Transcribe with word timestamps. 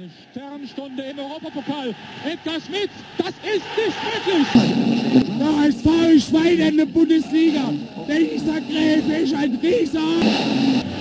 Eine 0.00 0.08
Sternstunde 0.30 1.02
im 1.02 1.18
Europapokal. 1.18 1.94
Edgar 2.24 2.58
Schmidt, 2.58 2.88
das 3.18 3.28
ist 3.28 3.66
nicht 3.76 3.98
möglich. 4.26 4.46
Der 5.38 5.56
HSV 5.58 6.26
Schwein 6.26 6.58
in 6.58 6.76
der 6.78 6.86
Bundesliga. 6.86 7.70
Dieser 8.08 8.60
Gräfe 8.62 9.12
ist 9.24 9.34
ein 9.34 9.58
Rieser. 9.62 10.00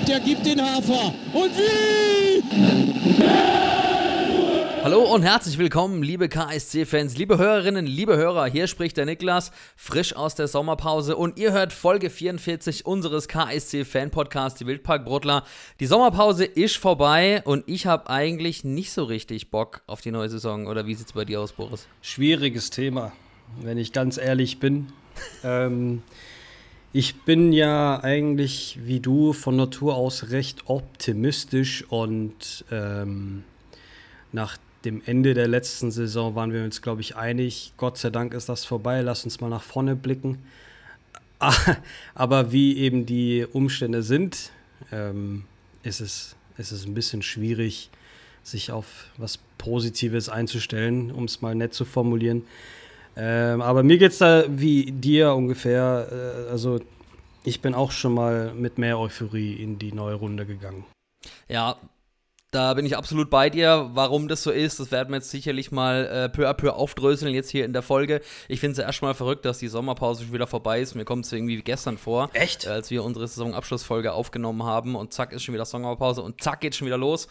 Der 0.05 0.19
gibt 0.19 0.45
den 0.45 0.61
Hafer. 0.61 1.13
Und 1.31 1.51
wie? 1.57 2.43
Hallo 4.81 5.01
und 5.13 5.23
herzlich 5.23 5.57
willkommen, 5.57 6.01
liebe 6.01 6.29
KSC-Fans, 6.29 7.17
liebe 7.17 7.37
Hörerinnen, 7.37 7.85
liebe 7.85 8.15
Hörer. 8.15 8.45
Hier 8.45 8.65
spricht 8.67 8.95
der 8.95 9.05
Niklas, 9.05 9.51
frisch 9.75 10.15
aus 10.15 10.35
der 10.35 10.47
Sommerpause 10.47 11.17
und 11.17 11.37
ihr 11.37 11.51
hört 11.51 11.73
Folge 11.73 12.09
44 12.09 12.85
unseres 12.85 13.27
KSC-Fan-Podcasts, 13.27 14.57
die 14.57 14.65
Wildparkbrotler. 14.65 15.43
Die 15.81 15.85
Sommerpause 15.85 16.45
ist 16.45 16.77
vorbei 16.77 17.41
und 17.43 17.65
ich 17.67 17.87
habe 17.87 18.09
eigentlich 18.09 18.63
nicht 18.63 18.93
so 18.93 19.03
richtig 19.03 19.51
Bock 19.51 19.81
auf 19.85 19.99
die 19.99 20.11
neue 20.11 20.29
Saison. 20.29 20.65
Oder 20.65 20.85
wie 20.85 20.95
sieht 20.95 21.07
es 21.07 21.13
bei 21.13 21.25
dir 21.25 21.41
aus, 21.41 21.51
Boris? 21.51 21.85
Schwieriges 22.01 22.69
Thema, 22.69 23.11
wenn 23.61 23.77
ich 23.77 23.91
ganz 23.91 24.17
ehrlich 24.17 24.59
bin. 24.59 24.93
ähm, 25.43 26.03
ich 26.93 27.23
bin 27.23 27.51
ja 27.51 28.01
eigentlich 28.01 28.79
wie 28.81 29.01
du 29.01 29.33
von 29.33 29.57
Natur 29.57 29.95
aus 29.95 30.29
recht 30.29 30.63
optimistisch 30.69 31.83
und 31.89 32.63
ähm, 32.71 33.43
nach 34.31 34.57
dem 34.85 35.01
Ende 35.05 35.33
der 35.33 35.47
letzten 35.47 35.91
Saison 35.91 36.35
waren 36.35 36.53
wir 36.53 36.63
uns, 36.63 36.81
glaube 36.81 37.01
ich, 37.01 37.15
einig. 37.15 37.73
Gott 37.77 37.97
sei 37.97 38.09
Dank 38.09 38.33
ist 38.33 38.49
das 38.49 38.65
vorbei. 38.65 39.01
Lass 39.01 39.23
uns 39.25 39.41
mal 39.41 39.49
nach 39.49 39.63
vorne 39.63 39.95
blicken. 39.95 40.39
Aber 42.15 42.51
wie 42.51 42.77
eben 42.77 43.05
die 43.05 43.45
Umstände 43.51 44.03
sind, 44.03 44.51
ähm, 44.91 45.43
ist, 45.83 45.99
es, 45.99 46.35
ist 46.57 46.71
es 46.71 46.85
ein 46.85 46.93
bisschen 46.93 47.21
schwierig, 47.21 47.89
sich 48.43 48.71
auf 48.71 49.07
was 49.17 49.39
Positives 49.57 50.29
einzustellen, 50.29 51.11
um 51.11 51.25
es 51.25 51.41
mal 51.41 51.55
nett 51.55 51.73
zu 51.73 51.85
formulieren. 51.85 52.43
Ähm, 53.15 53.61
aber 53.61 53.83
mir 53.83 53.97
geht 53.97 54.13
es 54.13 54.19
da 54.19 54.45
wie 54.47 54.91
dir 54.91 55.33
ungefähr. 55.33 56.45
Äh, 56.47 56.51
also 56.51 56.79
ich 57.43 57.61
bin 57.61 57.73
auch 57.73 57.91
schon 57.91 58.13
mal 58.13 58.53
mit 58.53 58.77
mehr 58.77 58.97
Euphorie 58.97 59.53
in 59.53 59.77
die 59.77 59.91
neue 59.91 60.15
Runde 60.15 60.45
gegangen. 60.45 60.85
Ja, 61.47 61.77
da 62.51 62.73
bin 62.73 62.85
ich 62.85 62.97
absolut 62.97 63.29
bei 63.29 63.49
dir. 63.49 63.89
Warum 63.93 64.27
das 64.27 64.41
so 64.43 64.51
ist, 64.51 64.79
das 64.79 64.91
werden 64.91 65.09
wir 65.09 65.17
jetzt 65.17 65.29
sicherlich 65.29 65.71
mal 65.71 66.05
äh, 66.05 66.29
peu 66.29 66.49
à 66.49 66.53
peu 66.53 66.73
aufdröseln 66.73 67.33
jetzt 67.33 67.49
hier 67.49 67.63
in 67.63 67.73
der 67.73 67.83
Folge. 67.83 68.21
Ich 68.47 68.59
finde 68.59 68.71
es 68.71 68.77
ja 68.79 68.85
erstmal 68.85 69.13
verrückt, 69.13 69.45
dass 69.45 69.59
die 69.59 69.67
Sommerpause 69.67 70.23
schon 70.23 70.33
wieder 70.33 70.47
vorbei 70.47 70.81
ist. 70.81 70.95
Mir 70.95 71.05
kommt 71.05 71.25
es 71.25 71.31
irgendwie 71.31 71.57
wie 71.57 71.63
gestern 71.63 71.97
vor. 71.97 72.29
Echt? 72.33 72.67
Als 72.67 72.89
wir 72.89 73.03
unsere 73.03 73.27
Saisonabschlussfolge 73.27 74.13
aufgenommen 74.13 74.63
haben 74.63 74.95
und 74.95 75.13
zack 75.13 75.31
ist 75.31 75.43
schon 75.43 75.53
wieder 75.53 75.65
Sommerpause 75.65 76.23
und 76.23 76.41
zack 76.41 76.61
geht 76.61 76.75
schon 76.75 76.87
wieder 76.87 76.97
los. 76.97 77.27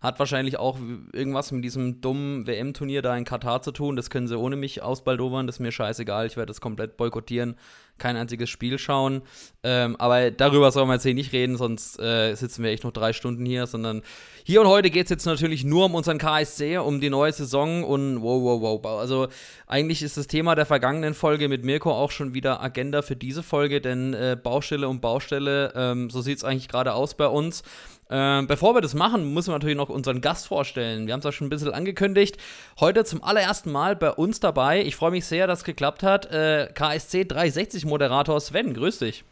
Hat 0.00 0.18
wahrscheinlich 0.18 0.56
auch 0.56 0.78
irgendwas 1.12 1.52
mit 1.52 1.62
diesem 1.62 2.00
dummen 2.00 2.46
WM-Turnier 2.46 3.02
da 3.02 3.14
in 3.16 3.24
Katar 3.24 3.60
zu 3.60 3.70
tun. 3.70 3.96
Das 3.96 4.08
können 4.08 4.28
sie 4.28 4.38
ohne 4.38 4.56
mich 4.56 4.82
ausbaldobern. 4.82 5.46
Das 5.46 5.56
ist 5.56 5.60
mir 5.60 5.72
scheißegal. 5.72 6.26
Ich 6.26 6.36
werde 6.38 6.46
das 6.46 6.62
komplett 6.62 6.96
boykottieren. 6.96 7.56
Kein 8.00 8.16
einziges 8.16 8.50
Spiel 8.50 8.78
schauen. 8.78 9.22
Ähm, 9.62 9.94
aber 9.96 10.32
darüber 10.32 10.72
sollen 10.72 10.88
wir 10.88 10.94
jetzt 10.94 11.04
hier 11.04 11.14
nicht 11.14 11.32
reden, 11.32 11.56
sonst 11.56 12.00
äh, 12.00 12.34
sitzen 12.34 12.64
wir 12.64 12.70
echt 12.70 12.82
noch 12.82 12.92
drei 12.92 13.12
Stunden 13.12 13.46
hier. 13.46 13.68
Sondern 13.68 14.02
hier 14.42 14.60
und 14.62 14.66
heute 14.66 14.90
geht 14.90 15.04
es 15.04 15.10
jetzt 15.10 15.26
natürlich 15.26 15.62
nur 15.62 15.84
um 15.84 15.94
unseren 15.94 16.18
KSC, 16.18 16.78
um 16.78 17.00
die 17.00 17.10
neue 17.10 17.32
Saison 17.32 17.84
und 17.84 18.22
wow, 18.22 18.42
wow, 18.42 18.82
wow. 18.82 18.98
Also 18.98 19.28
eigentlich 19.68 20.02
ist 20.02 20.16
das 20.16 20.26
Thema 20.26 20.56
der 20.56 20.66
vergangenen 20.66 21.14
Folge 21.14 21.48
mit 21.48 21.64
Mirko 21.64 21.92
auch 21.92 22.10
schon 22.10 22.34
wieder 22.34 22.60
Agenda 22.60 23.02
für 23.02 23.14
diese 23.14 23.44
Folge, 23.44 23.80
denn 23.80 24.14
äh, 24.14 24.36
Baustelle 24.42 24.88
um 24.88 25.00
Baustelle, 25.00 25.72
ähm, 25.76 26.10
so 26.10 26.22
sieht 26.22 26.38
es 26.38 26.44
eigentlich 26.44 26.68
gerade 26.68 26.94
aus 26.94 27.14
bei 27.14 27.28
uns. 27.28 27.62
Ähm, 28.10 28.48
bevor 28.48 28.74
wir 28.74 28.80
das 28.80 28.94
machen, 28.94 29.32
müssen 29.32 29.50
wir 29.50 29.52
natürlich 29.52 29.76
noch 29.76 29.88
unseren 29.88 30.20
Gast 30.20 30.48
vorstellen. 30.48 31.06
Wir 31.06 31.12
haben 31.12 31.20
es 31.20 31.24
ja 31.24 31.32
schon 31.32 31.46
ein 31.46 31.50
bisschen 31.50 31.72
angekündigt. 31.72 32.38
Heute 32.80 33.04
zum 33.04 33.22
allerersten 33.22 33.70
Mal 33.70 33.94
bei 33.94 34.10
uns 34.10 34.40
dabei. 34.40 34.82
Ich 34.82 34.96
freue 34.96 35.12
mich 35.12 35.24
sehr, 35.26 35.46
dass 35.46 35.60
es 35.60 35.64
geklappt 35.64 36.02
hat. 36.02 36.26
Äh, 36.26 36.68
KSC 36.74 37.24
360 37.24 37.84
Moderator 37.84 38.40
Sven, 38.40 38.74
grüß 38.74 38.98
dich. 38.98 39.24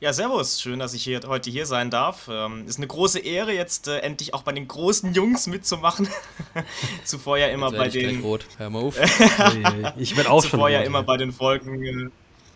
Ja, 0.00 0.14
servus. 0.14 0.60
Schön, 0.60 0.78
dass 0.78 0.94
ich 0.94 1.04
hier, 1.04 1.20
heute 1.26 1.50
hier 1.50 1.66
sein 1.66 1.90
darf. 1.90 2.28
Ähm, 2.30 2.66
ist 2.66 2.78
eine 2.78 2.86
große 2.86 3.18
Ehre, 3.18 3.52
jetzt 3.52 3.86
äh, 3.86 3.98
endlich 3.98 4.32
auch 4.32 4.42
bei 4.42 4.52
den 4.52 4.66
großen 4.66 5.12
Jungs 5.12 5.46
mitzumachen. 5.46 6.08
Zuvor 7.04 7.36
ja 7.36 7.48
immer 7.48 7.70
bei 7.70 7.88
den. 7.88 8.20
Rot. 8.22 8.46
Hör 8.56 8.70
mal 8.70 8.82
auf. 8.82 8.98
ich 9.98 10.16
werde 10.16 10.30
auch 10.30 10.42
Zuvor 10.42 10.68
schon. 10.68 10.72
ja 10.72 10.80
immer 10.80 11.02
bei 11.02 11.18
den 11.18 11.32
Folgen. 11.32 12.12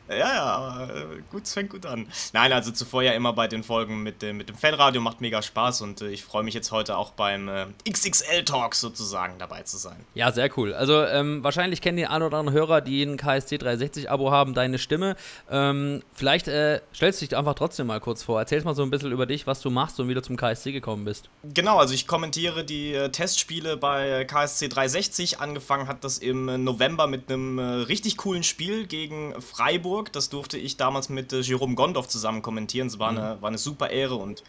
Äh, 0.09 0.19
ja, 0.19 0.35
ja, 0.35 0.45
aber 0.45 0.95
äh, 0.95 1.05
gut, 1.31 1.45
es 1.45 1.55
fängt 1.55 1.71
gut 1.71 1.87
an. 1.87 2.07
Nein, 2.33 2.53
also 2.53 2.71
zuvor 2.71 3.03
ja 3.03 3.13
immer 3.13 3.33
bei 3.33 3.49
den 3.49 3.63
Folgen 3.63 4.03
mit, 4.03 4.23
äh, 4.23 4.33
mit 4.33 4.49
dem 4.49 4.57
Fanradio, 4.57 5.01
macht 5.01 5.21
mega 5.21 5.41
Spaß 5.41 5.81
und 5.81 6.03
äh, 6.03 6.09
ich 6.09 6.25
freue 6.25 6.43
mich 6.43 6.55
jetzt 6.55 6.73
heute 6.73 6.97
auch 6.97 7.11
beim 7.13 7.49
äh, 7.49 7.67
XXL-Talk 7.89 8.75
sozusagen 8.75 9.39
dabei 9.39 9.63
zu 9.63 9.79
sein. 9.79 9.97
Ja, 10.15 10.31
sehr 10.33 10.51
cool. 10.59 10.75
Also 10.75 11.03
ähm, 11.05 11.43
wahrscheinlich 11.43 11.81
kennen 11.81 11.97
die 11.97 12.07
ein 12.07 12.23
oder 12.23 12.39
anderen 12.39 12.59
Hörer, 12.59 12.81
die 12.83 13.03
ein 13.03 13.17
KSC 13.17 13.57
360-Abo 13.57 14.31
haben, 14.31 14.53
deine 14.53 14.79
Stimme. 14.79 15.17
Ähm, 15.51 16.03
vielleicht 16.13 16.49
äh, 16.49 16.81
stellst 16.95 17.23
du 17.23 17.27
dich 17.27 17.37
einfach 17.37 17.55
trotzdem 17.55 17.87
mal 17.87 18.01
kurz 18.01 18.23
vor. 18.23 18.39
Erzähl 18.39 18.63
mal 18.63 18.75
so 18.75 18.83
ein 18.83 18.91
bisschen 18.91 19.13
über 19.13 19.27
dich, 19.27 19.47
was 19.47 19.61
du 19.61 19.71
machst 19.71 19.99
und 20.01 20.09
wie 20.09 20.15
du 20.15 20.23
zum 20.23 20.37
KSC 20.37 20.73
gekommen 20.73 21.05
bist. 21.05 21.31
Genau, 21.43 21.79
also 21.79 21.95
ich 21.95 22.07
kommentiere 22.07 22.65
die 22.65 22.93
äh, 22.93 23.09
Testspiele 23.09 23.77
bei 23.77 24.25
KSC 24.25 24.69
360. 24.69 25.41
Angefangen 25.41 25.89
hat 25.89 26.05
das 26.05 26.19
im 26.19 26.63
November 26.63 27.07
mit 27.07 27.31
einem 27.31 27.59
richtig 27.59 28.19
coolen 28.19 28.43
Spiel 28.43 28.87
gegen 28.87 29.41
Freiburg. 29.41 29.94
Hamburg. 29.95 30.13
Das 30.13 30.29
durfte 30.29 30.59
ich 30.59 30.77
damals 30.77 31.09
mit 31.09 31.33
äh, 31.33 31.41
Jerome 31.41 31.75
Gondorf 31.75 32.09
zusammen 32.09 32.43
kommentieren. 32.43 32.89
Es 32.89 32.99
war, 32.99 33.13
mhm. 33.13 33.19
eine, 33.19 33.43
war 33.43 33.49
eine 33.49 33.59
super 33.59 33.91
Ehre 33.91 34.17
und 34.17 34.43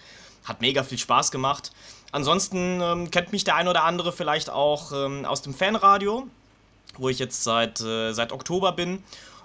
hat 0.43 0.61
mega 0.61 0.83
viel 0.83 0.97
Spaß 0.97 1.31
gemacht. 1.31 1.71
Ansonsten 2.11 2.79
ähm, 2.81 3.11
kennt 3.11 3.31
mich 3.31 3.43
der 3.43 3.55
ein 3.55 3.67
oder 3.67 3.83
andere 3.83 4.11
vielleicht 4.11 4.49
auch 4.49 4.91
ähm, 4.91 5.25
aus 5.25 5.41
dem 5.41 5.53
Fanradio, 5.53 6.27
wo 6.97 7.09
ich 7.09 7.19
jetzt 7.19 7.43
seit, 7.43 7.81
äh, 7.81 8.13
seit 8.13 8.31
Oktober 8.31 8.71
bin. 8.71 9.03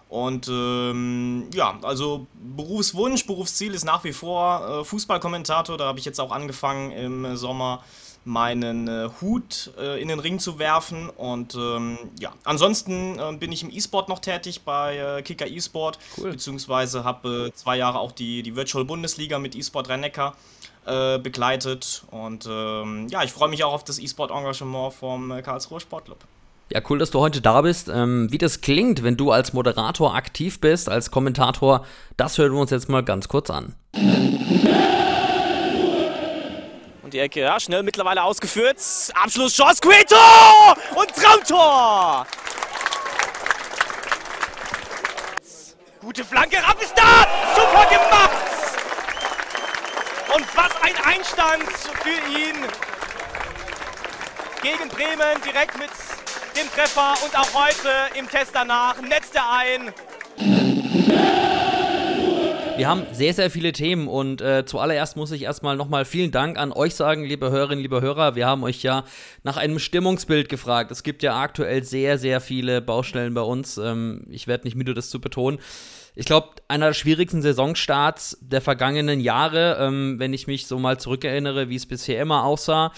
Und 0.08 0.48
ähm, 0.48 1.48
ja, 1.54 1.78
also 1.82 2.26
Berufswunsch, 2.34 3.26
Berufsziel 3.26 3.74
ist 3.74 3.84
nach 3.84 4.02
wie 4.04 4.12
vor 4.12 4.80
äh, 4.80 4.84
Fußballkommentator. 4.84 5.76
Da 5.78 5.84
habe 5.84 5.98
ich 5.98 6.04
jetzt 6.04 6.20
auch 6.20 6.32
angefangen 6.32 6.90
im 6.90 7.36
Sommer 7.36 7.84
meinen 8.24 8.88
äh, 8.88 9.08
Hut 9.20 9.72
äh, 9.78 10.00
in 10.00 10.08
den 10.08 10.18
Ring 10.18 10.38
zu 10.38 10.58
werfen. 10.58 11.08
Und 11.08 11.54
ähm, 11.54 11.98
ja, 12.18 12.32
ansonsten 12.44 13.18
äh, 13.18 13.32
bin 13.36 13.52
ich 13.52 13.62
im 13.62 13.70
E-Sport 13.70 14.08
noch 14.08 14.18
tätig 14.18 14.62
bei 14.62 14.96
äh, 14.96 15.22
Kicker 15.22 15.46
E-Sport, 15.46 15.98
cool. 16.18 16.32
beziehungsweise 16.32 17.04
habe 17.04 17.46
äh, 17.48 17.52
zwei 17.54 17.76
Jahre 17.76 17.98
auch 17.98 18.12
die, 18.12 18.42
die 18.42 18.56
Virtual 18.56 18.84
Bundesliga 18.84 19.38
mit 19.38 19.54
E-Sport 19.54 19.88
Rhein-Neckar 19.88 20.34
äh, 20.86 21.18
begleitet. 21.18 22.04
Und 22.10 22.46
ähm, 22.50 23.08
ja, 23.08 23.22
ich 23.22 23.32
freue 23.32 23.48
mich 23.48 23.64
auch 23.64 23.72
auf 23.72 23.84
das 23.84 23.98
E-Sport-Engagement 23.98 24.94
vom 24.94 25.42
Karlsruher 25.42 25.80
Sportclub. 25.80 26.18
Ja, 26.72 26.80
cool, 26.88 26.98
dass 26.98 27.10
du 27.10 27.18
heute 27.18 27.40
da 27.40 27.62
bist. 27.62 27.88
Ähm, 27.88 28.30
wie 28.30 28.38
das 28.38 28.60
klingt, 28.60 29.02
wenn 29.02 29.16
du 29.16 29.32
als 29.32 29.52
Moderator 29.52 30.14
aktiv 30.14 30.60
bist, 30.60 30.88
als 30.88 31.10
Kommentator, 31.10 31.84
das 32.16 32.38
hören 32.38 32.52
wir 32.52 32.60
uns 32.60 32.70
jetzt 32.70 32.88
mal 32.88 33.02
ganz 33.02 33.26
kurz 33.26 33.50
an. 33.50 33.74
Und 37.10 37.14
die 37.14 37.18
Ecke, 37.18 37.40
ja, 37.40 37.58
schnell 37.58 37.82
mittlerweile 37.82 38.22
ausgeführt. 38.22 38.78
Abschlusschance, 39.20 39.80
Queto! 39.80 40.14
Und 40.94 41.12
Traumtor! 41.12 42.24
Gute 46.00 46.24
Flanke, 46.24 46.58
Rapp 46.58 46.80
ist 46.80 46.94
da! 46.94 47.26
Super 47.56 47.86
gemacht! 47.86 48.30
Und 50.36 50.46
was 50.56 50.70
ein 50.82 50.94
Einstand 51.04 51.68
für 52.00 52.10
ihn! 52.30 52.64
Gegen 54.62 54.88
Bremen 54.90 55.42
direkt 55.44 55.78
mit 55.78 55.90
dem 56.56 56.70
Treffer 56.70 57.14
und 57.24 57.36
auch 57.36 57.52
heute 57.54 57.90
im 58.14 58.30
Test 58.30 58.52
danach 58.54 59.00
netzt 59.00 59.34
er 59.34 59.50
ein. 59.50 59.92
Wir 62.80 62.88
haben 62.88 63.04
sehr, 63.12 63.34
sehr 63.34 63.50
viele 63.50 63.72
Themen 63.72 64.08
und 64.08 64.40
äh, 64.40 64.64
zuallererst 64.64 65.14
muss 65.14 65.32
ich 65.32 65.42
erstmal 65.42 65.76
nochmal 65.76 66.06
vielen 66.06 66.30
Dank 66.30 66.58
an 66.58 66.72
euch 66.72 66.94
sagen, 66.94 67.24
liebe 67.24 67.50
Hörerinnen, 67.50 67.82
liebe 67.82 68.00
Hörer. 68.00 68.36
Wir 68.36 68.46
haben 68.46 68.64
euch 68.64 68.82
ja 68.82 69.04
nach 69.42 69.58
einem 69.58 69.78
Stimmungsbild 69.78 70.48
gefragt. 70.48 70.90
Es 70.90 71.02
gibt 71.02 71.22
ja 71.22 71.38
aktuell 71.38 71.84
sehr, 71.84 72.16
sehr 72.16 72.40
viele 72.40 72.80
Baustellen 72.80 73.34
bei 73.34 73.42
uns. 73.42 73.76
Ähm, 73.76 74.24
ich 74.30 74.46
werde 74.46 74.64
nicht 74.64 74.76
müde, 74.76 74.94
das 74.94 75.10
zu 75.10 75.20
betonen. 75.20 75.58
Ich 76.14 76.24
glaube, 76.24 76.52
einer 76.68 76.86
der 76.86 76.94
schwierigsten 76.94 77.42
Saisonstarts 77.42 78.38
der 78.40 78.62
vergangenen 78.62 79.20
Jahre, 79.20 79.76
ähm, 79.78 80.18
wenn 80.18 80.32
ich 80.32 80.46
mich 80.46 80.66
so 80.66 80.78
mal 80.78 80.98
zurückerinnere, 80.98 81.68
wie 81.68 81.76
es 81.76 81.84
bisher 81.84 82.22
immer 82.22 82.44
aussah. 82.44 82.92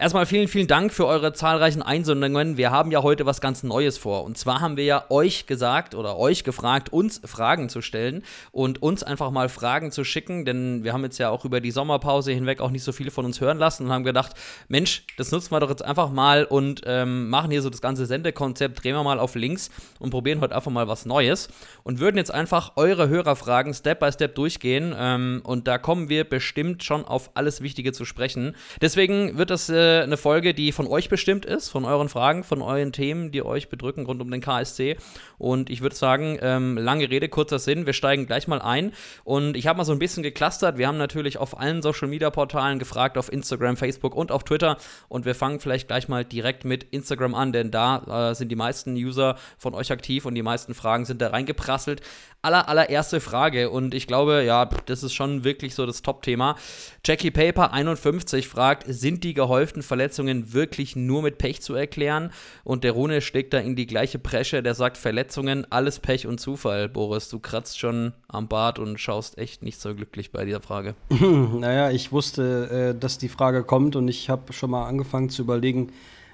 Erstmal 0.00 0.26
vielen, 0.26 0.46
vielen 0.46 0.68
Dank 0.68 0.92
für 0.92 1.08
eure 1.08 1.32
zahlreichen 1.32 1.82
Einsendungen. 1.82 2.56
Wir 2.56 2.70
haben 2.70 2.92
ja 2.92 3.02
heute 3.02 3.26
was 3.26 3.40
ganz 3.40 3.64
Neues 3.64 3.98
vor. 3.98 4.22
Und 4.22 4.38
zwar 4.38 4.60
haben 4.60 4.76
wir 4.76 4.84
ja 4.84 5.06
euch 5.08 5.46
gesagt 5.46 5.96
oder 5.96 6.16
euch 6.16 6.44
gefragt, 6.44 6.92
uns 6.92 7.20
Fragen 7.24 7.68
zu 7.68 7.82
stellen 7.82 8.22
und 8.52 8.80
uns 8.80 9.02
einfach 9.02 9.32
mal 9.32 9.48
Fragen 9.48 9.90
zu 9.90 10.04
schicken, 10.04 10.44
denn 10.44 10.84
wir 10.84 10.92
haben 10.92 11.02
jetzt 11.02 11.18
ja 11.18 11.30
auch 11.30 11.44
über 11.44 11.60
die 11.60 11.72
Sommerpause 11.72 12.30
hinweg 12.30 12.60
auch 12.60 12.70
nicht 12.70 12.84
so 12.84 12.92
viele 12.92 13.10
von 13.10 13.24
uns 13.24 13.40
hören 13.40 13.58
lassen 13.58 13.86
und 13.86 13.92
haben 13.92 14.04
gedacht, 14.04 14.34
Mensch, 14.68 15.02
das 15.16 15.32
nutzen 15.32 15.50
wir 15.50 15.58
doch 15.58 15.68
jetzt 15.68 15.84
einfach 15.84 16.12
mal 16.12 16.44
und 16.44 16.82
ähm, 16.86 17.28
machen 17.28 17.50
hier 17.50 17.60
so 17.60 17.68
das 17.68 17.80
ganze 17.80 18.06
Sendekonzept, 18.06 18.84
drehen 18.84 18.94
wir 18.94 19.02
mal 19.02 19.18
auf 19.18 19.34
links 19.34 19.68
und 19.98 20.10
probieren 20.10 20.40
heute 20.40 20.54
einfach 20.54 20.70
mal 20.70 20.86
was 20.86 21.06
Neues 21.06 21.48
und 21.82 21.98
würden 21.98 22.18
jetzt 22.18 22.32
einfach 22.32 22.74
eure 22.76 23.08
Hörerfragen 23.08 23.74
Step 23.74 23.98
by 23.98 24.12
Step 24.12 24.36
durchgehen 24.36 24.94
ähm, 24.96 25.40
und 25.42 25.66
da 25.66 25.76
kommen 25.76 26.08
wir 26.08 26.22
bestimmt 26.22 26.84
schon 26.84 27.04
auf 27.04 27.30
alles 27.34 27.62
Wichtige 27.62 27.90
zu 27.90 28.04
sprechen. 28.04 28.54
Deswegen 28.80 29.36
wird 29.36 29.50
das 29.50 29.68
äh, 29.68 29.87
eine 29.88 30.16
Folge, 30.16 30.54
die 30.54 30.72
von 30.72 30.86
euch 30.86 31.08
bestimmt 31.08 31.44
ist, 31.44 31.68
von 31.68 31.84
euren 31.84 32.08
Fragen, 32.08 32.44
von 32.44 32.62
euren 32.62 32.92
Themen, 32.92 33.30
die 33.30 33.42
euch 33.42 33.68
bedrücken 33.68 34.06
rund 34.06 34.20
um 34.20 34.30
den 34.30 34.40
KSC. 34.40 34.96
Und 35.38 35.70
ich 35.70 35.80
würde 35.80 35.96
sagen, 35.96 36.38
ähm, 36.42 36.76
lange 36.76 37.10
Rede, 37.10 37.28
kurzer 37.28 37.58
Sinn. 37.58 37.86
Wir 37.86 37.92
steigen 37.92 38.26
gleich 38.26 38.48
mal 38.48 38.60
ein. 38.60 38.92
Und 39.24 39.56
ich 39.56 39.66
habe 39.66 39.78
mal 39.78 39.84
so 39.84 39.92
ein 39.92 39.98
bisschen 39.98 40.22
geclustert. 40.22 40.78
Wir 40.78 40.88
haben 40.88 40.98
natürlich 40.98 41.38
auf 41.38 41.58
allen 41.58 41.82
Social 41.82 42.08
Media 42.08 42.30
Portalen 42.30 42.78
gefragt, 42.78 43.18
auf 43.18 43.32
Instagram, 43.32 43.76
Facebook 43.76 44.14
und 44.14 44.32
auf 44.32 44.44
Twitter. 44.44 44.76
Und 45.08 45.24
wir 45.24 45.34
fangen 45.34 45.60
vielleicht 45.60 45.88
gleich 45.88 46.08
mal 46.08 46.24
direkt 46.24 46.64
mit 46.64 46.84
Instagram 46.84 47.34
an, 47.34 47.52
denn 47.52 47.70
da 47.70 48.30
äh, 48.30 48.34
sind 48.34 48.50
die 48.50 48.56
meisten 48.56 48.94
User 48.94 49.36
von 49.58 49.74
euch 49.74 49.92
aktiv 49.92 50.26
und 50.26 50.34
die 50.34 50.42
meisten 50.42 50.74
Fragen 50.74 51.04
sind 51.04 51.22
da 51.22 51.28
reingeprasselt 51.28 52.02
aller, 52.42 52.68
allererste 52.68 53.20
Frage 53.20 53.68
und 53.70 53.94
ich 53.94 54.06
glaube, 54.06 54.44
ja, 54.44 54.68
das 54.86 55.02
ist 55.02 55.12
schon 55.12 55.42
wirklich 55.42 55.74
so 55.74 55.86
das 55.86 56.02
Top-Thema. 56.02 56.56
Jackie 57.04 57.32
Paper 57.32 57.72
51 57.72 58.46
fragt, 58.46 58.84
sind 58.86 59.24
die 59.24 59.34
gehäuften 59.78 59.82
Verletzungen 59.82 60.52
wirklich 60.52 60.96
nur 60.96 61.22
mit 61.22 61.38
Pech 61.38 61.60
zu 61.62 61.74
erklären? 61.74 62.30
Und 62.64 62.84
der 62.84 62.92
Rune 62.92 63.20
steckt 63.20 63.52
da 63.52 63.58
in 63.58 63.76
die 63.76 63.86
gleiche 63.86 64.18
Presche, 64.18 64.62
der 64.62 64.74
sagt, 64.74 64.96
Verletzungen, 64.96 65.66
alles 65.70 65.98
Pech 65.98 66.26
und 66.26 66.40
Zufall. 66.40 66.88
Boris, 66.88 67.28
du 67.28 67.38
kratzt 67.38 67.78
schon 67.78 68.12
am 68.28 68.48
Bart 68.48 68.78
und 68.78 68.98
schaust 68.98 69.38
echt 69.38 69.62
nicht 69.62 69.80
so 69.80 69.94
glücklich 69.94 70.30
bei 70.32 70.44
dieser 70.44 70.60
Frage. 70.60 70.94
naja, 71.10 71.90
ich 71.90 72.12
wusste, 72.12 72.94
äh, 72.94 72.98
dass 72.98 73.18
die 73.18 73.28
Frage 73.28 73.64
kommt 73.64 73.96
und 73.96 74.08
ich 74.08 74.28
habe 74.28 74.52
schon 74.52 74.70
mal 74.70 74.86
angefangen 74.86 75.30
zu 75.30 75.42
überlegen, 75.42 75.92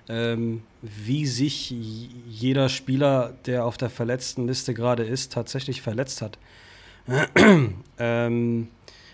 ähm, 0.08 0.62
wie 0.82 1.26
sich 1.26 1.74
jeder 2.28 2.68
Spieler, 2.68 3.32
der 3.46 3.64
auf 3.64 3.78
der 3.78 3.88
verletzten 3.88 4.46
Liste 4.46 4.74
gerade 4.74 5.02
ist, 5.04 5.32
tatsächlich 5.32 5.80
verletzt 5.80 6.20
hat. 6.20 6.38
ähm, 7.98 8.68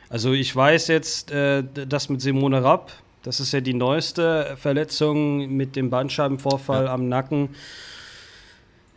also 0.08 0.32
ich 0.32 0.54
weiß 0.54 0.88
jetzt, 0.88 1.30
äh, 1.30 1.62
das 1.62 2.08
mit 2.08 2.20
Simone 2.20 2.62
Rapp, 2.62 2.90
das 3.22 3.40
ist 3.40 3.52
ja 3.52 3.60
die 3.60 3.74
neueste 3.74 4.56
Verletzung 4.56 5.54
mit 5.56 5.76
dem 5.76 5.90
Bandscheibenvorfall 5.90 6.86
ja. 6.86 6.94
am 6.94 7.08
Nacken. 7.08 7.50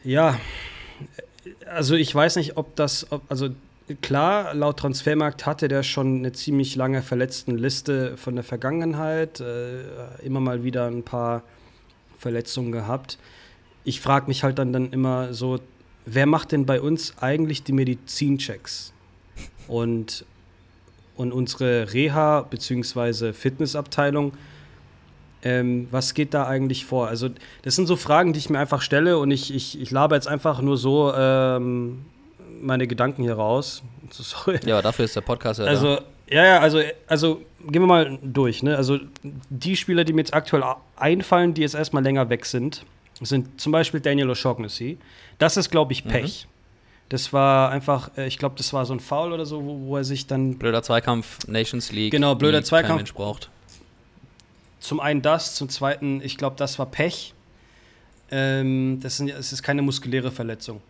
Ja, 0.04 0.40
also 1.70 1.96
ich 1.96 2.14
weiß 2.14 2.38
nicht, 2.38 2.58
ob 2.58 2.75
das, 2.75 3.12
ob, 3.12 3.22
also 3.30 3.50
klar, 4.02 4.54
laut 4.54 4.78
Transfermarkt 4.80 5.46
hatte 5.46 5.68
der 5.68 5.84
schon 5.84 6.20
eine 6.20 6.31
ziemlich 6.31 6.75
lange 6.75 7.02
Verletztenliste 7.02 8.18
von 8.18 8.36
der 8.36 8.44
Vergangenheit, 8.44 9.40
äh, 9.40 9.81
immer 10.24 10.40
mal 10.40 10.64
wieder 10.64 10.88
ein 10.88 11.04
paar 11.04 11.44
Verletzungen 12.18 12.72
gehabt. 12.72 13.18
Ich 13.84 14.00
frage 14.00 14.28
mich 14.28 14.44
halt 14.44 14.60
dann, 14.60 14.72
dann 14.72 14.92
immer 14.92 15.34
so, 15.34 15.60
wer 16.06 16.26
macht 16.26 16.54
denn 16.54 16.66
bei 16.66 16.80
uns 16.80 17.18
eigentlich 17.19 17.64
die 17.64 17.74
Medizinchecks? 17.74 18.94
Und, 19.68 20.26
und 21.15 21.31
unsere 21.31 21.86
Reha- 21.86 22.44
bzw. 22.50 23.33
Fitnessabteilung, 23.33 24.33
ähm, 25.44 25.88
was 25.92 26.13
geht 26.13 26.33
da 26.33 26.48
eigentlich 26.48 26.86
vor? 26.86 27.07
Also, 27.07 27.30
das 27.63 27.75
sind 27.75 27.88
so 27.88 27.95
Fragen, 27.95 28.33
die 28.33 28.39
ich 28.39 28.50
mir 28.50 28.60
einfach 28.60 28.81
stelle 28.81 29.18
und 29.18 29.30
ich, 29.31 29.54
ich, 29.54 29.80
ich 29.81 29.92
laber 29.92 30.15
jetzt 30.15 30.27
einfach 30.27 30.62
nur 30.62 30.77
so 30.77 31.13
ähm, 31.13 32.06
meine 32.62 32.88
Gedanken 32.88 33.24
hier 33.24 33.33
raus. 33.36 33.83
Sorry. 34.12 34.60
Ja, 34.65 34.81
dafür 34.81 35.06
ist 35.06 35.15
der 35.15 35.21
Podcast 35.21 35.60
ja 35.60 35.65
Also, 35.65 35.95
da. 35.98 36.01
ja, 36.30 36.45
ja, 36.45 36.60
also, 36.60 36.80
also 37.07 37.42
gehen 37.68 37.81
wir 37.81 37.88
mal 37.88 38.18
durch. 38.21 38.63
Ne? 38.63 38.77
Also 38.77 39.00
die 39.50 39.75
Spieler, 39.75 40.04
die 40.06 40.13
mir 40.13 40.21
jetzt 40.21 40.33
aktuell 40.33 40.63
einfallen, 40.95 41.54
die 41.54 41.62
jetzt 41.62 41.75
erstmal 41.75 42.04
länger 42.04 42.30
weg 42.30 42.45
sind, 42.45 42.86
sind 43.21 43.59
zum 43.59 43.71
Beispiel 43.71 44.00
Daniel 44.00 44.30
O'Shaughnessy. 44.31 44.98
Das 45.39 45.57
ist, 45.57 45.69
glaube 45.71 45.92
ich, 45.94 46.06
Pech. 46.06 46.45
Mhm. 46.48 46.53
Das 47.13 47.31
war 47.31 47.69
einfach, 47.69 48.10
äh, 48.18 48.25
ich 48.25 48.39
glaube, 48.39 48.56
das 48.57 48.74
war 48.74 48.88
so 48.88 48.94
ein 48.95 49.00
Foul 49.00 49.33
oder 49.33 49.45
so, 49.45 49.63
wo, 49.63 49.86
wo, 49.86 49.98
er 49.98 50.04
sich 50.04 50.25
dann. 50.25 50.57
Blöder 50.57 50.81
Zweikampf, 50.81 51.48
Nations 51.48 51.92
League. 51.92 52.10
Genau, 52.10 52.33
blöder 52.33 52.63
Zweikampf. 52.63 52.88
Kein 52.88 52.95
Mensch 52.95 53.13
braucht. 53.13 53.51
Zum 54.80 55.00
einen 55.00 55.21
das, 55.21 55.54
zum 55.54 55.69
zweiten, 55.69 56.21
ich 56.24 56.39
glaube, 56.39 56.56
das 56.57 56.80
war 56.80 56.88
Pech. 56.88 57.36
Ähm, 58.31 59.00
das, 59.00 59.18
sind, 59.18 59.30
das 59.30 59.54
ist 59.54 59.62
keine 59.62 59.83
muskuläre 59.83 60.31
Verletzung. 60.31 60.81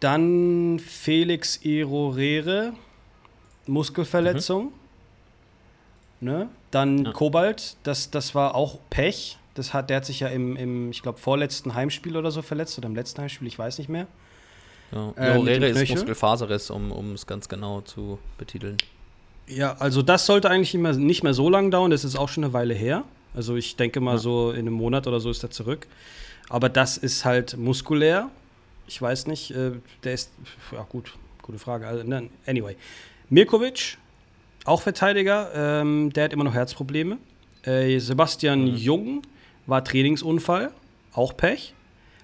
Dann 0.00 0.80
Felix 0.80 1.58
Erorere, 1.58 2.72
Muskelverletzung. 3.68 4.72
Mhm. 6.18 6.28
Ne? 6.28 6.48
Dann 6.72 7.04
ja. 7.04 7.12
Kobalt, 7.12 7.76
das, 7.84 8.10
das 8.10 8.34
war 8.34 8.56
auch 8.56 8.80
Pech. 8.90 9.38
Das 9.54 9.72
hat, 9.72 9.90
der 9.90 9.98
hat 9.98 10.06
sich 10.06 10.18
ja 10.18 10.26
im, 10.26 10.56
im 10.56 10.90
ich 10.90 11.02
glaube, 11.02 11.18
vorletzten 11.18 11.74
Heimspiel 11.74 12.16
oder 12.16 12.32
so 12.32 12.42
verletzt 12.42 12.76
oder 12.78 12.88
im 12.88 12.96
letzten 12.96 13.22
Heimspiel, 13.22 13.46
ich 13.46 13.56
weiß 13.56 13.78
nicht 13.78 13.88
mehr. 13.88 14.08
Ja, 14.92 15.12
ähm, 15.16 15.46
ist 15.46 15.90
Muskelfaserriss, 15.90 16.70
um 16.70 17.12
es 17.14 17.26
ganz 17.26 17.48
genau 17.48 17.82
zu 17.82 18.18
betiteln. 18.38 18.78
Ja, 19.46 19.76
also 19.78 20.02
das 20.02 20.26
sollte 20.26 20.50
eigentlich 20.50 20.74
nicht 20.74 20.82
mehr, 20.82 20.92
nicht 20.94 21.22
mehr 21.22 21.34
so 21.34 21.48
lang 21.48 21.70
dauern, 21.70 21.90
das 21.90 22.04
ist 22.04 22.16
auch 22.16 22.28
schon 22.28 22.44
eine 22.44 22.52
Weile 22.52 22.74
her. 22.74 23.04
Also 23.34 23.56
ich 23.56 23.76
denke 23.76 24.00
mal 24.00 24.12
ja. 24.12 24.18
so 24.18 24.50
in 24.50 24.60
einem 24.60 24.74
Monat 24.74 25.06
oder 25.06 25.20
so 25.20 25.30
ist 25.30 25.42
er 25.42 25.50
zurück. 25.50 25.86
Aber 26.48 26.68
das 26.68 26.96
ist 26.96 27.24
halt 27.24 27.56
muskulär. 27.56 28.30
Ich 28.86 29.00
weiß 29.00 29.26
nicht, 29.26 29.50
äh, 29.50 29.72
der 30.04 30.14
ist, 30.14 30.30
ja 30.72 30.86
gut, 30.88 31.12
gute 31.42 31.58
Frage. 31.58 31.86
Also, 31.86 32.04
anyway. 32.46 32.76
Mirkovic, 33.28 33.98
auch 34.64 34.80
Verteidiger, 34.80 35.50
ähm, 35.54 36.12
der 36.12 36.24
hat 36.24 36.32
immer 36.32 36.44
noch 36.44 36.54
Herzprobleme. 36.54 37.18
Äh, 37.62 37.98
Sebastian 37.98 38.62
mhm. 38.62 38.76
Jung 38.76 39.22
war 39.66 39.84
Trainingsunfall, 39.84 40.70
auch 41.12 41.36
Pech. 41.36 41.74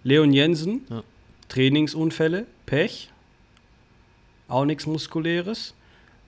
Leon 0.02 0.32
Jensen, 0.32 0.86
ja. 0.90 1.02
Trainingsunfälle, 1.48 2.46
Pech. 2.66 3.10
Auch 4.48 4.64
nichts 4.64 4.86
Muskuläres. 4.86 5.74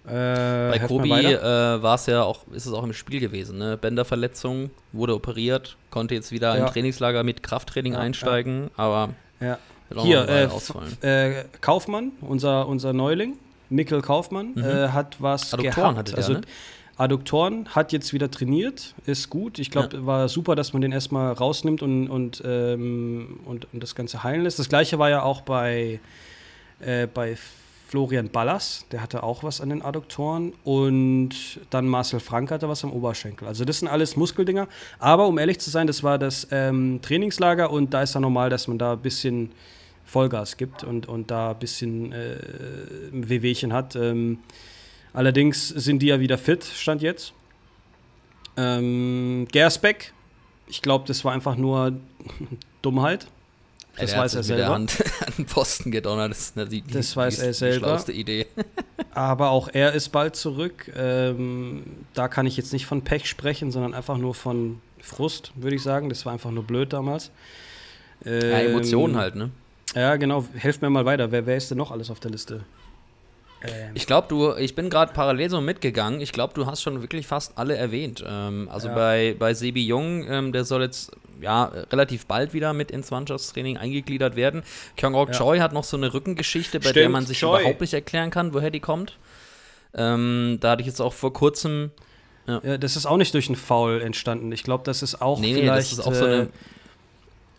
Äh, 0.06 0.10
Bei 0.10 0.78
Kobi 0.86 1.10
äh, 1.10 1.42
war 1.82 1.96
es 1.96 2.06
ja 2.06 2.22
auch, 2.22 2.46
ist 2.52 2.66
es 2.66 2.72
auch 2.72 2.84
im 2.84 2.92
Spiel 2.92 3.20
gewesen. 3.20 3.58
Ne? 3.58 3.76
Bänderverletzung, 3.76 4.70
wurde 4.92 5.14
operiert, 5.14 5.76
konnte 5.90 6.14
jetzt 6.14 6.30
wieder 6.30 6.56
ja. 6.56 6.64
im 6.64 6.72
Trainingslager 6.72 7.24
mit 7.24 7.42
Krafttraining 7.42 7.94
ja, 7.94 7.98
einsteigen, 7.98 8.70
aber 8.76 9.10
hier 9.94 10.28
äh, 11.02 11.38
äh, 11.40 11.44
Kaufmann, 11.60 12.12
unser, 12.20 12.68
unser 12.68 12.92
Neuling, 12.92 13.36
Mikkel 13.68 14.00
Kaufmann 14.02 14.52
mhm. 14.54 14.64
äh, 14.64 14.88
hat 14.88 15.16
was 15.20 15.52
Adduktoren 15.54 15.94
gehabt. 15.94 16.08
Der, 16.10 16.18
also 16.18 16.32
ne? 16.34 16.40
Adduktoren 16.96 17.68
hat 17.68 17.92
jetzt 17.92 18.12
wieder 18.12 18.30
trainiert, 18.30 18.94
ist 19.04 19.28
gut. 19.28 19.58
Ich 19.58 19.70
glaube, 19.70 19.96
ja. 19.96 20.06
war 20.06 20.28
super, 20.28 20.54
dass 20.54 20.72
man 20.72 20.82
den 20.82 20.92
erstmal 20.92 21.32
rausnimmt 21.32 21.82
und, 21.82 22.08
und, 22.08 22.42
ähm, 22.44 23.40
und, 23.44 23.66
und, 23.72 23.82
das 23.82 23.94
Ganze 23.94 24.22
heilen 24.22 24.42
lässt. 24.42 24.58
Das 24.58 24.68
gleiche 24.68 24.98
war 24.98 25.10
ja 25.10 25.22
auch 25.22 25.42
bei, 25.42 26.00
äh, 26.80 27.06
bei 27.06 27.36
Florian 27.88 28.28
Ballas, 28.28 28.84
der 28.90 29.00
hatte 29.00 29.22
auch 29.22 29.44
was 29.44 29.60
an 29.60 29.68
den 29.68 29.80
Adduktoren 29.80 30.52
und 30.64 31.30
dann 31.70 31.86
Marcel 31.86 32.18
Frank 32.18 32.50
hatte 32.50 32.68
was 32.68 32.82
am 32.82 32.92
Oberschenkel. 32.92 33.46
Also 33.46 33.64
das 33.64 33.78
sind 33.78 33.88
alles 33.88 34.16
Muskeldinger. 34.16 34.66
Aber 34.98 35.28
um 35.28 35.38
ehrlich 35.38 35.60
zu 35.60 35.70
sein, 35.70 35.86
das 35.86 36.02
war 36.02 36.18
das 36.18 36.48
ähm, 36.50 37.00
Trainingslager 37.00 37.70
und 37.70 37.94
da 37.94 38.02
ist 38.02 38.14
ja 38.14 38.20
normal, 38.20 38.50
dass 38.50 38.66
man 38.66 38.78
da 38.78 38.94
ein 38.94 39.00
bisschen 39.00 39.52
Vollgas 40.04 40.56
gibt 40.56 40.82
und, 40.82 41.06
und 41.06 41.30
da 41.30 41.52
ein 41.52 41.58
bisschen 41.58 42.12
äh, 42.12 42.38
Wehwehchen 43.12 43.72
hat. 43.72 43.94
Ähm, 43.94 44.38
allerdings 45.12 45.68
sind 45.68 46.00
die 46.00 46.06
ja 46.06 46.18
wieder 46.18 46.38
fit, 46.38 46.64
stand 46.64 47.02
jetzt. 47.02 47.34
Ähm, 48.56 49.46
Gersbeck, 49.52 50.12
ich 50.66 50.82
glaube, 50.82 51.04
das 51.06 51.24
war 51.24 51.32
einfach 51.32 51.56
nur 51.56 51.92
Dummheit. 52.82 53.28
Das 53.98 54.16
weiß 54.16 54.34
er 54.34 54.42
selber. 54.42 54.68
Hand 54.68 55.02
an 55.26 55.32
den 55.38 55.46
Posten 55.46 55.90
gedonnert. 55.90 56.30
Das, 56.30 56.52
ist 56.54 56.72
die, 56.72 56.82
das 56.82 57.10
die, 57.10 57.16
weiß 57.16 57.38
er 57.38 57.54
selber. 57.54 57.86
schlauste 57.86 58.12
Idee. 58.12 58.46
Aber 59.12 59.50
auch 59.50 59.68
er 59.72 59.92
ist 59.92 60.10
bald 60.10 60.36
zurück. 60.36 60.92
Ähm, 60.96 61.84
da 62.14 62.28
kann 62.28 62.46
ich 62.46 62.56
jetzt 62.56 62.72
nicht 62.72 62.86
von 62.86 63.02
Pech 63.02 63.26
sprechen, 63.26 63.70
sondern 63.70 63.94
einfach 63.94 64.18
nur 64.18 64.34
von 64.34 64.80
Frust, 65.00 65.52
würde 65.56 65.76
ich 65.76 65.82
sagen. 65.82 66.08
Das 66.08 66.26
war 66.26 66.32
einfach 66.32 66.50
nur 66.50 66.64
blöd 66.64 66.92
damals. 66.92 67.30
Ähm, 68.24 68.50
ja, 68.50 68.58
Emotionen 68.58 69.16
halt, 69.16 69.34
ne? 69.34 69.50
Ja, 69.94 70.16
genau. 70.16 70.44
Helft 70.54 70.82
mir 70.82 70.90
mal 70.90 71.04
weiter. 71.04 71.32
Wer, 71.32 71.46
wer 71.46 71.56
ist 71.56 71.70
denn 71.70 71.78
noch 71.78 71.90
alles 71.90 72.10
auf 72.10 72.20
der 72.20 72.30
Liste? 72.30 72.64
Ähm. 73.62 73.92
Ich 73.94 74.06
glaube, 74.06 74.28
du, 74.28 74.54
ich 74.54 74.74
bin 74.74 74.90
gerade 74.90 75.12
parallel 75.12 75.50
so 75.50 75.60
mitgegangen. 75.60 76.20
Ich 76.20 76.32
glaube, 76.32 76.52
du 76.54 76.66
hast 76.66 76.82
schon 76.82 77.00
wirklich 77.00 77.26
fast 77.26 77.56
alle 77.56 77.76
erwähnt. 77.76 78.22
Ähm, 78.26 78.68
also 78.70 78.88
ja. 78.88 78.94
bei, 78.94 79.36
bei 79.38 79.54
Sebi 79.54 79.86
Jung, 79.86 80.26
ähm, 80.28 80.52
der 80.52 80.64
soll 80.64 80.82
jetzt 80.82 81.12
ja 81.40 81.64
relativ 81.92 82.26
bald 82.26 82.52
wieder 82.52 82.72
mit 82.72 82.90
ins 82.90 83.10
Mannschaftstraining 83.10 83.76
eingegliedert 83.76 84.36
werden. 84.36 84.62
Kyung-Ok 84.96 85.30
ja. 85.30 85.34
Choi 85.34 85.58
hat 85.58 85.72
noch 85.72 85.84
so 85.84 85.96
eine 85.96 86.12
Rückengeschichte, 86.12 86.78
bei 86.78 86.90
Stimmt, 86.90 86.96
der 86.96 87.08
man 87.08 87.26
sich 87.26 87.38
Choi. 87.38 87.60
überhaupt 87.60 87.80
nicht 87.80 87.94
erklären 87.94 88.30
kann, 88.30 88.54
woher 88.54 88.70
die 88.70 88.80
kommt. 88.80 89.18
Ähm, 89.94 90.58
da 90.60 90.72
hatte 90.72 90.82
ich 90.82 90.86
jetzt 90.86 91.00
auch 91.00 91.12
vor 91.12 91.32
kurzem. 91.32 91.90
Ja. 92.46 92.60
ja. 92.62 92.78
das 92.78 92.96
ist 92.96 93.06
auch 93.06 93.16
nicht 93.16 93.34
durch 93.34 93.48
einen 93.48 93.56
Foul 93.56 94.02
entstanden. 94.02 94.52
Ich 94.52 94.62
glaube, 94.62 94.84
das 94.84 95.02
ist 95.02 95.20
auch 95.20 95.40
nee, 95.40 95.54
vielleicht. 95.54 95.62
Nee, 95.62 95.76
das 95.76 95.92
ist 95.92 96.00
auch 96.00 96.14
so 96.14 96.24
eine 96.24 96.42
äh, 96.42 96.46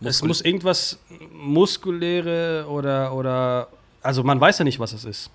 es 0.00 0.22
muss 0.22 0.40
irgendwas 0.40 0.98
muskuläre 1.32 2.66
oder, 2.68 3.12
oder. 3.14 3.68
Also 4.02 4.22
man 4.22 4.40
weiß 4.40 4.58
ja 4.58 4.64
nicht, 4.64 4.78
was 4.78 4.92
es 4.92 5.04
ist. 5.04 5.30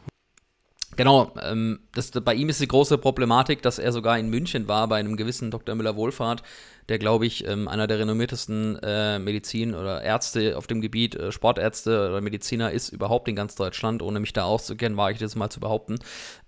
Genau, 0.95 1.31
ähm, 1.41 1.79
das, 1.95 2.11
bei 2.11 2.35
ihm 2.35 2.49
ist 2.49 2.61
die 2.61 2.67
große 2.67 2.97
Problematik, 2.97 3.61
dass 3.61 3.79
er 3.79 3.91
sogar 3.91 4.17
in 4.19 4.29
München 4.29 4.67
war 4.67 4.87
bei 4.87 4.97
einem 4.97 5.17
gewissen 5.17 5.49
Dr. 5.49 5.75
Müller-Wohlfahrt, 5.75 6.43
der, 6.89 6.99
glaube 6.99 7.25
ich, 7.25 7.47
ähm, 7.47 7.67
einer 7.67 7.87
der 7.87 7.99
renommiertesten 7.99 8.77
äh, 8.83 9.19
Medizin- 9.19 9.75
oder 9.75 10.01
Ärzte 10.01 10.57
auf 10.57 10.67
dem 10.67 10.81
Gebiet, 10.81 11.15
äh, 11.15 11.31
Sportärzte 11.31 12.09
oder 12.09 12.21
Mediziner 12.21 12.71
ist 12.71 12.89
überhaupt 12.89 13.27
in 13.27 13.35
ganz 13.35 13.55
Deutschland. 13.55 14.01
Ohne 14.01 14.19
mich 14.19 14.33
da 14.33 14.43
auszukennen, 14.43 14.97
wage 14.97 15.13
ich 15.13 15.19
das 15.19 15.35
mal 15.35 15.49
zu 15.49 15.59
behaupten. 15.59 15.99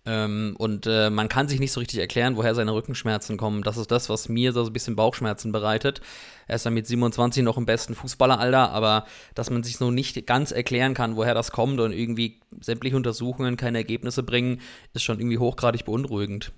Ähm, 0.06 0.56
und 0.58 0.86
äh, 0.88 1.10
man 1.10 1.30
kann 1.30 1.48
sich 1.48 1.60
nicht 1.60 1.72
so 1.72 1.80
richtig 1.80 2.00
erklären, 2.00 2.36
woher 2.36 2.54
seine 2.54 2.74
Rückenschmerzen 2.74 3.38
kommen. 3.38 3.64
Das 3.64 3.78
ist 3.78 3.92
das, 3.92 4.10
was 4.10 4.30
mir 4.30 4.52
so 4.54 4.66
ein 4.66 4.74
bisschen 4.74 4.96
Bauchschmerzen 4.96 5.52
bereitet. 5.52 6.02
Er 6.48 6.58
ist 6.58 6.66
dann 6.66 6.76
mit 6.76 6.86
27 6.86 7.44
noch 7.44 7.58
im 7.58 7.66
besten 7.66 7.96
Fußballeralter, 7.96 8.72
aber 8.72 9.06
dass 9.34 9.50
man 9.50 9.64
sich 9.64 9.78
so 9.78 9.90
nicht 9.90 10.28
ganz 10.28 10.52
erklären 10.52 10.94
kann, 10.94 11.16
woher 11.16 11.34
das 11.34 11.52
kommt 11.52 11.80
und 11.80 11.92
irgendwie 11.92 12.40
sämtliche 12.60 12.96
Untersuchungen 12.96 13.58
keine 13.58 13.80
Ergebnisse 13.80 14.22
bringen, 14.22 14.62
ist 14.94 15.04
schon 15.04 15.20
irgendwie 15.20 15.40
hochgradig 15.40 15.86
beunruhigend. 15.86 16.52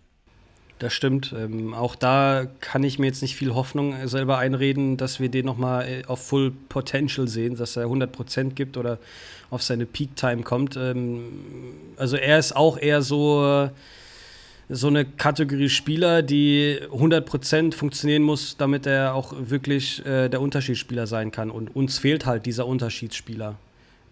Das 0.79 0.93
stimmt. 0.93 1.34
Ähm, 1.36 1.74
auch 1.74 1.96
da 1.96 2.46
kann 2.60 2.84
ich 2.84 3.00
mir 3.00 3.07
jetzt 3.07 3.22
nicht 3.22 3.36
viel 3.36 3.55
Hoffnung 3.55 3.96
selber 4.07 4.38
einreden, 4.38 4.98
dass 4.98 5.19
wir 5.19 5.29
den 5.29 5.46
nochmal 5.46 5.88
äh, 5.88 6.05
auf 6.05 6.27
Full 6.27 6.51
Potential 6.69 7.27
sehen, 7.27 7.55
dass 7.55 7.75
er 7.75 7.86
100% 7.86 8.51
gibt 8.51 8.77
oder 8.77 9.00
auf 9.50 9.63
seine 9.63 9.86
Peak 9.86 10.15
Time 10.15 10.43
kommt. 10.43 10.77
Ähm, 10.77 11.24
also 11.98 12.15
er 12.15 12.38
ist 12.38 12.55
auch 12.55 12.77
eher 12.77 13.01
so, 13.01 13.69
so 14.69 14.88
eine 14.88 15.05
Kategorie 15.05 15.69
Spieler, 15.69 16.22
die 16.22 16.79
100% 16.91 17.74
funktionieren 17.74 18.22
muss, 18.22 18.57
damit 18.57 18.86
er 18.86 19.15
auch 19.15 19.34
wirklich 19.38 20.05
äh, 20.05 20.29
der 20.29 20.41
Unterschiedsspieler 20.41 21.07
sein 21.07 21.31
kann. 21.31 21.50
Und 21.50 21.75
uns 21.75 21.98
fehlt 21.98 22.27
halt 22.27 22.46
dieser 22.46 22.67
Unterschiedsspieler. 22.67 23.55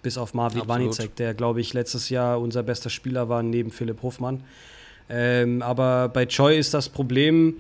Bis 0.02 0.18
auf 0.18 0.34
Marvin 0.34 0.68
Wanicek, 0.68 1.16
der, 1.16 1.34
glaube 1.34 1.62
ich, 1.62 1.74
letztes 1.74 2.10
Jahr 2.10 2.40
unser 2.40 2.64
bester 2.64 2.90
Spieler 2.90 3.28
war, 3.28 3.44
neben 3.44 3.72
Philipp 3.72 4.02
Hofmann. 4.04 4.44
Ähm, 5.10 5.62
aber 5.62 6.10
bei 6.10 6.26
Choi 6.26 6.58
ist 6.58 6.74
das 6.74 6.90
Problem, 6.90 7.56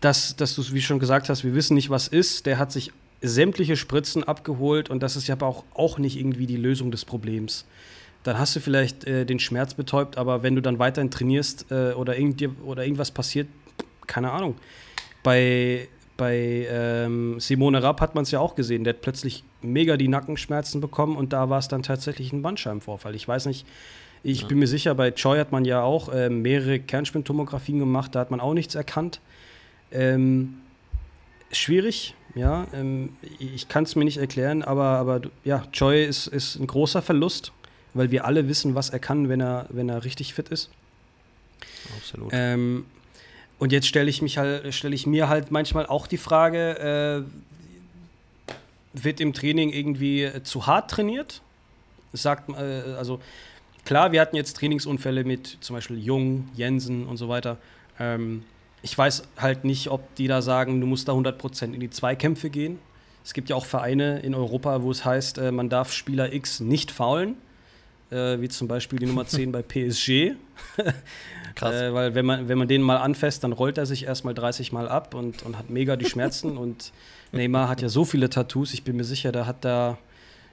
dass, 0.00 0.36
dass 0.36 0.54
du 0.54 0.60
es, 0.60 0.72
wie 0.72 0.82
schon 0.82 0.98
gesagt 0.98 1.28
hast, 1.28 1.44
wir 1.44 1.54
wissen 1.54 1.74
nicht, 1.74 1.90
was 1.90 2.08
ist. 2.08 2.46
Der 2.46 2.58
hat 2.58 2.72
sich 2.72 2.92
sämtliche 3.22 3.76
Spritzen 3.76 4.22
abgeholt 4.22 4.90
und 4.90 5.02
das 5.02 5.16
ist 5.16 5.26
ja 5.28 5.40
auch, 5.40 5.64
auch 5.74 5.98
nicht 5.98 6.18
irgendwie 6.18 6.46
die 6.46 6.56
Lösung 6.56 6.90
des 6.90 7.04
Problems. 7.04 7.64
Dann 8.22 8.38
hast 8.38 8.54
du 8.56 8.60
vielleicht 8.60 9.04
äh, 9.04 9.24
den 9.24 9.38
Schmerz 9.38 9.74
betäubt, 9.74 10.18
aber 10.18 10.42
wenn 10.42 10.54
du 10.54 10.62
dann 10.62 10.78
weiterhin 10.78 11.10
trainierst 11.10 11.66
äh, 11.70 11.92
oder, 11.92 12.16
irgend, 12.16 12.42
oder 12.64 12.84
irgendwas 12.84 13.10
passiert, 13.10 13.48
keine 14.06 14.30
Ahnung. 14.30 14.56
Bei, 15.22 15.88
bei 16.16 16.66
ähm, 16.70 17.40
Simone 17.40 17.82
Rapp 17.82 18.00
hat 18.00 18.14
man 18.14 18.22
es 18.22 18.30
ja 18.30 18.40
auch 18.40 18.54
gesehen, 18.54 18.84
der 18.84 18.94
hat 18.94 19.00
plötzlich 19.00 19.42
mega 19.62 19.96
die 19.96 20.08
Nackenschmerzen 20.08 20.80
bekommen 20.80 21.16
und 21.16 21.32
da 21.32 21.48
war 21.48 21.58
es 21.58 21.68
dann 21.68 21.82
tatsächlich 21.82 22.32
ein 22.32 22.42
Bandscheibenvorfall. 22.42 23.14
Ich 23.14 23.26
weiß 23.26 23.46
nicht, 23.46 23.66
ich 24.24 24.40
ja. 24.40 24.48
bin 24.48 24.58
mir 24.58 24.66
sicher, 24.66 24.94
bei 24.94 25.10
Choi 25.10 25.38
hat 25.38 25.52
man 25.52 25.66
ja 25.66 25.82
auch 25.82 26.08
äh, 26.08 26.30
mehrere 26.30 26.80
Kernspintomographien 26.80 27.78
gemacht, 27.78 28.14
da 28.14 28.20
hat 28.20 28.30
man 28.30 28.40
auch 28.40 28.54
nichts 28.54 28.74
erkannt. 28.74 29.20
Ähm, 29.92 30.56
schwierig, 31.52 32.14
ja. 32.34 32.66
Ähm, 32.72 33.16
ich 33.38 33.68
kann 33.68 33.84
es 33.84 33.94
mir 33.96 34.04
nicht 34.04 34.16
erklären, 34.16 34.62
aber, 34.62 34.84
aber 34.84 35.20
ja, 35.44 35.64
Choi 35.72 36.02
ist, 36.02 36.26
ist 36.26 36.56
ein 36.56 36.66
großer 36.66 37.02
Verlust, 37.02 37.52
weil 37.92 38.10
wir 38.10 38.24
alle 38.24 38.48
wissen, 38.48 38.74
was 38.74 38.88
er 38.88 38.98
kann, 38.98 39.28
wenn 39.28 39.40
er, 39.40 39.66
wenn 39.68 39.90
er 39.90 40.04
richtig 40.04 40.32
fit 40.32 40.48
ist. 40.48 40.70
Absolut. 41.98 42.30
Ähm, 42.32 42.86
und 43.58 43.72
jetzt 43.72 43.86
stelle 43.86 44.08
ich 44.08 44.22
mich 44.22 44.38
halt, 44.38 44.74
stelle 44.74 44.94
ich 44.94 45.06
mir 45.06 45.28
halt 45.28 45.50
manchmal 45.50 45.84
auch 45.84 46.06
die 46.06 46.16
Frage, 46.16 47.26
äh, 48.48 48.54
wird 48.94 49.20
im 49.20 49.34
Training 49.34 49.70
irgendwie 49.70 50.30
zu 50.44 50.66
hart 50.66 50.90
trainiert? 50.90 51.42
Sagt, 52.14 52.48
äh, 52.48 52.94
also 52.96 53.20
Klar, 53.84 54.12
wir 54.12 54.20
hatten 54.20 54.36
jetzt 54.36 54.56
Trainingsunfälle 54.56 55.24
mit 55.24 55.58
zum 55.60 55.76
Beispiel 55.76 55.98
Jung, 55.98 56.48
Jensen 56.54 57.06
und 57.06 57.16
so 57.16 57.28
weiter. 57.28 57.58
Ähm, 58.00 58.44
ich 58.82 58.96
weiß 58.96 59.24
halt 59.38 59.64
nicht, 59.64 59.90
ob 59.90 60.14
die 60.14 60.26
da 60.26 60.42
sagen, 60.42 60.80
du 60.80 60.86
musst 60.86 61.08
da 61.08 61.12
100% 61.12 61.72
in 61.72 61.80
die 61.80 61.90
Zweikämpfe 61.90 62.50
gehen. 62.50 62.78
Es 63.24 63.32
gibt 63.32 63.48
ja 63.48 63.56
auch 63.56 63.64
Vereine 63.64 64.20
in 64.20 64.34
Europa, 64.34 64.82
wo 64.82 64.90
es 64.90 65.04
heißt, 65.04 65.38
äh, 65.38 65.50
man 65.50 65.68
darf 65.68 65.92
Spieler 65.92 66.32
X 66.32 66.60
nicht 66.60 66.90
faulen, 66.90 67.36
äh, 68.10 68.40
wie 68.40 68.48
zum 68.48 68.68
Beispiel 68.68 68.98
die 68.98 69.06
Nummer 69.06 69.26
10 69.26 69.52
bei 69.52 69.62
PSG. 69.62 70.34
Krass. 71.54 71.74
Äh, 71.74 71.94
weil 71.94 72.14
wenn 72.14 72.26
man, 72.26 72.48
wenn 72.48 72.58
man 72.58 72.68
den 72.68 72.82
mal 72.82 72.96
anfasst, 72.96 73.44
dann 73.44 73.52
rollt 73.52 73.78
er 73.78 73.86
sich 73.86 74.04
erstmal 74.04 74.34
30 74.34 74.72
Mal 74.72 74.88
ab 74.88 75.14
und, 75.14 75.42
und 75.42 75.56
hat 75.58 75.70
mega 75.70 75.96
die 75.96 76.06
Schmerzen. 76.06 76.56
und 76.58 76.92
Neymar 77.32 77.68
hat 77.68 77.82
ja 77.82 77.88
so 77.88 78.04
viele 78.04 78.28
Tattoos, 78.30 78.74
ich 78.74 78.84
bin 78.84 78.96
mir 78.96 79.04
sicher, 79.04 79.32
der 79.32 79.46
hat 79.46 79.64
da 79.64 79.98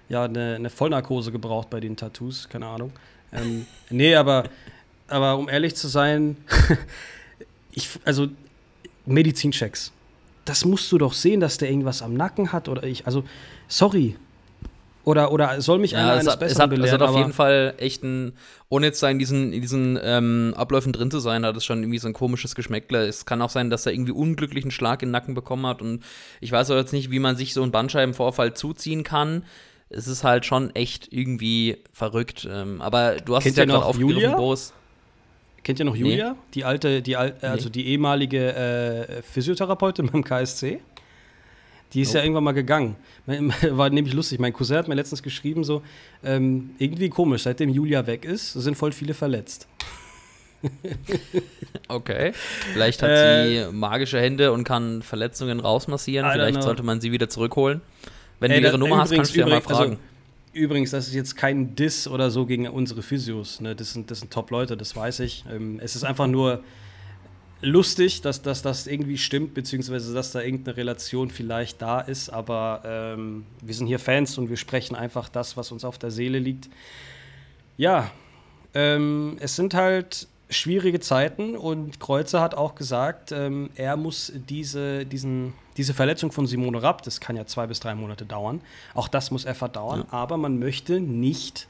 ja 0.10 0.26
eine, 0.26 0.56
eine 0.56 0.70
Vollnarkose 0.70 1.32
gebraucht 1.32 1.70
bei 1.70 1.80
den 1.80 1.96
Tattoos, 1.96 2.50
keine 2.50 2.68
Ahnung. 2.68 2.92
Ähm, 3.34 3.66
nee, 3.90 4.16
aber, 4.16 4.46
aber 5.08 5.38
um 5.38 5.50
ehrlich 5.50 5.76
zu 5.76 5.88
sein, 5.88 6.38
ich, 7.72 7.90
also 8.06 8.28
Medizinchecks. 9.06 9.92
Das 10.46 10.66
musst 10.66 10.92
du 10.92 10.98
doch 10.98 11.14
sehen, 11.14 11.40
dass 11.40 11.58
der 11.58 11.70
irgendwas 11.70 12.02
am 12.02 12.16
Nacken 12.16 12.52
hat 12.52 12.68
oder 12.68 12.84
ich. 12.84 13.06
Also, 13.06 13.24
sorry. 13.68 14.16
Oder, 15.04 15.32
oder 15.32 15.60
soll 15.62 15.80
mich 15.80 15.92
ja, 15.92 16.00
einer 16.00 16.12
eines 16.14 16.38
Besseren 16.38 16.52
es 16.52 16.60
hat, 16.60 16.70
belehren, 16.70 16.88
es 16.88 16.94
hat 16.94 17.02
auf 17.02 17.18
jeden 17.18 17.34
Fall 17.34 17.74
echt 17.78 18.04
ein, 18.04 18.34
ohne 18.70 18.86
jetzt 18.86 19.02
in 19.02 19.18
diesen, 19.18 19.52
in 19.52 19.62
diesen 19.62 20.00
ähm, 20.02 20.54
Abläufen 20.56 20.94
drin 20.94 21.10
zu 21.10 21.20
sein, 21.20 21.44
hat 21.44 21.58
es 21.58 21.66
schon 21.66 21.80
irgendwie 21.80 21.98
so 21.98 22.08
ein 22.08 22.14
komisches 22.14 22.54
Geschmäckle. 22.54 23.08
Es 23.08 23.26
kann 23.26 23.42
auch 23.42 23.50
sein, 23.50 23.72
dass 23.72 23.86
er 23.88 23.94
irgendwie 23.94 24.12
unglücklichen 24.12 24.70
Schlag 24.70 25.02
in 25.02 25.08
den 25.08 25.14
Nacken 25.14 25.34
bekommen 25.34 25.66
hat 25.66 25.82
und 25.82 26.04
ich 26.40 26.52
weiß 26.52 26.70
auch 26.70 26.76
jetzt 26.76 26.94
nicht, 26.94 27.10
wie 27.10 27.18
man 27.18 27.36
sich 27.36 27.56
so 27.56 27.64
einen 27.64 27.72
Bandscheibenvorfall 27.72 28.54
zuziehen 28.54 29.04
kann 29.04 29.44
es 29.94 30.08
ist 30.08 30.24
halt 30.24 30.46
schon 30.46 30.74
echt 30.76 31.12
irgendwie 31.12 31.78
verrückt. 31.92 32.48
Ähm, 32.50 32.82
aber 32.82 33.18
du 33.18 33.36
hast 33.36 33.44
Kennt 33.44 33.54
es 33.54 33.58
ja 33.58 33.66
gerade 33.66 33.86
aufgegriffen, 33.86 34.36
Boris. 34.36 34.74
Kennt 35.64 35.80
ihr 35.80 35.86
noch 35.86 35.96
Julia? 35.96 36.32
Nee. 36.32 36.38
Die 36.56 36.66
alte, 36.66 37.02
die 37.02 37.16
al 37.16 37.36
also 37.42 37.66
nee. 37.66 37.72
die 37.72 37.88
ehemalige 37.88 38.54
äh, 38.54 39.22
Physiotherapeutin 39.22 40.08
beim 40.12 40.24
KSC? 40.24 40.80
Die 41.94 42.02
ist 42.02 42.10
nope. 42.10 42.18
ja 42.20 42.24
irgendwann 42.24 42.44
mal 42.46 42.54
gegangen. 42.54 42.96
War 43.70 43.90
nämlich 43.90 44.14
lustig. 44.14 44.40
Mein 44.40 44.54
Cousin 44.54 44.78
hat 44.78 44.88
mir 44.88 44.96
letztens 44.96 45.22
geschrieben, 45.22 45.64
so, 45.64 45.82
ähm, 46.24 46.72
irgendwie 46.80 47.10
komisch, 47.10 47.44
seitdem 47.44 47.70
Julia 47.70 48.08
weg 48.08 48.24
ist, 48.24 48.54
sind 48.54 48.76
voll 48.76 48.94
viele 48.94 49.14
verletzt. 49.14 49.68
okay. 51.88 52.32
Vielleicht 52.74 53.02
hat 53.02 53.10
äh, 53.10 53.66
sie 53.68 53.72
magische 53.72 54.20
Hände 54.20 54.52
und 54.54 54.64
kann 54.64 55.02
Verletzungen 55.02 55.60
rausmassieren. 55.60 56.32
Vielleicht 56.32 56.64
sollte 56.64 56.84
man 56.84 57.02
sie 57.02 57.12
wieder 57.12 57.30
zurückholen. 57.30 57.82
Wenn 58.42 58.52
du 58.52 58.60
ihre 58.60 58.78
Nummer 58.78 58.98
hast, 58.98 59.14
kannst 59.14 59.36
du 59.36 59.40
ja 59.40 59.48
mal 59.48 59.62
fragen. 59.62 59.92
Also, 59.92 59.98
übrigens, 60.54 60.92
das 60.92 61.08
ist 61.08 61.14
jetzt 61.14 61.38
kein 61.38 61.76
Diss 61.76 62.08
oder 62.08 62.32
so 62.32 62.46
gegen 62.46 62.68
unsere 62.68 63.04
Physios. 63.04 63.62
Ne? 63.62 63.76
Das 63.76 63.94
sind, 63.94 64.10
das 64.10 64.20
sind 64.20 64.34
Top-Leute, 64.34 64.76
das 64.76 64.96
weiß 64.96 65.20
ich. 65.22 65.46
Ähm, 65.50 65.80
es 65.82 65.96
ist 65.96 66.04
einfach 66.04 66.28
nur 66.28 66.64
lustig, 67.62 68.22
dass, 68.22 68.42
dass 68.42 68.64
das 68.64 68.88
irgendwie 68.88 69.20
stimmt, 69.20 69.54
beziehungsweise 69.54 70.12
dass 70.14 70.32
da 70.32 70.42
irgendeine 70.42 70.76
Relation 70.76 71.30
vielleicht 71.30 71.82
da 71.84 72.02
ist. 72.02 72.30
Aber 72.30 72.82
ähm, 72.84 73.46
wir 73.62 73.76
sind 73.76 73.86
hier 73.86 74.00
Fans 74.00 74.38
und 74.40 74.50
wir 74.50 74.58
sprechen 74.58 74.96
einfach 74.96 75.30
das, 75.30 75.56
was 75.56 75.72
uns 75.72 75.86
auf 75.86 76.00
der 76.00 76.10
Seele 76.10 76.40
liegt. 76.40 76.68
Ja, 77.78 78.12
ähm, 78.74 79.38
es 79.40 79.56
sind 79.56 79.76
halt 79.76 80.28
schwierige 80.52 81.00
Zeiten 81.00 81.56
und 81.56 82.00
Kreuzer 82.00 82.42
hat 82.42 82.56
auch 82.56 82.76
gesagt, 82.76 83.32
ähm, 83.32 83.70
er 83.76 83.98
muss 83.98 84.32
diese, 84.50 85.06
diesen, 85.06 85.54
diese 85.78 85.94
Verletzung 85.94 86.32
von 86.32 86.46
Simone 86.46 86.84
Rapp, 86.84 87.02
das 87.04 87.20
kann 87.20 87.36
ja 87.36 87.46
zwei 87.46 87.68
bis 87.68 87.80
drei 87.80 87.96
Monate 87.96 88.26
dauern, 88.26 88.62
auch 88.94 89.08
das 89.08 89.32
muss 89.32 89.46
er 89.46 89.56
verdauern, 89.56 90.02
ja. 90.02 90.14
aber 90.14 90.38
man 90.38 90.60
möchte 90.60 91.00
nicht 91.00 91.68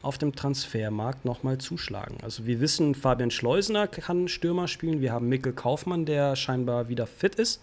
auf 0.00 0.18
dem 0.18 0.34
Transfermarkt 0.34 1.24
nochmal 1.24 1.58
zuschlagen. 1.58 2.16
Also 2.22 2.44
wir 2.44 2.60
wissen, 2.60 2.94
Fabian 2.94 3.30
Schleusener 3.30 3.86
kann 3.86 4.26
Stürmer 4.26 4.66
spielen, 4.66 5.00
wir 5.00 5.12
haben 5.12 5.28
Mikkel 5.28 5.52
Kaufmann, 5.52 6.06
der 6.06 6.34
scheinbar 6.34 6.88
wieder 6.88 7.06
fit 7.06 7.36
ist. 7.36 7.62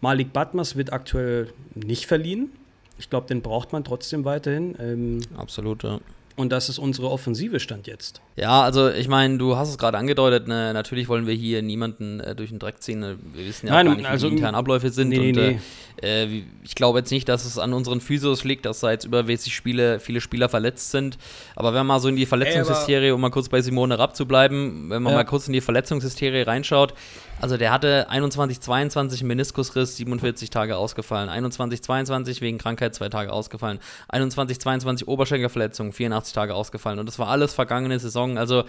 Malik 0.00 0.32
Batmas 0.32 0.76
wird 0.76 0.92
aktuell 0.92 1.52
nicht 1.74 2.06
verliehen. 2.06 2.52
Ich 2.98 3.10
glaube, 3.10 3.28
den 3.28 3.42
braucht 3.42 3.72
man 3.72 3.84
trotzdem 3.84 4.24
weiterhin. 4.24 4.76
Ähm, 4.78 5.20
Absolut, 5.36 5.82
ja. 5.84 6.00
Und 6.38 6.50
das 6.50 6.68
ist 6.68 6.78
unsere 6.78 7.10
Offensive 7.10 7.58
Stand 7.58 7.88
jetzt. 7.88 8.20
Ja, 8.36 8.62
also 8.62 8.90
ich 8.90 9.08
meine, 9.08 9.38
du 9.38 9.56
hast 9.56 9.70
es 9.70 9.76
gerade 9.76 9.98
angedeutet, 9.98 10.46
ne, 10.46 10.72
natürlich 10.72 11.08
wollen 11.08 11.26
wir 11.26 11.34
hier 11.34 11.62
niemanden 11.62 12.20
äh, 12.20 12.36
durch 12.36 12.50
den 12.50 12.60
Dreck 12.60 12.80
ziehen. 12.80 13.00
Ne? 13.00 13.18
Wir 13.34 13.44
wissen 13.44 13.66
ja 13.66 13.72
Nein, 13.72 13.88
auch 13.88 13.90
gar 13.90 13.96
nicht, 13.96 14.08
also, 14.08 14.26
wie 14.26 14.30
die 14.30 14.36
internen 14.36 14.54
Abläufe 14.54 14.90
sind. 14.90 15.08
Nee, 15.08 15.30
und, 15.30 15.36
nee. 15.36 15.58
Äh, 16.00 16.44
ich 16.62 16.76
glaube 16.76 17.00
jetzt 17.00 17.10
nicht, 17.10 17.28
dass 17.28 17.44
es 17.44 17.58
an 17.58 17.72
unseren 17.72 18.00
Physios 18.00 18.44
liegt, 18.44 18.66
dass 18.66 18.78
da 18.78 18.92
jetzt 18.92 19.04
übermäßig 19.04 19.52
Spiele, 19.52 19.98
viele 19.98 20.20
Spieler 20.20 20.48
verletzt 20.48 20.92
sind. 20.92 21.18
Aber 21.56 21.70
wenn 21.70 21.78
man 21.78 21.88
mal 21.88 22.00
so 22.00 22.08
in 22.08 22.14
die 22.14 22.26
Verletzungshysterie, 22.26 23.12
um 23.12 23.20
mal 23.20 23.30
kurz 23.30 23.48
bei 23.48 23.60
Simone 23.60 23.98
Rapp 23.98 24.14
zu 24.14 24.26
bleiben, 24.26 24.90
wenn 24.90 25.02
man 25.02 25.12
ja. 25.12 25.18
mal 25.18 25.24
kurz 25.24 25.48
in 25.48 25.52
die 25.52 25.60
Verletzungshysterie 25.60 26.46
reinschaut, 26.46 26.94
also 27.40 27.56
der 27.56 27.70
hatte 27.70 28.08
21, 28.10 28.60
22 28.60 29.22
Meniskusriss, 29.22 29.96
47 29.96 30.50
Tage 30.50 30.76
ausgefallen. 30.76 31.28
21, 31.28 31.82
22 31.82 32.40
wegen 32.40 32.58
Krankheit 32.58 32.94
zwei 32.94 33.08
Tage 33.08 33.32
ausgefallen. 33.32 33.78
21, 34.08 34.60
22 34.60 35.06
Oberschenkelverletzung, 35.06 35.92
84 35.92 36.27
Tage 36.32 36.54
ausgefallen. 36.54 36.98
Und 36.98 37.06
das 37.06 37.18
war 37.18 37.28
alles 37.28 37.54
vergangene 37.54 37.98
Saison. 37.98 38.38
Also 38.38 38.64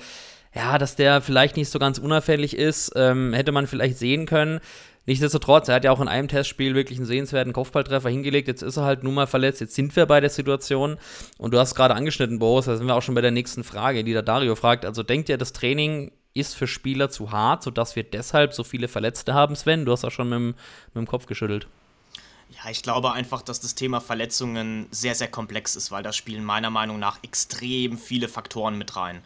ja, 0.56 0.78
dass 0.78 0.96
der 0.96 1.22
vielleicht 1.22 1.58
nicht 1.58 1.70
so 1.70 1.80
ganz 1.80 2.00
unauffällig 2.00 2.58
ist, 2.58 2.92
ähm, 2.96 3.34
hätte 3.34 3.52
man 3.52 3.68
vielleicht 3.68 3.98
sehen 3.98 4.26
können. 4.26 4.60
Nichtsdestotrotz, 5.06 5.68
er 5.68 5.76
hat 5.76 5.84
ja 5.84 5.92
auch 5.92 6.02
in 6.02 6.08
einem 6.08 6.28
Testspiel 6.28 6.76
wirklich 6.76 7.00
einen 7.00 7.08
sehenswerten 7.08 7.54
Kopfballtreffer 7.54 8.10
hingelegt. 8.10 8.48
Jetzt 8.48 8.62
ist 8.62 8.78
er 8.78 8.84
halt 8.84 9.04
nun 9.04 9.16
mal 9.16 9.28
verletzt. 9.28 9.62
Jetzt 9.62 9.76
sind 9.76 9.96
wir 9.96 10.06
bei 10.06 10.20
der 10.20 10.30
Situation. 10.30 10.98
Und 11.38 11.54
du 11.54 11.60
hast 11.60 11.74
gerade 11.76 11.96
angeschnitten, 11.96 12.40
Boris, 12.40 12.66
da 12.66 12.78
sind 12.78 12.86
wir 12.86 12.96
auch 12.96 13.02
schon 13.02 13.16
bei 13.16 13.22
der 13.22 13.32
nächsten 13.32 13.64
Frage, 13.64 14.04
die 14.04 14.14
der 14.14 14.22
Dario 14.22 14.56
fragt. 14.56 14.86
Also 14.86 15.02
denkt 15.02 15.30
ihr, 15.30 15.38
das 15.38 15.54
Training 15.54 16.12
ist 16.36 16.56
für 16.56 16.68
Spieler 16.68 17.10
zu 17.10 17.32
hart, 17.32 17.64
sodass 17.64 17.96
wir 17.96 18.04
deshalb 18.04 18.54
so 18.54 18.64
viele 18.64 18.88
Verletzte 18.88 19.34
haben. 19.34 19.56
Sven, 19.56 19.86
du 19.86 19.92
hast 19.92 20.06
auch 20.06 20.12
schon 20.12 20.30
mit 20.30 20.40
mit 20.40 20.56
dem 20.96 21.08
Kopf 21.08 21.26
geschüttelt. 21.26 21.68
Ja, 22.50 22.72
ich 22.72 22.82
glaube 22.82 23.14
einfach, 23.14 23.42
dass 23.42 23.60
das 23.60 23.76
Thema 23.76 24.02
Verletzungen 24.02 24.88
sehr, 24.92 25.16
sehr 25.16 25.30
komplex 25.30 25.76
ist, 25.76 25.92
weil 25.92 26.04
da 26.04 26.12
spielen 26.12 26.44
meiner 26.44 26.70
Meinung 26.70 27.00
nach 27.00 27.24
extrem 27.24 27.98
viele 27.98 28.28
Faktoren 28.28 28.78
mit 28.78 28.96
rein. 28.96 29.22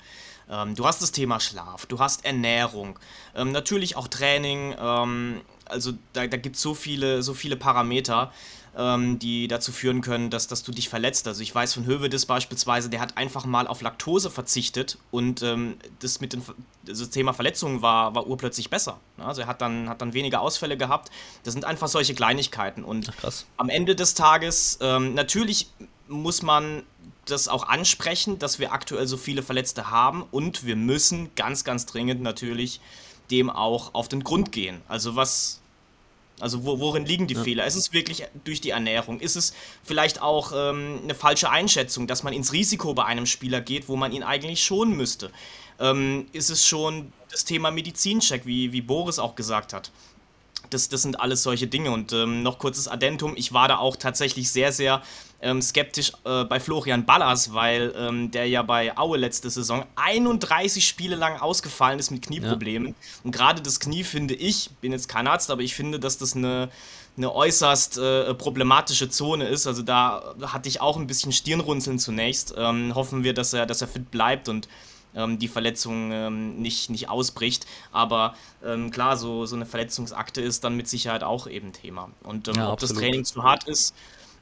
Ähm, 0.50 0.76
du 0.76 0.86
hast 0.86 1.02
das 1.02 1.12
Thema 1.12 1.40
Schlaf, 1.40 1.86
du 1.86 2.00
hast 2.00 2.26
Ernährung, 2.26 3.00
ähm, 3.34 3.52
natürlich 3.52 3.96
auch 3.96 4.10
Training, 4.10 4.76
ähm, 4.78 5.42
also 5.66 5.94
da, 6.12 6.28
da 6.28 6.38
gibt 6.38 6.58
es 6.58 6.62
so 6.62 6.74
viele, 6.74 7.24
so 7.24 7.34
viele 7.34 7.56
Parameter 7.56 8.32
ähm, 8.78 9.20
die 9.20 9.48
dazu 9.48 9.72
führen 9.72 10.02
können, 10.02 10.30
dass, 10.30 10.48
dass 10.48 10.64
du 10.64 10.72
dich 10.72 10.90
verletzt. 10.90 11.28
Also 11.28 11.42
ich 11.42 11.54
weiß 11.54 11.74
von 11.74 11.86
Hövedes 11.86 12.26
beispielsweise, 12.26 12.90
der 12.90 13.00
hat 13.00 13.18
einfach 13.18 13.46
mal 13.46 13.68
auf 13.68 13.82
Laktose 13.82 14.32
verzichtet 14.32 14.98
und 15.12 15.42
ähm, 15.44 15.78
das 16.00 16.22
mit 16.22 16.34
dem 16.34 16.44
das 16.86 17.10
Thema 17.10 17.34
Verletzungen 17.34 17.82
war, 17.82 18.14
war 18.14 18.28
urplötzlich 18.28 18.70
besser. 18.70 19.00
Also 19.18 19.42
er 19.42 19.48
hat 19.48 19.62
dann, 19.62 19.88
hat 19.88 20.02
dann 20.02 20.14
weniger 20.14 20.42
Ausfälle 20.42 20.76
gehabt. 20.76 21.12
Das 21.44 21.54
sind 21.54 21.66
einfach 21.66 21.88
solche 21.88 22.14
Kleinigkeiten. 22.14 22.84
Und 22.84 23.12
Ach, 23.24 23.32
am 23.58 23.70
Ende 23.70 23.96
des 23.96 24.16
Tages, 24.16 24.80
ähm, 24.82 25.14
natürlich 25.14 25.70
muss 26.08 26.42
man 26.42 26.84
das 27.26 27.48
auch 27.48 27.68
ansprechen, 27.68 28.38
dass 28.40 28.60
wir 28.60 28.74
aktuell 28.74 29.08
so 29.08 29.18
viele 29.18 29.44
Verletzte 29.44 29.90
haben 29.90 30.24
und 30.32 30.66
wir 30.66 30.76
müssen 30.76 31.34
ganz, 31.36 31.64
ganz 31.64 31.86
dringend 31.86 32.22
natürlich 32.22 32.82
dem 33.32 33.50
auch 33.50 33.94
auf 33.94 34.10
den 34.10 34.24
Grund 34.24 34.52
gehen. 34.52 34.82
Also 34.88 35.16
was, 35.16 35.62
also 36.40 36.66
wo, 36.66 36.80
worin 36.80 37.06
liegen 37.06 37.28
die 37.28 37.36
ja. 37.36 37.44
Fehler? 37.44 37.66
Ist 37.66 37.76
es 37.76 37.94
wirklich 37.94 38.24
durch 38.44 38.60
die 38.62 38.72
Ernährung? 38.72 39.20
Ist 39.20 39.36
es 39.36 39.54
vielleicht 39.84 40.22
auch 40.22 40.52
ähm, 40.54 41.00
eine 41.04 41.16
falsche 41.16 41.50
Einschätzung, 41.50 42.08
dass 42.08 42.24
man 42.24 42.34
ins 42.34 42.54
Risiko 42.54 42.94
bei 42.94 43.06
einem 43.06 43.26
Spieler 43.26 43.62
geht, 43.62 43.88
wo 43.88 43.96
man 43.96 44.12
ihn 44.12 44.24
eigentlich 44.24 44.64
schonen 44.64 44.98
müsste? 44.98 45.32
Ähm, 45.80 46.28
ist 46.34 46.50
es 46.50 46.66
schon 46.66 47.14
das 47.32 47.46
Thema 47.46 47.72
Medizincheck, 47.72 48.46
wie, 48.46 48.72
wie 48.72 48.82
Boris 48.82 49.20
auch 49.20 49.36
gesagt 49.36 49.74
hat? 49.74 49.92
Das, 50.70 50.90
das 50.90 51.04
sind 51.04 51.20
alles 51.20 51.44
solche 51.44 51.68
Dinge. 51.68 51.92
Und 51.92 52.14
ähm, 52.14 52.42
noch 52.42 52.58
kurzes 52.58 52.88
Addentum, 52.88 53.34
ich 53.36 53.54
war 53.54 53.68
da 53.68 53.78
auch 53.78 53.96
tatsächlich 53.96 54.52
sehr, 54.52 54.72
sehr 54.72 55.02
ähm, 55.44 55.62
skeptisch 55.62 56.14
äh, 56.24 56.46
bei 56.46 56.60
Florian 56.60 57.06
Ballas, 57.06 57.54
weil 57.54 57.94
ähm, 57.98 58.32
der 58.32 58.48
ja 58.48 58.64
bei 58.64 58.98
Aue 58.98 59.18
letzte 59.18 59.50
Saison 59.50 59.86
31 59.96 60.88
Spiele 60.88 61.16
lang 61.16 61.40
ausgefallen 61.40 62.00
ist 62.00 62.12
mit 62.12 62.22
Knieproblemen. 62.22 62.90
Ja. 62.90 62.96
Und 63.26 63.32
gerade 63.32 63.62
das 63.62 63.80
Knie 63.80 64.04
finde 64.04 64.34
ich, 64.34 64.70
bin 64.82 64.94
jetzt 64.94 65.10
kein 65.10 65.28
Arzt, 65.28 65.52
aber 65.52 65.62
ich 65.62 65.76
finde, 65.76 66.00
dass 66.00 66.18
das 66.18 66.36
eine, 66.36 66.70
eine 67.18 67.34
äußerst 67.34 67.98
äh, 67.98 68.34
problematische 68.34 69.10
Zone 69.10 69.46
ist. 69.46 69.68
Also 69.68 69.84
da 69.84 70.34
hatte 70.42 70.70
ich 70.70 70.80
auch 70.80 70.98
ein 70.98 71.08
bisschen 71.08 71.34
Stirnrunzeln 71.34 72.00
zunächst. 72.00 72.56
Ähm, 72.58 72.96
hoffen 72.96 73.24
wir, 73.26 73.34
dass 73.34 73.52
er, 73.54 73.66
dass 73.66 73.82
er 73.82 73.90
fit 73.90 74.12
bleibt 74.12 74.48
und 74.48 74.70
ähm, 75.14 75.40
die 75.40 75.50
Verletzung 75.50 76.12
ähm, 76.14 76.62
nicht, 76.62 76.90
nicht 76.90 77.10
ausbricht. 77.10 77.66
Aber 77.92 78.36
ähm, 78.64 78.92
klar, 78.92 79.18
so, 79.18 79.46
so 79.46 79.58
eine 79.58 79.66
Verletzungsakte 79.66 80.40
ist 80.42 80.64
dann 80.64 80.78
mit 80.78 80.88
Sicherheit 80.88 81.24
auch 81.24 81.48
eben 81.48 81.74
Thema. 81.74 82.12
Und 82.24 82.48
ähm, 82.48 82.56
ja, 82.56 82.72
ob 82.72 82.80
das 82.80 82.94
Training 82.94 83.26
zu 83.26 83.44
hart 83.44 83.68
ist, 83.68 83.94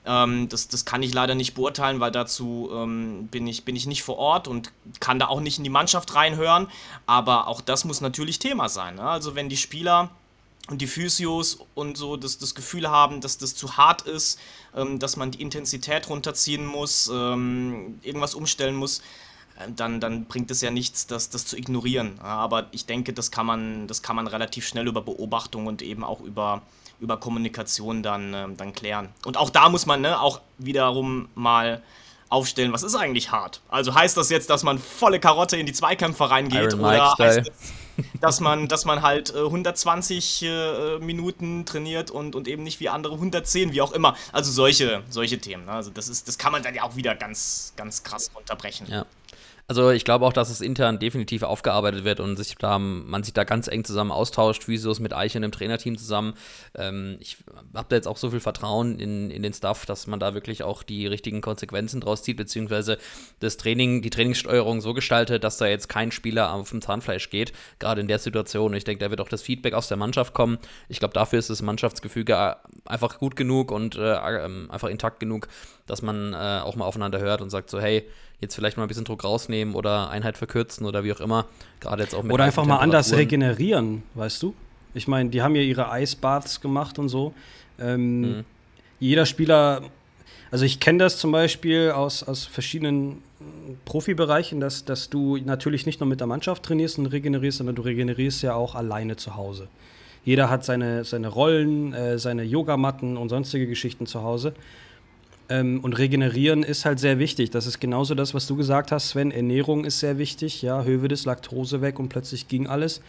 ähm, 0.05 0.49
das, 0.49 0.67
das 0.67 0.85
kann 0.85 1.03
ich 1.03 1.13
leider 1.13 1.35
nicht 1.35 1.53
beurteilen, 1.53 1.99
weil 1.99 2.11
dazu 2.11 2.69
ähm, 2.73 3.27
bin, 3.27 3.45
ich, 3.47 3.65
bin 3.65 3.75
ich 3.75 3.85
nicht 3.85 4.03
vor 4.03 4.17
Ort 4.17 4.47
und 4.47 4.71
kann 4.99 5.19
da 5.19 5.27
auch 5.27 5.41
nicht 5.41 5.57
in 5.57 5.63
die 5.63 5.69
Mannschaft 5.69 6.15
reinhören. 6.15 6.67
Aber 7.05 7.47
auch 7.47 7.61
das 7.61 7.85
muss 7.85 8.01
natürlich 8.01 8.39
Thema 8.39 8.69
sein. 8.69 8.95
Ne? 8.95 9.03
Also 9.03 9.35
wenn 9.35 9.49
die 9.49 9.57
Spieler 9.57 10.09
und 10.69 10.81
die 10.81 10.87
Physios 10.87 11.59
und 11.75 11.97
so 11.97 12.17
das, 12.17 12.37
das 12.39 12.55
Gefühl 12.55 12.89
haben, 12.89 13.21
dass 13.21 13.37
das 13.37 13.55
zu 13.55 13.77
hart 13.77 14.03
ist, 14.03 14.39
ähm, 14.75 14.97
dass 14.97 15.17
man 15.17 15.31
die 15.31 15.41
Intensität 15.41 16.09
runterziehen 16.09 16.65
muss, 16.65 17.09
ähm, 17.13 17.99
irgendwas 18.01 18.33
umstellen 18.33 18.75
muss, 18.75 18.99
äh, 19.59 19.71
dann, 19.75 19.99
dann 19.99 20.25
bringt 20.25 20.49
es 20.49 20.61
ja 20.61 20.71
nichts, 20.71 21.05
das, 21.05 21.29
das 21.29 21.45
zu 21.45 21.57
ignorieren. 21.57 22.19
Aber 22.21 22.67
ich 22.71 22.87
denke, 22.87 23.13
das 23.13 23.29
kann, 23.29 23.45
man, 23.45 23.87
das 23.87 24.01
kann 24.01 24.15
man 24.15 24.25
relativ 24.25 24.65
schnell 24.65 24.87
über 24.87 25.01
Beobachtung 25.01 25.67
und 25.67 25.83
eben 25.83 26.03
auch 26.03 26.21
über, 26.21 26.63
über 27.01 27.17
Kommunikation 27.17 28.03
dann, 28.03 28.33
äh, 28.33 28.47
dann 28.55 28.73
klären. 28.73 29.09
Und 29.25 29.35
auch 29.35 29.49
da 29.49 29.67
muss 29.67 29.85
man 29.85 30.01
ne, 30.01 30.21
auch 30.21 30.39
wiederum 30.57 31.27
mal 31.35 31.81
aufstellen, 32.29 32.71
was 32.71 32.83
ist 32.83 32.95
eigentlich 32.95 33.31
hart? 33.31 33.61
Also 33.67 33.93
heißt 33.93 34.15
das 34.15 34.29
jetzt, 34.29 34.49
dass 34.49 34.63
man 34.63 34.79
volle 34.79 35.19
Karotte 35.19 35.57
in 35.57 35.65
die 35.65 35.73
Zweikämpfe 35.73 36.29
reingeht 36.29 36.71
Iron 36.71 36.79
oder 36.79 37.17
heißt 37.17 37.19
das, 37.19 37.51
dass 38.21 38.39
man, 38.39 38.69
dass 38.69 38.85
man 38.85 39.01
halt 39.01 39.35
äh, 39.35 39.39
120 39.39 40.43
äh, 40.43 40.99
Minuten 40.99 41.65
trainiert 41.65 42.09
und, 42.09 42.35
und 42.35 42.47
eben 42.47 42.63
nicht 42.63 42.79
wie 42.79 42.87
andere 42.87 43.15
110, 43.15 43.73
wie 43.73 43.81
auch 43.81 43.91
immer. 43.91 44.15
Also 44.31 44.51
solche, 44.51 45.03
solche 45.09 45.39
Themen. 45.39 45.65
Ne? 45.65 45.73
Also 45.73 45.91
das 45.91 46.07
ist, 46.07 46.27
das 46.27 46.37
kann 46.37 46.53
man 46.53 46.63
dann 46.63 46.73
ja 46.73 46.83
auch 46.83 46.95
wieder 46.95 47.15
ganz, 47.15 47.73
ganz 47.75 48.03
krass 48.03 48.31
unterbrechen. 48.33 48.87
Ja. 48.89 49.05
Also 49.71 49.89
ich 49.91 50.03
glaube 50.03 50.25
auch, 50.25 50.33
dass 50.33 50.49
es 50.49 50.59
intern 50.59 50.99
definitiv 50.99 51.43
aufgearbeitet 51.43 52.03
wird 52.03 52.19
und 52.19 52.35
sich 52.35 52.55
da, 52.55 52.77
man 52.77 53.23
sich 53.23 53.33
da 53.33 53.45
ganz 53.45 53.69
eng 53.69 53.85
zusammen 53.85 54.11
austauscht, 54.11 54.65
Physios 54.65 54.99
mit 54.99 55.13
Eichen 55.13 55.43
im 55.43 55.53
Trainerteam 55.53 55.97
zusammen. 55.97 56.33
Ähm, 56.75 57.15
ich 57.21 57.37
habe 57.73 57.85
da 57.87 57.95
jetzt 57.95 58.05
auch 58.05 58.17
so 58.17 58.31
viel 58.31 58.41
Vertrauen 58.41 58.99
in, 58.99 59.31
in 59.31 59.43
den 59.43 59.53
Staff, 59.53 59.85
dass 59.85 60.07
man 60.07 60.19
da 60.19 60.33
wirklich 60.33 60.63
auch 60.63 60.83
die 60.83 61.07
richtigen 61.07 61.39
Konsequenzen 61.39 62.01
draus 62.01 62.21
zieht, 62.21 62.35
beziehungsweise 62.35 62.97
das 63.39 63.55
Training, 63.55 64.01
die 64.01 64.09
Trainingssteuerung 64.09 64.81
so 64.81 64.93
gestaltet, 64.93 65.45
dass 65.45 65.55
da 65.55 65.67
jetzt 65.67 65.87
kein 65.87 66.11
Spieler 66.11 66.53
auf 66.53 66.71
dem 66.71 66.81
Zahnfleisch 66.81 67.29
geht, 67.29 67.53
gerade 67.79 68.01
in 68.01 68.09
der 68.09 68.19
Situation. 68.19 68.73
Ich 68.73 68.83
denke, 68.83 69.05
da 69.05 69.09
wird 69.09 69.21
auch 69.21 69.29
das 69.29 69.41
Feedback 69.41 69.73
aus 69.73 69.87
der 69.87 69.95
Mannschaft 69.95 70.33
kommen. 70.33 70.57
Ich 70.89 70.99
glaube, 70.99 71.13
dafür 71.13 71.39
ist 71.39 71.49
das 71.49 71.61
Mannschaftsgefüge 71.61 72.57
einfach 72.83 73.19
gut 73.19 73.37
genug 73.37 73.71
und 73.71 73.95
äh, 73.95 74.43
ähm, 74.43 74.69
einfach 74.69 74.89
intakt 74.89 75.21
genug, 75.21 75.47
dass 75.87 76.01
man 76.01 76.33
äh, 76.33 76.59
auch 76.61 76.75
mal 76.75 76.83
aufeinander 76.83 77.19
hört 77.19 77.41
und 77.41 77.51
sagt 77.51 77.69
so, 77.69 77.79
hey, 77.79 78.05
jetzt 78.41 78.55
vielleicht 78.55 78.75
mal 78.75 78.83
ein 78.83 78.87
bisschen 78.87 79.05
Druck 79.05 79.23
rausnehmen 79.23 79.75
oder 79.75 80.09
Einheit 80.09 80.37
verkürzen 80.37 80.85
oder 80.85 81.03
wie 81.03 81.13
auch 81.13 81.21
immer. 81.21 81.45
Gerade 81.79 82.03
jetzt 82.03 82.15
auch 82.15 82.23
mit 82.23 82.33
Oder 82.33 82.43
einfach 82.43 82.65
mal 82.65 82.77
anders 82.77 83.15
regenerieren, 83.15 84.03
weißt 84.15 84.41
du? 84.43 84.53
Ich 84.93 85.07
meine, 85.07 85.29
die 85.29 85.41
haben 85.41 85.55
ja 85.55 85.61
ihre 85.61 85.89
Eisbaths 85.89 86.59
gemacht 86.59 86.99
und 86.99 87.07
so. 87.07 87.33
Ähm, 87.79 88.21
mhm. 88.21 88.45
Jeder 88.99 89.25
Spieler, 89.25 89.83
also 90.49 90.65
ich 90.65 90.79
kenne 90.79 90.99
das 90.99 91.17
zum 91.17 91.31
Beispiel 91.31 91.91
aus, 91.91 92.23
aus 92.23 92.45
verschiedenen 92.45 93.23
Profibereichen, 93.85 94.59
dass, 94.59 94.85
dass 94.85 95.09
du 95.09 95.37
natürlich 95.37 95.85
nicht 95.85 95.99
nur 95.99 96.09
mit 96.09 96.19
der 96.19 96.27
Mannschaft 96.27 96.63
trainierst 96.63 96.99
und 96.99 97.07
regenerierst, 97.07 97.59
sondern 97.59 97.75
du 97.75 97.83
regenerierst 97.83 98.43
ja 98.43 98.53
auch 98.55 98.75
alleine 98.75 99.15
zu 99.15 99.35
Hause. 99.35 99.67
Jeder 100.23 100.49
hat 100.49 100.63
seine, 100.65 101.03
seine 101.03 101.29
Rollen, 101.29 101.93
äh, 101.93 102.19
seine 102.19 102.43
Yogamatten 102.43 103.17
und 103.17 103.29
sonstige 103.29 103.65
Geschichten 103.67 104.05
zu 104.05 104.23
Hause. 104.23 104.53
Ähm, 105.51 105.81
und 105.83 105.97
regenerieren 105.97 106.63
ist 106.63 106.85
halt 106.85 106.99
sehr 106.99 107.19
wichtig. 107.19 107.49
Das 107.49 107.67
ist 107.67 107.81
genauso 107.81 108.15
das, 108.15 108.33
was 108.33 108.47
du 108.47 108.55
gesagt 108.55 108.93
hast, 108.93 109.09
Sven. 109.09 109.31
Ernährung 109.31 109.83
ist 109.83 109.99
sehr 109.99 110.17
wichtig. 110.17 110.61
Ja, 110.61 110.83
Hövedes, 110.83 111.25
Laktose 111.25 111.81
weg 111.81 111.99
und 111.99 112.07
plötzlich 112.07 112.47
ging 112.47 112.67
alles. 112.67 113.01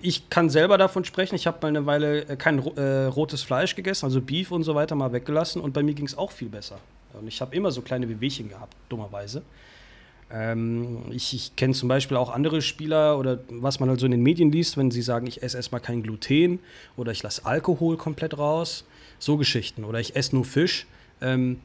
Ich 0.00 0.30
kann 0.30 0.48
selber 0.50 0.78
davon 0.78 1.04
sprechen. 1.04 1.34
Ich 1.34 1.48
habe 1.48 1.58
mal 1.60 1.68
eine 1.68 1.84
Weile 1.84 2.20
äh, 2.28 2.36
kein 2.36 2.64
äh, 2.76 3.06
rotes 3.06 3.42
Fleisch 3.42 3.74
gegessen, 3.74 4.04
also 4.04 4.20
Beef 4.20 4.52
und 4.52 4.62
so 4.62 4.76
weiter 4.76 4.94
mal 4.94 5.12
weggelassen. 5.12 5.60
Und 5.60 5.72
bei 5.72 5.82
mir 5.82 5.94
ging 5.94 6.06
es 6.06 6.16
auch 6.16 6.30
viel 6.30 6.48
besser. 6.48 6.78
Und 7.14 7.26
ich 7.26 7.40
habe 7.40 7.56
immer 7.56 7.72
so 7.72 7.82
kleine 7.82 8.08
Wehwehchen 8.08 8.48
gehabt, 8.48 8.76
dummerweise. 8.88 9.42
Ähm, 10.30 11.06
ich, 11.10 11.34
ich 11.34 11.56
kenne 11.56 11.74
zum 11.74 11.88
Beispiel 11.88 12.16
auch 12.16 12.30
andere 12.30 12.62
Spieler 12.62 13.18
oder 13.18 13.40
was 13.48 13.80
man 13.80 13.88
halt 13.88 13.98
so 13.98 14.06
in 14.06 14.12
den 14.12 14.22
Medien 14.22 14.52
liest, 14.52 14.76
wenn 14.76 14.92
sie 14.92 15.02
sagen, 15.02 15.26
ich 15.26 15.42
esse 15.42 15.56
erstmal 15.56 15.80
kein 15.80 16.04
Gluten 16.04 16.60
oder 16.96 17.10
ich 17.10 17.24
lasse 17.24 17.44
Alkohol 17.44 17.96
komplett 17.96 18.38
raus. 18.38 18.84
So 19.18 19.36
Geschichten. 19.36 19.82
Oder 19.82 19.98
ich 19.98 20.14
esse 20.14 20.36
nur 20.36 20.44
Fisch. 20.44 20.86
Ähm, 21.20 21.60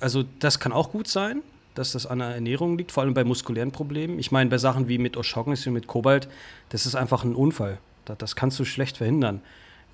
also 0.00 0.24
das 0.40 0.60
kann 0.60 0.72
auch 0.72 0.90
gut 0.90 1.08
sein, 1.08 1.42
dass 1.74 1.92
das 1.92 2.06
an 2.06 2.18
der 2.18 2.28
Ernährung 2.28 2.78
liegt, 2.78 2.92
vor 2.92 3.02
allem 3.02 3.14
bei 3.14 3.24
muskulären 3.24 3.70
Problemen. 3.70 4.18
Ich 4.18 4.32
meine, 4.32 4.50
bei 4.50 4.58
Sachen 4.58 4.88
wie 4.88 4.98
mit 4.98 5.16
Oschognis 5.16 5.66
und 5.66 5.74
mit 5.74 5.86
Kobalt, 5.86 6.28
das 6.70 6.86
ist 6.86 6.94
einfach 6.94 7.24
ein 7.24 7.34
Unfall. 7.34 7.78
Das, 8.04 8.18
das 8.18 8.36
kannst 8.36 8.58
du 8.58 8.64
schlecht 8.64 8.96
verhindern. 8.96 9.42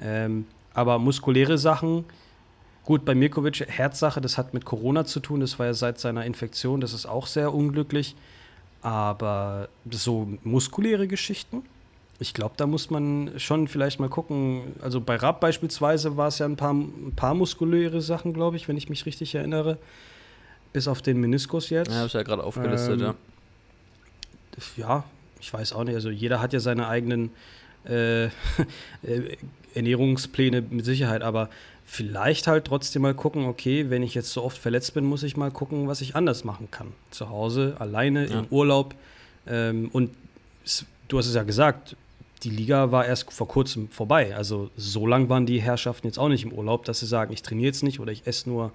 Ähm, 0.01 0.47
aber 0.75 0.99
muskuläre 0.99 1.59
Sachen, 1.59 2.05
gut, 2.85 3.05
bei 3.05 3.15
Mirkovic, 3.15 3.67
Herzsache, 3.69 4.21
das 4.21 4.39
hat 4.39 4.55
mit 4.55 4.65
Corona 4.65 5.05
zu 5.05 5.21
tun, 5.21 5.41
das 5.41 5.59
war 5.59 5.67
ja 5.67 5.75
seit 5.75 5.99
seiner 5.99 6.25
Infektion, 6.25 6.81
das 6.81 6.93
ist 6.93 7.07
auch 7.07 7.27
sehr 7.27 7.53
unglücklich. 7.53 8.17
Aber 8.81 9.69
so 9.91 10.29
muskuläre 10.43 11.07
Geschichten, 11.07 11.63
ich 12.23 12.35
glaube, 12.35 12.55
da 12.57 12.67
muss 12.67 12.89
man 12.89 13.33
schon 13.37 13.67
vielleicht 13.67 13.99
mal 13.99 14.09
gucken. 14.09 14.75
Also 14.81 15.01
bei 15.01 15.17
Rapp 15.17 15.41
beispielsweise 15.41 16.17
war 16.17 16.29
es 16.29 16.39
ja 16.39 16.47
ein 16.47 16.57
paar, 16.57 16.73
ein 16.73 17.13
paar 17.17 17.35
muskuläre 17.35 18.01
Sachen, 18.01 18.33
glaube 18.33 18.57
ich, 18.57 18.69
wenn 18.69 18.77
ich 18.77 18.89
mich 18.89 19.05
richtig 19.07 19.35
erinnere. 19.35 19.77
Bis 20.73 20.89
auf 20.89 21.03
den 21.03 21.21
Meniskus 21.21 21.69
jetzt. 21.69 21.91
Ja, 21.91 21.97
habe 21.97 22.07
ich 22.07 22.13
ja 22.13 22.23
gerade 22.23 22.45
aufgelistet, 22.45 23.01
ähm, 23.01 23.07
ja. 23.09 23.15
Ja, 24.77 25.05
ich 25.41 25.53
weiß 25.53 25.73
auch 25.73 25.85
nicht. 25.85 25.97
Also 25.97 26.11
jeder 26.11 26.41
hat 26.41 26.53
ja 26.53 26.61
seine 26.61 26.87
eigenen 26.89 27.31
äh, 27.85 28.29
Ernährungspläne 29.75 30.63
mit 30.63 30.85
Sicherheit, 30.85 31.23
aber 31.23 31.51
vielleicht 31.85 32.47
halt 32.47 32.67
trotzdem 32.67 33.03
mal 33.03 33.15
gucken, 33.15 33.47
okay, 33.47 33.91
wenn 33.91 34.05
ich 34.05 34.15
jetzt 34.15 34.33
so 34.33 34.45
oft 34.45 34.57
verletzt 34.57 34.95
bin, 34.95 35.05
muss 35.05 35.25
ich 35.25 35.37
mal 35.37 35.51
gucken, 35.51 35.89
was 35.89 36.01
ich 36.01 36.15
anders 36.15 36.45
machen 36.45 36.69
kann. 36.71 36.93
Zu 37.11 37.29
Hause, 37.29 37.75
alleine, 37.81 38.29
ja. 38.29 38.39
im 38.39 38.47
Urlaub. 38.51 38.95
Ähm, 39.49 39.91
und 39.93 40.11
du 41.09 41.19
hast 41.19 41.27
es 41.27 41.35
ja 41.35 41.43
gesagt, 41.43 41.97
die 42.43 42.51
Liga 42.51 42.91
war 42.91 43.07
erst 43.07 43.33
vor 43.33 43.49
kurzem 43.49 43.89
vorbei. 43.89 44.35
Also 44.35 44.71
so 44.77 45.07
lang 45.07 45.29
waren 45.29 45.47
die 45.47 45.61
Herrschaften 45.61 46.07
jetzt 46.07 46.19
auch 46.19 46.29
nicht 46.29 46.45
im 46.45 46.53
Urlaub, 46.53 46.85
dass 46.85 47.01
sie 47.01 47.07
sagen, 47.07 47.33
ich 47.33 47.43
trainiere 47.43 47.67
jetzt 47.67 47.83
nicht 47.83 48.01
oder 48.01 48.13
ich 48.13 48.27
esse 48.27 48.49
nur 48.49 48.73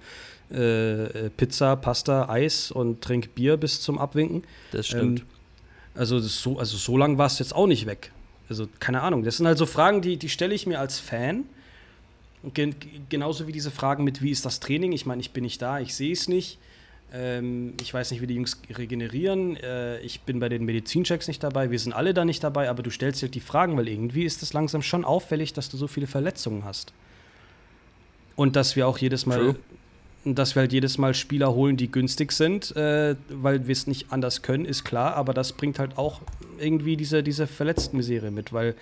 äh, 0.50 1.30
Pizza, 1.36 1.76
Pasta, 1.76 2.28
Eis 2.28 2.70
und 2.70 3.02
trinke 3.02 3.28
Bier 3.28 3.56
bis 3.56 3.80
zum 3.80 3.98
Abwinken. 3.98 4.44
Das 4.72 4.86
stimmt. 4.86 5.20
Ähm, 5.20 5.26
Also 5.94 6.18
so, 6.20 6.58
also 6.58 6.76
so 6.76 6.96
lang 6.96 7.18
war 7.18 7.26
es 7.26 7.38
jetzt 7.38 7.54
auch 7.54 7.66
nicht 7.66 7.86
weg. 7.86 8.12
Also 8.48 8.68
keine 8.80 9.02
Ahnung. 9.02 9.24
Das 9.24 9.36
sind 9.36 9.46
halt 9.46 9.58
so 9.58 9.66
Fragen, 9.66 10.00
die, 10.00 10.16
die 10.16 10.28
stelle 10.28 10.54
ich 10.54 10.66
mir 10.66 10.80
als 10.80 10.98
Fan. 10.98 11.44
Gen 12.54 12.74
genauso 13.08 13.46
wie 13.46 13.52
diese 13.52 13.70
Fragen 13.70 14.04
mit, 14.04 14.22
wie 14.22 14.30
ist 14.30 14.46
das 14.46 14.60
Training? 14.60 14.92
Ich 14.92 15.06
meine, 15.06 15.20
ich 15.20 15.32
bin 15.32 15.42
nicht 15.44 15.60
da, 15.60 15.80
ich 15.80 15.94
sehe 15.94 16.12
es 16.12 16.28
nicht. 16.28 16.58
Ähm, 17.12 17.74
ich 17.80 17.92
weiß 17.92 18.10
nicht, 18.10 18.20
wie 18.20 18.26
die 18.26 18.34
Jungs 18.34 18.60
regenerieren. 18.76 19.56
Äh, 19.56 20.00
ich 20.00 20.20
bin 20.22 20.40
bei 20.40 20.48
den 20.48 20.64
Medizinchecks 20.64 21.28
nicht 21.28 21.42
dabei. 21.42 21.70
Wir 21.70 21.78
sind 21.78 21.92
alle 21.92 22.12
da 22.14 22.24
nicht 22.24 22.44
dabei. 22.44 22.68
Aber 22.68 22.82
du 22.82 22.90
stellst 22.90 23.22
dir 23.22 23.26
halt 23.26 23.34
die 23.34 23.40
Fragen, 23.40 23.76
weil 23.76 23.88
irgendwie 23.88 24.24
ist 24.24 24.42
es 24.42 24.52
langsam 24.52 24.82
schon 24.82 25.04
auffällig, 25.04 25.52
dass 25.52 25.68
du 25.68 25.76
so 25.76 25.86
viele 25.86 26.06
Verletzungen 26.06 26.64
hast. 26.64 26.92
Und 28.36 28.56
dass 28.56 28.76
wir 28.76 28.86
auch 28.86 28.98
jedes 28.98 29.26
Mal, 29.26 29.38
True. 29.38 29.56
dass 30.24 30.54
wir 30.54 30.60
halt 30.60 30.72
jedes 30.72 30.98
Mal 30.98 31.14
Spieler 31.14 31.54
holen, 31.54 31.76
die 31.76 31.90
günstig 31.90 32.32
sind, 32.32 32.76
äh, 32.76 33.16
weil 33.30 33.66
wir 33.66 33.72
es 33.72 33.86
nicht 33.86 34.12
anders 34.12 34.42
können, 34.42 34.64
ist 34.64 34.84
klar. 34.84 35.14
Aber 35.14 35.32
das 35.32 35.52
bringt 35.52 35.78
halt 35.78 35.96
auch 35.96 36.20
irgendwie 36.58 36.96
diese, 36.96 37.22
diese 37.22 37.46
Verletzten-Misere 37.46 38.30
mit, 38.30 38.52
weil 38.52 38.74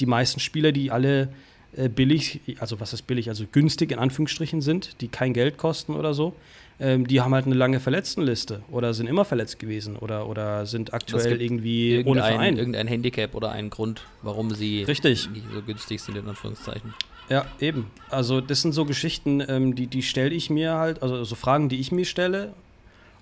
die 0.00 0.06
meisten 0.06 0.40
Spieler, 0.40 0.72
die 0.72 0.90
alle 0.90 1.28
äh, 1.76 1.88
billig, 1.88 2.40
also 2.60 2.80
was 2.80 2.92
ist 2.92 3.02
billig, 3.02 3.28
also 3.28 3.44
günstig 3.50 3.92
in 3.92 3.98
Anführungsstrichen 3.98 4.62
sind, 4.62 5.00
die 5.00 5.08
kein 5.08 5.34
Geld 5.34 5.58
kosten 5.58 5.94
oder 5.94 6.14
so, 6.14 6.34
ähm, 6.80 7.06
die 7.06 7.20
haben 7.20 7.34
halt 7.34 7.46
eine 7.46 7.54
lange 7.54 7.78
Verletztenliste 7.78 8.62
oder 8.70 8.94
sind 8.94 9.06
immer 9.06 9.24
verletzt 9.24 9.58
gewesen 9.58 9.96
oder, 9.96 10.28
oder 10.28 10.66
sind 10.66 10.92
aktuell 10.92 11.40
irgendwie 11.40 12.02
ohne 12.04 12.22
Verein. 12.22 12.56
Irgendein 12.56 12.88
Handicap 12.88 13.34
oder 13.34 13.52
einen 13.52 13.70
Grund, 13.70 14.06
warum 14.22 14.52
sie 14.52 14.82
Richtig. 14.82 15.30
nicht 15.30 15.44
so 15.52 15.62
günstig 15.62 16.00
sind, 16.02 16.16
in 16.16 16.28
Anführungszeichen. 16.28 16.94
Ja, 17.28 17.46
eben. 17.60 17.90
Also 18.10 18.40
das 18.40 18.62
sind 18.62 18.72
so 18.72 18.84
Geschichten, 18.84 19.42
ähm, 19.46 19.74
die, 19.74 19.86
die 19.86 20.02
stelle 20.02 20.34
ich 20.34 20.50
mir 20.50 20.74
halt, 20.74 21.02
also 21.02 21.24
so 21.24 21.34
Fragen, 21.34 21.68
die 21.68 21.80
ich 21.80 21.92
mir 21.92 22.04
stelle. 22.04 22.52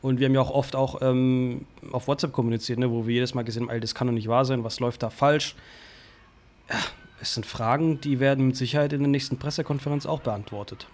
Und 0.00 0.18
wir 0.18 0.26
haben 0.26 0.34
ja 0.34 0.40
auch 0.40 0.50
oft 0.50 0.74
auch 0.74 1.00
ähm, 1.00 1.66
auf 1.92 2.08
WhatsApp 2.08 2.32
kommuniziert, 2.32 2.80
ne, 2.80 2.90
wo 2.90 3.06
wir 3.06 3.14
jedes 3.14 3.34
Mal 3.34 3.42
gesehen 3.42 3.68
haben, 3.68 3.80
das 3.80 3.94
kann 3.94 4.08
doch 4.08 4.14
nicht 4.14 4.26
wahr 4.26 4.44
sein, 4.44 4.64
was 4.64 4.80
läuft 4.80 5.04
da 5.04 5.10
falsch. 5.10 5.54
Ja, 6.68 6.78
es 7.20 7.34
sind 7.34 7.46
Fragen, 7.46 8.00
die 8.00 8.18
werden 8.18 8.48
mit 8.48 8.56
Sicherheit 8.56 8.92
in 8.92 9.00
der 9.00 9.08
nächsten 9.08 9.38
Pressekonferenz 9.38 10.06
auch 10.06 10.20
beantwortet. 10.20 10.88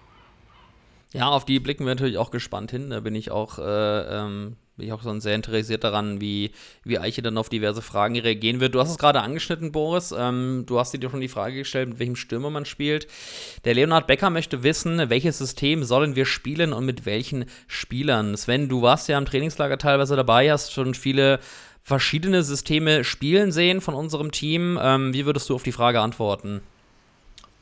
Ja, 1.15 1.29
auf 1.29 1.47
die 1.47 1.59
blicken 1.59 1.85
wir 1.85 1.95
natürlich 1.95 2.19
auch 2.19 2.31
gespannt 2.31 2.71
hin. 2.71 2.91
Da 2.91 3.01
bin 3.01 3.15
ich 3.15 3.31
auch, 3.31 3.59
äh, 3.59 3.63
ähm, 3.63 4.57
bin 4.77 4.87
ich 4.87 4.93
auch 4.93 5.03
so 5.03 5.19
sehr 5.21 5.35
interessiert 5.35 5.83
daran, 5.83 6.21
wie, 6.21 6.51
wie 6.85 6.99
Eiche 6.99 7.23
dann 7.23 7.39
auf 7.39 7.49
diverse 7.49 7.81
Fragen 7.81 8.19
reagieren 8.19 8.61
wird. 8.61 8.75
Du 8.75 8.81
hast 8.81 8.91
es 8.91 8.99
gerade 8.99 9.23
angeschnitten, 9.23 9.73
Boris. 9.73 10.15
Ähm, 10.17 10.65
du 10.67 10.79
hast 10.79 10.93
dir 10.93 11.11
schon 11.11 11.23
die 11.23 11.29
Frage 11.29 11.57
gestellt, 11.57 11.89
mit 11.89 11.99
welchem 11.99 12.17
Stürmer 12.17 12.51
man 12.51 12.67
spielt. 12.67 13.07
Der 13.65 13.73
Leonhard 13.73 14.07
Becker 14.07 14.29
möchte 14.29 14.63
wissen, 14.63 15.09
welches 15.09 15.39
System 15.39 15.83
sollen 15.83 16.15
wir 16.15 16.27
spielen 16.27 16.75
und 16.75 16.85
mit 16.85 17.07
welchen 17.07 17.47
Spielern. 17.67 18.37
Sven, 18.37 18.69
du 18.69 18.83
warst 18.83 19.09
ja 19.09 19.17
im 19.17 19.25
Trainingslager 19.25 19.79
teilweise 19.79 20.15
dabei, 20.15 20.53
hast 20.53 20.75
schon 20.75 20.93
viele 20.93 21.41
verschiedene 21.83 22.43
Systeme 22.43 23.03
spielen 23.03 23.51
sehen 23.51 23.81
von 23.81 23.95
unserem 23.95 24.31
Team. 24.31 24.79
Ähm, 24.81 25.15
wie 25.15 25.25
würdest 25.25 25.49
du 25.49 25.55
auf 25.55 25.63
die 25.63 25.73
Frage 25.73 26.01
antworten? 26.01 26.61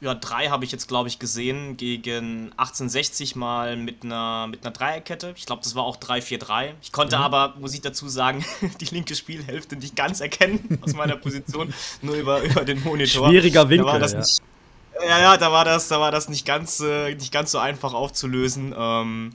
Ja, 0.00 0.14
drei 0.14 0.48
habe 0.48 0.64
ich 0.64 0.72
jetzt, 0.72 0.88
glaube 0.88 1.08
ich, 1.08 1.18
gesehen 1.18 1.76
gegen 1.76 2.52
1860 2.58 3.34
mal 3.34 3.76
mit 3.76 4.04
einer, 4.04 4.46
mit 4.46 4.64
einer 4.64 4.72
Dreierkette. 4.72 5.32
Ich 5.36 5.46
glaube, 5.46 5.62
das 5.62 5.74
war 5.74 5.84
auch 5.84 5.96
3-4-3. 5.96 6.72
Ich 6.82 6.92
konnte 6.92 7.16
mhm. 7.16 7.22
aber, 7.22 7.54
muss 7.58 7.72
ich 7.72 7.80
dazu 7.80 8.06
sagen, 8.08 8.44
die 8.80 8.84
linke 8.86 9.14
Spielhälfte 9.14 9.76
nicht 9.76 9.96
ganz 9.96 10.20
erkennen 10.20 10.78
aus 10.82 10.92
meiner 10.94 11.16
Position, 11.16 11.72
nur 12.02 12.16
über, 12.16 12.42
über 12.42 12.64
den 12.64 12.82
Monitor. 12.82 13.28
Schwieriger 13.28 13.68
Winkel. 13.70 13.98
Da 13.98 14.06
ja. 14.06 14.18
Nicht, 14.18 14.42
ja, 15.02 15.18
ja, 15.18 15.36
da 15.38 15.50
war 15.50 15.64
das, 15.64 15.88
da 15.88 15.98
war 15.98 16.10
das 16.10 16.28
nicht 16.28 16.44
ganz, 16.44 16.80
äh, 16.80 17.14
nicht 17.14 17.32
ganz 17.32 17.50
so 17.50 17.58
einfach 17.58 17.94
aufzulösen. 17.94 18.74
Ähm, 18.76 19.32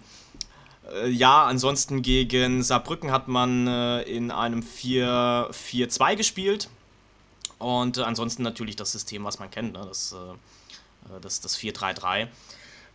äh, 0.93 1.09
ja, 1.09 1.43
ansonsten 1.43 2.03
gegen 2.03 2.61
Saarbrücken 2.61 3.11
hat 3.11 3.27
man 3.27 3.65
äh, 3.65 4.01
in 4.03 4.29
einem 4.29 4.61
4-4-2 4.61 6.15
gespielt. 6.15 6.69
Und 7.61 7.97
äh, 7.97 8.01
ansonsten 8.01 8.43
natürlich 8.43 8.75
das 8.75 8.91
System, 8.91 9.23
was 9.23 9.39
man 9.39 9.51
kennt, 9.51 9.73
ne? 9.73 9.85
das, 9.87 10.13
äh, 10.13 11.15
äh 11.15 11.19
das, 11.21 11.41
das 11.41 11.57
4-3-3. 11.57 12.27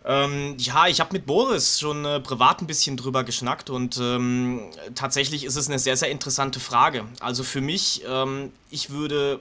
Ähm, 0.04 0.56
ja, 0.58 0.86
ich 0.86 1.00
habe 1.00 1.12
mit 1.12 1.26
Boris 1.26 1.80
schon 1.80 2.04
äh, 2.04 2.20
privat 2.20 2.60
ein 2.60 2.66
bisschen 2.66 2.96
drüber 2.96 3.24
geschnackt 3.24 3.70
und 3.70 3.98
ähm, 4.00 4.70
tatsächlich 4.94 5.44
ist 5.44 5.56
es 5.56 5.68
eine 5.68 5.80
sehr, 5.80 5.96
sehr 5.96 6.10
interessante 6.10 6.60
Frage. 6.60 7.04
Also 7.18 7.42
für 7.42 7.60
mich, 7.60 8.04
ähm, 8.06 8.52
ich 8.70 8.90
würde 8.90 9.40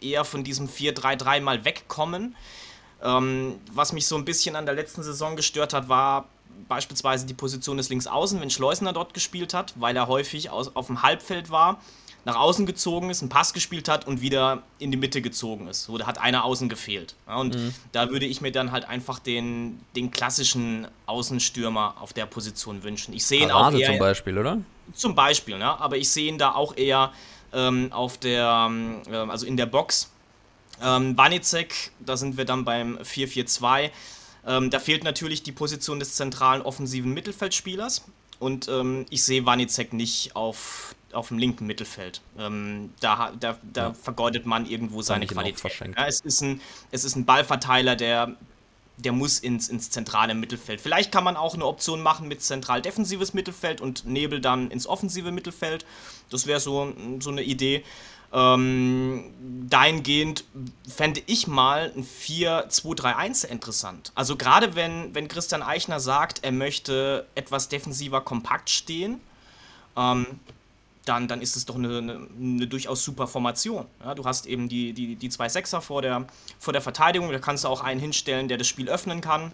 eher 0.00 0.24
von 0.24 0.42
diesem 0.42 0.68
4-3-3 0.68 1.40
mal 1.40 1.64
wegkommen. 1.64 2.34
Ähm, 3.02 3.60
was 3.72 3.92
mich 3.92 4.06
so 4.06 4.16
ein 4.16 4.24
bisschen 4.24 4.56
an 4.56 4.64
der 4.64 4.74
letzten 4.74 5.02
Saison 5.02 5.36
gestört 5.36 5.74
hat, 5.74 5.88
war 5.88 6.28
beispielsweise 6.68 7.26
die 7.26 7.34
Position 7.34 7.76
des 7.76 7.88
Linksaußen, 7.88 8.40
wenn 8.40 8.50
Schleusner 8.50 8.92
dort 8.92 9.12
gespielt 9.14 9.52
hat, 9.52 9.74
weil 9.76 9.96
er 9.96 10.06
häufig 10.06 10.50
aus, 10.50 10.74
auf 10.76 10.86
dem 10.86 11.02
Halbfeld 11.02 11.50
war 11.50 11.80
nach 12.24 12.36
außen 12.36 12.66
gezogen 12.66 13.10
ist, 13.10 13.22
einen 13.22 13.28
Pass 13.28 13.52
gespielt 13.52 13.88
hat 13.88 14.06
und 14.06 14.20
wieder 14.20 14.62
in 14.78 14.90
die 14.90 14.96
Mitte 14.96 15.22
gezogen 15.22 15.68
ist. 15.68 15.84
So, 15.84 15.96
da 15.98 16.06
hat 16.06 16.18
einer 16.18 16.44
außen 16.44 16.68
gefehlt. 16.68 17.14
Ja, 17.26 17.36
und 17.36 17.54
mhm. 17.54 17.74
da 17.92 18.10
würde 18.10 18.26
ich 18.26 18.40
mir 18.40 18.52
dann 18.52 18.72
halt 18.72 18.88
einfach 18.88 19.18
den, 19.18 19.80
den 19.96 20.10
klassischen 20.10 20.86
Außenstürmer 21.06 21.96
auf 22.00 22.12
der 22.12 22.26
Position 22.26 22.82
wünschen. 22.82 23.14
Ich 23.14 23.24
sehe 23.24 23.42
ihn 23.42 23.50
auch 23.50 23.72
eher, 23.72 23.88
zum 23.88 23.98
Beispiel, 23.98 24.38
oder? 24.38 24.58
Zum 24.94 25.14
Beispiel, 25.14 25.58
ne? 25.58 25.80
aber 25.80 25.96
ich 25.96 26.10
sehe 26.10 26.28
ihn 26.28 26.38
da 26.38 26.54
auch 26.54 26.76
eher 26.76 27.12
ähm, 27.52 27.92
auf 27.92 28.18
der, 28.18 28.70
äh, 29.10 29.16
also 29.16 29.46
in 29.46 29.56
der 29.56 29.66
Box. 29.66 30.10
Ähm, 30.82 31.14
Banizek, 31.14 31.90
da 32.00 32.16
sind 32.16 32.36
wir 32.36 32.44
dann 32.44 32.64
beim 32.64 32.98
4-4-2. 32.98 33.90
Ähm, 34.46 34.70
da 34.70 34.78
fehlt 34.78 35.04
natürlich 35.04 35.42
die 35.42 35.52
Position 35.52 35.98
des 35.98 36.14
zentralen 36.14 36.62
offensiven 36.62 37.12
Mittelfeldspielers. 37.12 38.04
Und 38.38 38.68
ähm, 38.68 39.04
ich 39.10 39.22
sehe 39.22 39.44
Wanizek 39.44 39.92
nicht 39.92 40.34
auf 40.34 40.94
auf 41.12 41.28
dem 41.28 41.38
linken 41.38 41.66
Mittelfeld. 41.66 42.20
Ähm, 42.38 42.92
da 43.00 43.32
da, 43.38 43.58
da 43.62 43.88
ja. 43.88 43.94
vergeudet 43.94 44.46
man 44.46 44.66
irgendwo 44.66 45.02
seine 45.02 45.26
Qualität. 45.26 45.80
Ja, 45.96 46.06
es, 46.06 46.20
ist 46.20 46.42
ein, 46.42 46.60
es 46.90 47.04
ist 47.04 47.16
ein 47.16 47.24
Ballverteiler, 47.24 47.96
der, 47.96 48.36
der 48.96 49.12
muss 49.12 49.38
ins, 49.38 49.68
ins 49.68 49.90
zentrale 49.90 50.34
Mittelfeld. 50.34 50.80
Vielleicht 50.80 51.12
kann 51.12 51.24
man 51.24 51.36
auch 51.36 51.54
eine 51.54 51.66
Option 51.66 52.02
machen 52.02 52.28
mit 52.28 52.42
zentral 52.42 52.82
defensives 52.82 53.34
Mittelfeld 53.34 53.80
und 53.80 54.06
Nebel 54.06 54.40
dann 54.40 54.70
ins 54.70 54.86
offensive 54.86 55.32
Mittelfeld. 55.32 55.84
Das 56.30 56.46
wäre 56.46 56.60
so, 56.60 56.92
so 57.20 57.30
eine 57.30 57.42
Idee. 57.42 57.84
Ähm, 58.32 59.34
dahingehend 59.68 60.44
fände 60.88 61.20
ich 61.26 61.48
mal 61.48 61.92
ein 61.96 62.04
4-2-3-1 62.04 63.44
interessant. 63.44 64.12
Also 64.14 64.36
gerade 64.36 64.76
wenn, 64.76 65.14
wenn 65.16 65.26
Christian 65.26 65.62
Eichner 65.62 65.98
sagt, 65.98 66.44
er 66.44 66.52
möchte 66.52 67.26
etwas 67.34 67.68
defensiver 67.68 68.20
kompakt 68.20 68.70
stehen, 68.70 69.20
ähm, 69.96 70.26
dann, 71.04 71.28
dann 71.28 71.40
ist 71.40 71.56
es 71.56 71.66
doch 71.66 71.76
eine, 71.76 71.98
eine, 71.98 72.28
eine 72.38 72.66
durchaus 72.66 73.04
super 73.04 73.26
Formation. 73.26 73.86
Ja, 74.04 74.14
du 74.14 74.24
hast 74.24 74.46
eben 74.46 74.68
die, 74.68 74.92
die, 74.92 75.16
die 75.16 75.28
zwei 75.28 75.48
Sechser 75.48 75.80
vor 75.80 76.02
der, 76.02 76.26
vor 76.58 76.72
der 76.72 76.82
Verteidigung, 76.82 77.30
da 77.32 77.38
kannst 77.38 77.64
du 77.64 77.68
auch 77.68 77.80
einen 77.80 78.00
hinstellen, 78.00 78.48
der 78.48 78.58
das 78.58 78.66
Spiel 78.66 78.88
öffnen 78.88 79.20
kann. 79.20 79.52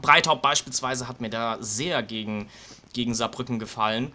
Breithaupt 0.00 0.42
beispielsweise 0.42 1.08
hat 1.08 1.20
mir 1.20 1.30
da 1.30 1.58
sehr 1.60 2.02
gegen, 2.02 2.48
gegen 2.92 3.14
Saarbrücken 3.14 3.58
gefallen. 3.58 4.12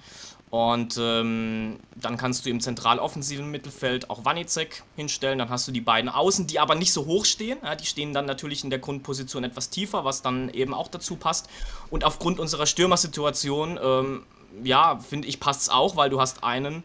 Und 0.50 0.98
ähm, 1.00 1.80
dann 1.96 2.18
kannst 2.18 2.46
du 2.46 2.50
im 2.50 2.60
zentral-offensiven 2.60 3.50
Mittelfeld 3.50 4.10
auch 4.10 4.26
Wanizek 4.26 4.84
hinstellen. 4.98 5.40
Dann 5.40 5.50
hast 5.50 5.66
du 5.66 5.72
die 5.72 5.80
beiden 5.80 6.10
Außen, 6.10 6.46
die 6.46 6.60
aber 6.60 6.76
nicht 6.76 6.92
so 6.92 7.06
hoch 7.06 7.24
stehen. 7.24 7.58
Ja, 7.64 7.76
die 7.76 7.86
stehen 7.86 8.14
dann 8.14 8.26
natürlich 8.26 8.66
in 8.66 8.70
der 8.70 8.80
Grundposition 8.80 9.46
etwas 9.46 9.70
tiefer, 9.70 10.04
was 10.04 10.22
dann 10.24 10.50
eben 10.50 10.74
auch 10.74 10.90
dazu 10.90 11.16
passt. 11.16 11.50
Und 11.90 12.04
aufgrund 12.04 12.38
unserer 12.38 12.66
Stürmersituation 12.66 13.80
ähm, 13.82 14.24
ja, 14.64 15.00
finde 15.00 15.28
ich, 15.28 15.40
passt 15.40 15.64
es 15.64 15.70
auch, 15.70 15.96
weil 15.96 16.10
du 16.10 16.20
hast 16.20 16.44
einen, 16.44 16.84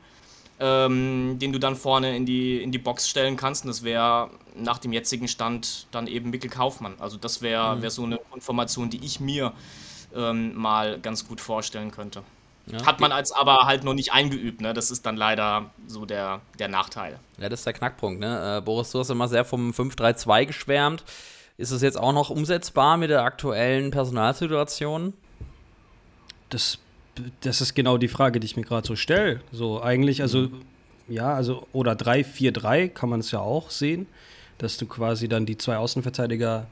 ähm, 0.58 1.38
den 1.38 1.52
du 1.52 1.58
dann 1.58 1.76
vorne 1.76 2.16
in 2.16 2.26
die, 2.26 2.62
in 2.62 2.72
die 2.72 2.78
Box 2.78 3.08
stellen 3.08 3.36
kannst. 3.36 3.64
Und 3.64 3.68
das 3.68 3.82
wäre 3.82 4.30
nach 4.54 4.78
dem 4.78 4.92
jetzigen 4.92 5.28
Stand 5.28 5.86
dann 5.90 6.06
eben 6.06 6.30
Mikkel 6.30 6.50
Kaufmann. 6.50 6.94
Also 6.98 7.16
das 7.16 7.42
wäre 7.42 7.76
mhm. 7.76 7.82
wär 7.82 7.90
so 7.90 8.04
eine 8.04 8.20
Information, 8.34 8.90
die 8.90 9.04
ich 9.04 9.20
mir 9.20 9.52
ähm, 10.14 10.54
mal 10.54 10.98
ganz 11.00 11.26
gut 11.26 11.40
vorstellen 11.40 11.90
könnte. 11.90 12.22
Ja, 12.66 12.84
Hat 12.84 13.00
man 13.00 13.12
als 13.12 13.30
aber 13.30 13.66
halt 13.66 13.84
noch 13.84 13.94
nicht 13.94 14.12
eingeübt, 14.12 14.60
ne? 14.60 14.74
Das 14.74 14.90
ist 14.90 15.06
dann 15.06 15.16
leider 15.16 15.70
so 15.86 16.04
der, 16.04 16.40
der 16.58 16.66
Nachteil. 16.66 17.20
Ja, 17.38 17.48
das 17.48 17.60
ist 17.60 17.66
der 17.66 17.74
Knackpunkt, 17.74 18.18
ne? 18.18 18.58
Äh, 18.58 18.60
Boris, 18.60 18.90
du 18.90 18.98
hast 18.98 19.10
immer 19.10 19.28
sehr 19.28 19.44
vom 19.44 19.70
5-3-2 19.70 20.46
geschwärmt. 20.46 21.04
Ist 21.58 21.70
es 21.70 21.80
jetzt 21.80 21.96
auch 21.96 22.12
noch 22.12 22.28
umsetzbar 22.28 22.96
mit 22.96 23.10
der 23.10 23.22
aktuellen 23.22 23.92
Personalsituation? 23.92 25.14
Das 26.50 26.78
das 27.40 27.60
ist 27.60 27.74
genau 27.74 27.98
die 27.98 28.08
Frage, 28.08 28.40
die 28.40 28.46
ich 28.46 28.56
mir 28.56 28.64
gerade 28.64 28.86
so 28.86 28.96
stelle. 28.96 29.40
So 29.52 29.82
eigentlich, 29.82 30.22
also, 30.22 30.48
ja, 31.08 31.34
also, 31.34 31.66
oder 31.72 31.92
3-4-3 31.92 32.88
kann 32.88 33.08
man 33.08 33.20
es 33.20 33.30
ja 33.30 33.40
auch 33.40 33.70
sehen, 33.70 34.06
dass 34.58 34.76
du 34.76 34.86
quasi 34.86 35.28
dann 35.28 35.46
die 35.46 35.58
zwei 35.58 35.76
Außenverteidiger 35.76 36.66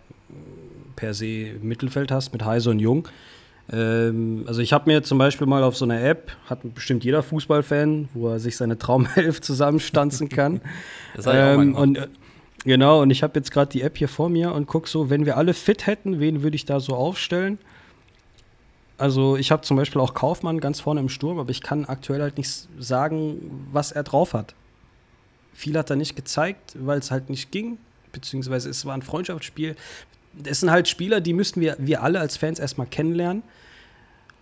per 0.96 1.14
se 1.14 1.48
im 1.48 1.68
Mittelfeld 1.68 2.10
hast 2.10 2.32
mit 2.32 2.44
Heise 2.44 2.70
und 2.70 2.78
Jung. 2.78 3.08
Ähm, 3.72 4.44
also 4.46 4.60
ich 4.60 4.72
habe 4.72 4.90
mir 4.90 5.02
zum 5.02 5.18
Beispiel 5.18 5.46
mal 5.46 5.62
auf 5.62 5.76
so 5.76 5.84
einer 5.84 6.02
App, 6.02 6.32
hat 6.46 6.74
bestimmt 6.74 7.04
jeder 7.04 7.22
Fußballfan, 7.22 8.08
wo 8.12 8.28
er 8.28 8.38
sich 8.38 8.56
seine 8.56 8.78
Traumelf 8.78 9.40
zusammenstanzen 9.40 10.28
kann. 10.28 10.60
das 11.16 11.26
ähm, 11.28 11.74
und 11.74 11.98
äh, 11.98 12.08
Genau, 12.64 13.02
und 13.02 13.10
ich 13.10 13.22
habe 13.22 13.38
jetzt 13.38 13.52
gerade 13.52 13.70
die 13.70 13.82
App 13.82 13.98
hier 13.98 14.08
vor 14.08 14.30
mir 14.30 14.52
und 14.52 14.66
gucke 14.66 14.88
so, 14.88 15.10
wenn 15.10 15.26
wir 15.26 15.36
alle 15.36 15.52
fit 15.52 15.86
hätten, 15.86 16.18
wen 16.18 16.42
würde 16.42 16.56
ich 16.56 16.64
da 16.64 16.80
so 16.80 16.94
aufstellen? 16.94 17.58
Also 18.96 19.36
ich 19.36 19.50
habe 19.50 19.62
zum 19.62 19.76
Beispiel 19.76 20.00
auch 20.00 20.14
Kaufmann 20.14 20.60
ganz 20.60 20.80
vorne 20.80 21.00
im 21.00 21.08
Sturm, 21.08 21.38
aber 21.38 21.50
ich 21.50 21.62
kann 21.62 21.84
aktuell 21.84 22.22
halt 22.22 22.38
nicht 22.38 22.68
sagen, 22.78 23.66
was 23.72 23.92
er 23.92 24.04
drauf 24.04 24.34
hat. 24.34 24.54
Viel 25.52 25.76
hat 25.76 25.90
er 25.90 25.96
nicht 25.96 26.16
gezeigt, 26.16 26.76
weil 26.78 26.98
es 26.98 27.10
halt 27.10 27.28
nicht 27.28 27.50
ging, 27.50 27.78
beziehungsweise 28.12 28.70
es 28.70 28.84
war 28.86 28.94
ein 28.94 29.02
Freundschaftsspiel. 29.02 29.76
Das 30.32 30.60
sind 30.60 30.70
halt 30.70 30.88
Spieler, 30.88 31.20
die 31.20 31.32
müssten 31.32 31.60
wir, 31.60 31.76
wir 31.78 32.02
alle 32.02 32.20
als 32.20 32.36
Fans 32.36 32.58
erstmal 32.58 32.86
kennenlernen. 32.86 33.42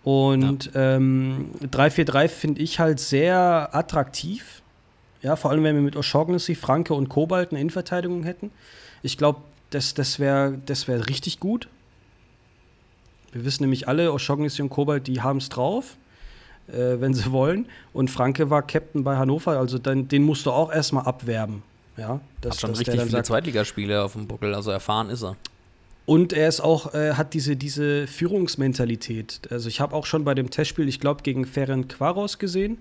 Und 0.03 0.71
ja. 0.73 0.95
ähm, 0.95 1.51
3-4-3 1.61 2.27
finde 2.27 2.61
ich 2.61 2.79
halt 2.79 2.99
sehr 2.99 3.69
attraktiv. 3.71 4.61
Ja, 5.21 5.35
vor 5.35 5.51
allem, 5.51 5.63
wenn 5.63 5.75
wir 5.75 5.81
mit 5.81 5.95
O'Shaughnessy, 5.95 6.55
Franke 6.55 6.93
und 6.93 7.09
Kobalt 7.09 7.51
eine 7.51 7.61
Innenverteidigung 7.61 8.23
hätten. 8.23 8.51
Ich 9.01 9.17
glaube, 9.17 9.41
das, 9.69 9.93
das 9.93 10.19
wäre 10.19 10.59
das 10.65 10.87
wär 10.87 11.07
richtig 11.07 11.39
gut. 11.39 11.69
Wir 13.33 13.43
wissen 13.45 13.63
nämlich 13.63 13.87
alle, 13.87 14.09
O'Shaughnessy 14.09 14.61
und 14.61 14.69
Kobalt, 14.69 15.07
die 15.07 15.21
haben 15.21 15.37
es 15.37 15.49
drauf, 15.49 15.97
äh, 16.67 16.99
wenn 16.99 17.13
sie 17.13 17.31
wollen. 17.31 17.65
Und 17.91 18.09
Franke 18.09 18.49
war 18.49 18.61
Captain 18.61 19.03
bei 19.03 19.17
Hannover, 19.17 19.57
also 19.57 19.77
dann, 19.77 20.07
den 20.07 20.23
musst 20.23 20.45
du 20.45 20.51
auch 20.51 20.71
erstmal 20.71 21.05
abwerben. 21.05 21.63
Ja, 21.97 22.21
das, 22.41 22.59
schon 22.59 22.71
richtig 22.71 22.95
viele 22.95 23.09
sagt, 23.09 23.27
Zweitligaspiele 23.27 24.03
auf 24.03 24.13
dem 24.13 24.27
Buckel, 24.27 24.55
also 24.55 24.71
erfahren 24.71 25.09
ist 25.09 25.23
er. 25.23 25.35
Und 26.05 26.33
er 26.33 26.49
ist 26.49 26.59
auch, 26.59 26.93
äh, 26.93 27.13
hat 27.13 27.33
diese, 27.33 27.55
diese 27.55 28.07
Führungsmentalität. 28.07 29.41
Also 29.49 29.69
ich 29.69 29.79
habe 29.79 29.95
auch 29.95 30.05
schon 30.05 30.25
bei 30.25 30.33
dem 30.33 30.49
Testspiel, 30.49 30.87
ich 30.89 30.99
glaube, 30.99 31.23
gegen 31.23 31.45
Ferenc 31.45 31.89
Quaros 31.89 32.39
gesehen, 32.39 32.79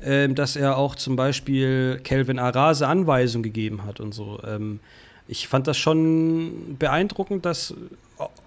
äh, 0.00 0.28
dass 0.28 0.54
er 0.54 0.76
auch 0.76 0.94
zum 0.94 1.16
Beispiel 1.16 2.00
Kelvin 2.04 2.38
Arase 2.38 2.86
Anweisungen 2.86 3.42
gegeben 3.42 3.84
hat 3.84 4.00
und 4.00 4.12
so. 4.12 4.38
Ähm, 4.46 4.80
ich 5.28 5.48
fand 5.48 5.66
das 5.66 5.76
schon 5.76 6.76
beeindruckend, 6.78 7.44
dass, 7.44 7.74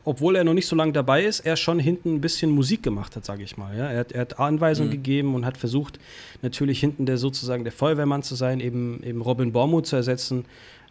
obwohl 0.04 0.36
er 0.36 0.44
noch 0.44 0.54
nicht 0.54 0.68
so 0.68 0.76
lange 0.76 0.94
dabei 0.94 1.24
ist, 1.24 1.42
er 1.42 1.56
schon 1.56 1.80
hinten 1.80 2.16
ein 2.16 2.22
bisschen 2.22 2.50
Musik 2.50 2.82
gemacht 2.82 3.16
hat, 3.16 3.26
sage 3.26 3.44
ich 3.44 3.58
mal. 3.58 3.78
Ja? 3.78 3.88
Er, 3.88 4.00
hat, 4.00 4.12
er 4.12 4.22
hat 4.22 4.40
Anweisungen 4.40 4.90
mhm. 4.90 4.94
gegeben 4.94 5.36
und 5.36 5.46
hat 5.46 5.58
versucht, 5.58 6.00
natürlich 6.42 6.80
hinten 6.80 7.06
der 7.06 7.18
sozusagen 7.18 7.64
der 7.64 7.74
Feuerwehrmann 7.74 8.24
zu 8.24 8.36
sein, 8.36 8.60
eben, 8.60 9.04
eben 9.04 9.22
Robin 9.22 9.52
Bormuth 9.52 9.86
zu 9.86 9.96
ersetzen. 9.96 10.46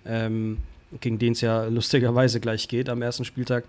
Ähm, 0.07 0.59
gegen 1.01 1.19
den 1.19 1.33
es 1.33 1.41
ja 1.41 1.65
lustigerweise 1.65 2.41
gleich 2.41 2.69
geht 2.69 2.89
am 2.89 3.03
ersten 3.03 3.25
Spieltag. 3.25 3.65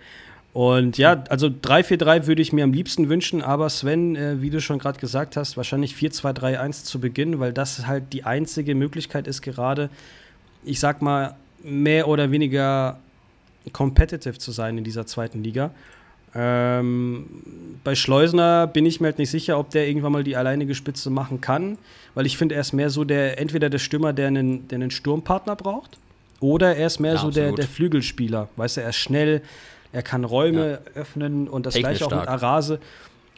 Und 0.54 0.98
ja, 0.98 1.24
also 1.30 1.48
3-4-3 1.48 2.26
würde 2.26 2.42
ich 2.42 2.54
mir 2.54 2.64
am 2.64 2.74
liebsten 2.74 3.08
wünschen, 3.08 3.42
aber 3.44 3.70
Sven, 3.70 4.16
äh, 4.16 4.42
wie 4.42 4.50
du 4.50 4.62
schon 4.62 4.80
gerade 4.80 5.00
gesagt 5.00 5.38
hast, 5.38 5.58
wahrscheinlich 5.58 5.94
4-2-3-1 5.94 6.86
zu 6.86 7.00
Beginn, 7.00 7.40
weil 7.40 7.54
das 7.54 7.86
halt 7.86 8.14
die 8.14 8.24
einzige 8.24 8.74
Möglichkeit 8.74 9.28
ist, 9.28 9.42
gerade, 9.42 9.90
ich 10.64 10.80
sag 10.80 11.02
mal, 11.02 11.36
mehr 11.64 12.08
oder 12.08 12.32
weniger 12.32 13.00
competitive 13.72 14.38
zu 14.38 14.52
sein 14.52 14.78
in 14.78 14.84
dieser 14.84 15.06
zweiten 15.06 15.44
Liga. 15.44 15.72
Ähm, 16.36 17.26
bei 17.84 17.96
Schleusner 17.96 18.68
bin 18.68 18.86
ich 18.86 19.02
mir 19.02 19.08
halt 19.08 19.18
nicht 19.18 19.32
sicher, 19.32 19.58
ob 19.58 19.72
der 19.72 19.88
irgendwann 19.88 20.12
mal 20.12 20.24
die 20.24 20.36
alleinige 20.36 20.76
Spitze 20.76 21.10
machen 21.10 21.42
kann, 21.42 21.78
weil 22.14 22.26
ich 22.26 22.38
finde, 22.38 22.56
er 22.56 22.62
ist 22.62 22.74
mehr 22.74 22.90
so 22.90 23.04
der, 23.04 23.40
entweder 23.40 23.70
der 23.70 23.80
Stürmer, 23.80 24.14
der 24.14 24.28
einen, 24.28 24.68
der 24.68 24.76
einen 24.76 24.92
Sturmpartner 24.92 25.56
braucht, 25.56 25.98
oder 26.40 26.76
er 26.76 26.88
ist 26.88 27.00
mehr 27.00 27.14
ja, 27.14 27.20
so 27.20 27.32
der, 27.32 27.52
der 27.52 27.68
Flügelspieler. 27.68 28.48
Weißt 28.56 28.78
du, 28.78 28.82
er 28.82 28.90
ist 28.90 28.98
schnell, 28.98 29.42
er 29.92 30.04
kann 30.04 30.24
Räume 30.24 30.80
ja. 30.86 31.02
öffnen 31.02 31.48
und 31.48 31.66
das 31.66 31.74
Technisch 31.74 32.00
gleiche 32.00 32.16
auch 32.16 32.20
mit 32.20 32.30
Arase. 32.30 32.80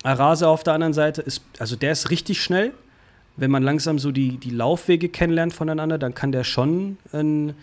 Arase 0.03 0.47
auf 0.47 0.63
der 0.63 0.73
anderen 0.73 0.93
Seite 0.93 1.21
ist, 1.21 1.43
also 1.59 1.75
der 1.75 1.93
ist 1.93 2.09
richtig 2.09 2.41
schnell. 2.41 2.73
Wenn 3.37 3.51
man 3.51 3.63
langsam 3.63 3.97
so 3.97 4.11
die, 4.11 4.37
die 4.37 4.49
Laufwege 4.49 5.07
kennenlernt 5.07 5.53
voneinander, 5.53 5.97
dann 5.97 6.13
kann 6.13 6.31
der 6.31 6.43
schon 6.43 6.97
ein, 7.13 7.53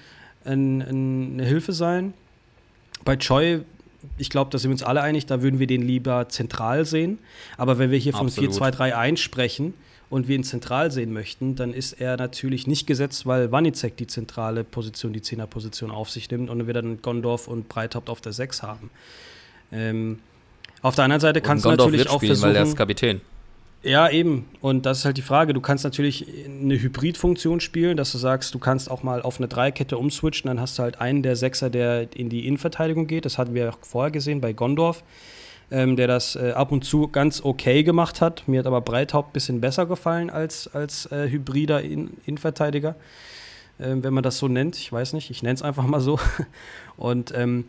ein, 0.44 0.83
eine 0.83 1.44
Hilfe 1.44 1.73
sein. 1.73 2.14
Bei 3.05 3.17
Choi, 3.17 3.61
ich 4.17 4.31
glaube, 4.31 4.51
da 4.51 4.59
sind 4.59 4.71
wir 4.71 4.75
uns 4.75 4.83
alle 4.83 5.03
einig, 5.03 5.27
da 5.27 5.43
würden 5.43 5.59
wir 5.59 5.67
den 5.67 5.83
lieber 5.83 6.29
zentral 6.29 6.85
sehen. 6.85 7.19
Aber 7.57 7.79
wenn 7.79 7.91
wir 7.91 7.99
hier 7.99 8.13
von 8.13 8.29
4-2-3-1 8.29 9.17
sprechen, 9.17 9.75
und 10.11 10.29
wir 10.29 10.37
ihn 10.37 10.45
zentral 10.45 10.91
sehen 10.91 11.13
möchten, 11.13 11.55
dann 11.55 11.75
ist 11.75 11.93
er 11.93 12.17
natürlich 12.17 12.67
nicht 12.67 12.87
gesetzt, 12.87 13.27
weil 13.27 13.53
Wanizek 13.53 13.97
die 13.97 14.07
zentrale 14.07 14.65
Position, 14.65 15.13
die 15.13 15.23
Zehnerposition 15.23 15.91
auf 15.91 16.11
sich 16.11 16.31
nimmt 16.31 16.49
und 16.51 16.67
wir 16.67 16.75
dann 16.75 17.03
Gondorf 17.03 17.49
und 17.49 17.69
Breithaupt 17.69 18.09
auf 18.09 18.21
der 18.21 18.33
6 18.33 18.63
haben. 18.63 18.91
Ähm, 19.71 20.19
auf 20.81 20.95
der 20.95 21.05
anderen 21.05 21.21
Seite 21.21 21.41
kannst 21.41 21.65
du 21.65 21.71
natürlich 21.71 22.09
auch 22.09 22.21
versuchen, 22.21 22.49
weil 22.49 22.57
er 22.57 22.63
ist 22.63 22.77
Kapitän. 22.77 23.21
Ja, 23.83 24.11
eben. 24.11 24.47
Und 24.61 24.87
das 24.87 24.99
ist 24.99 25.05
halt 25.05 25.17
die 25.17 25.23
Frage. 25.23 25.55
Du 25.55 25.61
kannst 25.61 25.85
natürlich 25.85 26.27
eine 26.45 26.81
Hybridfunktion 26.81 27.61
spielen, 27.61 27.97
dass 27.97 28.11
du 28.12 28.19
sagst, 28.19 28.53
du 28.53 28.59
kannst 28.59 28.91
auch 28.91 29.03
mal 29.03 29.23
auf 29.23 29.38
eine 29.38 29.47
Dreikette 29.47 29.97
umswitchen, 29.99 30.49
dann 30.49 30.61
hast 30.61 30.79
du 30.79 30.83
halt 30.83 31.01
einen 31.01 31.23
der 31.23 31.37
Sechser, 31.37 31.71
der 31.71 32.09
in 32.17 32.29
die 32.29 32.47
Innenverteidigung 32.47 33.07
geht. 33.07 33.25
Das 33.25 33.38
hatten 33.38 33.55
wir 33.55 33.71
auch 33.71 33.79
vorher 33.83 34.11
gesehen 34.11 34.41
bei 34.41 34.53
Gondorf 34.53 35.05
ähm, 35.71 35.97
der 35.97 36.07
das 36.07 36.37
äh, 36.37 36.53
ab 36.53 36.73
und 36.73 36.85
zu 36.85 37.09
ganz 37.09 37.43
okay 37.45 37.83
gemacht 37.83 38.21
hat. 38.21 38.47
Mir 38.49 38.61
hat 38.61 38.67
aber 38.67 38.81
Breithaupt 38.81 39.31
ein 39.31 39.33
bisschen 39.33 39.61
besser 39.61 39.87
gefallen 39.87 40.31
als, 40.31 40.73
als 40.75 41.07
äh, 41.07 41.29
hybrider 41.29 41.83
in 41.83 42.17
Innenverteidiger, 42.25 42.95
ähm, 43.81 44.03
wenn 44.03 44.14
man 44.14 44.23
das 44.23 44.38
so 44.38 44.49
nennt. 44.49 44.77
Ich 44.77 44.93
weiß 44.93 45.12
nicht, 45.12 45.31
ich 45.31 45.43
nenne 45.43 45.55
es 45.55 45.62
einfach 45.62 45.87
mal 45.87 46.01
so. 46.01 46.19
Und 46.97 47.33
ähm, 47.37 47.69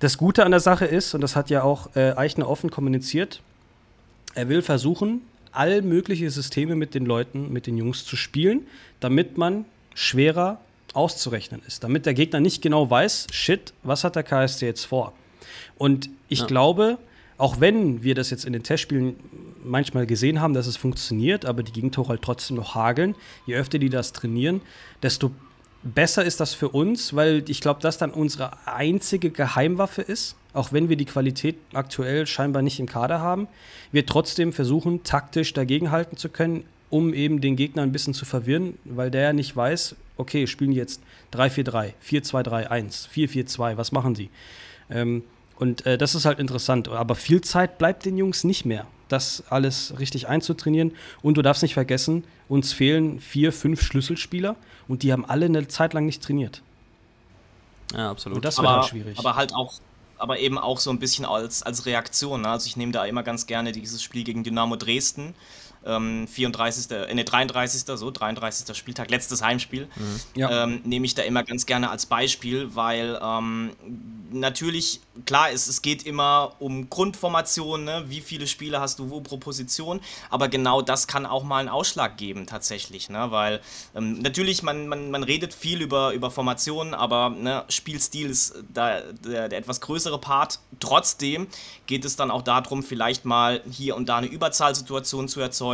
das 0.00 0.18
Gute 0.18 0.44
an 0.44 0.50
der 0.50 0.60
Sache 0.60 0.84
ist, 0.84 1.14
und 1.14 1.20
das 1.20 1.36
hat 1.36 1.48
ja 1.48 1.62
auch 1.62 1.94
äh, 1.94 2.10
Eichner 2.16 2.48
offen 2.48 2.70
kommuniziert, 2.70 3.40
er 4.34 4.48
will 4.48 4.62
versuchen, 4.62 5.22
all 5.52 5.82
mögliche 5.82 6.30
Systeme 6.30 6.74
mit 6.74 6.94
den 6.94 7.04
Leuten, 7.04 7.52
mit 7.52 7.66
den 7.66 7.76
Jungs 7.76 8.04
zu 8.04 8.16
spielen, 8.16 8.66
damit 9.00 9.36
man 9.36 9.64
schwerer 9.94 10.60
auszurechnen 10.94 11.62
ist. 11.66 11.84
Damit 11.84 12.06
der 12.06 12.14
Gegner 12.14 12.40
nicht 12.40 12.62
genau 12.62 12.88
weiß, 12.90 13.28
shit, 13.30 13.72
was 13.82 14.04
hat 14.04 14.16
der 14.16 14.22
KSC 14.22 14.66
jetzt 14.66 14.84
vor? 14.84 15.12
Und 15.76 16.10
ich 16.28 16.40
ja. 16.40 16.46
glaube, 16.46 16.98
auch 17.38 17.60
wenn 17.60 18.02
wir 18.02 18.14
das 18.14 18.30
jetzt 18.30 18.44
in 18.44 18.52
den 18.52 18.62
Testspielen 18.62 19.16
manchmal 19.64 20.06
gesehen 20.06 20.40
haben, 20.40 20.54
dass 20.54 20.66
es 20.66 20.76
funktioniert, 20.76 21.44
aber 21.44 21.62
die 21.62 21.72
Gegentore 21.72 22.10
halt 22.10 22.22
trotzdem 22.22 22.56
noch 22.56 22.74
hageln, 22.74 23.14
je 23.46 23.56
öfter 23.56 23.78
die 23.78 23.90
das 23.90 24.12
trainieren, 24.12 24.60
desto 25.02 25.32
besser 25.82 26.24
ist 26.24 26.40
das 26.40 26.54
für 26.54 26.68
uns, 26.68 27.14
weil 27.14 27.44
ich 27.48 27.60
glaube, 27.60 27.80
das 27.80 27.98
dann 27.98 28.10
unsere 28.10 28.52
einzige 28.66 29.30
Geheimwaffe 29.30 30.02
ist, 30.02 30.36
auch 30.52 30.72
wenn 30.72 30.88
wir 30.88 30.96
die 30.96 31.04
Qualität 31.04 31.56
aktuell 31.72 32.26
scheinbar 32.26 32.62
nicht 32.62 32.78
im 32.78 32.86
Kader 32.86 33.20
haben, 33.20 33.48
wir 33.90 34.06
trotzdem 34.06 34.52
versuchen, 34.52 35.02
taktisch 35.02 35.52
dagegenhalten 35.52 36.16
zu 36.16 36.28
können, 36.28 36.64
um 36.90 37.14
eben 37.14 37.40
den 37.40 37.56
Gegner 37.56 37.82
ein 37.82 37.92
bisschen 37.92 38.14
zu 38.14 38.24
verwirren, 38.24 38.78
weil 38.84 39.10
der 39.10 39.22
ja 39.22 39.32
nicht 39.32 39.56
weiß, 39.56 39.96
okay, 40.18 40.46
spielen 40.46 40.72
jetzt 40.72 41.00
3-4-3, 41.32 41.94
4-2-3-1, 42.06 43.08
4-4-2, 43.08 43.76
was 43.78 43.92
machen 43.92 44.14
sie? 44.14 44.28
Ähm, 44.90 45.24
und 45.62 45.86
äh, 45.86 45.96
das 45.96 46.16
ist 46.16 46.24
halt 46.24 46.40
interessant. 46.40 46.88
Aber 46.88 47.14
viel 47.14 47.40
Zeit 47.40 47.78
bleibt 47.78 48.04
den 48.04 48.16
Jungs 48.16 48.42
nicht 48.42 48.64
mehr, 48.64 48.84
das 49.06 49.44
alles 49.48 49.94
richtig 50.00 50.26
einzutrainieren. 50.26 50.92
Und 51.22 51.36
du 51.36 51.42
darfst 51.42 51.62
nicht 51.62 51.74
vergessen, 51.74 52.24
uns 52.48 52.72
fehlen 52.72 53.20
vier, 53.20 53.52
fünf 53.52 53.80
Schlüsselspieler 53.80 54.56
und 54.88 55.04
die 55.04 55.12
haben 55.12 55.24
alle 55.24 55.46
eine 55.46 55.68
Zeit 55.68 55.94
lang 55.94 56.04
nicht 56.04 56.20
trainiert. 56.20 56.62
Ja, 57.94 58.10
absolut. 58.10 58.36
Und 58.36 58.44
das 58.44 58.58
wird 58.58 58.66
halt 58.66 58.86
schwierig. 58.86 59.16
Aber 59.20 59.36
halt 59.36 59.54
auch, 59.54 59.74
aber 60.18 60.40
eben 60.40 60.58
auch 60.58 60.80
so 60.80 60.90
ein 60.90 60.98
bisschen 60.98 61.24
als, 61.24 61.62
als 61.62 61.86
Reaktion. 61.86 62.40
Ne? 62.40 62.48
Also 62.48 62.66
ich 62.66 62.76
nehme 62.76 62.90
da 62.90 63.04
immer 63.04 63.22
ganz 63.22 63.46
gerne 63.46 63.70
dieses 63.70 64.02
Spiel 64.02 64.24
gegen 64.24 64.42
Dynamo 64.42 64.74
Dresden 64.74 65.32
ähm, 65.86 66.26
34. 66.28 66.90
Äh, 66.90 67.14
ne, 67.14 67.24
33. 67.24 67.84
so, 67.98 68.10
33. 68.10 68.76
Spieltag, 68.76 69.10
letztes 69.10 69.42
Heimspiel, 69.42 69.88
mhm. 69.96 70.20
ja. 70.34 70.64
ähm, 70.64 70.80
nehme 70.84 71.06
ich 71.06 71.14
da 71.14 71.22
immer 71.22 71.42
ganz 71.42 71.66
gerne 71.66 71.90
als 71.90 72.06
Beispiel, 72.06 72.74
weil 72.74 73.18
ähm, 73.22 73.70
natürlich, 74.30 75.00
klar, 75.26 75.50
es, 75.50 75.66
es 75.66 75.82
geht 75.82 76.04
immer 76.04 76.54
um 76.58 76.88
Grundformation, 76.88 77.84
ne? 77.84 78.04
wie 78.08 78.20
viele 78.20 78.46
Spiele 78.46 78.80
hast 78.80 78.98
du 78.98 79.10
wo 79.10 79.20
pro 79.20 79.36
Position, 79.36 80.00
aber 80.30 80.48
genau 80.48 80.82
das 80.82 81.06
kann 81.06 81.26
auch 81.26 81.44
mal 81.44 81.58
einen 81.58 81.68
Ausschlag 81.68 82.16
geben 82.16 82.46
tatsächlich, 82.46 83.08
ne? 83.08 83.30
weil 83.30 83.60
ähm, 83.94 84.20
natürlich, 84.20 84.62
man, 84.62 84.88
man, 84.88 85.10
man 85.10 85.22
redet 85.22 85.54
viel 85.54 85.80
über, 85.80 86.12
über 86.12 86.30
Formationen, 86.30 86.94
aber 86.94 87.30
ne, 87.30 87.64
Spielstil 87.68 88.30
ist 88.30 88.54
da 88.72 89.00
der, 89.00 89.48
der 89.48 89.58
etwas 89.58 89.80
größere 89.80 90.18
Part. 90.18 90.60
Trotzdem 90.80 91.46
geht 91.86 92.04
es 92.04 92.16
dann 92.16 92.30
auch 92.30 92.42
darum, 92.42 92.82
vielleicht 92.82 93.24
mal 93.24 93.62
hier 93.70 93.96
und 93.96 94.08
da 94.08 94.18
eine 94.18 94.26
Überzahlsituation 94.26 95.28
zu 95.28 95.40
erzeugen 95.40 95.71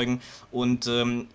und 0.50 0.86
ähm, 0.86 1.28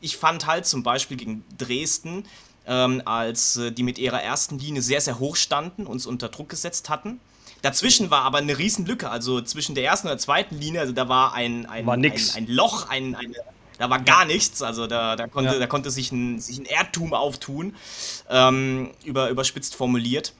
ich 0.00 0.16
fand 0.16 0.46
halt 0.46 0.66
zum 0.66 0.82
Beispiel 0.82 1.16
gegen 1.16 1.44
Dresden, 1.56 2.24
ähm, 2.66 3.02
als 3.04 3.56
äh, 3.56 3.72
die 3.72 3.82
mit 3.82 3.98
ihrer 3.98 4.22
ersten 4.22 4.58
Linie 4.58 4.82
sehr, 4.82 5.00
sehr 5.00 5.18
hoch 5.18 5.36
standen, 5.36 5.86
uns 5.86 6.06
unter 6.06 6.28
Druck 6.28 6.48
gesetzt 6.48 6.88
hatten. 6.88 7.20
Dazwischen 7.62 8.10
war 8.10 8.22
aber 8.22 8.38
eine 8.38 8.56
Riesenlücke, 8.56 9.10
also 9.10 9.40
zwischen 9.40 9.74
der 9.74 9.84
ersten 9.84 10.06
und 10.06 10.12
der 10.12 10.18
zweiten 10.18 10.56
Linie, 10.56 10.80
also 10.80 10.92
da 10.92 11.08
war 11.08 11.34
ein, 11.34 11.66
ein, 11.66 11.86
war 11.86 11.94
ein, 11.94 12.04
ein, 12.04 12.46
Loch, 12.46 12.88
ein, 12.88 13.16
eine, 13.16 13.34
da 13.78 13.90
war 13.90 14.00
gar 14.00 14.24
nichts, 14.24 14.62
also 14.62 14.86
da, 14.86 15.16
da, 15.16 15.26
konnte, 15.26 15.54
ja. 15.54 15.58
da 15.58 15.66
konnte 15.66 15.90
sich 15.90 16.12
ein, 16.12 16.40
sich 16.40 16.58
ein 16.58 16.66
Erdtum 16.66 17.14
auftun, 17.14 17.74
ähm, 18.28 18.90
über, 19.04 19.28
überspitzt 19.30 19.74
formuliert. 19.74 20.34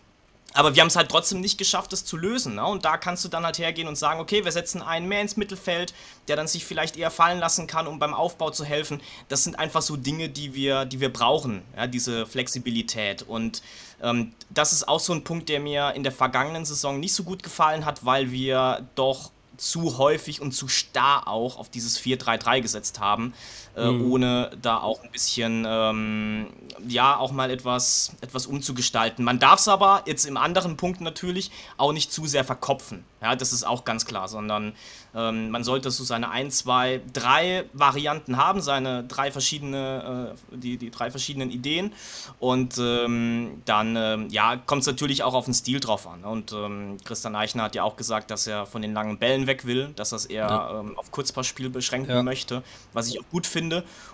Aber 0.54 0.74
wir 0.74 0.80
haben 0.80 0.88
es 0.88 0.96
halt 0.96 1.10
trotzdem 1.10 1.40
nicht 1.40 1.58
geschafft, 1.58 1.92
das 1.92 2.04
zu 2.04 2.16
lösen. 2.16 2.54
Ne? 2.54 2.66
Und 2.66 2.84
da 2.84 2.96
kannst 2.96 3.24
du 3.24 3.28
dann 3.28 3.44
halt 3.44 3.58
hergehen 3.58 3.86
und 3.86 3.96
sagen, 3.96 4.18
okay, 4.18 4.44
wir 4.44 4.52
setzen 4.52 4.80
einen 4.80 5.06
mehr 5.06 5.20
ins 5.20 5.36
Mittelfeld, 5.36 5.92
der 6.26 6.36
dann 6.36 6.48
sich 6.48 6.64
vielleicht 6.64 6.96
eher 6.96 7.10
fallen 7.10 7.38
lassen 7.38 7.66
kann, 7.66 7.86
um 7.86 7.98
beim 7.98 8.14
Aufbau 8.14 8.50
zu 8.50 8.64
helfen. 8.64 9.00
Das 9.28 9.44
sind 9.44 9.58
einfach 9.58 9.82
so 9.82 9.96
Dinge, 9.96 10.30
die 10.30 10.54
wir, 10.54 10.86
die 10.86 11.00
wir 11.00 11.12
brauchen, 11.12 11.62
ja? 11.76 11.86
diese 11.86 12.26
Flexibilität. 12.26 13.22
Und 13.22 13.62
ähm, 14.02 14.32
das 14.48 14.72
ist 14.72 14.88
auch 14.88 15.00
so 15.00 15.12
ein 15.12 15.22
Punkt, 15.22 15.48
der 15.50 15.60
mir 15.60 15.92
in 15.94 16.02
der 16.02 16.12
vergangenen 16.12 16.64
Saison 16.64 16.98
nicht 16.98 17.14
so 17.14 17.24
gut 17.24 17.42
gefallen 17.42 17.84
hat, 17.84 18.04
weil 18.04 18.30
wir 18.30 18.86
doch 18.94 19.30
zu 19.58 19.98
häufig 19.98 20.40
und 20.40 20.52
zu 20.52 20.68
starr 20.68 21.28
auch 21.28 21.58
auf 21.58 21.68
dieses 21.68 22.00
4-3-3 22.00 22.60
gesetzt 22.62 23.00
haben, 23.00 23.34
äh, 23.78 23.90
mhm. 23.90 24.10
ohne 24.10 24.50
da 24.60 24.78
auch 24.78 25.02
ein 25.02 25.10
bisschen, 25.10 25.64
ähm, 25.66 26.46
ja, 26.86 27.16
auch 27.16 27.32
mal 27.32 27.50
etwas, 27.50 28.12
etwas 28.20 28.46
umzugestalten. 28.46 29.24
Man 29.24 29.38
darf 29.38 29.60
es 29.60 29.68
aber 29.68 30.02
jetzt 30.06 30.24
im 30.24 30.36
anderen 30.36 30.76
Punkt 30.76 31.00
natürlich 31.00 31.50
auch 31.76 31.92
nicht 31.92 32.12
zu 32.12 32.26
sehr 32.26 32.44
verkopfen. 32.44 33.04
Ja, 33.20 33.34
das 33.34 33.52
ist 33.52 33.64
auch 33.64 33.84
ganz 33.84 34.04
klar, 34.06 34.28
sondern 34.28 34.74
ähm, 35.14 35.50
man 35.50 35.64
sollte 35.64 35.90
so 35.90 36.04
seine 36.04 36.30
ein, 36.30 36.50
zwei, 36.50 37.00
drei 37.12 37.64
Varianten 37.72 38.36
haben, 38.36 38.60
seine 38.60 39.02
drei 39.04 39.32
verschiedene, 39.32 40.34
äh, 40.52 40.56
die, 40.56 40.76
die 40.76 40.90
drei 40.90 41.10
verschiedenen 41.10 41.50
Ideen. 41.50 41.92
Und 42.38 42.78
ähm, 42.78 43.62
dann 43.64 43.96
ähm, 43.96 44.28
ja, 44.30 44.56
kommt 44.56 44.82
es 44.82 44.86
natürlich 44.86 45.22
auch 45.24 45.34
auf 45.34 45.46
den 45.46 45.54
Stil 45.54 45.80
drauf 45.80 46.06
an. 46.06 46.24
Und 46.24 46.52
ähm, 46.52 46.98
Christian 47.04 47.34
Eichner 47.34 47.64
hat 47.64 47.74
ja 47.74 47.82
auch 47.82 47.96
gesagt, 47.96 48.30
dass 48.30 48.46
er 48.46 48.66
von 48.66 48.82
den 48.82 48.94
langen 48.94 49.18
Bällen 49.18 49.46
weg 49.46 49.66
will, 49.66 49.88
dass 49.96 50.12
er 50.12 50.16
es 50.16 50.26
eher 50.26 50.46
ja. 50.46 50.80
Ähm, 50.80 50.96
auf 50.96 51.10
Kurzpassspiel 51.10 51.70
beschränken 51.70 52.10
ja. 52.10 52.22
möchte, 52.22 52.62
was 52.92 53.08
ich 53.08 53.20
auch 53.20 53.28
gut 53.30 53.46
finde. 53.46 53.67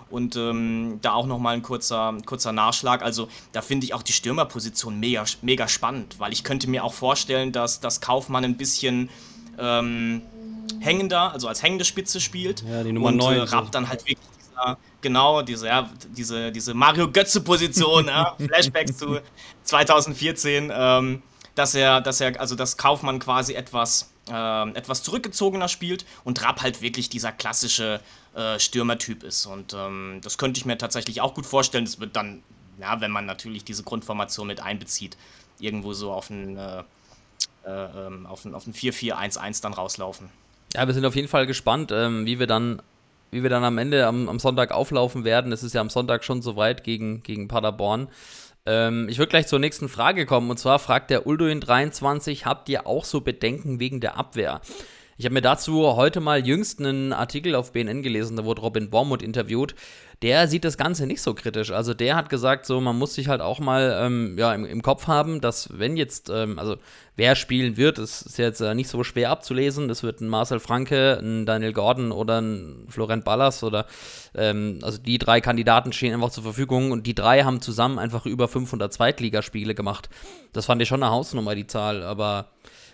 Und 0.09 0.35
ähm, 0.35 0.99
da 1.01 1.13
auch 1.13 1.25
nochmal 1.25 1.55
ein 1.55 1.63
kurzer, 1.63 2.15
kurzer 2.25 2.51
Nachschlag. 2.51 3.01
Also 3.01 3.27
da 3.51 3.61
finde 3.61 3.85
ich 3.85 3.93
auch 3.93 4.03
die 4.03 4.13
Stürmerposition 4.13 4.99
mega, 4.99 5.25
mega 5.41 5.67
spannend, 5.67 6.19
weil 6.19 6.31
ich 6.31 6.43
könnte 6.43 6.69
mir 6.69 6.83
auch 6.83 6.93
vorstellen, 6.93 7.51
dass, 7.51 7.79
dass 7.79 8.01
Kaufmann 8.01 8.45
ein 8.45 8.55
bisschen 8.55 9.09
ähm, 9.57 10.21
hängender, 10.79 11.31
also 11.31 11.47
als 11.47 11.63
hängende 11.63 11.85
Spitze 11.85 12.21
spielt. 12.21 12.63
Ja, 12.69 12.83
die 12.83 12.91
Nummer 12.91 13.07
und 13.07 13.17
9. 13.17 13.37
Äh, 13.37 13.41
Rapp 13.41 13.71
dann 13.71 13.89
halt 13.89 14.01
wirklich 14.01 14.17
dieser, 14.37 14.77
genau, 15.01 15.41
diese, 15.41 15.67
ja, 15.67 15.89
diese, 16.09 16.51
diese 16.51 16.73
Mario 16.73 17.11
Götze-Position, 17.11 18.05
ja, 18.07 18.35
Flashbacks 18.37 18.97
zu 18.97 19.19
2014, 19.63 20.71
ähm, 20.73 21.21
dass 21.55 21.75
er, 21.75 22.01
dass 22.01 22.21
er, 22.21 22.39
also 22.39 22.55
dass 22.55 22.77
Kaufmann 22.77 23.19
quasi 23.19 23.53
etwas, 23.53 24.11
äh, 24.29 24.69
etwas 24.71 25.03
zurückgezogener 25.03 25.67
spielt 25.67 26.05
und 26.23 26.43
Rapp 26.43 26.61
halt 26.61 26.81
wirklich 26.81 27.09
dieser 27.09 27.31
klassische 27.31 28.01
äh, 28.35 28.59
Stürmertyp 28.59 29.23
ist. 29.23 29.45
Und 29.45 29.73
ähm, 29.73 30.19
das 30.23 30.37
könnte 30.37 30.59
ich 30.59 30.65
mir 30.65 30.77
tatsächlich 30.77 31.21
auch 31.21 31.33
gut 31.33 31.45
vorstellen. 31.45 31.85
Das 31.85 31.99
wird 31.99 32.15
dann, 32.15 32.43
ja, 32.79 33.01
wenn 33.01 33.11
man 33.11 33.25
natürlich 33.25 33.63
diese 33.63 33.83
Grundformation 33.83 34.47
mit 34.47 34.61
einbezieht, 34.61 35.17
irgendwo 35.59 35.93
so 35.93 36.11
auf 36.11 36.29
ein, 36.29 36.57
äh, 36.57 36.83
äh 37.65 38.07
ähm, 38.07 38.25
auf 38.25 38.45
ein, 38.45 38.53
auf 38.53 38.67
ein 38.67 38.73
4-4-1-1 38.73 39.61
dann 39.61 39.73
rauslaufen. 39.73 40.29
Ja, 40.73 40.85
wir 40.85 40.93
sind 40.93 41.05
auf 41.05 41.15
jeden 41.15 41.29
Fall 41.29 41.47
gespannt, 41.47 41.91
ähm, 41.93 42.25
wie 42.25 42.39
wir 42.39 42.47
dann 42.47 42.81
wie 43.31 43.43
wir 43.43 43.49
dann 43.49 43.63
am 43.63 43.77
Ende 43.77 44.05
am, 44.05 44.29
am, 44.29 44.39
Sonntag 44.39 44.71
auflaufen 44.71 45.25
werden. 45.25 45.51
Es 45.51 45.61
ist 45.61 45.73
ja 45.73 45.81
am 45.81 45.89
Sonntag 45.89 46.23
schon 46.23 46.41
soweit 46.41 46.83
gegen, 46.85 47.21
gegen 47.21 47.49
Paderborn. 47.49 48.07
Ähm, 48.65 49.09
ich 49.09 49.17
würde 49.17 49.29
gleich 49.29 49.47
zur 49.47 49.59
nächsten 49.59 49.89
Frage 49.89 50.25
kommen. 50.25 50.49
Und 50.49 50.57
zwar 50.57 50.79
fragt 50.79 51.09
der 51.09 51.25
Ulduin23, 51.25 52.45
habt 52.45 52.69
ihr 52.69 52.87
auch 52.87 53.03
so 53.03 53.21
Bedenken 53.21 53.79
wegen 53.79 53.99
der 53.99 54.17
Abwehr? 54.17 54.61
Ich 55.17 55.23
habe 55.23 55.33
mir 55.33 55.41
dazu 55.41 55.95
heute 55.95 56.19
mal 56.19 56.45
jüngst 56.45 56.79
einen 56.79 57.13
Artikel 57.13 57.55
auf 57.55 57.71
BNN 57.71 58.03
gelesen, 58.03 58.35
da 58.35 58.43
wurde 58.43 58.59
Robin 58.61 58.89
Bormuth 58.89 59.21
interviewt. 59.21 59.73
Der 60.21 60.49
sieht 60.49 60.65
das 60.65 60.77
Ganze 60.77 61.07
nicht 61.07 61.21
so 61.21 61.33
kritisch. 61.33 61.71
Also 61.71 61.93
der 61.93 62.17
hat 62.17 62.29
gesagt, 62.29 62.65
so 62.65 62.81
man 62.81 62.97
muss 62.97 63.13
sich 63.13 63.29
halt 63.29 63.39
auch 63.39 63.59
mal 63.59 63.97
ähm, 64.01 64.35
ja, 64.37 64.53
im, 64.53 64.65
im, 64.65 64.81
Kopf 64.81 65.07
haben, 65.07 65.39
dass 65.39 65.69
wenn 65.77 65.95
jetzt, 65.95 66.29
ähm, 66.29 66.59
also 66.59 66.75
wer 67.15 67.35
spielen 67.35 67.77
wird, 67.77 67.97
das 67.97 68.23
ist 68.23 68.37
jetzt 68.37 68.59
äh, 68.59 68.75
nicht 68.75 68.89
so 68.89 69.05
schwer 69.05 69.29
abzulesen. 69.29 69.87
Das 69.87 70.03
wird 70.03 70.19
ein 70.19 70.27
Marcel 70.27 70.59
Franke, 70.59 71.17
ein 71.21 71.45
Daniel 71.45 71.71
Gordon 71.71 72.11
oder 72.11 72.41
ein 72.41 72.85
Florent 72.89 73.23
Ballas 73.23 73.63
oder 73.63 73.85
ähm, 74.35 74.79
also 74.81 74.97
die 74.97 75.17
drei 75.17 75.39
Kandidaten 75.39 75.93
stehen 75.93 76.13
einfach 76.13 76.31
zur 76.31 76.43
Verfügung 76.43 76.91
und 76.91 77.07
die 77.07 77.15
drei 77.15 77.43
haben 77.43 77.61
zusammen 77.61 77.99
einfach 77.99 78.25
über 78.25 78.49
500 78.49 78.91
Zweitligaspiele 78.91 79.75
gemacht. 79.75 80.09
Das 80.51 80.65
fand 80.65 80.81
ich 80.81 80.89
schon 80.89 81.03
eine 81.03 81.11
Hausnummer, 81.11 81.55
die 81.55 81.67
Zahl, 81.67 82.03
aber 82.03 82.49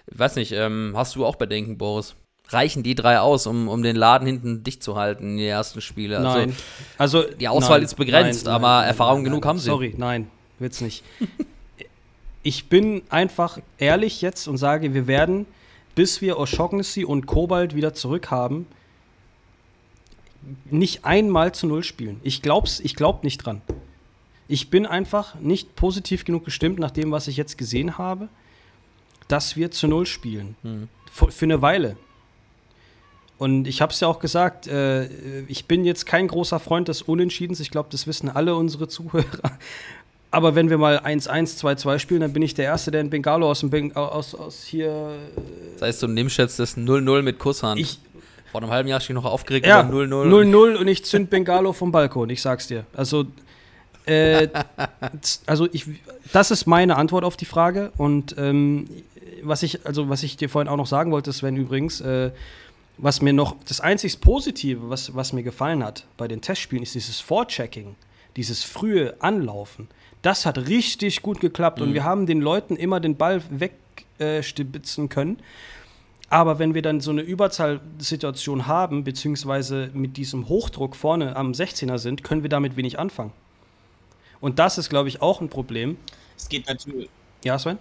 weiß 0.08 0.36
nicht, 0.36 0.52
ähm, 0.52 0.94
hast 0.96 1.16
du 1.16 1.26
auch 1.26 1.36
Bedenken, 1.36 1.78
Boris? 1.78 2.16
Reichen 2.50 2.84
die 2.84 2.96
drei 2.96 3.20
aus, 3.20 3.48
um, 3.48 3.70
um 3.70 3.82
den 3.82 3.96
Laden 3.96 4.28
hinten 4.28 4.64
dicht 4.64 4.84
zu 4.84 4.98
halten 4.98 5.24
in 5.24 5.38
den 5.38 5.48
ersten 5.48 5.80
Spiele? 5.80 6.18
Also, 6.18 6.40
nein. 6.40 6.56
Also, 6.98 7.24
die 7.24 7.48
Auswahl 7.48 7.78
nein, 7.78 7.86
ist 7.86 7.96
begrenzt, 7.96 8.46
nein, 8.46 8.54
aber 8.54 8.80
nein, 8.80 8.88
Erfahrung 8.88 9.24
genug 9.24 9.46
haben 9.46 9.58
sie. 9.58 9.66
Sorry, 9.66 9.94
nein, 9.98 10.30
wird's 10.60 10.82
nicht. 10.82 11.04
ich 12.44 12.68
bin 12.68 13.04
einfach 13.10 13.60
ehrlich 13.78 14.22
jetzt 14.22 14.48
und 14.48 14.58
sage, 14.58 14.94
wir 14.94 15.08
werden, 15.08 15.46
bis 15.96 16.22
wir 16.22 16.38
O'Shaughnessy 16.38 17.06
und 17.06 17.26
Kobalt 17.26 17.76
wieder 17.76 17.94
zurückhaben, 17.94 18.66
nicht 20.70 21.06
einmal 21.06 21.54
zu 21.54 21.68
Null 21.68 21.84
spielen. 21.84 22.20
Ich 22.24 22.42
glaub's, 22.42 22.80
ich 22.80 22.96
glaub 22.96 23.24
nicht 23.24 23.38
dran. 23.38 23.62
Ich 24.48 24.70
bin 24.70 24.86
einfach 24.86 25.36
nicht 25.36 25.76
positiv 25.76 26.26
genug 26.26 26.44
gestimmt 26.44 26.80
nach 26.80 26.92
dem, 26.92 27.12
was 27.12 27.28
ich 27.28 27.38
jetzt 27.38 27.58
gesehen 27.58 27.98
habe 27.98 28.28
dass 29.32 29.56
wir 29.56 29.72
zu 29.72 29.88
Null 29.88 30.06
spielen. 30.06 30.56
Mhm. 30.64 30.88
Für, 31.12 31.32
für, 31.32 31.46
eine 31.46 31.62
Weile. 31.62 31.98
Und 33.38 33.68
ich 33.68 33.82
habe 33.82 33.92
es 33.92 34.00
ja 34.00 34.08
auch 34.08 34.20
gesagt, 34.20 34.68
äh, 34.68 35.08
ich 35.48 35.66
bin 35.66 35.84
jetzt 35.84 36.06
kein 36.06 36.28
großer 36.28 36.60
Freund 36.60 36.88
des 36.88 37.02
Unentschiedens. 37.02 37.60
Ich 37.60 37.72
glaube, 37.72 37.90
das 37.92 38.08
wissen 38.08 38.30
alle 38.30 38.56
unsere 38.56 38.88
Zuhörer. 38.90 39.58
Aber 40.30 40.56
wenn 40.56 40.70
wir 40.70 40.78
mal 40.78 41.00
1-1, 41.00 41.60
2-2 41.60 42.00
spielen, 42.00 42.22
dann 42.22 42.32
bin 42.32 42.42
ich 42.42 42.54
der 42.54 42.66
Erste, 42.66 42.92
der 42.92 43.02
in 43.02 43.10
Bengalo 43.10 43.50
aus 43.50 43.60
dem 43.60 43.70
Ben 43.70 43.94
aus, 43.96 44.34
aus 44.34 44.64
hier. 44.64 45.18
Das 45.74 45.82
heißt, 45.82 46.04
du 46.04 46.08
nimmst 46.08 46.38
jetzt 46.38 46.58
das 46.58 46.78
0-0 46.78 47.22
mit 47.22 47.38
Kusshand. 47.38 47.82
Ich, 47.82 48.00
Vor 48.52 48.62
einem 48.62 48.72
halben 48.72 48.88
Jahr 48.88 49.02
stehe 49.02 49.18
ich 49.18 49.22
noch 49.24 49.30
aufgeregt 49.30 49.66
ja, 49.66 49.82
0-0. 49.82 50.08
0-0 50.08 50.76
und 50.78 50.88
ich 50.88 51.04
zünd 51.04 51.30
Bengalo 51.30 51.74
vom 51.74 51.92
Balkon, 51.92 52.30
ich 52.30 52.42
sag's 52.42 52.68
dir. 52.68 52.86
Also, 52.94 53.26
äh, 54.06 54.48
also 55.46 55.68
ich, 55.74 55.86
das 56.32 56.50
ist 56.52 56.66
meine 56.66 56.96
Antwort 56.96 57.26
auf 57.26 57.36
die 57.36 57.46
Frage. 57.46 57.92
Und 57.98 58.36
ähm, 58.38 58.88
was 59.44 59.64
ich, 59.64 59.86
also 59.86 60.10
was 60.10 60.24
ich 60.24 60.38
dir 60.38 60.50
vorhin 60.50 60.68
auch 60.68 60.78
noch 60.78 60.88
sagen 60.88 61.12
wollte, 61.12 61.32
Sven, 61.34 61.56
übrigens, 61.56 62.02
äh, 62.02 62.32
was 62.98 63.22
mir 63.22 63.34
noch, 63.34 63.56
das 63.68 63.82
einzig 63.82 64.22
Positive, 64.22 64.90
was, 64.90 65.16
was 65.16 65.34
mir 65.34 65.44
gefallen 65.44 65.84
hat 65.84 66.06
bei 66.18 66.28
den 66.28 66.42
Testspielen, 66.42 66.84
ist 66.84 66.96
dieses 66.96 67.20
Vorchecking, 67.20 67.96
dieses 68.36 68.64
frühe 68.64 69.16
Anlaufen. 69.22 69.88
Das 70.22 70.46
hat 70.46 70.58
richtig 70.68 71.22
gut 71.22 71.40
geklappt 71.40 71.80
mhm. 71.80 71.88
und 71.88 71.94
wir 71.94 72.04
haben 72.04 72.26
den 72.26 72.42
Leuten 72.42 72.76
immer 72.76 73.00
den 73.00 73.18
Ball 73.18 73.42
wegstibitzen 73.50 75.06
äh, 75.06 75.08
können. 75.08 75.38
Aber 76.30 76.60
wenn 76.60 76.74
wir 76.74 76.82
dann 76.82 77.02
so 77.02 77.12
eine 77.12 77.22
Überzahlsituation 77.22 78.66
haben, 78.66 79.04
beziehungsweise 79.04 79.90
mit 79.94 80.16
diesem 80.16 80.48
Hochdruck 80.48 80.96
vorne 80.96 81.36
am 81.36 81.52
16er 81.52 81.98
sind, 81.98 82.24
können 82.24 82.42
wir 82.42 82.50
damit 82.50 82.78
wenig 82.78 83.00
anfangen. 83.00 83.34
Und 84.40 84.58
das 84.58 84.78
ist, 84.78 84.90
glaube 84.90 85.10
ich, 85.10 85.22
auch 85.22 85.42
ein 85.42 85.50
Problem. 85.50 85.98
Es 86.38 86.48
geht 86.48 86.68
natürlich. 86.68 87.10
Ja, 87.44 87.60
Sven? 87.60 87.80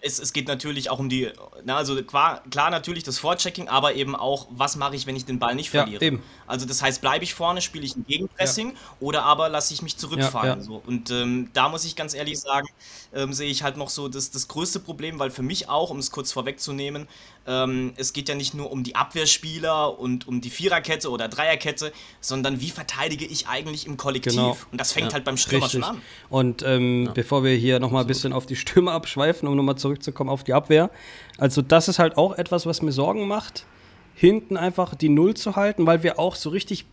Es, 0.00 0.18
es 0.18 0.32
geht 0.32 0.48
natürlich 0.48 0.90
auch 0.90 0.98
um 0.98 1.08
die, 1.08 1.30
na, 1.64 1.76
also 1.76 2.02
klar, 2.02 2.42
klar 2.50 2.70
natürlich 2.70 3.04
das 3.04 3.18
Vorchecking, 3.18 3.68
aber 3.68 3.94
eben 3.94 4.16
auch, 4.16 4.48
was 4.50 4.76
mache 4.76 4.96
ich, 4.96 5.06
wenn 5.06 5.16
ich 5.16 5.24
den 5.24 5.38
Ball 5.38 5.54
nicht 5.54 5.70
verliere. 5.70 6.04
Ja, 6.04 6.18
also 6.46 6.66
das 6.66 6.82
heißt, 6.82 7.00
bleibe 7.00 7.24
ich 7.24 7.34
vorne, 7.34 7.60
spiele 7.60 7.84
ich 7.84 7.96
ein 7.96 8.04
Gegenpressing 8.06 8.70
ja. 8.70 8.76
oder 9.00 9.24
aber 9.24 9.48
lasse 9.48 9.74
ich 9.74 9.82
mich 9.82 9.96
zurückfallen. 9.96 10.60
Ja, 10.60 10.64
so. 10.64 10.82
Und 10.86 11.10
ähm, 11.10 11.50
da 11.52 11.68
muss 11.68 11.84
ich 11.84 11.96
ganz 11.96 12.14
ehrlich 12.14 12.40
sagen, 12.40 12.68
ähm, 13.14 13.32
sehe 13.32 13.50
ich 13.50 13.62
halt 13.62 13.76
noch 13.76 13.90
so 13.90 14.08
das, 14.08 14.30
das 14.30 14.48
größte 14.48 14.80
Problem, 14.80 15.18
weil 15.18 15.30
für 15.30 15.42
mich 15.42 15.68
auch, 15.68 15.90
um 15.90 15.98
es 15.98 16.10
kurz 16.10 16.32
vorwegzunehmen, 16.32 17.06
ähm, 17.46 17.92
es 17.96 18.12
geht 18.12 18.28
ja 18.28 18.34
nicht 18.34 18.54
nur 18.54 18.70
um 18.70 18.84
die 18.84 18.94
Abwehrspieler 18.94 19.98
und 19.98 20.28
um 20.28 20.40
die 20.40 20.50
Viererkette 20.50 21.10
oder 21.10 21.28
Dreierkette, 21.28 21.92
sondern 22.20 22.60
wie 22.60 22.70
verteidige 22.70 23.24
ich 23.24 23.48
eigentlich 23.48 23.86
im 23.86 23.96
Kollektiv? 23.96 24.32
Genau. 24.32 24.56
Und 24.70 24.80
das 24.80 24.92
fängt 24.92 25.08
ja, 25.08 25.14
halt 25.14 25.24
beim 25.24 25.36
Stürmer 25.36 25.66
richtig. 25.66 25.84
schon 25.84 25.96
an. 25.96 26.02
Und 26.28 26.62
ähm, 26.62 27.06
ja. 27.06 27.12
bevor 27.12 27.44
wir 27.44 27.54
hier 27.54 27.80
nochmal 27.80 28.04
ein 28.04 28.06
bisschen 28.06 28.32
auf 28.32 28.46
die 28.46 28.56
Stürmer 28.56 28.92
abschweifen, 28.92 29.48
um 29.48 29.56
nochmal 29.56 29.76
zurückzukommen 29.90 30.30
auf 30.30 30.44
die 30.44 30.54
Abwehr, 30.54 30.90
also 31.38 31.62
das 31.62 31.88
ist 31.88 31.98
halt 31.98 32.16
auch 32.16 32.38
etwas, 32.38 32.66
was 32.66 32.82
mir 32.82 32.92
Sorgen 32.92 33.26
macht, 33.26 33.66
hinten 34.14 34.56
einfach 34.56 34.94
die 34.94 35.08
Null 35.08 35.34
zu 35.34 35.56
halten, 35.56 35.86
weil 35.86 36.02
wir 36.02 36.18
auch 36.18 36.34
so 36.34 36.50
richtig 36.50 36.86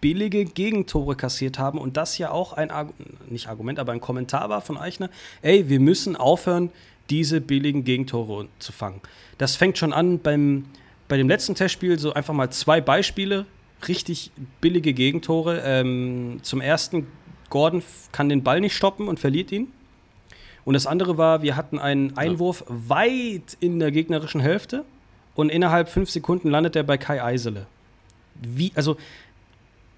billige 0.00 0.44
Gegentore 0.44 1.14
kassiert 1.14 1.58
haben 1.58 1.78
und 1.78 1.96
das 1.96 2.18
ja 2.18 2.30
auch 2.30 2.52
ein, 2.52 2.70
Argu 2.70 2.92
nicht 3.28 3.48
Argument, 3.48 3.78
aber 3.78 3.92
ein 3.92 4.00
Kommentar 4.00 4.48
war 4.48 4.60
von 4.60 4.76
Eichner, 4.78 5.10
ey, 5.42 5.68
wir 5.68 5.80
müssen 5.80 6.16
aufhören, 6.16 6.70
diese 7.10 7.40
billigen 7.40 7.84
Gegentore 7.84 8.48
zu 8.58 8.72
fangen. 8.72 9.00
Das 9.38 9.56
fängt 9.56 9.78
schon 9.78 9.92
an 9.92 10.20
beim, 10.20 10.66
bei 11.08 11.16
dem 11.16 11.28
letzten 11.28 11.54
Testspiel, 11.54 11.98
so 11.98 12.12
einfach 12.14 12.34
mal 12.34 12.50
zwei 12.50 12.80
Beispiele, 12.80 13.46
richtig 13.88 14.30
billige 14.60 14.92
Gegentore. 14.92 15.62
Ähm, 15.64 16.38
zum 16.42 16.60
ersten, 16.60 17.06
Gordon 17.48 17.82
kann 18.12 18.28
den 18.28 18.42
Ball 18.42 18.60
nicht 18.60 18.76
stoppen 18.76 19.08
und 19.08 19.18
verliert 19.18 19.50
ihn. 19.50 19.72
Und 20.64 20.74
das 20.74 20.86
andere 20.86 21.16
war, 21.18 21.42
wir 21.42 21.56
hatten 21.56 21.78
einen 21.78 22.16
Einwurf 22.16 22.64
ja. 22.68 22.74
weit 22.88 23.56
in 23.60 23.78
der 23.78 23.90
gegnerischen 23.90 24.40
Hälfte 24.40 24.84
und 25.34 25.48
innerhalb 25.50 25.88
fünf 25.88 26.10
Sekunden 26.10 26.50
landet 26.50 26.76
er 26.76 26.82
bei 26.82 26.98
Kai 26.98 27.22
Eisele. 27.22 27.66
Wie, 28.34 28.72
also 28.74 28.96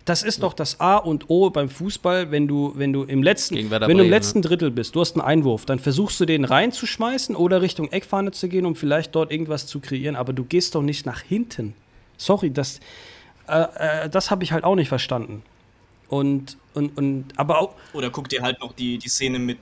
das 0.05 0.23
ist 0.23 0.43
doch 0.43 0.53
das 0.53 0.81
A 0.81 0.97
und 0.97 1.31
O 1.31 1.51
beim 1.51 1.69
Fußball, 1.69 2.31
wenn 2.31 2.49
du, 2.49 2.73
wenn 2.77 2.93
du 2.93 3.05
im 3.05 3.23
letzten, 3.23 3.57
wenn 3.57 3.69
Bremen, 3.69 3.99
du 3.99 4.05
im 4.05 4.11
letzten 4.11 4.41
ne? 4.41 4.49
Drittel 4.49 4.71
bist, 4.71 4.95
du 4.95 5.01
hast 5.01 5.15
einen 5.15 5.25
Einwurf, 5.25 5.65
dann 5.65 5.79
versuchst 5.79 6.19
du 6.19 6.25
den 6.25 6.45
reinzuschmeißen 6.45 7.37
oder 7.37 7.63
Richtung 7.63 7.91
Eckfahne 7.91 8.33
zu 8.33 8.49
gehen, 8.49 8.67
um 8.67 8.75
vielleicht 8.75 9.15
dort 9.15 9.31
irgendwas 9.31 9.67
zu 9.67 9.81
kreieren, 9.81 10.17
aber 10.17 10.33
du 10.33 10.45
gehst 10.45 10.75
doch 10.75 10.83
nicht 10.83 11.07
nach 11.07 11.21
hinten. 11.21 11.75
Sorry, 12.17 12.51
das, 12.51 12.81
äh, 13.49 13.63
äh, 14.05 14.11
das 14.11 14.31
habe 14.31 14.43
ich 14.45 14.53
halt 14.53 14.65
auch 14.65 14.75
nicht 14.75 14.89
verstanden. 14.89 15.43
Und, 16.09 16.59
und, 16.75 16.97
und 16.99 17.27
aber 17.37 17.59
auch. 17.61 17.75
Oder 17.95 18.11
guck 18.11 18.29
dir 18.29 18.43
halt 18.43 18.61
noch 18.61 18.73
die, 18.73 18.99
die 18.99 19.09
Szene 19.09 19.39
mit 19.39 19.59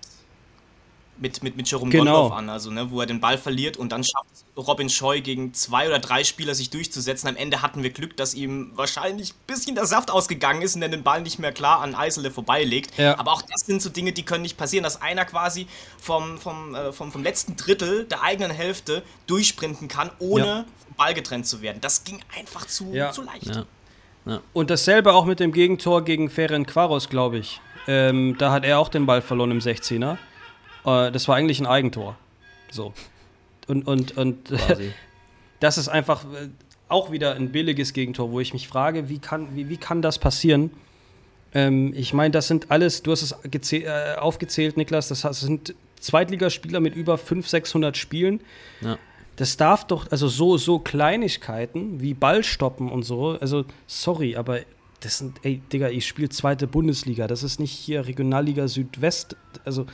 mit, 1.20 1.42
mit, 1.42 1.56
mit 1.56 1.70
Jerome 1.70 1.90
Genau. 1.90 2.22
Gondorf 2.22 2.32
an, 2.38 2.48
also 2.48 2.70
ne, 2.70 2.90
wo 2.90 3.00
er 3.00 3.06
den 3.06 3.20
Ball 3.20 3.38
verliert 3.38 3.76
und 3.76 3.92
dann 3.92 4.02
schafft 4.02 4.26
Robin 4.56 4.88
Scheu 4.88 5.20
gegen 5.20 5.52
zwei 5.54 5.86
oder 5.86 5.98
drei 5.98 6.24
Spieler 6.24 6.54
sich 6.54 6.70
durchzusetzen. 6.70 7.28
Am 7.28 7.36
Ende 7.36 7.62
hatten 7.62 7.82
wir 7.82 7.90
Glück, 7.90 8.16
dass 8.16 8.34
ihm 8.34 8.72
wahrscheinlich 8.74 9.32
ein 9.32 9.46
bisschen 9.46 9.74
der 9.74 9.86
Saft 9.86 10.10
ausgegangen 10.10 10.62
ist 10.62 10.74
und 10.76 10.82
er 10.82 10.88
den 10.88 11.02
Ball 11.02 11.22
nicht 11.22 11.38
mehr 11.38 11.52
klar 11.52 11.80
an 11.82 11.94
Eisele 11.94 12.30
vorbeilegt. 12.30 12.96
Ja. 12.98 13.18
Aber 13.18 13.32
auch 13.32 13.42
das 13.42 13.66
sind 13.66 13.80
so 13.82 13.90
Dinge, 13.90 14.12
die 14.12 14.24
können 14.24 14.42
nicht 14.42 14.56
passieren, 14.56 14.82
dass 14.82 15.00
einer 15.00 15.24
quasi 15.24 15.66
vom, 15.98 16.38
vom, 16.38 16.74
äh, 16.74 16.92
vom, 16.92 17.12
vom 17.12 17.22
letzten 17.22 17.56
Drittel 17.56 18.04
der 18.04 18.22
eigenen 18.22 18.50
Hälfte 18.50 19.02
durchsprinten 19.26 19.88
kann, 19.88 20.10
ohne 20.18 20.46
Ja. 20.46 20.64
vom 20.86 20.94
Ball 20.96 21.14
getrennt 21.14 21.46
zu 21.46 21.62
werden. 21.62 21.78
Das 21.80 22.04
ging 22.04 22.20
einfach 22.38 22.66
zu, 22.66 22.92
Ja. 22.92 23.12
zu 23.12 23.22
leicht. 23.22 23.64
Und 24.52 24.70
dasselbe 24.70 25.12
auch 25.14 25.24
mit 25.24 25.40
dem 25.40 25.52
Gegentor 25.52 26.02
gegen 26.04 26.30
Ferenc 26.30 26.68
Quaros, 26.68 27.08
glaube 27.08 27.38
ich. 27.38 27.60
Ähm, 27.86 28.36
da 28.38 28.52
hat 28.52 28.64
er 28.64 28.78
auch 28.78 28.88
den 28.88 29.06
Ball 29.06 29.22
verloren 29.22 29.50
im 29.50 29.60
16er. 29.60 30.18
Äh, 30.84 31.10
das 31.12 31.28
war 31.28 31.36
eigentlich 31.36 31.60
ein 31.60 31.66
Eigentor. 31.66 32.16
So. 32.70 32.92
Und, 33.66 33.86
und, 33.86 34.16
und 34.16 34.44
Quasi. 34.46 34.92
das 35.60 35.78
ist 35.78 35.88
einfach 35.88 36.24
äh, 36.24 36.48
auch 36.88 37.10
wieder 37.12 37.34
ein 37.34 37.52
billiges 37.52 37.92
Gegentor, 37.92 38.32
wo 38.32 38.40
ich 38.40 38.52
mich 38.52 38.68
frage, 38.68 39.08
wie 39.08 39.18
kann, 39.18 39.54
wie, 39.54 39.68
wie 39.68 39.76
kann 39.76 40.02
das 40.02 40.18
passieren? 40.18 40.70
Ähm, 41.54 41.92
ich 41.94 42.12
meine, 42.12 42.32
das 42.32 42.48
sind 42.48 42.70
alles, 42.70 43.02
du 43.02 43.12
hast 43.12 43.22
es 43.22 43.72
äh, 43.72 44.14
aufgezählt, 44.18 44.76
Niklas, 44.76 45.08
das 45.08 45.22
das 45.22 45.40
sind 45.40 45.74
Zweitligaspieler 46.00 46.80
mit 46.80 46.94
über 46.94 47.18
500, 47.18 47.48
600 47.50 47.96
Spielen. 47.96 48.40
Ja. 48.80 48.98
Das 49.36 49.56
darf 49.56 49.86
doch, 49.86 50.10
also 50.10 50.28
so, 50.28 50.58
so 50.58 50.78
Kleinigkeiten 50.78 52.00
wie 52.00 52.14
Ballstoppen 52.14 52.90
und 52.90 53.04
so, 53.04 53.38
also 53.40 53.64
sorry, 53.86 54.36
aber 54.36 54.60
das 55.00 55.18
sind, 55.18 55.38
ey, 55.42 55.62
Digga, 55.72 55.88
ich 55.88 56.06
spiele 56.06 56.28
zweite 56.28 56.66
Bundesliga, 56.66 57.26
das 57.26 57.42
ist 57.42 57.58
nicht 57.58 57.72
hier 57.72 58.06
Regionalliga 58.06 58.68
Südwest, 58.68 59.36
also 59.64 59.86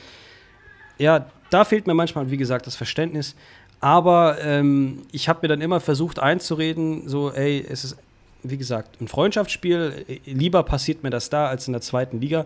ja, 0.97 1.25
da 1.49 1.65
fehlt 1.65 1.87
mir 1.87 1.93
manchmal, 1.93 2.29
wie 2.31 2.37
gesagt, 2.37 2.67
das 2.67 2.75
Verständnis. 2.75 3.35
Aber 3.79 4.37
ähm, 4.41 5.03
ich 5.11 5.29
habe 5.29 5.39
mir 5.43 5.49
dann 5.49 5.61
immer 5.61 5.79
versucht 5.79 6.19
einzureden, 6.19 7.07
so, 7.07 7.31
ey, 7.31 7.65
es 7.67 7.83
ist, 7.83 7.97
wie 8.43 8.57
gesagt, 8.57 8.99
ein 9.01 9.07
Freundschaftsspiel. 9.07 10.21
Lieber 10.25 10.63
passiert 10.63 11.03
mir 11.03 11.09
das 11.09 11.29
da 11.29 11.47
als 11.47 11.67
in 11.67 11.73
der 11.73 11.81
zweiten 11.81 12.19
Liga. 12.19 12.45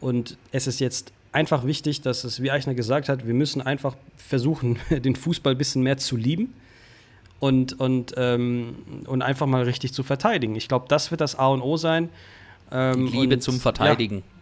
Und 0.00 0.36
es 0.52 0.66
ist 0.66 0.78
jetzt 0.80 1.12
einfach 1.32 1.64
wichtig, 1.64 2.00
dass 2.02 2.24
es, 2.24 2.42
wie 2.42 2.50
Eichner 2.50 2.74
gesagt 2.74 3.08
hat, 3.08 3.26
wir 3.26 3.34
müssen 3.34 3.60
einfach 3.60 3.96
versuchen, 4.16 4.78
den 4.90 5.16
Fußball 5.16 5.54
ein 5.54 5.58
bisschen 5.58 5.82
mehr 5.82 5.98
zu 5.98 6.16
lieben 6.16 6.54
und, 7.40 7.78
und, 7.80 8.14
ähm, 8.16 8.76
und 9.06 9.22
einfach 9.22 9.46
mal 9.46 9.62
richtig 9.64 9.92
zu 9.92 10.02
verteidigen. 10.02 10.54
Ich 10.56 10.68
glaube, 10.68 10.86
das 10.88 11.10
wird 11.10 11.20
das 11.20 11.34
A 11.36 11.48
und 11.48 11.62
O 11.62 11.76
sein. 11.76 12.08
Ähm, 12.70 13.06
Liebe 13.06 13.34
und, 13.34 13.42
zum 13.42 13.60
Verteidigen. 13.60 14.18
Ja, 14.18 14.37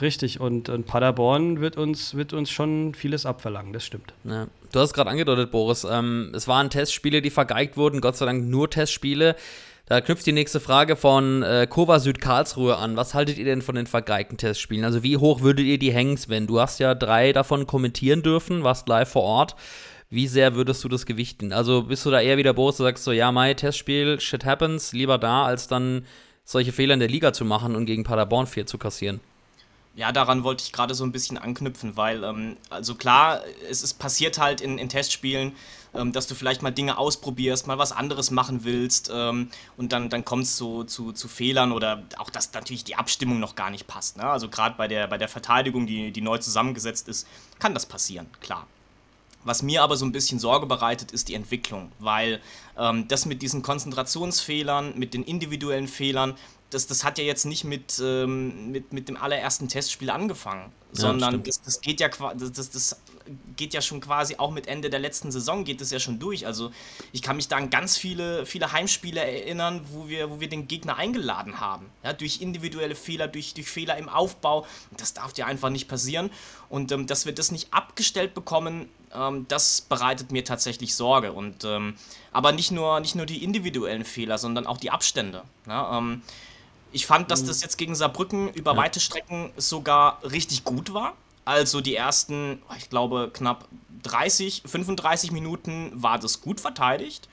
richtig, 0.00 0.40
und, 0.40 0.68
und 0.68 0.86
Paderborn 0.86 1.60
wird 1.60 1.76
uns, 1.76 2.14
wird 2.14 2.32
uns 2.32 2.50
schon 2.50 2.94
vieles 2.94 3.26
abverlangen, 3.26 3.72
das 3.72 3.84
stimmt. 3.84 4.14
Ja. 4.24 4.46
Du 4.72 4.80
hast 4.80 4.92
gerade 4.92 5.10
angedeutet, 5.10 5.50
Boris. 5.50 5.86
Ähm, 5.88 6.32
es 6.34 6.48
waren 6.48 6.70
Testspiele, 6.70 7.22
die 7.22 7.30
vergeigt 7.30 7.76
wurden. 7.76 8.00
Gott 8.00 8.16
sei 8.16 8.26
Dank 8.26 8.44
nur 8.46 8.68
Testspiele. 8.68 9.36
Da 9.86 10.00
knüpft 10.00 10.24
die 10.24 10.32
nächste 10.32 10.60
Frage 10.60 10.96
von 10.96 11.42
äh, 11.42 11.66
Kova 11.68 12.00
Süd 12.00 12.20
Karlsruhe 12.20 12.76
an. 12.76 12.96
Was 12.96 13.12
haltet 13.12 13.36
ihr 13.36 13.44
denn 13.44 13.60
von 13.60 13.74
den 13.74 13.86
vergeigten 13.86 14.38
Testspielen? 14.38 14.84
Also 14.84 15.02
wie 15.02 15.18
hoch 15.18 15.42
würdet 15.42 15.66
ihr 15.66 15.78
die 15.78 15.92
hängen, 15.92 16.16
Sven? 16.16 16.46
Du 16.46 16.58
hast 16.58 16.80
ja 16.80 16.94
drei 16.94 17.32
davon 17.32 17.66
kommentieren 17.66 18.22
dürfen, 18.22 18.64
warst 18.64 18.88
live 18.88 19.10
vor 19.10 19.22
Ort. 19.22 19.56
Wie 20.08 20.26
sehr 20.26 20.54
würdest 20.54 20.82
du 20.84 20.88
das 20.88 21.06
gewichten? 21.06 21.52
Also 21.52 21.82
bist 21.82 22.06
du 22.06 22.10
da 22.10 22.20
eher 22.20 22.38
wieder 22.38 22.54
Boris, 22.54 22.78
du 22.78 22.84
sagst 22.84 23.04
so, 23.04 23.12
ja, 23.12 23.30
mein 23.30 23.56
Testspiel, 23.56 24.20
shit 24.20 24.44
happens, 24.44 24.92
lieber 24.92 25.18
da, 25.18 25.44
als 25.44 25.68
dann 25.68 26.06
solche 26.44 26.72
Fehler 26.72 26.94
in 26.94 27.00
der 27.00 27.08
Liga 27.08 27.32
zu 27.32 27.44
machen 27.44 27.76
und 27.76 27.84
gegen 27.86 28.04
Paderborn 28.04 28.46
4 28.46 28.66
zu 28.66 28.78
kassieren? 28.78 29.20
Ja, 29.96 30.10
daran 30.10 30.42
wollte 30.42 30.64
ich 30.64 30.72
gerade 30.72 30.94
so 30.94 31.04
ein 31.04 31.12
bisschen 31.12 31.38
anknüpfen, 31.38 31.96
weil, 31.96 32.24
ähm, 32.24 32.56
also 32.68 32.96
klar, 32.96 33.42
es 33.70 33.82
ist 33.84 33.94
passiert 33.94 34.38
halt 34.38 34.60
in, 34.60 34.76
in 34.76 34.88
Testspielen, 34.88 35.52
ähm, 35.94 36.12
dass 36.12 36.26
du 36.26 36.34
vielleicht 36.34 36.62
mal 36.62 36.72
Dinge 36.72 36.98
ausprobierst, 36.98 37.68
mal 37.68 37.78
was 37.78 37.92
anderes 37.92 38.32
machen 38.32 38.64
willst 38.64 39.08
ähm, 39.14 39.50
und 39.76 39.92
dann, 39.92 40.10
dann 40.10 40.24
es 40.40 40.56
so, 40.56 40.82
zu, 40.82 41.12
zu 41.12 41.28
Fehlern 41.28 41.70
oder 41.70 42.02
auch, 42.18 42.30
dass 42.30 42.52
natürlich 42.52 42.82
die 42.82 42.96
Abstimmung 42.96 43.38
noch 43.38 43.54
gar 43.54 43.70
nicht 43.70 43.86
passt. 43.86 44.16
Ne? 44.16 44.24
Also 44.24 44.48
gerade 44.48 44.74
bei 44.76 44.88
der, 44.88 45.06
bei 45.06 45.18
der 45.18 45.28
Verteidigung, 45.28 45.86
die, 45.86 46.10
die 46.10 46.20
neu 46.20 46.38
zusammengesetzt 46.38 47.06
ist, 47.06 47.28
kann 47.60 47.72
das 47.72 47.86
passieren, 47.86 48.26
klar. 48.40 48.66
Was 49.44 49.62
mir 49.62 49.82
aber 49.82 49.96
so 49.96 50.04
ein 50.04 50.12
bisschen 50.12 50.38
Sorge 50.38 50.66
bereitet, 50.66 51.12
ist 51.12 51.28
die 51.28 51.34
Entwicklung, 51.34 51.92
weil 51.98 52.40
ähm, 52.78 53.06
das 53.08 53.26
mit 53.26 53.42
diesen 53.42 53.62
Konzentrationsfehlern, 53.62 54.98
mit 54.98 55.14
den 55.14 55.22
individuellen 55.22 55.88
Fehlern, 55.88 56.34
das, 56.70 56.86
das 56.86 57.04
hat 57.04 57.18
ja 57.18 57.24
jetzt 57.24 57.44
nicht 57.44 57.64
mit, 57.64 58.00
ähm, 58.02 58.72
mit, 58.72 58.92
mit 58.92 59.08
dem 59.08 59.16
allerersten 59.16 59.68
Testspiel 59.68 60.10
angefangen, 60.10 60.72
sondern 60.92 61.30
stimmt. 61.30 61.48
das, 61.48 61.62
das, 61.62 61.80
geht 61.80 62.00
ja, 62.00 62.08
das, 62.08 62.52
das, 62.52 62.70
das 62.70 63.00
geht 63.56 63.74
ja 63.74 63.80
schon 63.80 64.00
quasi 64.00 64.36
auch 64.36 64.50
mit 64.50 64.66
Ende 64.66 64.90
der 64.90 65.00
letzten 65.00 65.30
Saison 65.30 65.64
geht 65.64 65.80
es 65.80 65.90
ja 65.90 65.98
schon 65.98 66.18
durch. 66.18 66.46
Also 66.46 66.72
ich 67.12 67.22
kann 67.22 67.36
mich 67.36 67.48
da 67.48 67.56
an 67.56 67.70
ganz 67.70 67.96
viele, 67.96 68.44
viele 68.44 68.72
Heimspiele 68.72 69.20
erinnern, 69.20 69.82
wo 69.92 70.08
wir, 70.08 70.30
wo 70.30 70.40
wir 70.40 70.48
den 70.48 70.68
Gegner 70.68 70.96
eingeladen 70.96 71.60
haben. 71.60 71.86
Ja, 72.02 72.12
durch 72.12 72.40
individuelle 72.40 72.94
Fehler, 72.94 73.28
durch, 73.28 73.54
durch 73.54 73.68
Fehler 73.68 73.96
im 73.96 74.08
Aufbau. 74.08 74.66
Das 74.96 75.14
darf 75.14 75.32
dir 75.32 75.46
einfach 75.46 75.70
nicht 75.70 75.88
passieren. 75.88 76.30
Und 76.68 76.92
ähm, 76.92 77.06
dass 77.06 77.24
wir 77.24 77.34
das 77.34 77.50
nicht 77.50 77.72
abgestellt 77.72 78.34
bekommen, 78.34 78.88
ähm, 79.14 79.46
das 79.48 79.80
bereitet 79.80 80.32
mir 80.32 80.44
tatsächlich 80.44 80.94
Sorge. 80.94 81.32
Und 81.32 81.64
ähm, 81.64 81.96
aber 82.32 82.52
nicht 82.52 82.70
nur, 82.70 83.00
nicht 83.00 83.14
nur 83.14 83.26
die 83.26 83.44
individuellen 83.44 84.04
Fehler, 84.04 84.38
sondern 84.38 84.66
auch 84.66 84.78
die 84.78 84.90
Abstände. 84.90 85.42
Ja, 85.66 85.98
ähm, 85.98 86.22
ich 86.92 87.06
fand, 87.06 87.30
dass 87.30 87.44
das 87.44 87.62
jetzt 87.62 87.76
gegen 87.76 87.94
Saarbrücken 87.94 88.50
über 88.50 88.76
weite 88.76 89.00
Strecken 89.00 89.50
sogar 89.56 90.20
richtig 90.22 90.64
gut 90.64 90.94
war. 90.94 91.14
Also 91.44 91.80
die 91.80 91.96
ersten, 91.96 92.62
ich 92.78 92.88
glaube, 92.88 93.30
knapp 93.32 93.68
30, 94.04 94.62
35 94.64 95.32
Minuten 95.32 95.90
war 95.94 96.18
das 96.18 96.40
gut 96.40 96.60
verteidigt. 96.60 97.28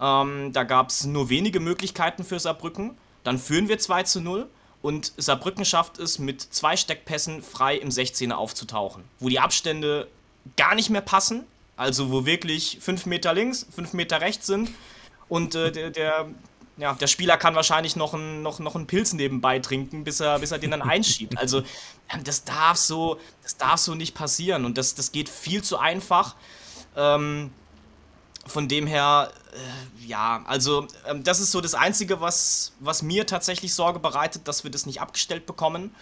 Ähm, 0.00 0.52
da 0.52 0.64
gab 0.64 0.88
es 0.88 1.04
nur 1.04 1.28
wenige 1.28 1.60
Möglichkeiten 1.60 2.24
für 2.24 2.40
Saarbrücken. 2.40 2.96
Dann 3.22 3.38
führen 3.38 3.68
wir 3.68 3.78
2 3.78 4.02
zu 4.04 4.20
0 4.20 4.48
und 4.82 5.12
Saarbrücken 5.16 5.64
schafft 5.64 5.98
es 5.98 6.18
mit 6.18 6.42
zwei 6.42 6.76
Steckpässen 6.76 7.42
frei 7.42 7.76
im 7.76 7.88
16er 7.88 8.32
aufzutauchen, 8.32 9.04
wo 9.18 9.28
die 9.28 9.40
Abstände 9.40 10.08
gar 10.56 10.74
nicht 10.74 10.90
mehr 10.90 11.00
passen. 11.00 11.44
Also 11.76 12.10
wo 12.10 12.24
wirklich 12.24 12.78
5 12.80 13.06
Meter 13.06 13.34
links, 13.34 13.66
5 13.74 13.94
Meter 13.94 14.20
rechts 14.20 14.46
sind 14.46 14.70
und 15.28 15.54
äh, 15.54 15.72
der, 15.72 15.90
der, 15.90 16.28
ja, 16.76 16.94
der 16.94 17.06
Spieler 17.08 17.36
kann 17.36 17.54
wahrscheinlich 17.54 17.96
noch 17.96 18.14
einen, 18.14 18.42
noch, 18.42 18.60
noch 18.60 18.76
einen 18.76 18.86
Pilz 18.86 19.12
nebenbei 19.12 19.58
trinken, 19.58 20.04
bis 20.04 20.20
er, 20.20 20.38
bis 20.38 20.52
er 20.52 20.58
den 20.58 20.70
dann 20.70 20.82
einschiebt. 20.82 21.36
Also 21.38 21.62
das 22.22 22.44
darf 22.44 22.76
so, 22.76 23.18
das 23.42 23.56
darf 23.56 23.80
so 23.80 23.94
nicht 23.94 24.14
passieren 24.14 24.64
und 24.64 24.78
das, 24.78 24.94
das 24.94 25.10
geht 25.10 25.28
viel 25.28 25.62
zu 25.62 25.78
einfach. 25.78 26.36
Ähm, 26.96 27.50
von 28.46 28.68
dem 28.68 28.86
her, 28.86 29.32
äh, 29.52 30.06
ja, 30.06 30.44
also 30.46 30.86
ähm, 31.08 31.24
das 31.24 31.40
ist 31.40 31.50
so 31.50 31.60
das 31.60 31.74
Einzige, 31.74 32.20
was, 32.20 32.72
was 32.78 33.02
mir 33.02 33.26
tatsächlich 33.26 33.74
Sorge 33.74 33.98
bereitet, 33.98 34.46
dass 34.46 34.64
wir 34.64 34.70
das 34.70 34.86
nicht 34.86 35.00
abgestellt 35.00 35.46
bekommen. 35.46 35.94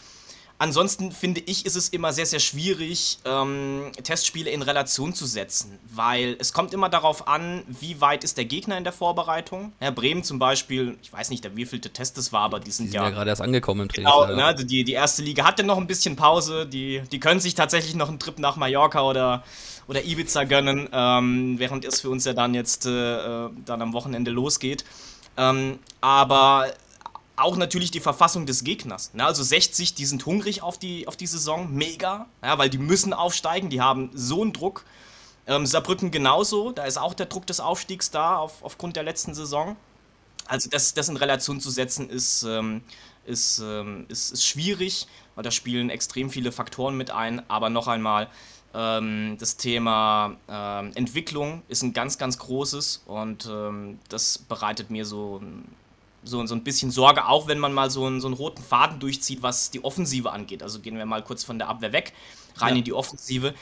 Ansonsten 0.63 1.11
finde 1.11 1.41
ich, 1.41 1.67
ist 1.67 1.75
es 1.75 1.89
immer 1.89 2.13
sehr, 2.13 2.25
sehr 2.25 2.39
schwierig, 2.39 3.19
ähm, 3.25 3.91
Testspiele 4.01 4.49
in 4.49 4.63
Relation 4.63 5.13
zu 5.13 5.27
setzen, 5.27 5.77
weil 5.93 6.37
es 6.39 6.53
kommt 6.53 6.73
immer 6.73 6.89
darauf 6.89 7.27
an, 7.27 7.65
wie 7.67 8.01
weit 8.01 8.23
ist 8.23 8.37
der 8.37 8.45
Gegner 8.45 8.79
in 8.79 8.85
der 8.85 8.93
Vorbereitung. 8.93 9.73
Herr 9.81 9.91
Bremen 9.91 10.23
zum 10.23 10.39
Beispiel, 10.39 10.97
ich 11.03 11.13
weiß 11.13 11.31
nicht, 11.31 11.43
der 11.43 11.57
wievielte 11.57 11.91
Test 11.91 12.17
es 12.17 12.33
war, 12.33 12.43
aber 12.43 12.61
die 12.61 12.71
sind 12.71 12.87
Die 12.87 12.93
sind 12.93 13.03
ja, 13.03 13.11
gerade 13.11 13.31
erst 13.31 13.43
angekommen 13.43 13.81
im 13.81 13.89
Training. 13.89 14.09
Genau, 14.09 14.37
ne, 14.37 14.45
also 14.45 14.65
die, 14.65 14.85
die 14.85 14.93
erste 14.93 15.23
Liga 15.23 15.45
hat 15.45 15.59
ja 15.59 15.65
noch 15.65 15.79
ein 15.79 15.89
bisschen 15.89 16.15
Pause. 16.15 16.65
Die, 16.65 17.03
die 17.11 17.19
können 17.19 17.41
sich 17.41 17.57
tatsächlich 17.57 17.97
noch 17.97 18.09
einen 18.09 18.21
Trip 18.21 18.39
nach 18.39 18.55
Mallorca 18.55 19.03
oder, 19.03 19.43
oder 19.89 20.05
Ibiza 20.05 20.45
gönnen, 20.45 20.89
ähm, 20.93 21.59
während 21.59 21.85
es 21.85 22.03
für 22.03 22.11
uns 22.11 22.25
ja 22.25 22.35
dann 22.35 22.55
jetzt 22.55 22.87
äh, 22.87 23.47
äh, 23.47 23.51
dann 23.65 23.83
am 23.83 23.93
Wochenende 23.95 24.31
losgeht. 24.31 24.85
Ähm, 25.37 25.81
aber 26.01 26.67
auch 27.43 27.57
natürlich 27.57 27.91
die 27.91 28.01
Verfassung 28.01 28.47
des 28.47 28.65
Gegners. 28.65 29.13
Ne? 29.15 29.25
Also 29.25 29.43
60, 29.43 29.95
die 29.95 30.07
sind 30.07 30.25
hungrig 30.25 30.63
auf 30.63 30.79
die, 30.79 31.07
auf 31.09 31.17
die 31.17 31.27
Saison, 31.27 31.73
mega, 31.73 32.27
ja, 32.43 32.59
weil 32.59 32.71
die 32.71 32.79
müssen 32.79 33.13
aufsteigen, 33.13 33.71
die 33.71 33.81
haben 33.81 34.11
so 34.15 34.43
einen 34.43 34.53
Druck. 34.53 34.85
Ähm, 35.47 35.67
Saarbrücken 35.67 36.11
genauso, 36.11 36.71
da 36.71 36.85
ist 36.85 36.99
auch 36.99 37.15
der 37.15 37.27
Druck 37.27 37.47
des 37.47 37.59
Aufstiegs 37.61 38.11
da 38.11 38.37
auf, 38.37 38.63
aufgrund 38.63 38.97
der 38.97 39.03
letzten 39.03 39.35
Saison. 39.35 39.77
Also 40.47 40.71
das, 40.71 40.95
das 40.95 41.09
in 41.09 41.17
Relation 41.17 41.61
zu 41.61 41.71
setzen 41.71 42.09
ist, 42.09 42.45
ähm, 42.45 42.83
ist, 43.27 43.59
ähm, 43.59 44.07
ist, 44.09 44.33
ist 44.33 44.47
schwierig, 44.47 45.07
weil 45.35 45.45
da 45.45 45.51
spielen 45.51 45.91
extrem 45.91 46.31
viele 46.31 46.53
Faktoren 46.53 46.97
mit 46.97 47.11
ein. 47.11 47.49
Aber 47.49 47.71
noch 47.71 47.89
einmal, 47.89 48.29
ähm, 48.75 49.37
das 49.39 49.57
Thema 49.57 50.37
ähm, 50.49 50.93
Entwicklung 50.95 51.63
ist 51.69 51.83
ein 51.83 51.93
ganz, 51.93 52.19
ganz 52.19 52.39
großes 52.39 53.03
und 53.07 53.47
ähm, 53.51 53.99
das 54.09 54.39
bereitet 54.39 54.91
mir 54.91 55.05
so, 55.05 55.41
so, 56.25 56.45
so 56.47 56.55
ein 56.55 56.65
bisschen 56.65 56.91
Sorge, 56.91 57.27
auch 57.27 57.49
wenn 57.49 57.59
man 57.59 57.73
mal 57.73 57.91
so 57.91 58.07
einen, 58.07 58.21
so 58.21 58.29
einen 58.29 58.35
roten 58.37 58.63
Faden 58.63 59.01
durchzieht, 59.01 59.43
was 59.43 59.71
die 59.71 59.85
Offensive 59.85 60.31
angeht. 60.31 60.63
Also 60.63 60.81
gehen 60.81 60.97
wir 60.97 61.07
mal 61.07 61.23
kurz 61.23 61.45
von 61.45 61.59
der 61.59 61.69
Abwehr 61.69 61.93
weg, 61.93 62.13
rein 62.57 62.71
Ja. 62.75 62.79
in 62.79 62.85
die 62.85 62.93
Offensive. 62.93 63.55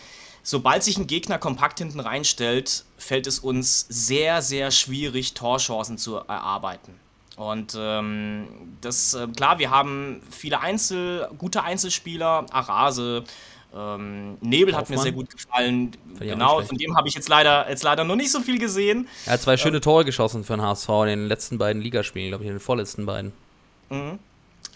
Sobald 0.43 0.83
sich 0.83 0.97
ein 0.97 1.07
Gegner 1.07 1.39
kompakt 1.39 1.79
hinten 1.79 2.01
reinstellt, 2.01 2.85
fällt 2.97 3.27
es 3.27 3.39
uns 3.39 3.87
sehr, 3.89 4.41
sehr 4.43 4.71
schwierig, 4.71 5.35
Torchancen 5.35 5.99
zu 5.99 6.17
erarbeiten. 6.17 6.95
Und 7.37 7.75
ähm, 7.79 8.49
das, 8.81 9.15
äh, 9.15 9.27
klar, 9.29 9.59
wir 9.59 9.71
haben 9.71 10.23
viele 10.31 10.61
Einzel, 10.61 11.29
gute 11.39 11.63
Einzelspieler, 11.63 12.45
Arase, 12.51 13.25
Ähm, 13.75 14.37
Nebel 14.41 14.75
hat 14.77 14.91
mir 14.91 14.97
Kaufmann. 14.97 15.03
sehr 15.03 15.13
gut 15.13 15.31
gefallen. 15.31 15.93
Fand 16.17 16.21
Genau, 16.31 16.61
von 16.63 16.77
dem 16.77 16.97
habe 16.97 17.07
ich 17.09 17.15
jetzt 17.15 17.29
leider, 17.29 17.69
jetzt 17.69 17.83
leider 17.85 18.03
noch 18.05 18.17
nicht 18.17 18.33
so 18.33 18.41
viel 18.41 18.59
gesehen. 18.59 19.07
Er 19.27 19.35
hat 19.35 19.43
zwei 19.43 19.57
schöne 19.57 19.81
Tore 19.81 20.05
geschossen 20.05 20.43
für 20.45 20.55
den 20.55 20.63
HSV 20.63 20.89
in 20.89 21.07
den 21.07 21.27
letzten 21.29 21.57
beiden 21.59 21.81
Ligaspielen, 21.81 22.29
glaube 22.29 22.45
ich, 22.45 22.49
in 22.49 22.57
den 22.57 22.61
vorletzten 22.61 23.07
beiden. 23.07 23.33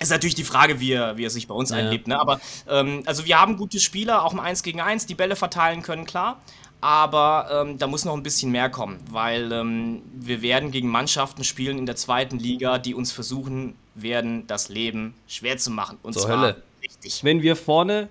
Ist 0.00 0.10
natürlich 0.10 0.34
die 0.34 0.44
Frage, 0.44 0.80
wie 0.80 0.92
er, 0.92 1.16
wie 1.16 1.24
er 1.24 1.30
sich 1.30 1.46
bei 1.46 1.54
uns 1.54 1.70
Ja. 1.70 1.76
einlebt. 1.76 2.08
Ne? 2.08 2.18
Aber 2.18 2.40
ähm, 2.68 3.02
also 3.06 3.24
wir 3.24 3.40
haben 3.40 3.56
gute 3.56 3.78
Spieler, 3.80 4.24
auch 4.24 4.32
im 4.32 4.40
1 4.40 4.62
gegen 4.62 4.80
1, 4.80 5.06
die 5.06 5.14
Bälle 5.14 5.36
verteilen 5.36 5.82
können, 5.82 6.04
klar. 6.04 6.40
Aber 6.80 7.48
ähm, 7.66 7.78
da 7.78 7.86
muss 7.86 8.04
noch 8.04 8.14
ein 8.14 8.22
bisschen 8.22 8.50
mehr 8.52 8.68
kommen, 8.68 8.98
weil 9.10 9.50
ähm, 9.52 10.02
wir 10.14 10.42
werden 10.42 10.70
gegen 10.70 10.88
Mannschaften 10.88 11.42
spielen 11.42 11.78
in 11.78 11.86
der 11.86 11.96
zweiten 11.96 12.38
Liga, 12.38 12.78
die 12.78 12.94
uns 12.94 13.10
versuchen 13.10 13.74
werden, 13.94 14.46
das 14.46 14.68
Leben 14.68 15.14
schwer 15.26 15.56
zu 15.56 15.70
machen. 15.70 15.96
Und 16.02 16.12
Zur 16.12 16.22
zwar 16.22 16.40
Hölle. 16.40 16.62
richtig. 16.82 17.24
Wenn 17.24 17.40
wir 17.40 17.56
vorne 17.56 18.08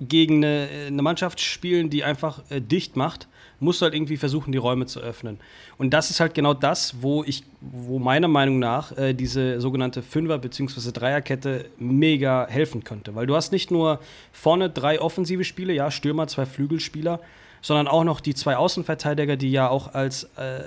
gegen 0.00 0.44
eine, 0.44 0.68
eine 0.86 1.02
Mannschaft 1.02 1.40
spielen, 1.40 1.90
die 1.90 2.04
einfach 2.04 2.42
äh, 2.50 2.60
dicht 2.60 2.96
macht, 2.96 3.28
musst 3.60 3.80
du 3.80 3.84
halt 3.84 3.94
irgendwie 3.94 4.16
versuchen, 4.16 4.52
die 4.52 4.58
Räume 4.58 4.86
zu 4.86 5.00
öffnen. 5.00 5.38
Und 5.78 5.90
das 5.90 6.10
ist 6.10 6.20
halt 6.20 6.34
genau 6.34 6.54
das, 6.54 7.02
wo 7.02 7.24
ich, 7.24 7.44
wo 7.60 7.98
meiner 7.98 8.28
Meinung 8.28 8.58
nach 8.58 8.96
äh, 8.96 9.14
diese 9.14 9.60
sogenannte 9.60 10.02
Fünfer- 10.02 10.38
bzw. 10.38 10.92
Dreierkette 10.92 11.66
mega 11.78 12.46
helfen 12.48 12.84
könnte. 12.84 13.14
Weil 13.14 13.26
du 13.26 13.34
hast 13.34 13.52
nicht 13.52 13.70
nur 13.70 14.00
vorne 14.32 14.70
drei 14.70 15.00
offensive 15.00 15.44
Spiele, 15.44 15.72
ja, 15.72 15.90
Stürmer, 15.90 16.26
zwei 16.26 16.46
Flügelspieler, 16.46 17.20
sondern 17.62 17.88
auch 17.88 18.04
noch 18.04 18.20
die 18.20 18.34
zwei 18.34 18.56
Außenverteidiger, 18.56 19.36
die 19.36 19.50
ja 19.50 19.68
auch 19.68 19.94
als 19.94 20.24
äh, 20.36 20.60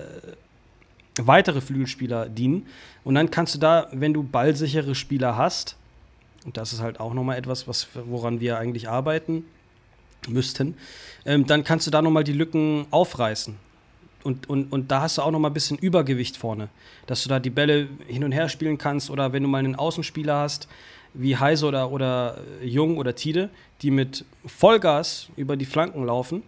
weitere 1.19 1.61
Flügelspieler 1.61 2.29
dienen. 2.29 2.65
Und 3.03 3.15
dann 3.15 3.29
kannst 3.29 3.55
du 3.55 3.59
da, 3.59 3.87
wenn 3.91 4.13
du 4.13 4.23
ballsichere 4.23 4.95
Spieler 4.95 5.37
hast, 5.37 5.77
und 6.47 6.55
das 6.55 6.71
ist 6.71 6.81
halt 6.81 7.01
auch 7.01 7.13
nochmal 7.13 7.37
etwas, 7.37 7.67
was, 7.67 7.89
woran 8.05 8.39
wir 8.39 8.57
eigentlich 8.57 8.87
arbeiten 8.87 9.43
müssten, 10.29 10.75
ähm, 11.25 11.45
dann 11.45 11.65
kannst 11.65 11.85
du 11.85 11.91
da 11.91 12.01
nochmal 12.01 12.23
die 12.23 12.31
Lücken 12.31 12.87
aufreißen. 12.89 13.55
Und, 14.23 14.49
und, 14.49 14.71
und 14.71 14.89
da 14.89 15.01
hast 15.01 15.17
du 15.17 15.23
auch 15.23 15.31
nochmal 15.31 15.51
ein 15.51 15.53
bisschen 15.53 15.77
Übergewicht 15.77 16.37
vorne, 16.37 16.69
dass 17.05 17.21
du 17.23 17.29
da 17.29 17.39
die 17.39 17.49
Bälle 17.49 17.89
hin 18.07 18.23
und 18.23 18.31
her 18.31 18.47
spielen 18.47 18.77
kannst 18.77 19.09
oder 19.09 19.33
wenn 19.33 19.43
du 19.43 19.49
mal 19.49 19.59
einen 19.59 19.75
Außenspieler 19.75 20.39
hast, 20.39 20.69
wie 21.13 21.35
Heise 21.35 21.65
oder, 21.65 21.91
oder 21.91 22.37
äh, 22.61 22.65
Jung 22.65 22.97
oder 22.97 23.13
Tide, 23.13 23.49
die 23.81 23.91
mit 23.91 24.23
Vollgas 24.45 25.27
über 25.35 25.57
die 25.57 25.65
Flanken 25.65 26.05
laufen. 26.05 26.43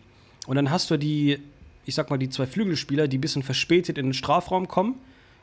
Und 0.48 0.56
dann 0.56 0.72
hast 0.72 0.90
du 0.92 0.98
die, 0.98 1.40
ich 1.86 1.94
sag 1.94 2.10
mal, 2.10 2.18
die 2.18 2.30
zwei 2.30 2.48
Flügelspieler, 2.48 3.10
die 3.10 3.18
ein 3.18 3.22
bisschen 3.22 3.44
verspätet 3.44 3.98
in 3.98 4.08
den 4.08 4.14
Strafraum 4.14 4.70
kommen 4.70 4.96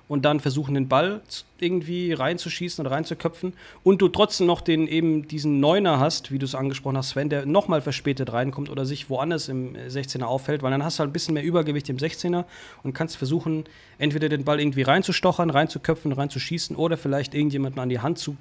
und 0.09 0.25
dann 0.25 0.41
versuchen, 0.41 0.75
den 0.75 0.89
Ball 0.89 1.21
irgendwie 1.59 2.13
reinzuschießen 2.13 2.85
oder 2.85 2.95
reinzuköpfen 2.95 3.55
und 3.83 4.01
du 4.01 4.09
trotzdem 4.09 4.47
noch 4.47 4.61
den 4.61 4.87
eben 4.87 5.27
diesen 5.27 5.59
Neuner 5.61 5.99
hast, 5.99 6.31
wie 6.31 6.39
du 6.39 6.45
es 6.45 6.55
angesprochen 6.55 6.97
hast, 6.97 7.11
Sven, 7.11 7.29
der 7.29 7.47
nochmal 7.47 7.81
verspätet 7.81 8.33
reinkommt 8.33 8.71
oder 8.71 8.87
sich 8.87 9.11
woanders 9.11 9.49
im 9.49 9.75
äh, 9.75 9.89
16er 9.89 10.25
auffällt, 10.25 10.63
weil 10.63 10.71
dann 10.71 10.85
hast 10.85 10.99
du 10.99 11.01
halt 11.01 11.11
ein 11.11 11.13
bisschen 11.13 11.35
mehr 11.35 11.43
Übergewicht 11.43 11.89
im 11.89 11.97
16er 11.97 12.45
und 12.83 12.93
kannst 12.93 13.17
versuchen, 13.17 13.65
entweder 13.99 14.29
den 14.29 14.45
Ball 14.45 14.61
irgendwie 14.61 14.83
reinzustochern, 14.83 15.51
reinzuköpfen, 15.51 16.13
reinzuschießen 16.13 16.77
oder 16.77 16.97
vielleicht 16.97 17.35
irgendjemanden 17.35 17.81
an 17.81 17.89
die 17.89 18.01
Hand 18.01 18.19
zu 18.19 18.37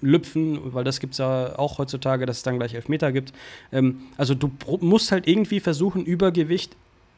lüpfen, 0.00 0.72
weil 0.72 0.84
das 0.84 1.00
gibt 1.00 1.14
es 1.14 1.18
ja 1.18 1.58
auch 1.58 1.78
heutzutage, 1.78 2.24
dass 2.24 2.38
es 2.38 2.42
dann 2.44 2.58
gleich 2.58 2.74
Elfmeter 2.74 3.10
gibt. 3.10 3.32
Ähm, 3.72 4.02
also 4.16 4.34
du 4.34 4.50
musst 4.80 5.10
halt 5.10 5.26
irgendwie 5.26 5.58
versuchen, 5.58 6.04
Übergewicht 6.04 6.76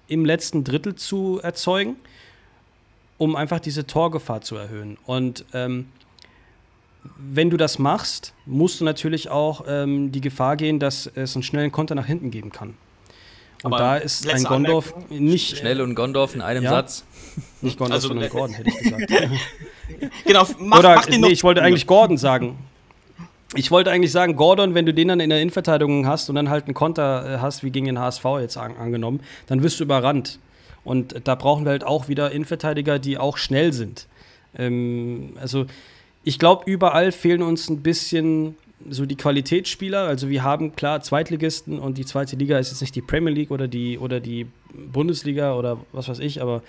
im 0.08 0.24
letzten 0.24 0.64
Drittel 0.64 0.94
zu 0.94 1.40
erzeugen 1.42 1.96
um 3.20 3.36
einfach 3.36 3.60
diese 3.60 3.86
Torgefahr 3.86 4.40
zu 4.40 4.56
erhöhen. 4.56 4.96
Und 5.04 5.44
ähm, 5.52 5.88
wenn 7.18 7.50
du 7.50 7.58
das 7.58 7.78
machst, 7.78 8.32
musst 8.46 8.80
du 8.80 8.84
natürlich 8.86 9.28
auch 9.28 9.64
ähm, 9.68 10.10
die 10.10 10.22
Gefahr 10.22 10.56
gehen, 10.56 10.78
dass 10.78 11.06
es 11.14 11.36
einen 11.36 11.42
schnellen 11.42 11.70
Konter 11.70 11.94
nach 11.94 12.06
hinten 12.06 12.30
geben 12.30 12.50
kann. 12.50 12.70
Und 13.62 13.74
Aber 13.74 13.78
da 13.78 13.96
ist 13.98 14.26
ein 14.26 14.42
Gondorf 14.44 14.94
Anmerkung. 14.94 15.18
nicht 15.26 15.58
Schnell 15.58 15.82
und 15.82 15.94
Gondorf 15.94 16.34
in 16.34 16.40
einem 16.40 16.64
Ja. 16.64 16.70
Satz. 16.70 17.04
nicht 17.60 17.76
Gondorf, 17.78 17.96
Also, 17.96 18.08
sondern 18.08 18.26
äh, 18.26 18.30
Gordon, 18.30 18.54
hätte 18.54 18.70
ich 18.70 18.78
gesagt. 18.82 19.12
Genau, 20.24 20.46
mach, 20.58 20.78
Oder, 20.78 20.94
mach 20.94 21.04
den 21.04 21.16
nee, 21.16 21.26
noch. 21.26 21.28
ich 21.28 21.44
wollte 21.44 21.60
eigentlich 21.62 21.86
Gordon 21.86 22.16
sagen. 22.16 22.56
Ich 23.54 23.70
wollte 23.70 23.90
eigentlich 23.90 24.12
sagen, 24.12 24.34
Gordon, 24.36 24.74
wenn 24.74 24.86
du 24.86 24.94
den 24.94 25.08
dann 25.08 25.20
in 25.20 25.28
der 25.28 25.42
Innenverteidigung 25.42 26.06
hast 26.06 26.30
und 26.30 26.36
dann 26.36 26.48
halt 26.48 26.64
einen 26.64 26.74
Konter 26.74 27.34
äh, 27.34 27.38
hast, 27.38 27.62
wie 27.62 27.70
gegen 27.70 27.84
den 27.84 27.98
HSV 27.98 28.24
jetzt 28.40 28.56
an, 28.56 28.78
angenommen, 28.78 29.20
dann 29.46 29.62
wirst 29.62 29.78
du 29.78 29.84
überrannt. 29.84 30.38
Und 30.84 31.14
da 31.24 31.34
brauchen 31.34 31.64
wir 31.64 31.72
halt 31.72 31.84
auch 31.84 32.08
wieder 32.08 32.30
Innenverteidiger, 32.32 32.98
die 32.98 33.18
auch 33.18 33.36
schnell 33.36 33.72
sind. 33.72 34.06
Ähm, 34.56 35.34
also 35.40 35.66
ich 36.24 36.38
glaube, 36.38 36.70
überall 36.70 37.12
fehlen 37.12 37.42
uns 37.42 37.68
ein 37.68 37.82
bisschen 37.82 38.56
so 38.88 39.06
die 39.06 39.16
Qualitätsspieler. 39.16 40.04
Also 40.04 40.28
wir 40.28 40.42
haben 40.42 40.74
klar 40.74 41.00
Zweitligisten 41.02 41.78
und 41.78 41.98
die 41.98 42.06
zweite 42.06 42.36
Liga 42.36 42.58
ist 42.58 42.70
jetzt 42.70 42.80
nicht 42.80 42.96
die 42.96 43.02
Premier 43.02 43.32
League 43.32 43.50
oder 43.50 43.68
die, 43.68 43.98
oder 43.98 44.20
die 44.20 44.46
Bundesliga 44.72 45.54
oder 45.54 45.78
was 45.92 46.08
weiß 46.08 46.18
ich, 46.20 46.40
aber 46.40 46.62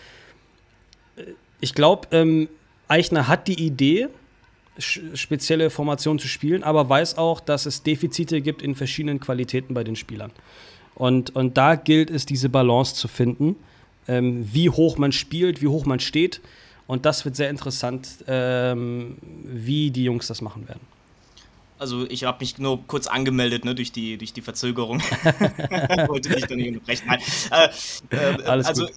äh, 1.16 1.24
ich 1.62 1.74
glaube, 1.76 2.08
ähm, 2.12 2.50
Eichner 2.88 3.28
hat 3.28 3.48
die 3.48 3.64
Idee, 3.64 4.10
spezielle 4.78 5.70
Formationen 5.70 6.20
zu 6.20 6.28
spielen, 6.28 6.64
aber 6.64 6.90
weiß 6.90 7.18
auch, 7.18 7.40
dass 7.40 7.66
es 7.66 7.84
Defizite 7.84 8.42
gibt 8.42 8.62
in 8.62 8.74
verschiedenen 8.74 9.20
Qualitäten 9.20 9.74
bei 9.74 9.84
den 9.84 9.96
Spielern. 9.96 10.32
Und, 10.96 11.36
und 11.36 11.58
da 11.58 11.76
gilt 11.76 12.10
es, 12.10 12.26
diese 12.26 12.50
Balance 12.50 12.96
zu 12.96 13.08
finden, 13.08 13.56
ähm, 14.08 14.48
wie 14.52 14.70
hoch 14.70 14.98
man 14.98 15.12
spielt, 15.12 15.62
wie 15.62 15.68
hoch 15.68 15.86
man 15.86 16.00
steht. 16.00 16.42
Und 16.88 17.06
das 17.06 17.24
wird 17.24 17.36
sehr 17.36 17.50
interessant, 17.50 18.10
ähm, 18.28 19.18
wie 19.44 19.92
die 19.92 20.04
Jungs 20.04 20.28
das 20.28 20.42
machen 20.42 20.68
werden. 20.68 20.82
Also 21.80 22.06
ich 22.10 22.26
habe 22.26 22.38
mich 22.42 22.60
nur 22.60 22.86
kurz 22.86 23.08
angemeldet, 23.08 23.66
ne, 23.66 23.74
durch 23.74 23.92
die, 23.92 24.18
durch 24.18 24.34
die 24.34 24.42
Verzögerung. 24.42 25.02
Wollte 26.08 26.30
dich 26.30 26.46
da 26.46 26.56
nicht 26.56 26.68
unterbrechen. 26.68 27.10
Äh, 27.10 27.70
äh, 28.16 28.44
Alles 28.44 28.68
also, 28.68 28.86
gut. 28.86 28.96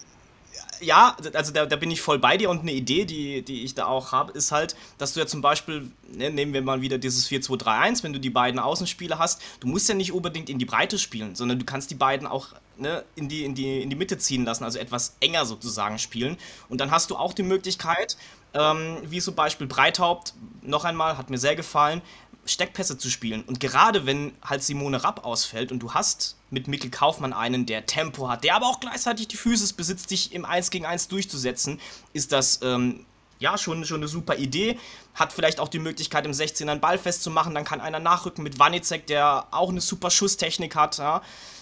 Ja, 0.81 1.15
also 1.33 1.51
da, 1.51 1.65
da 1.65 1.75
bin 1.77 1.89
ich 1.89 2.01
voll 2.01 2.19
bei 2.19 2.37
dir 2.37 2.49
und 2.49 2.61
eine 2.61 2.73
Idee, 2.73 3.05
die, 3.05 3.41
die 3.41 3.63
ich 3.63 3.73
da 3.75 3.85
auch 3.85 4.11
habe, 4.11 4.33
ist 4.33 4.51
halt, 4.51 4.75
dass 4.97 5.13
du 5.13 5.19
ja 5.19 5.25
zum 5.25 5.41
Beispiel, 5.41 5.89
ne, 6.11 6.29
nehmen 6.29 6.53
wir 6.53 6.61
mal 6.61 6.81
wieder 6.81 6.97
dieses 6.97 7.27
4-2-3-1, 7.29 8.03
wenn 8.03 8.13
du 8.13 8.19
die 8.19 8.29
beiden 8.29 8.59
Außenspieler 8.59 9.17
hast, 9.17 9.41
du 9.61 9.67
musst 9.67 9.89
ja 9.89 9.95
nicht 9.95 10.11
unbedingt 10.11 10.49
in 10.49 10.59
die 10.59 10.65
Breite 10.65 10.99
spielen, 10.99 11.33
sondern 11.33 11.57
du 11.57 11.65
kannst 11.65 11.89
die 11.91 11.95
beiden 11.95 12.27
auch 12.27 12.49
ne, 12.77 13.03
in, 13.15 13.29
die, 13.29 13.43
in, 13.43 13.55
die, 13.55 13.81
in 13.81 13.89
die 13.89 13.95
Mitte 13.95 14.17
ziehen 14.17 14.45
lassen, 14.45 14.63
also 14.63 14.79
etwas 14.79 15.15
enger 15.19 15.45
sozusagen 15.45 15.99
spielen. 15.99 16.37
Und 16.69 16.81
dann 16.81 16.91
hast 16.91 17.09
du 17.09 17.15
auch 17.15 17.33
die 17.33 17.43
Möglichkeit, 17.43 18.17
ähm, 18.53 18.97
wie 19.03 19.21
zum 19.21 19.35
Beispiel 19.35 19.67
Breithaupt, 19.67 20.33
noch 20.61 20.85
einmal, 20.85 21.17
hat 21.17 21.29
mir 21.29 21.37
sehr 21.37 21.55
gefallen, 21.55 22.01
Steckpässe 22.45 22.97
zu 22.97 23.09
spielen. 23.09 23.43
Und 23.43 23.59
gerade 23.59 24.05
wenn 24.05 24.33
halt 24.43 24.63
Simone 24.63 25.03
Rapp 25.03 25.25
ausfällt 25.25 25.71
und 25.71 25.79
du 25.79 25.93
hast 25.93 26.37
mit 26.51 26.67
Mikkel 26.67 26.91
Kaufmann 26.91 27.33
einen, 27.33 27.65
der 27.65 27.85
Tempo 27.85 28.29
hat, 28.29 28.43
der 28.43 28.55
aber 28.55 28.67
auch 28.67 28.79
gleichzeitig 28.79 29.27
die 29.27 29.37
Physis 29.37 29.73
besitzt, 29.73 30.11
dich 30.11 30.31
im 30.31 30.45
1 30.45 30.69
gegen 30.69 30.85
1 30.85 31.07
durchzusetzen, 31.07 31.81
ist 32.13 32.31
das 32.31 32.59
ähm, 32.61 33.05
ja 33.39 33.57
schon, 33.57 33.83
schon 33.85 33.97
eine 33.97 34.07
super 34.07 34.35
Idee. 34.35 34.77
Hat 35.15 35.33
vielleicht 35.33 35.59
auch 35.59 35.67
die 35.67 35.79
Möglichkeit, 35.79 36.25
im 36.25 36.31
16er 36.31 36.69
einen 36.69 36.81
Ball 36.81 36.97
festzumachen. 36.97 37.55
Dann 37.55 37.65
kann 37.65 37.81
einer 37.81 37.99
nachrücken 37.99 38.43
mit 38.43 38.59
Wanizek, 38.59 39.07
der 39.07 39.47
auch 39.51 39.69
eine 39.69 39.81
super 39.81 40.11
Schusstechnik 40.11 40.75
hat. 40.75 40.99
Ja? 40.99 41.21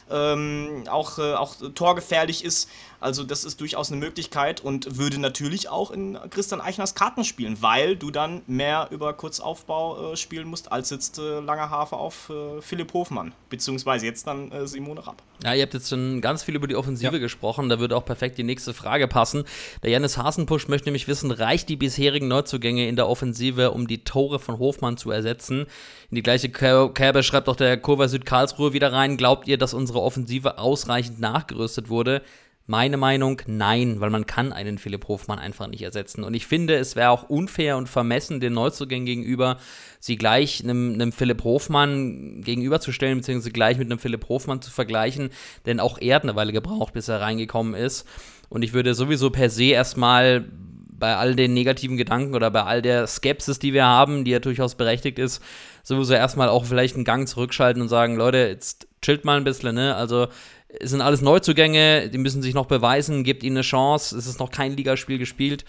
Ähm, 0.10 0.84
auch, 0.90 1.18
äh, 1.20 1.34
auch 1.34 1.56
torgefährlich 1.76 2.44
ist. 2.44 2.70
Also 3.04 3.24
das 3.24 3.44
ist 3.44 3.60
durchaus 3.62 3.92
eine 3.92 4.00
Möglichkeit 4.00 4.62
und 4.62 4.98
würde 4.98 5.20
natürlich 5.20 5.70
auch 5.70 5.92
in 5.92 6.18
Christian 6.30 6.62
Eichners 6.62 6.96
Karten 6.96 7.24
spielen, 7.24 7.58
weil 7.62 7.96
du 7.96 8.10
dann 8.12 8.42
mehr 8.48 8.88
über 8.92 9.14
Kurzaufbau 9.14 10.14
äh, 10.14 10.18
spielen 10.18 10.48
musst, 10.48 10.72
als 10.72 10.90
jetzt 10.90 11.20
äh, 11.20 11.40
langer 11.40 11.70
Hafer 11.70 11.98
auf 11.98 12.30
äh, 12.30 12.62
Philipp 12.62 12.94
Hofmann, 12.94 13.34
beziehungsweise 13.50 14.06
jetzt 14.06 14.26
dann 14.26 14.52
äh, 14.52 14.66
Simone 14.66 15.06
Rapp. 15.06 15.22
Ja, 15.44 15.54
ihr 15.54 15.64
habt 15.64 15.74
jetzt 15.74 15.90
schon 15.90 16.22
ganz 16.22 16.44
viel 16.44 16.56
über 16.56 16.68
die 16.68 16.76
Offensive 16.76 17.14
Ja. 17.14 17.20
gesprochen. 17.20 17.68
Da 17.70 17.80
würde 17.80 17.96
auch 17.98 18.06
perfekt 18.06 18.38
die 18.38 18.44
nächste 18.44 18.74
Frage 18.74 19.08
passen. 19.08 19.44
Der 19.84 19.90
Janis 19.92 20.18
Hasenpusch 20.18 20.68
möchte 20.70 20.88
nämlich 20.88 21.08
wissen, 21.10 21.32
reicht 21.32 21.68
die 21.70 21.76
bisherigen 21.76 22.30
Neuzugänge 22.30 22.88
in 22.88 22.96
der 22.96 23.10
Offensive, 23.10 23.72
um 23.72 23.88
die 23.88 24.04
Tore 24.06 24.40
von 24.40 24.58
Hofmann 24.60 24.96
zu 24.96 25.12
ersetzen? 25.12 25.66
In 26.10 26.16
die 26.16 26.24
gleiche 26.24 26.48
Ker- 26.48 26.94
Kerbe 26.94 27.24
schreibt 27.24 27.50
auch 27.50 27.58
der 27.58 27.76
Kurve 27.78 28.08
Südkarlsruhe 28.08 28.72
wieder 28.72 28.94
rein. 28.94 29.18
Glaubt 29.18 29.48
ihr, 29.48 29.58
dass 29.58 29.74
unsere 29.74 30.02
Offensive 30.02 30.58
ausreichend 30.58 31.20
nachgerüstet 31.20 31.90
wurde? 31.90 32.22
Meine 32.66 32.96
Meinung, 32.96 33.42
nein, 33.46 34.00
weil 34.00 34.10
man 34.10 34.26
kann 34.26 34.54
einen 34.54 34.78
Philipp 34.78 35.10
Hofmann 35.10 35.38
einfach 35.38 35.68
nicht 35.68 35.82
ersetzen. 35.82 36.24
Und 36.24 36.34
ich 36.34 36.48
finde, 36.48 36.76
es 36.76 36.96
wäre 36.96 37.10
auch 37.10 37.24
unfair 37.24 37.76
und 37.76 37.90
vermessen 37.90 38.40
den 38.40 38.54
Neuzugängen 38.54 39.06
gegenüber, 39.06 39.58
sie 40.00 40.16
gleich 40.16 40.64
einem, 40.64 40.94
einem 40.94 41.12
Philipp 41.12 41.44
Hofmann 41.44 42.42
gegenüberzustellen, 42.42 43.18
beziehungsweise 43.18 43.52
gleich 43.52 43.78
mit 43.78 43.92
einem 43.92 44.00
Philipp 44.00 44.30
Hofmann 44.30 44.62
zu 44.62 44.72
vergleichen, 44.72 45.30
denn 45.66 45.82
auch 45.82 45.98
er 46.00 46.16
hat 46.16 46.24
eine 46.24 46.38
Weile 46.38 46.54
gebraucht, 46.54 46.94
bis 46.94 47.10
er 47.10 47.20
reingekommen 47.20 47.74
ist. 47.74 48.08
Und 48.48 48.62
ich 48.64 48.72
würde 48.72 48.94
sowieso 48.94 49.30
per 49.30 49.50
se 49.50 49.66
erstmal 49.66 50.46
bei 51.04 51.18
all 51.18 51.36
den 51.36 51.54
negativen 51.54 51.98
Gedanken 51.98 52.34
oder 52.34 52.50
bei 52.50 52.64
all 52.64 52.82
der 52.82 53.08
Skepsis, 53.08 53.60
die 53.60 53.74
wir 53.74 53.84
haben, 53.84 54.24
die 54.24 54.32
ja 54.32 54.40
durchaus 54.40 54.76
berechtigt 54.76 55.20
ist, 55.20 55.44
sowieso 55.84 56.14
erstmal 56.14 56.48
auch 56.48 56.64
vielleicht 56.64 56.96
einen 56.96 57.04
Gang 57.04 57.28
zurückschalten 57.28 57.82
und 57.82 57.90
sagen, 57.90 58.16
Leute, 58.16 58.38
jetzt 58.38 58.88
chillt 59.02 59.26
mal 59.26 59.36
ein 59.36 59.44
bisschen, 59.44 59.76
ne? 59.76 59.96
Also 59.96 60.28
es 60.80 60.90
sind 60.90 61.02
alles 61.02 61.22
Neuzugänge, 61.22 62.10
die 62.10 62.18
müssen 62.18 62.42
sich 62.42 62.54
noch 62.54 62.66
beweisen, 62.66 63.24
gebt 63.24 63.44
ihnen 63.44 63.58
eine 63.58 63.64
Chance, 63.64 64.18
es 64.18 64.28
ist 64.28 64.40
noch 64.40 64.52
kein 64.52 64.76
Ligaspiel 64.76 65.18
gespielt. 65.18 65.66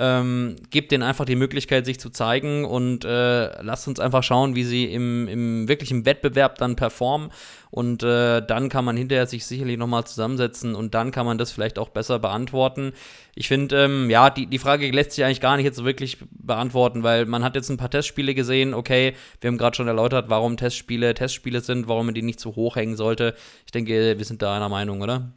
Ähm, 0.00 0.54
gebt 0.70 0.92
denen 0.92 1.02
einfach 1.02 1.24
die 1.24 1.34
Möglichkeit, 1.34 1.84
sich 1.84 1.98
zu 1.98 2.10
zeigen 2.10 2.64
und 2.64 3.04
äh, 3.04 3.60
lasst 3.62 3.88
uns 3.88 3.98
einfach 3.98 4.22
schauen, 4.22 4.54
wie 4.54 4.62
sie 4.62 4.84
im, 4.84 5.26
im 5.26 5.66
wirklichen 5.66 6.06
Wettbewerb 6.06 6.56
dann 6.58 6.76
performen. 6.76 7.30
Und 7.72 8.04
äh, 8.04 8.40
dann 8.40 8.68
kann 8.68 8.84
man 8.84 8.96
hinterher 8.96 9.26
sich 9.26 9.44
sicherlich 9.44 9.76
nochmal 9.76 10.04
zusammensetzen 10.04 10.76
und 10.76 10.94
dann 10.94 11.10
kann 11.10 11.26
man 11.26 11.36
das 11.36 11.50
vielleicht 11.50 11.80
auch 11.80 11.88
besser 11.88 12.20
beantworten. 12.20 12.92
Ich 13.34 13.48
finde, 13.48 13.84
ähm, 13.84 14.08
ja, 14.08 14.30
die, 14.30 14.46
die 14.46 14.60
Frage 14.60 14.88
lässt 14.90 15.12
sich 15.12 15.24
eigentlich 15.24 15.40
gar 15.40 15.56
nicht 15.56 15.64
jetzt 15.64 15.76
so 15.76 15.84
wirklich 15.84 16.18
beantworten, 16.30 17.02
weil 17.02 17.26
man 17.26 17.42
hat 17.42 17.56
jetzt 17.56 17.68
ein 17.68 17.76
paar 17.76 17.90
Testspiele 17.90 18.34
gesehen. 18.34 18.74
Okay, 18.74 19.14
wir 19.40 19.48
haben 19.48 19.58
gerade 19.58 19.76
schon 19.76 19.88
erläutert, 19.88 20.30
warum 20.30 20.56
Testspiele 20.56 21.12
Testspiele 21.12 21.60
sind, 21.60 21.88
warum 21.88 22.06
man 22.06 22.14
die 22.14 22.22
nicht 22.22 22.38
zu 22.38 22.54
hoch 22.54 22.76
hängen 22.76 22.96
sollte. 22.96 23.34
Ich 23.66 23.72
denke, 23.72 24.16
wir 24.16 24.24
sind 24.24 24.42
da 24.42 24.54
einer 24.54 24.68
Meinung, 24.68 25.02
oder? 25.02 25.32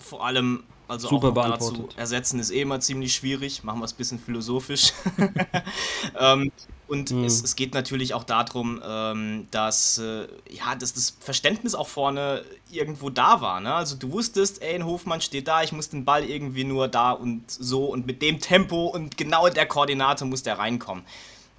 Vor 0.00 0.26
allem 0.26 0.64
also 0.88 1.08
Super 1.08 1.28
auch 1.28 1.32
beantwortet. 1.32 1.86
dazu 1.88 1.96
ersetzen 1.96 2.38
ist 2.40 2.50
eh 2.50 2.62
immer 2.62 2.80
ziemlich 2.80 3.14
schwierig. 3.14 3.64
Machen 3.64 3.80
wir 3.80 3.84
es 3.86 3.92
ein 3.94 3.96
bisschen 3.96 4.18
philosophisch. 4.18 4.92
ähm, 6.18 6.50
und 6.88 7.10
Mhm. 7.10 7.24
es, 7.24 7.42
es 7.42 7.56
geht 7.56 7.74
natürlich 7.74 8.14
auch 8.14 8.22
darum, 8.24 8.80
ähm, 8.86 9.48
dass, 9.50 9.98
äh, 9.98 10.28
ja, 10.48 10.74
dass 10.78 10.92
das 10.94 11.16
Verständnis 11.20 11.74
auch 11.74 11.88
vorne 11.88 12.44
irgendwo 12.70 13.10
da 13.10 13.40
war. 13.40 13.60
Ne? 13.60 13.74
Also 13.74 13.96
du 13.96 14.12
wusstest, 14.12 14.62
ey, 14.62 14.74
ein 14.76 14.84
Hofmann 14.86 15.20
steht 15.20 15.48
da, 15.48 15.62
ich 15.62 15.72
muss 15.72 15.88
den 15.88 16.04
Ball 16.04 16.24
irgendwie 16.24 16.64
nur 16.64 16.86
da 16.88 17.10
und 17.12 17.50
so 17.50 17.86
und 17.86 18.06
mit 18.06 18.22
dem 18.22 18.38
Tempo 18.40 18.86
und 18.86 19.16
genau 19.16 19.48
der 19.48 19.66
Koordinate 19.66 20.24
muss 20.24 20.44
der 20.44 20.58
reinkommen. 20.58 21.04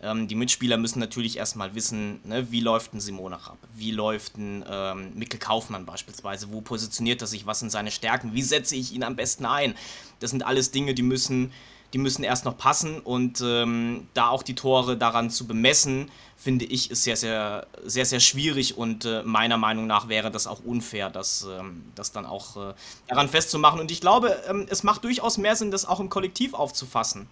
Ähm, 0.01 0.27
die 0.27 0.35
Mitspieler 0.35 0.77
müssen 0.77 0.99
natürlich 0.99 1.37
erstmal 1.37 1.73
wissen, 1.73 2.19
ne, 2.23 2.51
wie 2.51 2.59
läuft 2.59 2.93
ein 2.93 2.99
Simone 2.99 3.35
Rapp, 3.35 3.57
wie 3.75 3.91
läuft 3.91 4.37
ein 4.37 4.63
ähm, 4.69 5.11
Mikkel 5.15 5.39
Kaufmann 5.39 5.85
beispielsweise, 5.85 6.51
wo 6.51 6.61
positioniert 6.61 7.21
er 7.21 7.27
sich, 7.27 7.47
was 7.47 7.59
sind 7.59 7.71
seine 7.71 7.89
Stärken, 7.89 8.33
wie 8.33 8.43
setze 8.43 8.75
ich 8.75 8.93
ihn 8.93 9.03
am 9.03 9.15
besten 9.15 9.45
ein. 9.45 9.75
Das 10.19 10.29
sind 10.29 10.45
alles 10.45 10.69
Dinge, 10.69 10.93
die 10.93 11.01
müssen, 11.01 11.51
die 11.93 11.97
müssen 11.97 12.23
erst 12.23 12.45
noch 12.45 12.57
passen 12.57 12.99
und 12.99 13.41
ähm, 13.43 14.07
da 14.13 14.29
auch 14.29 14.43
die 14.43 14.53
Tore 14.53 14.97
daran 14.97 15.31
zu 15.31 15.47
bemessen, 15.47 16.11
finde 16.35 16.65
ich, 16.65 16.91
ist 16.91 17.03
sehr, 17.03 17.17
sehr, 17.17 17.65
sehr, 17.83 18.05
sehr 18.05 18.19
schwierig 18.19 18.77
und 18.77 19.05
äh, 19.05 19.23
meiner 19.23 19.57
Meinung 19.57 19.87
nach 19.87 20.09
wäre 20.09 20.29
das 20.29 20.45
auch 20.45 20.63
unfair, 20.63 21.09
das, 21.09 21.47
ähm, 21.49 21.85
das 21.95 22.11
dann 22.11 22.27
auch 22.27 22.55
äh, 22.57 22.73
daran 23.07 23.29
festzumachen. 23.29 23.79
Und 23.79 23.89
ich 23.89 24.01
glaube, 24.01 24.37
ähm, 24.47 24.67
es 24.69 24.83
macht 24.83 25.03
durchaus 25.03 25.39
mehr 25.39 25.55
Sinn, 25.55 25.71
das 25.71 25.85
auch 25.85 25.99
im 25.99 26.09
Kollektiv 26.09 26.53
aufzufassen. 26.53 27.27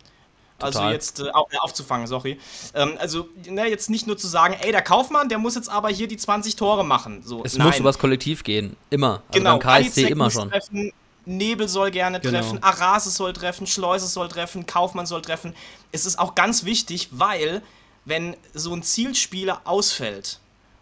Also 0.60 0.80
Total. 0.80 0.93
jetzt 0.93 1.20
äh, 1.20 1.26
äh, 1.26 1.58
aufzufangen, 1.60 2.08
sorry. 2.08 2.39
Ähm, 2.74 2.93
also 2.99 3.28
ne, 3.49 3.68
jetzt 3.70 3.89
nicht 3.89 4.08
nur 4.08 4.18
zu 4.18 4.28
sagen, 4.28 4.56
ey, 4.62 4.72
der 4.72 4.82
Kaufmann, 4.82 5.28
der 5.28 5.38
muss 5.38 5.56
jetzt 5.56 5.70
aber 5.70 5.89
hier 5.89 6.08
die 6.08 6.18
20 6.18 6.56
Tore 6.56 6.86
machen. 6.86 7.22
So, 7.24 7.43
Es 7.43 7.58
nein. 7.58 7.68
muss 7.68 7.80
übers 7.80 7.99
Kollektiv 7.99 8.43
gehen. 8.43 8.78
Immer. 8.89 9.22
Also 9.28 9.39
genau, 9.39 9.51
beim 9.51 9.60
KSC 9.60 9.76
Alizek 9.76 10.10
immer 10.12 10.32
schon. 10.32 10.49
Treffen, 10.49 10.93
Nebel 11.26 11.68
soll 11.68 11.91
gerne 11.91 12.20
Genau. 12.22 12.39
treffen, 12.39 12.64
Arase 12.64 13.10
soll 13.10 13.34
treffen, 13.34 13.68
Schleuse 13.68 14.08
soll 14.08 14.30
treffen, 14.30 14.66
Kaufmann 14.66 15.06
soll 15.06 15.22
treffen. 15.22 15.53
Es 15.91 16.06
ist 16.06 16.20
auch 16.20 16.36
ganz 16.36 16.64
wichtig, 16.64 17.10
weil 17.12 17.62
wenn 18.06 18.38
so 18.53 18.74
ein 18.74 18.84
Zielspieler 18.84 19.62
ausfällt, 19.66 20.39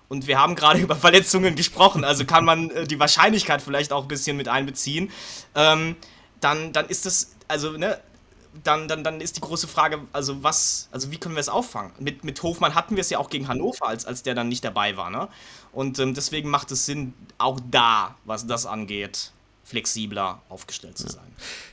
und 0.10 0.28
wir 0.28 0.38
haben 0.40 0.54
gerade 0.56 0.80
über 0.82 0.96
Verletzungen 0.96 1.56
gesprochen, 1.56 2.04
also 2.04 2.26
kann 2.26 2.46
man 2.46 2.70
äh, 2.70 2.86
die 2.86 3.00
Wahrscheinlichkeit 3.00 3.62
vielleicht 3.62 3.92
auch 3.92 4.04
ein 4.04 4.08
bisschen 4.08 4.38
mit 4.38 4.48
einbeziehen, 4.48 5.10
ähm, 5.56 5.96
dann, 6.42 6.74
dann 6.74 6.88
ist 6.88 7.06
das, 7.08 7.32
also, 7.48 7.72
ne, 7.72 8.00
dann, 8.64 8.88
dann, 8.88 9.04
dann 9.04 9.22
ist 9.22 9.38
die 9.38 9.42
große 9.42 9.68
Frage, 9.68 10.00
also 10.12 10.44
was, 10.44 10.88
also 10.92 11.12
wie 11.12 11.18
können 11.18 11.36
wir 11.36 11.42
es 11.42 11.50
auffangen? 11.50 11.92
Mit, 12.00 12.24
mit 12.24 12.42
Hofmann 12.44 12.76
hatten 12.76 12.96
wir 12.96 13.02
es 13.02 13.10
ja 13.10 13.18
auch 13.18 13.30
gegen 13.30 13.48
Hannover, 13.48 13.88
als, 13.88 14.06
als 14.06 14.24
der 14.24 14.36
dann 14.36 14.50
nicht 14.50 14.64
dabei 14.64 14.98
war, 14.98 15.10
ne? 15.10 15.28
Und 15.72 15.98
ähm, 16.00 16.14
deswegen 16.14 16.50
macht 16.50 16.72
es 16.72 16.86
Sinn, 16.86 17.14
auch 17.38 17.60
da, 17.72 18.16
was 18.26 18.46
das 18.46 18.66
angeht, 18.66 19.32
flexibler 19.64 20.42
aufgestellt 20.50 20.98
zu 20.98 21.10
sein. 21.10 21.24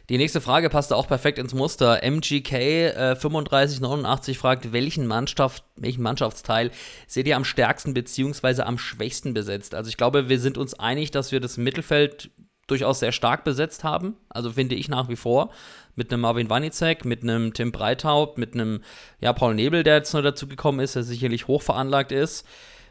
Die 0.09 0.17
nächste 0.17 0.41
Frage 0.41 0.71
passt 0.71 0.93
auch 0.93 1.07
perfekt 1.07 1.39
ins 1.39 1.55
Muster. 1.55 2.03
MGK 2.03 2.53
äh, 2.53 3.15
3589 3.15 4.39
fragt, 4.39 4.73
welchen, 4.73 5.07
Mannschaft, 5.07 5.65
welchen 5.77 6.03
Mannschaftsteil 6.03 6.71
seht 7.07 7.27
ihr 7.27 7.37
am 7.37 7.45
stärksten 7.45 7.93
bzw. 7.93 8.63
am 8.63 8.79
schwächsten 8.79 9.35
besetzt? 9.35 9.75
Also 9.75 9.89
ich 9.89 9.97
glaube, 9.97 10.29
wir 10.29 10.41
sind 10.41 10.57
uns 10.57 10.75
einig, 10.75 11.11
dass 11.11 11.33
wir 11.33 11.41
das 11.41 11.57
Mittelfeld 11.57 12.31
durchaus 12.71 13.01
sehr 13.01 13.13
stark 13.13 13.45
besetzt 13.45 13.85
haben. 13.85 14.17
Also 14.29 14.53
finde 14.53 14.77
ich 14.77 14.89
nach 14.89 15.09
wie 15.09 15.17
vor. 15.17 15.51
Mit 16.01 16.11
einem 16.11 16.23
Marvin 16.23 16.49
Wanicek, 16.49 17.05
mit 17.05 17.23
einem 17.23 17.53
Tim 17.53 17.73
Breithaupt, 17.73 18.39
mit 18.39 18.55
einem 18.55 18.81
ja, 19.21 19.35
Paul 19.35 19.55
Nebel, 19.55 19.83
der 19.83 19.97
jetzt 19.97 20.15
noch 20.15 20.23
dazu 20.23 20.49
gekommen 20.49 20.81
ist, 20.81 20.97
der 20.97 21.03
sicherlich 21.03 21.47
hoch 21.47 21.61
veranlagt 21.61 22.11
ist. 22.11 22.47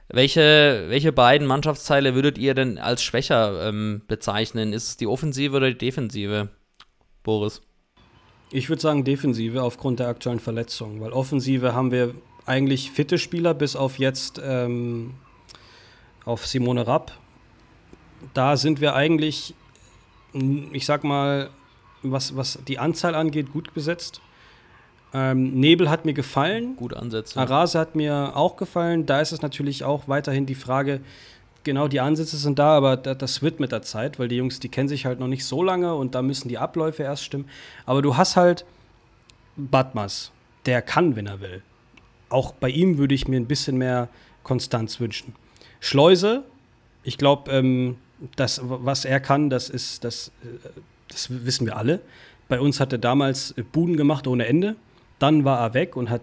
Welche, 0.10 0.86
welche 0.90 1.12
beiden 1.12 1.48
Mannschaftsteile 1.48 2.14
würdet 2.14 2.38
ihr 2.38 2.54
denn 2.54 2.78
als 2.78 3.02
schwächer 3.02 3.68
ähm, 3.68 4.04
bezeichnen? 4.08 4.74
Ist 4.74 4.90
es 4.90 4.98
die 4.98 5.08
Offensive 5.08 5.58
oder 5.58 5.72
die 5.72 5.78
Defensive? 5.80 6.50
Boris. 7.24 7.64
Ich 8.52 8.70
würde 8.70 8.84
sagen 8.84 9.04
Defensive 9.04 9.64
aufgrund 9.64 10.00
der 10.00 10.08
aktuellen 10.10 10.40
Verletzungen, 10.40 11.02
weil 11.02 11.12
Offensive 11.12 11.74
haben 11.74 11.90
wir 11.90 12.14
eigentlich 12.46 12.92
fitte 12.92 13.18
Spieler, 13.18 13.56
bis 13.56 13.76
auf 13.76 13.98
jetzt 13.98 14.40
ähm, 14.46 15.16
auf 16.26 16.46
Simone 16.46 16.86
Rapp. 16.86 17.12
Da 18.36 18.56
sind 18.56 18.82
wir 18.82 18.94
eigentlich, 18.94 19.56
ich 20.74 20.86
sag 20.86 21.04
mal, 21.04 21.50
was, 22.02 22.36
was 22.36 22.60
die 22.68 22.80
Anzahl 22.80 23.16
angeht, 23.16 23.52
gut 23.52 23.74
besetzt. 23.74 24.22
Ähm, 25.14 25.60
Nebel 25.60 25.90
hat 25.90 26.06
mir 26.06 26.14
gefallen. 26.14 26.76
Gute 26.76 26.98
Ansätze. 26.98 27.40
Arase 27.40 27.80
hat 27.80 27.96
mir 27.96 28.36
auch 28.36 28.58
gefallen. 28.58 29.06
Da 29.06 29.22
ist 29.22 29.32
es 29.32 29.42
natürlich 29.42 29.84
auch 29.84 30.08
weiterhin 30.08 30.46
die 30.46 30.56
Frage, 30.56 31.02
genau 31.64 31.88
die 31.88 32.00
Ansätze 32.00 32.38
sind 32.38 32.60
da, 32.60 32.78
aber 32.78 32.98
da, 32.98 33.16
das 33.16 33.42
wird 33.42 33.60
mit 33.60 33.72
der 33.72 33.82
Zeit, 33.82 34.20
weil 34.20 34.28
die 34.28 34.38
Jungs, 34.38 34.60
die 34.60 34.70
kennen 34.70 34.90
sich 34.90 35.06
halt 35.06 35.20
noch 35.20 35.28
nicht 35.28 35.46
so 35.46 35.64
lange 35.64 35.96
und 35.96 36.16
da 36.16 36.22
müssen 36.22 36.48
die 36.48 36.58
Abläufe 36.58 37.04
erst 37.04 37.24
stimmen. 37.24 37.50
Aber 37.86 38.02
du 38.02 38.18
hast 38.18 38.36
halt 38.36 38.66
Batmas, 39.56 40.32
der 40.66 40.82
kann, 40.82 41.16
wenn 41.16 41.28
er 41.28 41.42
will. 41.42 41.62
Auch 42.30 42.54
bei 42.54 42.70
ihm 42.70 42.98
würde 42.98 43.16
ich 43.16 43.28
mir 43.28 43.40
ein 43.40 43.48
bisschen 43.48 43.78
mehr 43.78 44.10
Konstanz 44.44 45.00
wünschen. 45.00 45.36
Schleuse, 45.80 46.44
ich 47.04 47.18
glaube, 47.18 47.52
ähm, 47.52 47.98
das, 48.36 48.62
was 48.64 49.06
er 49.06 49.20
kann, 49.20 49.50
das 49.50 49.70
ist, 49.70 50.04
das, 50.04 50.32
äh, 50.44 50.70
das 51.10 51.28
wissen 51.46 51.66
wir 51.66 51.78
alle. 51.78 52.00
Bei 52.48 52.60
uns 52.60 52.80
hat 52.80 52.92
er 52.94 53.00
damals 53.00 53.52
äh, 53.58 53.64
Buden 53.64 53.98
gemacht 53.98 54.26
ohne 54.28 54.46
Ende. 54.48 54.76
Dann 55.20 55.44
war 55.46 55.60
er 55.60 55.74
weg 55.74 55.96
und 55.96 56.10
hat 56.10 56.22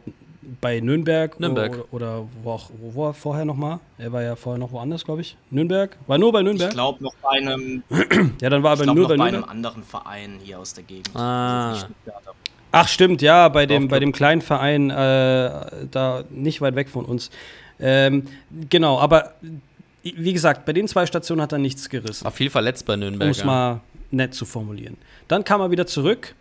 bei 0.60 0.80
Nürnberg, 0.80 1.38
Nürnberg. 1.40 1.72
Oder, 1.90 2.20
oder 2.20 2.28
wo, 2.42 2.50
auch, 2.52 2.70
wo 2.80 3.00
war 3.02 3.10
er 3.10 3.14
vorher 3.14 3.44
noch 3.44 3.56
mal? 3.56 3.80
Er 3.98 4.12
war 4.12 4.22
ja 4.22 4.36
vorher 4.36 4.58
noch 4.58 4.72
woanders, 4.72 5.04
glaube 5.04 5.20
ich. 5.20 5.36
Nürnberg? 5.50 5.96
War 6.06 6.18
nur 6.18 6.32
bei 6.32 6.40
Ich 6.40 6.44
Nürnberg? 6.44 6.70
glaube 6.70 7.02
noch 7.02 7.14
bei 7.22 7.30
einem, 7.30 7.82
ja, 8.40 8.48
dann 8.48 8.62
war 8.62 8.72
er 8.72 8.74
ich 8.74 8.80
bei 8.80 8.86
nur 8.86 8.94
noch 8.94 9.08
bei 9.08 9.16
bei 9.16 9.24
einem 9.24 9.44
anderen 9.44 9.82
Verein 9.82 10.38
hier 10.42 10.58
aus 10.58 10.72
der 10.72 10.84
Gegend. 10.84 11.10
Ah. 11.14 11.72
Also. 11.72 11.86
Ach, 12.72 12.88
stimmt, 12.88 13.22
ja, 13.22 13.48
bei 13.48 13.66
dem, 13.66 13.88
bei 13.88 14.00
dem 14.00 14.12
kleinen 14.12 14.42
Verein, 14.42 14.90
äh, 14.90 14.94
da 15.90 16.24
nicht 16.30 16.60
weit 16.60 16.74
weg 16.76 16.88
von 16.90 17.04
uns. 17.04 17.30
Ähm, 17.80 18.26
genau, 18.68 18.98
aber 18.98 19.32
wie 20.02 20.32
gesagt, 20.32 20.64
bei 20.64 20.72
den 20.72 20.86
zwei 20.86 21.06
Stationen 21.06 21.42
hat 21.42 21.52
er 21.52 21.58
nichts 21.58 21.88
gerissen. 21.88 22.24
War 22.24 22.32
viel 22.32 22.50
verletzt 22.50 22.86
bei 22.86 22.96
Nürnberg. 22.96 23.36
ja. 23.36 23.44
mal 23.44 23.80
nett 24.12 24.34
zu 24.34 24.44
formulieren. 24.44 24.96
Dann 25.28 25.44
kam 25.44 25.60
er 25.60 25.70
wieder 25.70 25.86
zurück. 25.86 26.34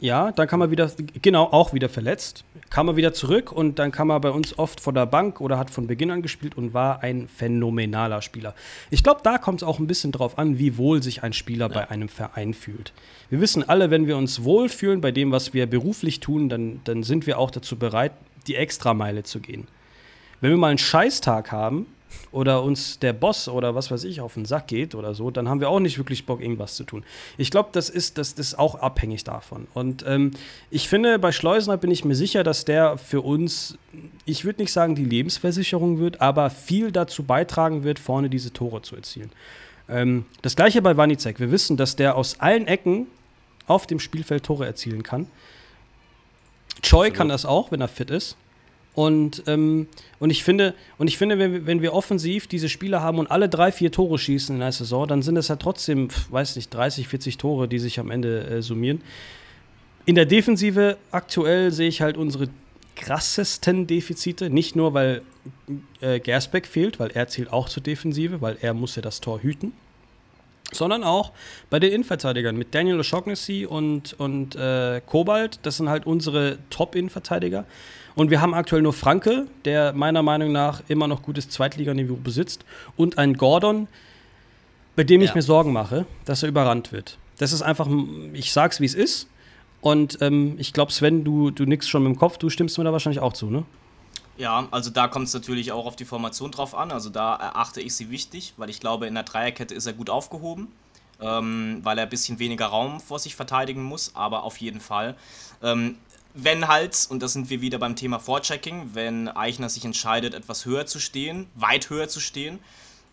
Ja, 0.00 0.32
dann 0.32 0.48
kam 0.48 0.60
er 0.60 0.72
wieder, 0.72 0.90
genau, 1.22 1.44
auch 1.44 1.72
wieder 1.72 1.88
verletzt. 1.88 2.44
Kam 2.70 2.88
er 2.88 2.96
wieder 2.96 3.12
zurück 3.12 3.52
und 3.52 3.78
dann 3.78 3.92
kam 3.92 4.10
er 4.10 4.18
bei 4.18 4.30
uns 4.30 4.58
oft 4.58 4.80
von 4.80 4.96
der 4.96 5.06
Bank 5.06 5.40
oder 5.40 5.58
hat 5.58 5.70
von 5.70 5.86
Beginn 5.86 6.10
an 6.10 6.22
gespielt 6.22 6.56
und 6.56 6.74
war 6.74 7.04
ein 7.04 7.28
phänomenaler 7.28 8.20
Spieler. 8.20 8.56
Ich 8.90 9.04
glaube, 9.04 9.20
da 9.22 9.38
kommt 9.38 9.62
es 9.62 9.68
auch 9.68 9.78
ein 9.78 9.86
bisschen 9.86 10.10
drauf 10.10 10.38
an, 10.38 10.58
wie 10.58 10.76
wohl 10.76 11.04
sich 11.04 11.22
ein 11.22 11.32
Spieler 11.32 11.68
bei 11.68 11.88
einem 11.88 12.08
Verein 12.08 12.52
fühlt. 12.52 12.92
Wir 13.30 13.40
wissen 13.40 13.68
alle, 13.68 13.92
wenn 13.92 14.08
wir 14.08 14.16
uns 14.16 14.42
wohlfühlen 14.42 15.00
bei 15.00 15.12
dem, 15.12 15.30
was 15.30 15.54
wir 15.54 15.66
beruflich 15.66 16.18
tun, 16.18 16.48
dann, 16.48 16.80
dann 16.82 17.04
sind 17.04 17.28
wir 17.28 17.38
auch 17.38 17.52
dazu 17.52 17.78
bereit, 17.78 18.10
die 18.48 18.56
Extrameile 18.56 19.22
zu 19.22 19.38
gehen. 19.38 19.68
Wenn 20.40 20.50
wir 20.50 20.58
mal 20.58 20.70
einen 20.70 20.78
Scheißtag 20.78 21.52
haben 21.52 21.86
oder 22.30 22.62
uns 22.62 22.98
der 22.98 23.12
Boss 23.12 23.48
oder 23.48 23.74
was 23.74 23.90
weiß 23.90 24.04
ich 24.04 24.20
auf 24.20 24.34
den 24.34 24.44
Sack 24.44 24.68
geht 24.68 24.94
oder 24.94 25.14
so, 25.14 25.30
dann 25.30 25.48
haben 25.48 25.60
wir 25.60 25.68
auch 25.68 25.80
nicht 25.80 25.98
wirklich 25.98 26.26
Bock, 26.26 26.40
irgendwas 26.40 26.76
zu 26.76 26.84
tun. 26.84 27.04
Ich 27.36 27.50
glaube, 27.50 27.70
das 27.72 27.88
ist, 27.88 28.18
das 28.18 28.32
ist 28.32 28.58
auch 28.58 28.76
abhängig 28.76 29.24
davon. 29.24 29.68
Und 29.74 30.04
ähm, 30.06 30.32
ich 30.70 30.88
finde, 30.88 31.18
bei 31.18 31.32
Schleusener 31.32 31.76
bin 31.76 31.90
ich 31.90 32.04
mir 32.04 32.14
sicher, 32.14 32.42
dass 32.42 32.64
der 32.64 32.98
für 32.98 33.20
uns, 33.20 33.78
ich 34.24 34.44
würde 34.44 34.62
nicht 34.62 34.72
sagen, 34.72 34.94
die 34.94 35.04
Lebensversicherung 35.04 35.98
wird, 35.98 36.20
aber 36.20 36.50
viel 36.50 36.92
dazu 36.92 37.22
beitragen 37.22 37.84
wird, 37.84 37.98
vorne 37.98 38.30
diese 38.30 38.52
Tore 38.52 38.82
zu 38.82 38.96
erzielen. 38.96 39.30
Ähm, 39.88 40.24
das 40.42 40.56
gleiche 40.56 40.82
bei 40.82 40.96
Wanicek. 40.96 41.40
Wir 41.40 41.50
wissen, 41.50 41.76
dass 41.76 41.96
der 41.96 42.16
aus 42.16 42.40
allen 42.40 42.66
Ecken 42.66 43.06
auf 43.66 43.86
dem 43.86 44.00
Spielfeld 44.00 44.44
Tore 44.44 44.66
erzielen 44.66 45.02
kann. 45.02 45.26
Choi 46.82 47.10
kann 47.10 47.28
das 47.28 47.44
auch, 47.44 47.70
wenn 47.70 47.80
er 47.80 47.88
fit 47.88 48.10
ist. 48.10 48.36
Und, 48.94 49.44
ähm, 49.46 49.88
und 50.18 50.30
ich 50.30 50.44
finde, 50.44 50.74
und 50.98 51.08
ich 51.08 51.16
finde 51.16 51.38
wenn, 51.38 51.52
wir, 51.52 51.66
wenn 51.66 51.82
wir 51.82 51.94
offensiv 51.94 52.46
diese 52.46 52.68
Spieler 52.68 53.00
haben 53.00 53.18
und 53.18 53.30
alle 53.30 53.48
drei, 53.48 53.72
vier 53.72 53.90
Tore 53.90 54.18
schießen 54.18 54.54
in 54.54 54.60
der 54.60 54.72
Saison, 54.72 55.08
dann 55.08 55.22
sind 55.22 55.36
es 55.36 55.48
ja 55.48 55.56
trotzdem, 55.56 56.08
weiß 56.30 56.56
nicht, 56.56 56.72
30, 56.72 57.08
40 57.08 57.38
Tore, 57.38 57.68
die 57.68 57.78
sich 57.78 57.98
am 57.98 58.10
Ende 58.10 58.46
äh, 58.46 58.62
summieren. 58.62 59.00
In 60.04 60.14
der 60.14 60.26
Defensive 60.26 60.98
aktuell 61.10 61.70
sehe 61.70 61.88
ich 61.88 62.02
halt 62.02 62.16
unsere 62.16 62.48
krassesten 62.96 63.86
Defizite. 63.86 64.50
Nicht 64.50 64.76
nur, 64.76 64.92
weil 64.92 65.22
äh, 66.00 66.20
Gersbeck 66.20 66.66
fehlt, 66.66 67.00
weil 67.00 67.10
er 67.12 67.28
zählt 67.28 67.52
auch 67.52 67.68
zur 67.68 67.82
Defensive, 67.82 68.40
weil 68.40 68.58
er 68.60 68.74
muss 68.74 68.96
ja 68.96 69.02
das 69.02 69.20
Tor 69.20 69.40
hüten. 69.42 69.72
sondern 70.72 71.04
auch 71.04 71.32
bei 71.70 71.78
den 71.78 71.92
Innenverteidigern 71.92 72.56
mit 72.56 72.74
Daniel 72.74 73.00
O'Shaughnessy 73.00 73.66
und, 73.66 74.18
und 74.18 74.56
äh, 74.56 75.00
Kobalt. 75.04 75.60
Das 75.62 75.76
sind 75.76 75.88
halt 75.88 76.06
unsere 76.06 76.58
Top-Innenverteidiger. 76.70 77.64
Und 78.14 78.30
wir 78.30 78.40
haben 78.40 78.54
aktuell 78.54 78.82
nur 78.82 78.92
Franke, 78.92 79.46
der 79.64 79.92
meiner 79.92 80.22
Meinung 80.22 80.52
nach 80.52 80.82
immer 80.88 81.08
noch 81.08 81.22
gutes 81.22 81.48
Zweitliganiveau 81.48 82.16
besitzt, 82.16 82.64
und 82.96 83.18
einen 83.18 83.36
Gordon, 83.36 83.88
bei 84.96 85.04
dem 85.04 85.20
ja. 85.20 85.28
ich 85.28 85.34
mir 85.34 85.42
Sorgen 85.42 85.72
mache, 85.72 86.06
dass 86.24 86.42
er 86.42 86.48
überrannt 86.48 86.92
wird. 86.92 87.18
Das 87.38 87.52
ist 87.52 87.62
einfach, 87.62 87.88
ich 88.32 88.52
sag's 88.52 88.80
wie 88.80 88.84
es 88.84 88.94
ist. 88.94 89.28
Und 89.80 90.18
ähm, 90.20 90.54
ich 90.58 90.72
glaube, 90.72 90.92
Sven, 90.92 91.24
du, 91.24 91.50
du 91.50 91.64
nix 91.64 91.88
schon 91.88 92.04
mit 92.04 92.12
dem 92.14 92.18
Kopf, 92.18 92.38
du 92.38 92.50
stimmst 92.50 92.78
mir 92.78 92.84
da 92.84 92.92
wahrscheinlich 92.92 93.20
auch 93.20 93.32
zu, 93.32 93.50
ne? 93.50 93.64
Ja, 94.38 94.66
also 94.70 94.90
da 94.90 95.08
kommt 95.08 95.26
es 95.26 95.34
natürlich 95.34 95.72
auch 95.72 95.86
auf 95.86 95.96
die 95.96 96.04
Formation 96.04 96.50
drauf 96.50 96.74
an. 96.74 96.90
Also 96.90 97.10
da 97.10 97.34
erachte 97.34 97.80
ich 97.80 97.94
sie 97.94 98.10
wichtig, 98.10 98.54
weil 98.56 98.70
ich 98.70 98.80
glaube, 98.80 99.06
in 99.06 99.14
der 99.14 99.24
Dreierkette 99.24 99.74
ist 99.74 99.86
er 99.86 99.92
gut 99.92 100.08
aufgehoben, 100.08 100.68
ähm, 101.20 101.80
weil 101.82 101.98
er 101.98 102.04
ein 102.04 102.10
bisschen 102.10 102.38
weniger 102.38 102.66
Raum 102.66 103.00
vor 103.00 103.18
sich 103.18 103.34
verteidigen 103.34 103.82
muss, 103.82 104.12
aber 104.14 104.44
auf 104.44 104.56
jeden 104.58 104.80
Fall. 104.80 105.16
Ähm, 105.62 105.96
wenn 106.34 106.68
halt, 106.68 107.06
und 107.10 107.22
da 107.22 107.28
sind 107.28 107.50
wir 107.50 107.60
wieder 107.60 107.78
beim 107.78 107.96
Thema 107.96 108.18
Vorchecking, 108.18 108.90
wenn 108.94 109.28
Eichner 109.28 109.68
sich 109.68 109.84
entscheidet, 109.84 110.34
etwas 110.34 110.64
höher 110.64 110.86
zu 110.86 110.98
stehen, 110.98 111.48
weit 111.54 111.90
höher 111.90 112.08
zu 112.08 112.20
stehen, 112.20 112.58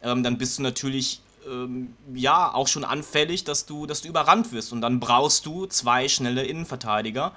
ähm, 0.02 0.24
dann 0.24 0.38
bist 0.38 0.58
du 0.58 0.64
natürlich 0.64 1.22
ähm, 1.48 1.94
ja 2.14 2.54
auch 2.54 2.68
schon 2.68 2.84
anfällig, 2.84 3.44
dass 3.44 3.66
du, 3.66 3.86
dass 3.86 4.02
du 4.02 4.08
überrannt 4.08 4.52
wirst. 4.52 4.72
Und 4.72 4.82
dann 4.82 5.00
brauchst 5.00 5.46
du 5.46 5.66
zwei 5.66 6.08
schnelle 6.08 6.44
Innenverteidiger. 6.44 7.34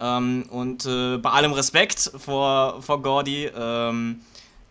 Ähm, 0.00 0.46
und 0.50 0.86
äh, 0.86 1.18
bei 1.18 1.30
allem 1.30 1.52
Respekt 1.52 2.12
vor, 2.18 2.82
vor 2.82 3.02
Gordy, 3.02 3.50
ähm, 3.54 4.20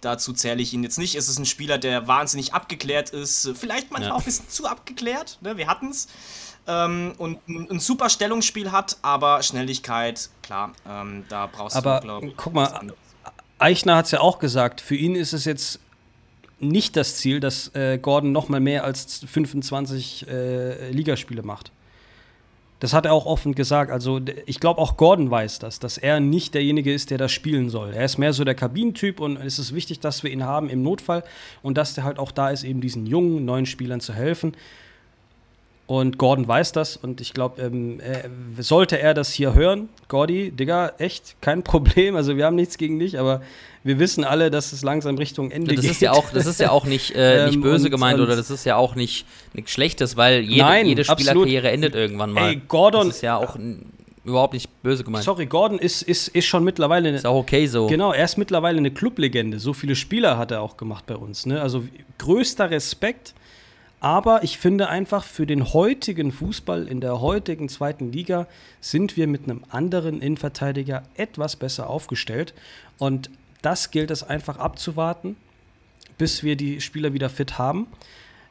dazu 0.01 0.33
zähle 0.33 0.61
ich 0.61 0.73
ihn 0.73 0.83
jetzt 0.83 0.97
nicht. 0.97 1.15
Es 1.15 1.29
ist 1.29 1.39
ein 1.39 1.45
Spieler, 1.45 1.77
der 1.77 2.07
wahnsinnig 2.07 2.53
abgeklärt 2.53 3.11
ist, 3.11 3.51
vielleicht 3.55 3.91
manchmal 3.91 4.09
ja. 4.09 4.15
auch 4.15 4.19
ein 4.19 4.25
bisschen 4.25 4.49
zu 4.49 4.67
abgeklärt, 4.67 5.37
ne? 5.41 5.57
wir 5.57 5.67
hatten 5.67 5.89
es. 5.89 6.07
Ähm, 6.67 7.13
und 7.17 7.39
ein, 7.47 7.79
super 7.79 8.09
Stellungsspiel 8.09 8.71
hat, 8.71 8.97
aber 9.01 9.41
Schnelligkeit, 9.41 10.29
klar, 10.43 10.73
ähm, 10.87 11.25
da 11.27 11.47
brauchst 11.47 11.75
aber, 11.75 11.99
du, 11.99 12.05
glaube 12.05 12.27
ich. 12.27 12.37
Guck 12.37 12.53
mal, 12.53 12.93
Eichner 13.57 13.95
hat 13.95 14.05
es 14.05 14.11
ja 14.11 14.21
auch 14.21 14.39
gesagt, 14.39 14.81
für 14.81 14.95
ihn 14.95 15.15
ist 15.15 15.33
es 15.33 15.45
jetzt 15.45 15.79
nicht 16.59 16.95
das 16.95 17.17
Ziel, 17.17 17.39
dass 17.39 17.73
äh, 17.75 17.97
Gordon 17.97 18.31
noch 18.31 18.47
mal 18.47 18.59
mehr 18.59 18.83
als 18.83 19.23
25 19.25 20.27
äh, 20.27 20.91
Ligaspiele 20.91 21.43
macht. 21.43 21.71
Das 22.81 22.93
hat 22.93 23.05
er 23.05 23.13
auch 23.13 23.27
offen 23.27 23.53
gesagt. 23.53 23.91
Also 23.91 24.19
ich 24.47 24.59
glaube 24.59 24.81
auch 24.81 24.97
Gordon 24.97 25.29
weiß 25.29 25.59
das, 25.59 25.77
dass 25.79 25.99
er 25.99 26.19
nicht 26.19 26.55
derjenige 26.55 26.91
ist, 26.91 27.11
der 27.11 27.19
das 27.19 27.31
spielen 27.31 27.69
soll. 27.69 27.93
Er 27.93 28.05
ist 28.05 28.17
mehr 28.17 28.33
so 28.33 28.43
der 28.43 28.55
Kabinentyp 28.55 29.19
und 29.19 29.37
es 29.37 29.59
ist 29.59 29.75
wichtig, 29.75 29.99
dass 29.99 30.23
wir 30.23 30.31
ihn 30.31 30.43
haben 30.43 30.67
im 30.67 30.81
Notfall 30.81 31.23
und 31.61 31.77
dass 31.77 31.93
der 31.93 32.03
halt 32.03 32.17
auch 32.17 32.31
da 32.31 32.49
ist, 32.49 32.63
eben 32.63 32.81
diesen 32.81 33.05
jungen 33.05 33.45
neuen 33.45 33.67
Spielern 33.67 34.01
zu 34.01 34.13
helfen. 34.13 34.53
Und 35.91 36.17
Gordon 36.17 36.47
weiß 36.47 36.71
das 36.71 36.95
und 36.95 37.19
ich 37.19 37.33
glaube, 37.33 37.61
ähm, 37.61 37.99
sollte 38.57 38.97
er 38.97 39.13
das 39.13 39.33
hier 39.33 39.53
hören, 39.53 39.89
Gordy, 40.07 40.49
Digga, 40.49 40.93
echt 40.99 41.35
kein 41.41 41.63
Problem. 41.65 42.15
Also 42.15 42.37
wir 42.37 42.45
haben 42.45 42.55
nichts 42.55 42.77
gegen 42.77 42.97
dich, 42.97 43.19
aber 43.19 43.41
wir 43.83 43.99
wissen 43.99 44.23
alle, 44.23 44.49
dass 44.49 44.71
es 44.71 44.83
langsam 44.83 45.17
Richtung 45.17 45.51
Ende 45.51 45.75
das 45.75 45.81
geht. 45.81 45.91
Ist 45.91 46.01
ja 46.01 46.13
auch, 46.13 46.29
das 46.31 46.45
ist 46.45 46.61
ja 46.61 46.71
auch 46.71 46.85
nicht, 46.85 47.13
äh, 47.13 47.45
nicht 47.47 47.55
ähm, 47.55 47.61
böse 47.61 47.87
und, 47.87 47.91
gemeint 47.91 48.19
und 48.19 48.27
oder 48.27 48.37
das 48.37 48.49
ist 48.49 48.63
ja 48.63 48.77
auch 48.77 48.95
nicht 48.95 49.25
nichts 49.51 49.71
Schlechtes, 49.71 50.15
weil 50.15 50.39
jede, 50.39 50.61
nein, 50.61 50.85
jede 50.85 51.03
Spielerkarriere 51.03 51.69
endet 51.69 51.93
irgendwann 51.93 52.31
mal. 52.31 52.51
Ey, 52.51 52.61
Gordon. 52.69 53.07
Das 53.07 53.17
ist 53.17 53.23
ja 53.23 53.35
auch 53.35 53.57
überhaupt 54.23 54.53
nicht 54.53 54.69
böse 54.83 55.03
gemeint. 55.03 55.25
Sorry, 55.25 55.45
Gordon 55.45 55.77
ist, 55.77 56.03
ist, 56.03 56.29
ist 56.29 56.45
schon 56.45 56.63
mittlerweile. 56.63 57.09
Ist 57.09 57.25
auch 57.25 57.35
okay 57.35 57.67
so. 57.67 57.87
Genau, 57.87 58.13
er 58.13 58.23
ist 58.23 58.37
mittlerweile 58.37 58.77
eine 58.77 58.91
Clublegende. 58.91 59.59
So 59.59 59.73
viele 59.73 59.97
Spieler 59.97 60.37
hat 60.37 60.51
er 60.51 60.61
auch 60.61 60.77
gemacht 60.77 61.05
bei 61.05 61.17
uns. 61.17 61.45
Ne? 61.45 61.61
Also 61.61 61.83
größter 62.17 62.69
Respekt 62.69 63.33
aber 64.01 64.43
ich 64.43 64.57
finde 64.57 64.89
einfach, 64.89 65.23
für 65.23 65.45
den 65.45 65.73
heutigen 65.73 66.31
Fußball 66.31 66.87
in 66.87 67.01
der 67.01 67.21
heutigen 67.21 67.69
zweiten 67.69 68.11
Liga 68.11 68.47
sind 68.81 69.15
wir 69.15 69.27
mit 69.27 69.43
einem 69.43 69.63
anderen 69.69 70.21
Innenverteidiger 70.21 71.03
etwas 71.15 71.55
besser 71.55 71.87
aufgestellt. 71.87 72.55
Und 72.97 73.29
das 73.61 73.91
gilt 73.91 74.09
es 74.09 74.23
einfach 74.23 74.57
abzuwarten, 74.57 75.37
bis 76.17 76.43
wir 76.43 76.55
die 76.55 76.81
Spieler 76.81 77.13
wieder 77.13 77.29
fit 77.29 77.59
haben. 77.59 77.85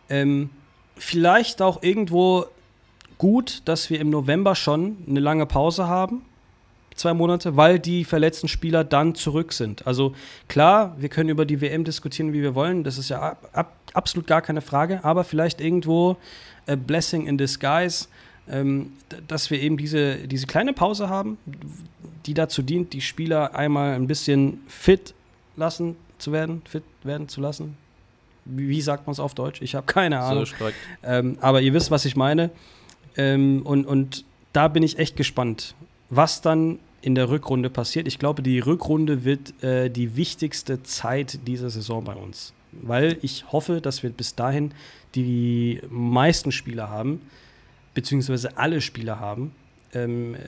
Ähm, 0.08 0.50
vielleicht 0.94 1.62
auch 1.62 1.82
irgendwo 1.82 2.46
gut, 3.18 3.62
dass 3.64 3.90
wir 3.90 3.98
im 3.98 4.08
November 4.08 4.54
schon 4.54 4.98
eine 5.08 5.18
lange 5.18 5.46
Pause 5.46 5.88
haben 5.88 6.22
zwei 7.00 7.14
Monate, 7.14 7.56
weil 7.56 7.78
die 7.78 8.04
verletzten 8.04 8.48
Spieler 8.48 8.84
dann 8.84 9.14
zurück 9.14 9.52
sind. 9.52 9.86
Also 9.86 10.14
klar, 10.48 10.96
wir 10.98 11.08
können 11.08 11.28
über 11.28 11.44
die 11.44 11.60
WM 11.60 11.84
diskutieren, 11.84 12.32
wie 12.32 12.42
wir 12.42 12.54
wollen. 12.54 12.84
Das 12.84 12.98
ist 12.98 13.10
ja 13.10 13.20
ab, 13.20 13.48
ab, 13.52 13.76
absolut 13.94 14.26
gar 14.26 14.42
keine 14.42 14.60
Frage. 14.60 15.02
Aber 15.02 15.24
vielleicht 15.24 15.60
irgendwo 15.60 16.16
a 16.66 16.76
blessing 16.76 17.26
in 17.26 17.38
disguise, 17.38 18.06
ähm, 18.48 18.92
dass 19.26 19.50
wir 19.50 19.60
eben 19.60 19.76
diese, 19.76 20.28
diese 20.28 20.46
kleine 20.46 20.72
Pause 20.72 21.08
haben, 21.08 21.38
die 22.26 22.34
dazu 22.34 22.62
dient, 22.62 22.92
die 22.92 23.00
Spieler 23.00 23.54
einmal 23.54 23.94
ein 23.94 24.06
bisschen 24.06 24.60
fit 24.68 25.14
lassen 25.56 25.96
zu 26.18 26.32
werden, 26.32 26.62
fit 26.64 26.84
werden 27.02 27.28
zu 27.28 27.40
lassen. 27.40 27.76
Wie, 28.44 28.80
sagt 28.80 29.06
man 29.06 29.12
es 29.12 29.20
auf 29.20 29.34
Deutsch? 29.34 29.62
Ich 29.62 29.74
habe 29.74 29.86
keine 29.86 30.20
Ahnung. 30.20 30.46
So 30.46 30.54
ähm, 31.04 31.38
aber 31.40 31.60
ihr 31.60 31.72
wisst, 31.72 31.90
was 31.90 32.04
ich 32.04 32.16
meine. 32.16 32.50
Ähm, 33.16 33.62
und, 33.64 33.86
und 33.86 34.24
da 34.52 34.68
bin 34.68 34.82
ich 34.82 34.98
echt 34.98 35.16
gespannt, 35.16 35.74
was 36.08 36.40
dann 36.40 36.78
in 37.02 37.14
der 37.14 37.30
Rückrunde 37.30 37.70
passiert. 37.70 38.06
Ich 38.06 38.18
glaube, 38.18 38.42
die 38.42 38.58
Rückrunde 38.58 39.24
wird 39.24 39.62
äh, 39.62 39.90
die 39.90 40.16
wichtigste 40.16 40.82
Zeit 40.82 41.46
dieser 41.46 41.70
Saison 41.70 42.04
bei 42.04 42.14
uns. 42.14 42.52
Weil 42.72 43.18
ich 43.22 43.50
hoffe, 43.50 43.80
dass 43.80 44.02
wir 44.02 44.10
bis 44.10 44.34
dahin 44.34 44.72
die 45.14 45.80
meisten 45.88 46.52
Spieler 46.52 46.88
haben, 46.88 47.20
beziehungsweise 47.94 48.56
alle 48.58 48.80
Spieler 48.80 49.18
haben, 49.18 49.52
ähm, 49.92 50.34
äh, 50.34 50.38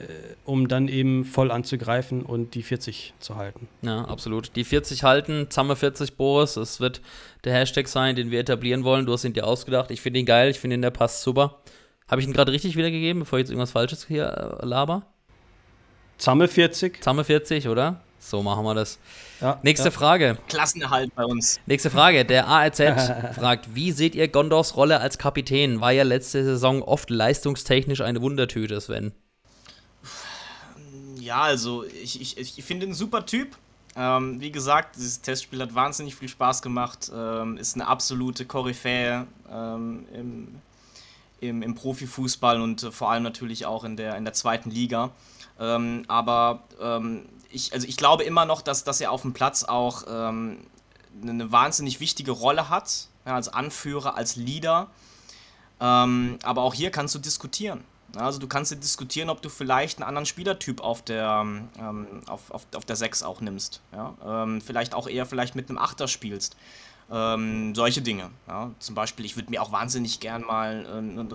um 0.45 0.67
dann 0.67 0.87
eben 0.87 1.25
voll 1.25 1.51
anzugreifen 1.51 2.21
und 2.21 2.55
die 2.55 2.63
40 2.63 3.13
zu 3.19 3.35
halten. 3.35 3.67
Ja, 3.81 4.05
absolut. 4.05 4.55
Die 4.55 4.63
40 4.63 5.03
halten, 5.03 5.47
Zamme 5.49 5.75
40 5.75 6.15
Boris, 6.15 6.55
es 6.55 6.79
wird 6.79 7.01
der 7.43 7.53
Hashtag 7.53 7.87
sein, 7.87 8.15
den 8.15 8.31
wir 8.31 8.39
etablieren 8.39 8.83
wollen. 8.83 9.05
Du 9.05 9.11
hast 9.11 9.25
ihn 9.25 9.33
dir 9.33 9.45
ausgedacht. 9.45 9.91
Ich 9.91 10.01
finde 10.01 10.19
ihn 10.19 10.25
geil, 10.25 10.49
ich 10.49 10.59
finde 10.59 10.75
ihn, 10.75 10.81
der 10.81 10.91
passt 10.91 11.23
super. 11.23 11.59
Habe 12.07 12.21
ich 12.21 12.27
ihn 12.27 12.33
gerade 12.33 12.51
richtig 12.51 12.77
wiedergegeben, 12.77 13.21
bevor 13.21 13.39
ich 13.39 13.43
jetzt 13.43 13.49
irgendwas 13.49 13.71
Falsches 13.71 14.07
hier 14.07 14.59
äh, 14.61 14.65
laber? 14.65 15.12
Zamme 16.23 16.47
40. 16.47 17.03
Zamme 17.03 17.25
40, 17.25 17.67
oder? 17.67 17.99
So 18.17 18.41
machen 18.41 18.63
wir 18.63 18.73
das. 18.73 18.97
Ja, 19.41 19.59
Nächste 19.61 19.89
ja. 19.89 19.91
Frage. 19.91 20.37
Klassenerhalt 20.47 21.13
bei 21.13 21.25
uns. 21.25 21.59
Nächste 21.65 21.89
Frage. 21.89 22.23
Der 22.23 22.47
ARZ 22.47 22.77
fragt, 23.35 23.75
wie 23.75 23.91
seht 23.91 24.15
ihr 24.15 24.29
Gondors 24.29 24.77
Rolle 24.77 25.01
als 25.01 25.17
Kapitän? 25.17 25.81
War 25.81 25.91
ja 25.91 26.03
letzte 26.03 26.45
Saison 26.45 26.81
oft 26.81 27.09
leistungstechnisch 27.09 27.99
eine 27.99 28.21
Wundertüte, 28.21 28.79
Sven. 28.79 29.11
Ja, 31.17 31.41
also 31.41 31.83
ich, 31.83 32.21
ich, 32.21 32.37
ich 32.37 32.63
finde 32.63 32.85
ihn 32.85 32.93
ein 32.93 32.95
super 32.95 33.25
Typ. 33.25 33.57
Ähm, 33.97 34.39
wie 34.39 34.53
gesagt, 34.53 34.95
dieses 34.95 35.19
Testspiel 35.19 35.61
hat 35.61 35.75
wahnsinnig 35.75 36.15
viel 36.15 36.29
Spaß 36.29 36.61
gemacht. 36.61 37.11
Ähm, 37.13 37.57
ist 37.57 37.75
eine 37.75 37.85
absolute 37.85 38.45
Koryphäe 38.45 39.27
ähm, 39.51 40.05
im, 40.13 40.47
im, 41.49 41.61
im 41.61 41.75
Profifußball 41.75 42.61
und 42.61 42.83
äh, 42.83 42.91
vor 42.91 43.11
allem 43.11 43.23
natürlich 43.23 43.65
auch 43.65 43.83
in 43.83 43.97
der, 43.97 44.15
in 44.15 44.23
der 44.23 44.33
zweiten 44.33 44.71
Liga. 44.71 45.11
Ähm, 45.59 46.03
aber 46.07 46.63
ähm, 46.81 47.25
ich, 47.49 47.73
also 47.73 47.87
ich 47.87 47.97
glaube 47.97 48.23
immer 48.23 48.45
noch, 48.45 48.61
dass, 48.61 48.83
dass 48.83 48.99
er 49.01 49.11
auf 49.11 49.21
dem 49.21 49.33
Platz 49.33 49.63
auch 49.63 50.03
ähm, 50.09 50.57
eine 51.21 51.51
wahnsinnig 51.51 51.99
wichtige 51.99 52.31
Rolle 52.31 52.69
hat, 52.69 53.07
ja, 53.25 53.35
als 53.35 53.49
Anführer, 53.49 54.15
als 54.17 54.35
Leader. 54.35 54.87
Ähm, 55.79 56.39
aber 56.43 56.63
auch 56.63 56.73
hier 56.73 56.91
kannst 56.91 57.13
du 57.15 57.19
diskutieren. 57.19 57.83
Also 58.15 58.39
du 58.39 58.47
kannst 58.47 58.71
diskutieren, 58.71 59.29
ob 59.29 59.41
du 59.41 59.49
vielleicht 59.49 59.97
einen 59.97 60.07
anderen 60.07 60.27
Spielertyp 60.27 60.81
auf 60.81 61.01
der, 61.01 61.41
ähm, 61.79 62.21
auf, 62.27 62.51
auf, 62.51 62.67
auf 62.75 62.85
der 62.85 62.95
6 62.95 63.23
auch 63.23 63.41
nimmst. 63.41 63.81
Ja? 63.91 64.13
Ähm, 64.23 64.61
vielleicht 64.61 64.93
auch 64.93 65.07
eher 65.07 65.25
vielleicht 65.25 65.55
mit 65.55 65.69
einem 65.69 65.79
Achter 65.79 66.07
spielst. 66.07 66.55
Ähm, 67.11 67.75
solche 67.75 68.01
Dinge. 68.01 68.29
Ja. 68.47 68.71
Zum 68.79 68.95
Beispiel, 68.95 69.25
ich 69.25 69.35
würde 69.35 69.49
mir 69.49 69.61
auch 69.61 69.71
wahnsinnig 69.71 70.19
gern 70.19 70.41
mal 70.41 70.85
äh, 70.85 70.97
einen, 70.97 71.29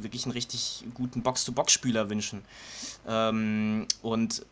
wirklich 0.00 0.24
einen 0.24 0.32
richtig 0.32 0.84
guten 0.94 1.22
Box-to-Box-Spieler 1.22 2.08
wünschen. 2.08 2.42
Ähm, 3.06 3.86
und 4.00 4.44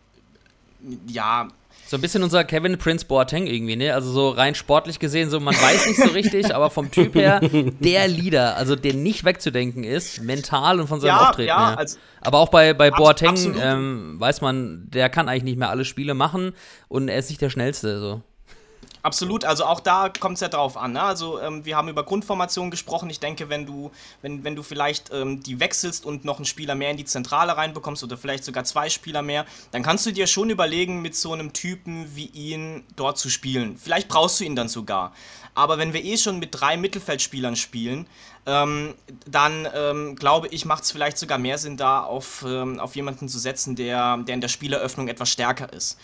ja. 1.07 1.49
So 1.87 1.97
ein 1.97 2.01
bisschen 2.01 2.23
unser 2.23 2.45
Kevin 2.45 2.79
Prince 2.79 3.05
Boateng 3.05 3.47
irgendwie, 3.47 3.75
ne? 3.75 3.93
Also 3.93 4.13
so 4.13 4.31
rein 4.31 4.55
sportlich 4.55 4.99
gesehen, 4.99 5.29
so 5.29 5.41
man 5.41 5.55
weiß 5.55 5.89
nicht 5.89 6.01
so 6.01 6.09
richtig, 6.11 6.55
aber 6.55 6.71
vom 6.71 6.91
Typ 6.91 7.15
her 7.17 7.41
der 7.41 8.07
Leader, 8.07 8.57
also 8.57 8.77
der 8.77 8.95
nicht 8.95 9.25
wegzudenken 9.25 9.83
ist, 9.83 10.21
mental 10.23 10.79
und 10.79 10.87
von 10.87 11.01
seinem 11.01 11.09
ja, 11.09 11.29
Auftreten 11.29 11.49
ja, 11.49 11.71
her. 11.71 11.79
Also 11.79 11.99
aber 12.21 12.39
auch 12.39 12.49
bei, 12.49 12.75
bei 12.75 12.91
Boateng 12.91 13.57
ähm, 13.61 14.21
weiß 14.21 14.41
man, 14.41 14.89
der 14.91 15.09
kann 15.09 15.29
eigentlich 15.29 15.45
nicht 15.45 15.59
mehr 15.59 15.71
alle 15.71 15.85
Spiele 15.85 16.15
machen 16.15 16.53
und 16.89 17.09
er 17.09 17.19
ist 17.19 17.31
nicht 17.31 17.41
der 17.41 17.51
Schnellste, 17.51 17.99
so. 17.99 18.23
Absolut, 19.03 19.45
also 19.45 19.65
auch 19.65 19.81
da 19.81 20.11
kommt 20.11 20.35
es 20.35 20.41
ja 20.41 20.49
drauf 20.49 20.77
an. 20.77 20.93
Ne? 20.93 21.03
Also 21.03 21.41
ähm, 21.41 21.65
wir 21.65 21.77
haben 21.77 21.89
über 21.89 22.05
Grundformation 22.05 22.71
gesprochen. 22.71 23.09
Ich 23.09 23.21
denke, 23.21 23.49
wenn 23.49 23.65
du, 23.65 23.91
wenn, 24.21 24.45
wenn 24.45 24.57
du 24.57 24.63
vielleicht 24.63 25.11
ähm, 25.13 25.43
die 25.43 25.59
wechselst 25.59 26.05
und 26.05 26.25
noch 26.25 26.37
einen 26.37 26.45
Spieler 26.45 26.75
mehr 26.75 26.91
in 26.91 26.97
die 26.97 27.05
Zentrale 27.05 27.57
reinbekommst 27.57 28.05
oder 28.05 28.19
vielleicht 28.19 28.45
sogar 28.45 28.65
zwei 28.65 28.91
Spieler 28.91 29.23
mehr, 29.23 29.47
dann 29.71 29.83
kannst 29.83 30.05
du 30.05 30.13
dir 30.13 30.27
schon 30.27 30.51
überlegen, 30.51 31.01
mit 31.01 31.15
so 31.15 31.33
einem 31.33 31.53
Typen 31.53 32.15
wie 32.15 32.27
ihn 32.27 32.85
dort 32.97 33.17
zu 33.19 33.31
spielen. 33.31 33.79
Vielleicht 33.79 34.09
brauchst 34.09 34.41
du 34.41 34.45
ihn 34.45 34.57
dann 34.57 34.69
sogar. 34.69 35.13
Aber 35.55 35.79
wenn 35.79 35.93
wir 35.93 36.05
eh 36.05 36.17
schon 36.17 36.39
mit 36.39 36.51
drei 36.53 36.77
Mittelfeldspielern 36.77 37.57
spielen, 37.57 38.07
ähm, 38.47 38.95
dann 39.27 39.69
ähm, 39.75 40.17
glaube 40.17 40.49
ich, 40.49 40.65
macht 40.65 40.85
es 40.85 40.93
vielleicht 40.93 41.19
sogar 41.19 41.39
mehr 41.39 41.59
Sinn, 41.59 41.77
da 41.77 42.03
auf, 42.03 42.45
ähm, 42.47 42.81
auf 42.81 42.97
jemanden 42.97 43.29
zu 43.29 43.39
setzen, 43.39 43.77
der, 43.77 44.19
der 44.19 44.35
in 44.35 44.41
der 44.41 44.49
Spieleröffnung 44.49 45.09
etwas 45.09 45.31
stärker 45.31 45.73
ist. 45.73 45.99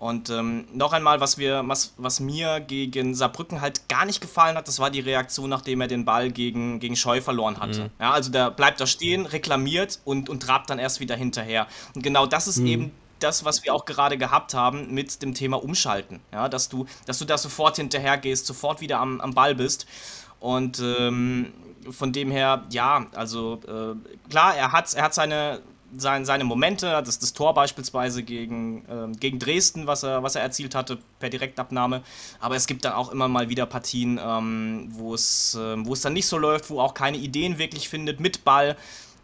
Und 0.00 0.30
ähm, 0.30 0.64
noch 0.72 0.94
einmal, 0.94 1.20
was, 1.20 1.36
wir, 1.36 1.62
was, 1.66 1.92
was 1.98 2.20
mir 2.20 2.60
gegen 2.60 3.14
Saarbrücken 3.14 3.60
halt 3.60 3.86
gar 3.90 4.06
nicht 4.06 4.22
gefallen 4.22 4.56
hat, 4.56 4.66
das 4.66 4.78
war 4.78 4.88
die 4.88 5.00
Reaktion, 5.00 5.50
nachdem 5.50 5.82
er 5.82 5.88
den 5.88 6.06
Ball 6.06 6.30
gegen, 6.30 6.80
gegen 6.80 6.96
Scheu 6.96 7.20
verloren 7.20 7.60
hatte. 7.60 7.82
Mhm. 7.84 7.90
Ja, 8.00 8.12
also 8.12 8.32
der 8.32 8.50
bleibt 8.50 8.80
da 8.80 8.86
stehen, 8.86 9.26
reklamiert 9.26 10.00
und, 10.06 10.30
und 10.30 10.42
trabt 10.42 10.70
dann 10.70 10.78
erst 10.78 11.00
wieder 11.00 11.16
hinterher. 11.16 11.66
Und 11.94 12.02
genau 12.02 12.24
das 12.24 12.48
ist 12.48 12.60
mhm. 12.60 12.66
eben 12.66 12.92
das, 13.18 13.44
was 13.44 13.62
wir 13.62 13.74
auch 13.74 13.84
gerade 13.84 14.16
gehabt 14.16 14.54
haben 14.54 14.94
mit 14.94 15.20
dem 15.20 15.34
Thema 15.34 15.62
Umschalten. 15.62 16.20
Ja, 16.32 16.48
dass 16.48 16.70
du, 16.70 16.86
dass 17.04 17.18
du 17.18 17.26
da 17.26 17.36
sofort 17.36 17.76
hinterher 17.76 18.16
gehst, 18.16 18.46
sofort 18.46 18.80
wieder 18.80 19.00
am, 19.00 19.20
am 19.20 19.34
Ball 19.34 19.54
bist. 19.54 19.86
Und 20.38 20.78
ähm, 20.78 21.52
von 21.90 22.10
dem 22.14 22.30
her, 22.30 22.64
ja, 22.70 23.04
also 23.14 23.60
äh, 23.66 24.30
klar, 24.30 24.56
er 24.56 24.72
hat, 24.72 24.94
er 24.94 25.04
hat 25.04 25.12
seine, 25.12 25.60
sein, 25.96 26.24
seine 26.24 26.44
Momente, 26.44 27.02
das, 27.04 27.18
das 27.18 27.32
Tor 27.32 27.54
beispielsweise 27.54 28.22
gegen, 28.22 28.84
äh, 28.86 29.16
gegen 29.18 29.38
Dresden, 29.38 29.86
was 29.86 30.02
er, 30.02 30.22
was 30.22 30.34
er 30.34 30.42
erzielt 30.42 30.74
hatte 30.74 30.98
per 31.18 31.30
Direktabnahme. 31.30 32.02
Aber 32.40 32.56
es 32.56 32.66
gibt 32.66 32.84
dann 32.84 32.92
auch 32.92 33.10
immer 33.10 33.28
mal 33.28 33.48
wieder 33.48 33.66
Partien, 33.66 34.20
ähm, 34.24 34.88
wo, 34.90 35.14
es, 35.14 35.54
äh, 35.54 35.84
wo 35.84 35.92
es 35.92 36.00
dann 36.00 36.12
nicht 36.12 36.26
so 36.26 36.38
läuft, 36.38 36.70
wo 36.70 36.80
auch 36.80 36.94
keine 36.94 37.16
Ideen 37.16 37.58
wirklich 37.58 37.88
findet 37.88 38.20
mit 38.20 38.44
Ball. 38.44 38.76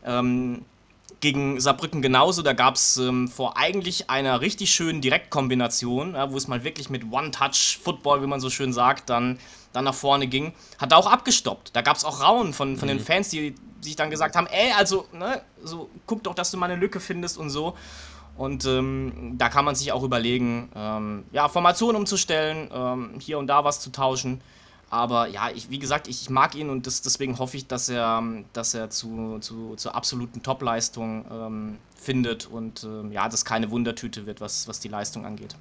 Ähm, 0.04 0.64
gegen 1.20 1.60
Saarbrücken 1.60 2.02
genauso, 2.02 2.42
da 2.42 2.52
gab 2.52 2.74
es 2.74 2.98
ähm, 2.98 3.28
vor 3.28 3.56
eigentlich 3.56 4.10
einer 4.10 4.40
richtig 4.40 4.70
schönen 4.70 5.00
Direktkombination, 5.00 6.14
ja, 6.14 6.30
wo 6.30 6.36
es 6.36 6.46
mal 6.46 6.62
wirklich 6.62 6.90
mit 6.90 7.10
One-Touch-Football, 7.10 8.22
wie 8.22 8.26
man 8.26 8.40
so 8.40 8.50
schön 8.50 8.72
sagt, 8.72 9.08
dann, 9.08 9.38
dann 9.76 9.84
nach 9.84 9.94
vorne 9.94 10.26
ging, 10.26 10.52
hat 10.78 10.92
er 10.92 10.98
auch 10.98 11.06
abgestoppt. 11.06 11.74
Da 11.74 11.82
gab 11.82 11.96
es 11.96 12.04
auch 12.04 12.22
Rauen 12.22 12.52
von, 12.52 12.76
von 12.76 12.88
mhm. 12.88 12.94
den 12.94 13.00
Fans, 13.00 13.28
die 13.28 13.54
sich 13.80 13.94
dann 13.94 14.10
gesagt 14.10 14.34
haben, 14.34 14.46
ey, 14.48 14.72
also, 14.76 15.06
ne, 15.12 15.42
so, 15.62 15.90
guck 16.06 16.22
doch, 16.24 16.34
dass 16.34 16.50
du 16.50 16.56
mal 16.56 16.70
eine 16.70 16.80
Lücke 16.80 16.98
findest 16.98 17.38
und 17.38 17.50
so. 17.50 17.76
Und 18.36 18.64
ähm, 18.66 19.34
da 19.38 19.48
kann 19.48 19.64
man 19.64 19.74
sich 19.74 19.92
auch 19.92 20.02
überlegen, 20.02 20.70
ähm, 20.74 21.24
ja, 21.32 21.48
Formationen 21.48 21.96
umzustellen, 21.96 22.70
ähm, 22.72 23.14
hier 23.18 23.38
und 23.38 23.46
da 23.46 23.64
was 23.64 23.80
zu 23.80 23.90
tauschen. 23.90 24.40
Aber 24.88 25.26
ja, 25.26 25.50
ich, 25.50 25.70
wie 25.70 25.78
gesagt, 25.78 26.06
ich, 26.06 26.30
mag 26.30 26.54
ihn 26.54 26.70
und 26.70 26.86
das, 26.86 27.02
deswegen 27.02 27.38
hoffe 27.38 27.56
ich, 27.56 27.66
dass 27.66 27.88
er, 27.88 28.22
dass 28.52 28.72
er 28.74 28.90
zu, 28.90 29.38
zu, 29.40 29.74
zur 29.76 29.94
absoluten 29.94 30.42
Topleistung 30.42 31.24
ähm, 31.30 31.78
findet 31.96 32.46
und 32.46 32.84
ähm, 32.84 33.10
ja, 33.10 33.28
das 33.28 33.44
keine 33.44 33.70
Wundertüte 33.70 34.26
wird, 34.26 34.40
was, 34.40 34.68
was 34.68 34.78
die 34.80 34.88
Leistung 34.88 35.26
angeht. 35.26 35.56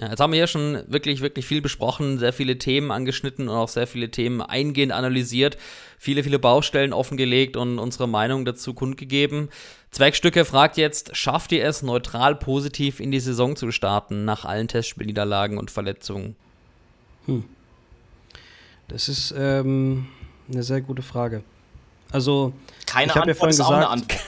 Ja, 0.00 0.08
jetzt 0.08 0.20
haben 0.20 0.32
wir 0.32 0.38
hier 0.38 0.46
schon 0.46 0.82
wirklich, 0.86 1.20
wirklich 1.20 1.46
viel 1.46 1.60
besprochen, 1.60 2.18
sehr 2.18 2.32
viele 2.32 2.56
Themen 2.56 2.90
angeschnitten 2.90 3.48
und 3.48 3.54
auch 3.54 3.68
sehr 3.68 3.86
viele 3.86 4.10
Themen 4.10 4.40
eingehend 4.40 4.90
analysiert, 4.90 5.58
viele, 5.98 6.24
viele 6.24 6.38
Baustellen 6.38 6.94
offengelegt 6.94 7.58
und 7.58 7.78
unsere 7.78 8.08
Meinung 8.08 8.46
dazu 8.46 8.72
kundgegeben. 8.72 9.50
Zweckstücke 9.90 10.46
fragt 10.46 10.78
jetzt, 10.78 11.14
schafft 11.14 11.52
ihr 11.52 11.66
es, 11.66 11.82
neutral 11.82 12.34
positiv 12.34 13.00
in 13.00 13.10
die 13.10 13.20
Saison 13.20 13.54
zu 13.54 13.70
starten, 13.70 14.24
nach 14.24 14.46
allen 14.46 14.66
Testspielniederlagen 14.66 15.58
und 15.58 15.70
Verletzungen? 15.70 16.36
Hm. 17.26 17.44
Das 18.88 19.10
ist 19.10 19.34
ähm, 19.36 20.06
eine 20.50 20.62
sehr 20.62 20.80
gute 20.80 21.02
Frage. 21.02 21.42
Also, 22.10 22.54
keine 22.86 23.06
ich 23.06 23.16
Antwort 23.16 23.28
ja 23.28 23.34
vorhin 23.34 23.50
ist 23.50 23.58
gesagt, 23.58 23.70
auch 23.70 23.76
eine 23.76 23.88
Antwort. 23.88 24.20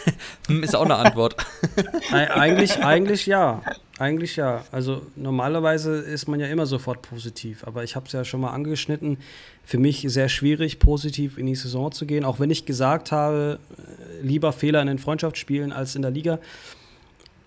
ist 0.65 0.77
auch 0.77 0.85
eine 0.85 0.97
Antwort. 0.97 1.37
eigentlich, 2.11 2.85
eigentlich 2.85 3.27
ja. 3.27 3.63
Eigentlich 3.99 4.35
ja. 4.37 4.65
Also 4.73 5.07
normalerweise 5.15 5.97
ist 5.99 6.27
man 6.27 6.41
ja 6.41 6.49
immer 6.49 6.67
sofort 6.67 7.03
positiv, 7.03 7.65
aber 7.65 7.85
ich 7.85 7.95
habe 7.95 8.07
es 8.07 8.13
ja 8.13 8.25
schon 8.25 8.41
mal 8.41 8.51
angeschnitten. 8.51 9.19
Für 9.65 9.79
mich 9.79 10.05
sehr 10.09 10.29
schwierig, 10.29 10.81
positiv 10.81 11.39
in 11.39 11.47
die 11.47 11.55
Saison 11.55 11.93
zu 11.93 12.05
gehen, 12.05 12.25
auch 12.25 12.41
wenn 12.41 12.51
ich 12.51 12.67
gesagt 12.67 13.13
habe, 13.13 13.61
äh, 13.79 14.27
lieber 14.27 14.53
Fehler 14.53 14.81
in 14.81 14.89
den 14.89 14.99
Freundschaftsspielen 14.99 15.73
als 15.73 15.95
in 15.95 16.03
der 16.03 16.11
Liga. 16.11 16.41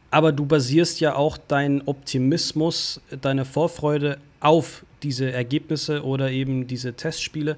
Aber 0.10 0.32
du 0.32 0.46
basierst 0.46 1.02
ja 1.02 1.16
auch 1.16 1.38
deinen 1.38 1.82
Optimismus, 1.86 3.02
deine 3.22 3.44
Vorfreude 3.44 4.18
auf 4.40 4.86
diese 5.04 5.30
Ergebnisse 5.32 6.04
oder 6.06 6.32
eben 6.32 6.66
diese 6.66 6.94
Testspiele. 6.94 7.58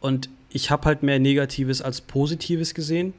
Und 0.00 0.28
ich 0.50 0.70
habe 0.70 0.84
halt 0.84 1.02
mehr 1.02 1.18
Negatives 1.18 1.80
als 1.80 2.02
Positives 2.02 2.74
gesehen. 2.74 3.14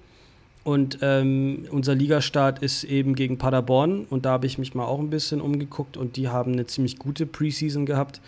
Und 0.67 0.97
ähm, 1.01 1.65
unser 1.71 1.95
Ligastart 1.95 2.59
ist 2.59 2.83
eben 2.83 3.15
gegen 3.15 3.37
Paderborn. 3.37 4.05
Und 4.09 4.25
da 4.25 4.31
habe 4.31 4.47
ich 4.47 4.57
mich 4.57 4.75
mal 4.75 4.83
auch 4.83 4.99
ein 4.99 5.09
bisschen 5.09 5.39
umgeguckt. 5.39 5.95
Und 5.95 6.17
die 6.17 6.27
haben 6.27 6.51
eine 6.51 6.67
ziemlich 6.67 6.99
gute 6.99 7.25
Preseason 7.25 7.85
gehabt. 7.85 8.19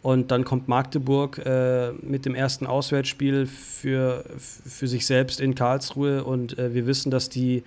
Und 0.00 0.30
dann 0.30 0.46
kommt 0.46 0.68
Magdeburg 0.68 1.42
äh, 1.44 1.92
mit 2.00 2.24
dem 2.24 2.34
ersten 2.34 2.66
Auswärtsspiel 2.66 3.44
für, 3.44 4.24
für 4.38 4.88
sich 4.88 5.04
selbst 5.04 5.38
in 5.38 5.54
Karlsruhe. 5.54 6.24
Und 6.24 6.58
äh, 6.58 6.72
wir 6.72 6.86
wissen, 6.86 7.10
dass 7.10 7.28
die 7.28 7.62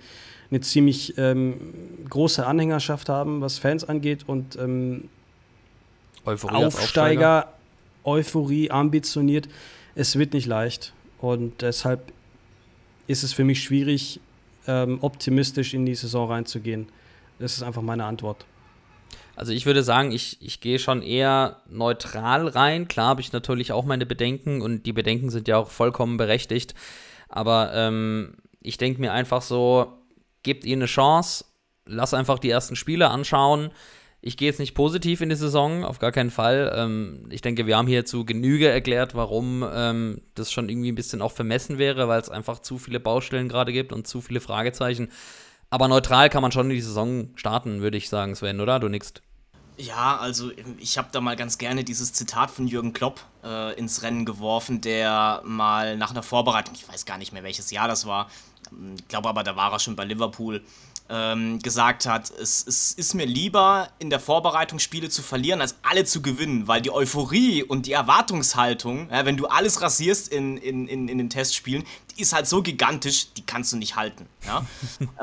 eine 0.50 0.60
ziemlich 0.60 1.16
ähm, 1.18 1.54
große 2.10 2.44
Anhängerschaft 2.44 3.08
haben, 3.08 3.42
was 3.42 3.58
Fans 3.58 3.84
angeht. 3.84 4.24
Und 4.26 4.56
ähm, 4.56 5.08
Aufsteiger, 6.24 6.66
Aufsteiger, 6.66 7.52
Euphorie, 8.02 8.72
ambitioniert. 8.72 9.46
Es 9.94 10.18
wird 10.18 10.34
nicht 10.34 10.46
leicht. 10.46 10.94
Und 11.20 11.62
deshalb 11.62 12.12
ist 13.06 13.22
es 13.22 13.32
für 13.32 13.44
mich 13.44 13.62
schwierig, 13.62 14.20
ähm, 14.66 14.98
optimistisch 15.00 15.74
in 15.74 15.86
die 15.86 15.94
Saison 15.94 16.30
reinzugehen. 16.30 16.88
Das 17.38 17.56
ist 17.56 17.62
einfach 17.62 17.82
meine 17.82 18.04
Antwort. 18.04 18.44
Also 19.36 19.52
ich 19.52 19.66
würde 19.66 19.82
sagen, 19.82 20.12
ich, 20.12 20.38
ich 20.40 20.60
gehe 20.60 20.78
schon 20.78 21.02
eher 21.02 21.60
neutral 21.68 22.48
rein. 22.48 22.88
Klar 22.88 23.08
habe 23.08 23.20
ich 23.20 23.32
natürlich 23.32 23.70
auch 23.70 23.84
meine 23.84 24.06
Bedenken 24.06 24.62
und 24.62 24.84
die 24.84 24.94
Bedenken 24.94 25.30
sind 25.30 25.46
ja 25.46 25.58
auch 25.58 25.70
vollkommen 25.70 26.16
berechtigt. 26.16 26.74
Aber 27.28 27.72
ähm, 27.74 28.36
ich 28.62 28.78
denke 28.78 29.00
mir 29.00 29.12
einfach 29.12 29.42
so, 29.42 29.92
gebt 30.42 30.64
ihr 30.64 30.76
eine 30.76 30.86
Chance, 30.86 31.44
lass 31.84 32.14
einfach 32.14 32.38
die 32.38 32.50
ersten 32.50 32.76
Spiele 32.76 33.10
anschauen. 33.10 33.70
Ich 34.26 34.36
gehe 34.36 34.48
jetzt 34.48 34.58
nicht 34.58 34.74
positiv 34.74 35.20
in 35.20 35.28
die 35.28 35.36
Saison, 35.36 35.84
auf 35.84 36.00
gar 36.00 36.10
keinen 36.10 36.32
Fall. 36.32 36.72
Ähm, 36.74 37.28
ich 37.30 37.42
denke, 37.42 37.68
wir 37.68 37.76
haben 37.76 37.86
hier 37.86 38.04
zu 38.04 38.24
Genüge 38.24 38.68
erklärt, 38.68 39.14
warum 39.14 39.64
ähm, 39.72 40.20
das 40.34 40.50
schon 40.50 40.68
irgendwie 40.68 40.90
ein 40.90 40.96
bisschen 40.96 41.22
auch 41.22 41.30
vermessen 41.30 41.78
wäre, 41.78 42.08
weil 42.08 42.20
es 42.20 42.28
einfach 42.28 42.58
zu 42.58 42.76
viele 42.78 42.98
Baustellen 42.98 43.48
gerade 43.48 43.72
gibt 43.72 43.92
und 43.92 44.08
zu 44.08 44.20
viele 44.20 44.40
Fragezeichen. 44.40 45.12
Aber 45.70 45.86
neutral 45.86 46.28
kann 46.28 46.42
man 46.42 46.50
schon 46.50 46.68
in 46.68 46.74
die 46.74 46.82
Saison 46.82 47.28
starten, 47.36 47.82
würde 47.82 47.98
ich 47.98 48.08
sagen, 48.08 48.34
Sven, 48.34 48.60
oder? 48.60 48.80
Du 48.80 48.88
nix. 48.88 49.14
Ja, 49.76 50.16
also 50.16 50.50
ich 50.78 50.98
habe 50.98 51.06
da 51.12 51.20
mal 51.20 51.36
ganz 51.36 51.56
gerne 51.56 51.84
dieses 51.84 52.12
Zitat 52.12 52.50
von 52.50 52.66
Jürgen 52.66 52.92
Klopp 52.92 53.20
äh, 53.44 53.78
ins 53.78 54.02
Rennen 54.02 54.24
geworfen, 54.24 54.80
der 54.80 55.40
mal 55.44 55.96
nach 55.96 56.10
einer 56.10 56.24
Vorbereitung, 56.24 56.74
ich 56.74 56.88
weiß 56.88 57.06
gar 57.06 57.18
nicht 57.18 57.32
mehr 57.32 57.44
welches 57.44 57.70
Jahr 57.70 57.86
das 57.86 58.06
war, 58.06 58.28
ich 58.96 59.06
glaube 59.06 59.28
aber, 59.28 59.44
da 59.44 59.54
war 59.54 59.72
er 59.72 59.78
schon 59.78 59.94
bei 59.94 60.04
Liverpool, 60.04 60.64
ähm, 61.08 61.60
gesagt 61.60 62.06
hat, 62.06 62.30
es, 62.30 62.66
es, 62.66 62.92
ist 62.92 63.14
mir 63.14 63.26
lieber 63.26 63.88
in 63.98 64.10
der 64.10 64.18
Vorbereitung 64.18 64.78
Spiele 64.78 65.08
zu 65.08 65.22
verlieren, 65.22 65.60
als 65.60 65.76
alle 65.82 66.04
zu 66.04 66.20
gewinnen, 66.20 66.66
weil 66.66 66.82
die 66.82 66.90
Euphorie 66.90 67.62
und 67.62 67.86
die 67.86 67.92
Erwartungshaltung, 67.92 69.08
ja, 69.10 69.24
wenn 69.24 69.36
du 69.36 69.46
alles 69.46 69.80
rasierst 69.80 70.28
in, 70.28 70.56
in, 70.56 70.88
in, 70.88 71.08
in 71.08 71.18
den 71.18 71.30
Testspielen, 71.30 71.84
die 72.16 72.22
ist 72.22 72.32
halt 72.32 72.48
so 72.48 72.62
gigantisch, 72.62 73.32
die 73.34 73.44
kannst 73.44 73.72
du 73.72 73.76
nicht 73.76 73.94
halten. 73.94 74.26
Ja? 74.46 74.66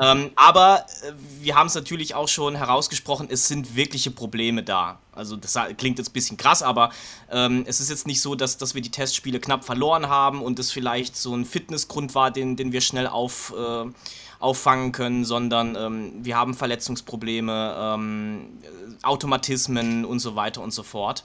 ähm, 0.00 0.30
aber 0.36 0.86
äh, 1.02 1.12
wir 1.40 1.56
haben 1.56 1.66
es 1.66 1.74
natürlich 1.74 2.14
auch 2.14 2.28
schon 2.28 2.54
herausgesprochen, 2.54 3.28
es 3.30 3.48
sind 3.48 3.76
wirkliche 3.76 4.10
Probleme 4.10 4.62
da. 4.62 5.00
Also 5.12 5.36
das 5.36 5.56
klingt 5.76 5.98
jetzt 5.98 6.10
ein 6.10 6.12
bisschen 6.12 6.36
krass, 6.36 6.62
aber 6.62 6.90
ähm, 7.30 7.64
es 7.66 7.80
ist 7.80 7.90
jetzt 7.90 8.06
nicht 8.06 8.20
so, 8.20 8.34
dass, 8.34 8.56
dass 8.56 8.74
wir 8.74 8.82
die 8.82 8.90
Testspiele 8.90 9.38
knapp 9.38 9.64
verloren 9.64 10.08
haben 10.08 10.42
und 10.42 10.58
es 10.58 10.72
vielleicht 10.72 11.16
so 11.16 11.34
ein 11.34 11.44
Fitnessgrund 11.44 12.14
war, 12.14 12.30
den, 12.30 12.56
den 12.56 12.72
wir 12.72 12.80
schnell 12.80 13.06
auf... 13.06 13.52
Äh, 13.56 13.90
auffangen 14.38 14.92
können, 14.92 15.24
sondern 15.24 15.76
ähm, 15.76 16.12
wir 16.24 16.36
haben 16.36 16.54
Verletzungsprobleme, 16.54 17.76
ähm, 17.78 18.58
Automatismen 19.02 20.04
und 20.04 20.20
so 20.20 20.36
weiter 20.36 20.62
und 20.62 20.72
so 20.72 20.82
fort. 20.82 21.24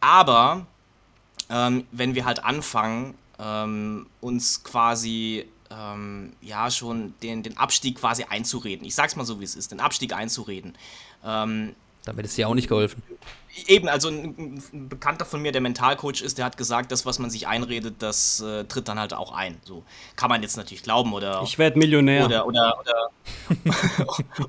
Aber 0.00 0.66
ähm, 1.48 1.84
wenn 1.92 2.14
wir 2.14 2.24
halt 2.24 2.44
anfangen, 2.44 3.14
ähm, 3.38 4.06
uns 4.20 4.62
quasi 4.62 5.46
ähm, 5.70 6.32
ja 6.40 6.70
schon 6.70 7.14
den, 7.22 7.42
den 7.42 7.56
Abstieg 7.56 7.98
quasi 7.98 8.24
einzureden, 8.24 8.86
ich 8.86 8.94
sag's 8.94 9.16
mal 9.16 9.24
so 9.24 9.40
wie 9.40 9.44
es 9.44 9.54
ist, 9.54 9.72
den 9.72 9.80
Abstieg 9.80 10.12
einzureden, 10.12 10.76
ähm, 11.24 11.74
Damit 12.04 12.24
ist 12.24 12.36
dir 12.36 12.48
auch 12.48 12.54
nicht 12.54 12.68
geholfen. 12.68 13.02
Eben, 13.66 13.88
also 13.88 14.08
ein, 14.08 14.62
ein, 14.72 14.88
Bekannter 14.88 15.24
von 15.24 15.42
mir, 15.42 15.50
der 15.50 15.60
Mentalcoach 15.60 16.22
ist, 16.22 16.38
der 16.38 16.44
hat 16.44 16.56
gesagt, 16.56 16.92
das, 16.92 17.04
was 17.04 17.18
man 17.18 17.30
sich 17.30 17.48
einredet, 17.48 17.96
das 17.98 18.40
äh, 18.40 18.64
tritt 18.64 18.86
dann 18.86 18.98
halt 18.98 19.12
auch 19.12 19.32
ein. 19.32 19.60
So 19.64 19.84
kann 20.14 20.28
man 20.28 20.42
jetzt 20.42 20.56
natürlich 20.56 20.84
glauben 20.84 21.12
oder. 21.12 21.42
Ich 21.42 21.58
werde 21.58 21.78
Millionär. 21.78 22.26
Oder, 22.26 22.46
oder, 22.46 22.78
oder, 22.78 23.10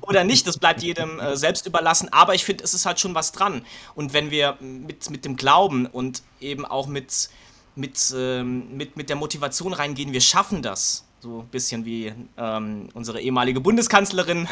oder 0.02 0.24
nicht, 0.24 0.46
das 0.46 0.58
bleibt 0.58 0.82
jedem 0.82 1.18
äh, 1.18 1.36
selbst 1.36 1.66
überlassen. 1.66 2.12
Aber 2.12 2.34
ich 2.34 2.44
finde, 2.44 2.62
es 2.62 2.74
ist 2.74 2.86
halt 2.86 3.00
schon 3.00 3.14
was 3.14 3.32
dran. 3.32 3.64
Und 3.94 4.12
wenn 4.12 4.30
wir 4.30 4.56
mit, 4.60 5.10
mit 5.10 5.24
dem 5.24 5.36
Glauben 5.36 5.86
und 5.86 6.22
eben 6.40 6.64
auch 6.64 6.86
mit, 6.86 7.28
mit, 7.74 8.14
ähm, 8.16 8.76
mit, 8.76 8.96
mit 8.96 9.08
der 9.08 9.16
Motivation 9.16 9.72
reingehen, 9.72 10.12
wir 10.12 10.20
schaffen 10.20 10.62
das 10.62 11.04
so 11.22 11.38
ein 11.38 11.48
bisschen 11.48 11.84
wie 11.84 12.12
ähm, 12.36 12.88
unsere 12.94 13.20
ehemalige 13.20 13.60
Bundeskanzlerin. 13.60 14.48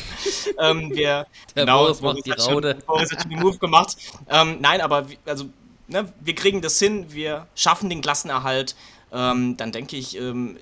ähm, 0.58 0.90
wir, 0.94 1.26
Der 1.54 1.66
genau, 1.66 1.84
Boris 1.84 2.00
macht 2.00 2.24
die 2.24 2.32
hat. 2.32 2.42
Schon, 2.42 2.62
Boris 2.86 3.12
hat 3.12 3.20
schon 3.20 3.30
den 3.30 3.40
Move 3.40 3.58
gemacht. 3.58 3.96
Ähm, 4.30 4.56
nein, 4.60 4.80
aber 4.80 5.10
wie, 5.10 5.18
also, 5.26 5.44
ne, 5.86 6.10
wir 6.20 6.34
kriegen 6.34 6.62
das 6.62 6.78
hin, 6.78 7.06
wir 7.10 7.46
schaffen 7.54 7.90
den 7.90 8.00
Klassenerhalt. 8.00 8.74
Ähm, 9.12 9.58
dann 9.58 9.70
denke 9.70 9.96
ich, 9.96 10.16
ähm, 10.16 10.56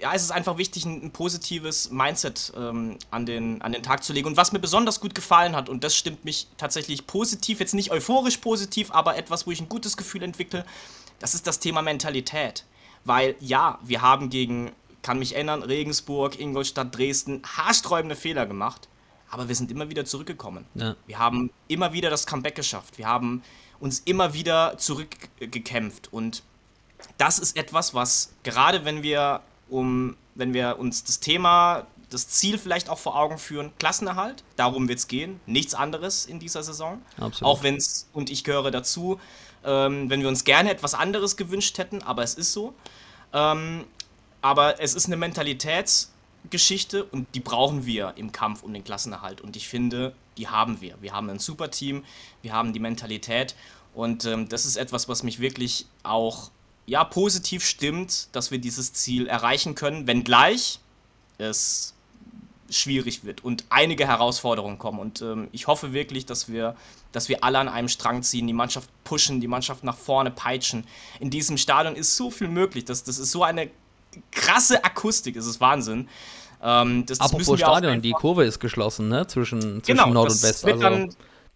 ja, 0.00 0.14
es 0.14 0.22
ist 0.22 0.30
einfach 0.30 0.56
wichtig, 0.56 0.84
ein, 0.84 1.06
ein 1.06 1.10
positives 1.10 1.90
Mindset 1.90 2.52
ähm, 2.56 2.96
an, 3.10 3.26
den, 3.26 3.60
an 3.60 3.72
den 3.72 3.82
Tag 3.82 4.04
zu 4.04 4.12
legen. 4.12 4.28
Und 4.28 4.36
was 4.36 4.52
mir 4.52 4.60
besonders 4.60 5.00
gut 5.00 5.16
gefallen 5.16 5.56
hat, 5.56 5.68
und 5.68 5.82
das 5.82 5.96
stimmt 5.96 6.24
mich 6.24 6.46
tatsächlich 6.58 7.08
positiv, 7.08 7.58
jetzt 7.58 7.74
nicht 7.74 7.90
euphorisch 7.90 8.36
positiv, 8.36 8.92
aber 8.92 9.16
etwas, 9.16 9.48
wo 9.48 9.50
ich 9.50 9.60
ein 9.60 9.68
gutes 9.68 9.96
Gefühl 9.96 10.22
entwickle, 10.22 10.64
das 11.18 11.34
ist 11.34 11.48
das 11.48 11.58
Thema 11.58 11.82
Mentalität. 11.82 12.64
Weil 13.04 13.34
ja, 13.40 13.80
wir 13.82 14.00
haben 14.00 14.30
gegen 14.30 14.70
kann 15.08 15.18
mich 15.20 15.34
erinnern, 15.34 15.62
Regensburg, 15.62 16.38
Ingolstadt, 16.38 16.94
Dresden, 16.94 17.40
haarsträubende 17.56 18.14
Fehler 18.14 18.44
gemacht. 18.44 18.90
Aber 19.30 19.48
wir 19.48 19.54
sind 19.54 19.70
immer 19.70 19.88
wieder 19.88 20.04
zurückgekommen. 20.04 20.66
Ja. 20.74 20.96
Wir 21.06 21.18
haben 21.18 21.50
immer 21.66 21.94
wieder 21.94 22.10
das 22.10 22.26
Comeback 22.26 22.54
geschafft. 22.54 22.98
Wir 22.98 23.06
haben 23.06 23.42
uns 23.80 24.00
immer 24.00 24.34
wieder 24.34 24.76
zurückgekämpft. 24.76 26.12
Und 26.12 26.42
das 27.16 27.38
ist 27.38 27.56
etwas, 27.56 27.94
was 27.94 28.34
gerade 28.42 28.84
wenn 28.84 29.02
wir 29.02 29.40
um, 29.70 30.14
wenn 30.34 30.52
wir 30.52 30.78
uns 30.78 31.04
das 31.04 31.20
Thema, 31.20 31.86
das 32.10 32.28
Ziel 32.28 32.58
vielleicht 32.58 32.90
auch 32.90 32.98
vor 32.98 33.16
Augen 33.16 33.38
führen, 33.38 33.72
Klassenerhalt, 33.78 34.44
darum 34.56 34.90
wird 34.90 34.98
es 34.98 35.08
gehen, 35.08 35.40
nichts 35.46 35.72
anderes 35.72 36.26
in 36.26 36.38
dieser 36.38 36.62
Saison. 36.62 37.00
Absolut. 37.18 37.42
Auch 37.44 37.62
wenn 37.62 37.76
es, 37.76 38.10
und 38.12 38.28
ich 38.28 38.44
gehöre 38.44 38.70
dazu, 38.70 39.18
ähm, 39.64 40.10
wenn 40.10 40.20
wir 40.20 40.28
uns 40.28 40.44
gerne 40.44 40.70
etwas 40.70 40.92
anderes 40.92 41.38
gewünscht 41.38 41.78
hätten, 41.78 42.02
aber 42.02 42.24
es 42.24 42.34
ist 42.34 42.52
so. 42.52 42.74
Ähm, 43.32 43.86
aber 44.40 44.80
es 44.80 44.94
ist 44.94 45.06
eine 45.06 45.16
Mentalitätsgeschichte 45.16 47.04
und 47.04 47.26
die 47.34 47.40
brauchen 47.40 47.86
wir 47.86 48.14
im 48.16 48.32
Kampf 48.32 48.62
um 48.62 48.72
den 48.72 48.84
Klassenerhalt. 48.84 49.40
Und 49.40 49.56
ich 49.56 49.68
finde, 49.68 50.14
die 50.36 50.48
haben 50.48 50.80
wir. 50.80 50.96
Wir 51.00 51.12
haben 51.12 51.28
ein 51.30 51.38
super 51.38 51.70
Team, 51.70 52.04
wir 52.42 52.52
haben 52.52 52.72
die 52.72 52.80
Mentalität 52.80 53.54
und 53.94 54.24
ähm, 54.24 54.48
das 54.48 54.66
ist 54.66 54.76
etwas, 54.76 55.08
was 55.08 55.22
mich 55.22 55.40
wirklich 55.40 55.86
auch 56.02 56.50
ja, 56.86 57.04
positiv 57.04 57.64
stimmt, 57.64 58.28
dass 58.32 58.50
wir 58.50 58.58
dieses 58.58 58.92
Ziel 58.92 59.26
erreichen 59.26 59.74
können, 59.74 60.06
wenngleich 60.06 60.80
es 61.36 61.94
schwierig 62.70 63.24
wird 63.24 63.44
und 63.44 63.64
einige 63.70 64.06
Herausforderungen 64.06 64.78
kommen. 64.78 64.98
Und 64.98 65.22
ähm, 65.22 65.48
ich 65.52 65.66
hoffe 65.66 65.92
wirklich, 65.92 66.26
dass 66.26 66.48
wir, 66.48 66.76
dass 67.12 67.28
wir 67.28 67.44
alle 67.44 67.58
an 67.58 67.68
einem 67.68 67.88
Strang 67.88 68.22
ziehen, 68.22 68.46
die 68.46 68.52
Mannschaft 68.52 68.88
pushen, 69.04 69.40
die 69.40 69.48
Mannschaft 69.48 69.84
nach 69.84 69.96
vorne 69.96 70.30
peitschen. 70.30 70.86
In 71.20 71.30
diesem 71.30 71.56
Stadion 71.56 71.96
ist 71.96 72.16
so 72.16 72.30
viel 72.30 72.48
möglich. 72.48 72.84
Das, 72.84 73.04
das 73.04 73.18
ist 73.18 73.32
so 73.32 73.42
eine 73.42 73.70
krasse 74.30 74.84
Akustik, 74.84 75.36
es 75.36 75.46
ist 75.46 75.60
Wahnsinn. 75.60 76.08
Ähm, 76.62 77.06
das, 77.06 77.18
das 77.18 77.32
Apropos 77.32 77.58
Stadion, 77.58 78.02
die 78.02 78.12
Kurve 78.12 78.44
ist 78.44 78.58
geschlossen, 78.58 79.08
ne? 79.08 79.26
Zwischen, 79.26 79.60
zwischen 79.60 79.84
genau, 79.84 80.10
Nord 80.10 80.30
und 80.30 80.42
West. 80.42 80.64
Also 80.64 81.08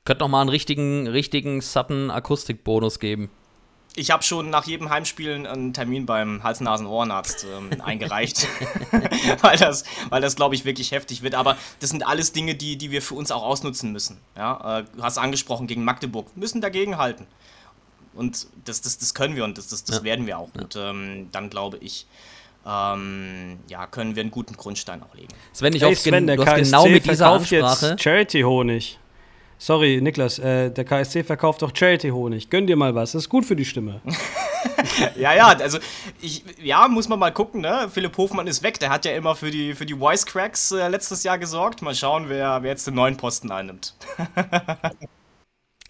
könnte 0.05 0.25
noch 0.25 0.29
mal 0.29 0.41
einen 0.41 0.51
richtigen, 0.51 1.07
richtigen 1.07 1.61
satten 1.61 2.11
Akustikbonus 2.11 2.99
geben. 2.99 3.31
Ich 3.95 4.11
habe 4.11 4.23
schon 4.23 4.49
nach 4.49 4.65
jedem 4.65 4.89
Heimspiel 4.89 5.47
einen 5.47 5.75
Termin 5.75 6.07
beim 6.07 6.43
Hals-Nasen-Ohrenarzt 6.43 7.45
ähm, 7.45 7.81
eingereicht, 7.85 8.49
weil 9.43 9.59
das, 9.59 9.85
weil 10.09 10.23
das 10.23 10.35
glaube 10.35 10.55
ich, 10.55 10.65
wirklich 10.65 10.93
heftig 10.93 11.23
wird. 11.23 11.35
Aber 11.35 11.59
das 11.81 11.91
sind 11.91 12.07
alles 12.07 12.33
Dinge, 12.33 12.55
die, 12.55 12.79
die 12.79 12.91
wir 12.91 13.03
für 13.03 13.15
uns 13.15 13.31
auch 13.31 13.43
ausnutzen 13.43 13.93
müssen. 13.93 14.19
Ja? 14.35 14.79
Äh, 14.79 14.85
du 14.97 15.03
hast 15.03 15.19
angesprochen, 15.19 15.67
gegen 15.67 15.85
Magdeburg. 15.85 16.29
Wir 16.35 16.41
müssen 16.41 16.63
dagegen 16.63 16.97
halten. 16.97 17.27
Und 18.15 18.47
das, 18.65 18.81
das, 18.81 18.99
das 18.99 19.15
können 19.15 19.37
wir 19.37 19.45
und 19.45 19.59
das, 19.59 19.69
das, 19.69 19.85
das 19.85 19.99
ja. 19.99 20.05
werden 20.05 20.27
wir 20.27 20.39
auch. 20.39 20.51
Ja. 20.55 20.63
Und 20.63 20.77
ähm, 20.77 21.29
dann 21.31 21.51
glaube 21.51 21.79
ich, 21.79 22.07
ähm, 22.67 23.59
ja, 23.69 23.87
können 23.87 24.15
wir 24.15 24.21
einen 24.21 24.31
guten 24.31 24.57
Grundstein 24.57 25.03
auch 25.03 25.15
legen. 25.15 25.29
Sven, 25.53 25.75
ich 25.75 25.83
hey, 25.83 25.95
Sven, 25.95 26.27
der 26.27 26.37
KSC 26.37 26.63
genau 26.63 26.87
mit 26.87 27.05
dieser 27.09 27.33
Ansprache 27.33 27.97
Charity-Honig. 27.99 28.99
Sorry, 29.59 30.01
Niklas, 30.03 30.41
äh, 30.41 30.71
der 30.71 30.85
KSC 30.85 31.23
verkauft 31.23 31.63
doch 31.63 31.71
Charity-Honig. 31.75 32.51
Gönn 32.51 32.67
dir 32.67 32.77
mal 32.77 32.95
was, 32.95 33.13
das 33.13 33.23
ist 33.23 33.29
gut 33.29 33.45
für 33.45 33.55
die 33.55 33.65
Stimme. 33.65 34.01
ja, 35.17 35.35
ja, 35.35 35.47
also 35.49 35.79
ich, 36.21 36.45
ja, 36.61 36.89
muss 36.89 37.09
man 37.09 37.19
mal 37.19 37.33
gucken, 37.33 37.61
ne? 37.61 37.89
Philipp 37.93 38.17
Hofmann 38.17 38.49
ist 38.49 38.65
weg, 38.65 38.81
der 38.81 38.91
hat 38.91 39.05
ja 39.05 39.13
immer 39.13 39.37
für 39.37 39.53
die, 39.53 39.75
für 39.75 39.87
die 39.87 39.99
Wisecracks 39.99 40.73
äh, 40.73 40.89
letztes 40.89 41.23
Jahr 41.23 41.39
gesorgt. 41.39 41.81
Mal 41.81 41.95
schauen, 41.95 42.29
wer, 42.29 42.63
wer 42.63 42.71
jetzt 42.71 42.89
den 42.89 42.95
neuen 42.95 43.17
Posten 43.17 43.53
einnimmt. 43.53 43.95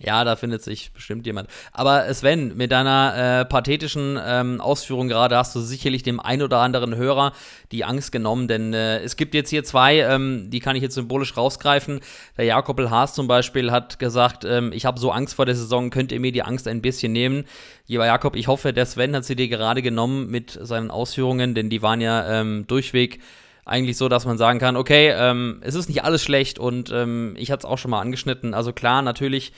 Ja, 0.05 0.25
da 0.25 0.35
findet 0.35 0.63
sich 0.63 0.93
bestimmt 0.93 1.27
jemand. 1.27 1.49
Aber 1.73 2.13
Sven, 2.13 2.57
mit 2.57 2.73
deiner 2.73 3.41
äh, 3.41 3.45
pathetischen 3.45 4.19
ähm, 4.25 4.61
Ausführung 4.61 5.07
gerade 5.07 5.37
hast 5.37 5.55
du 5.55 5.61
sicherlich 5.61 6.03
dem 6.03 6.19
ein 6.19 6.43
oder 6.43 6.59
anderen 6.59 6.97
Hörer 6.97 7.33
die 7.71 7.85
Angst 7.85 8.11
genommen, 8.11 8.49
denn 8.49 8.75
äh, 8.75 8.99
es 8.99 9.17
gibt 9.17 9.33
jetzt 9.33 9.51
hier 9.51 9.63
zwei, 9.63 10.01
ähm, 10.01 10.51
die 10.51 10.59
kann 10.59 10.75
ich 10.75 10.83
jetzt 10.83 10.97
symbolisch 10.97 11.37
rausgreifen. 11.37 12.01
Der 12.37 12.47
Jakob 12.47 12.81
L. 12.81 12.91
Haas 12.91 13.15
zum 13.15 13.29
Beispiel 13.29 13.71
hat 13.71 14.01
gesagt, 14.01 14.45
ähm, 14.45 14.73
ich 14.73 14.87
habe 14.87 14.99
so 14.99 15.13
Angst 15.13 15.35
vor 15.35 15.47
der 15.47 15.55
Saison, 15.55 15.91
könnt 15.91 16.11
ihr 16.11 16.21
mir 16.21 16.33
die 16.33 16.43
Angst 16.43 16.67
ein 16.67 16.83
bisschen 16.83 17.13
nehmen? 17.13 17.45
Lieber 17.87 18.07
Jakob, 18.07 18.35
ich 18.35 18.49
hoffe, 18.49 18.73
der 18.73 18.87
Sven 18.87 19.15
hat 19.15 19.25
sie 19.25 19.37
dir 19.37 19.49
gerade 19.49 19.83
genommen 19.83 20.29
mit 20.31 20.59
seinen 20.61 20.91
Ausführungen, 20.91 21.55
denn 21.55 21.71
die 21.71 21.83
waren 21.83 22.01
ja 22.01 22.41
ähm, 22.41 22.67
durchweg 22.67 23.21
eigentlich 23.65 23.97
so, 23.97 24.09
dass 24.09 24.27
man 24.27 24.39
sagen 24.39 24.59
kann, 24.59 24.77
okay, 24.77 25.15
ähm, 25.17 25.61
es 25.61 25.75
ist 25.75 25.89
nicht 25.89 26.03
alles 26.05 26.23
schlecht 26.23 26.59
und 26.59 26.91
ähm, 26.91 27.35
ich 27.39 27.51
hatte 27.51 27.61
es 27.61 27.65
auch 27.65 27.79
schon 27.79 27.93
mal 27.93 28.01
angeschnitten. 28.01 28.55
Also 28.55 28.73
klar, 28.73 29.03
natürlich 29.03 29.53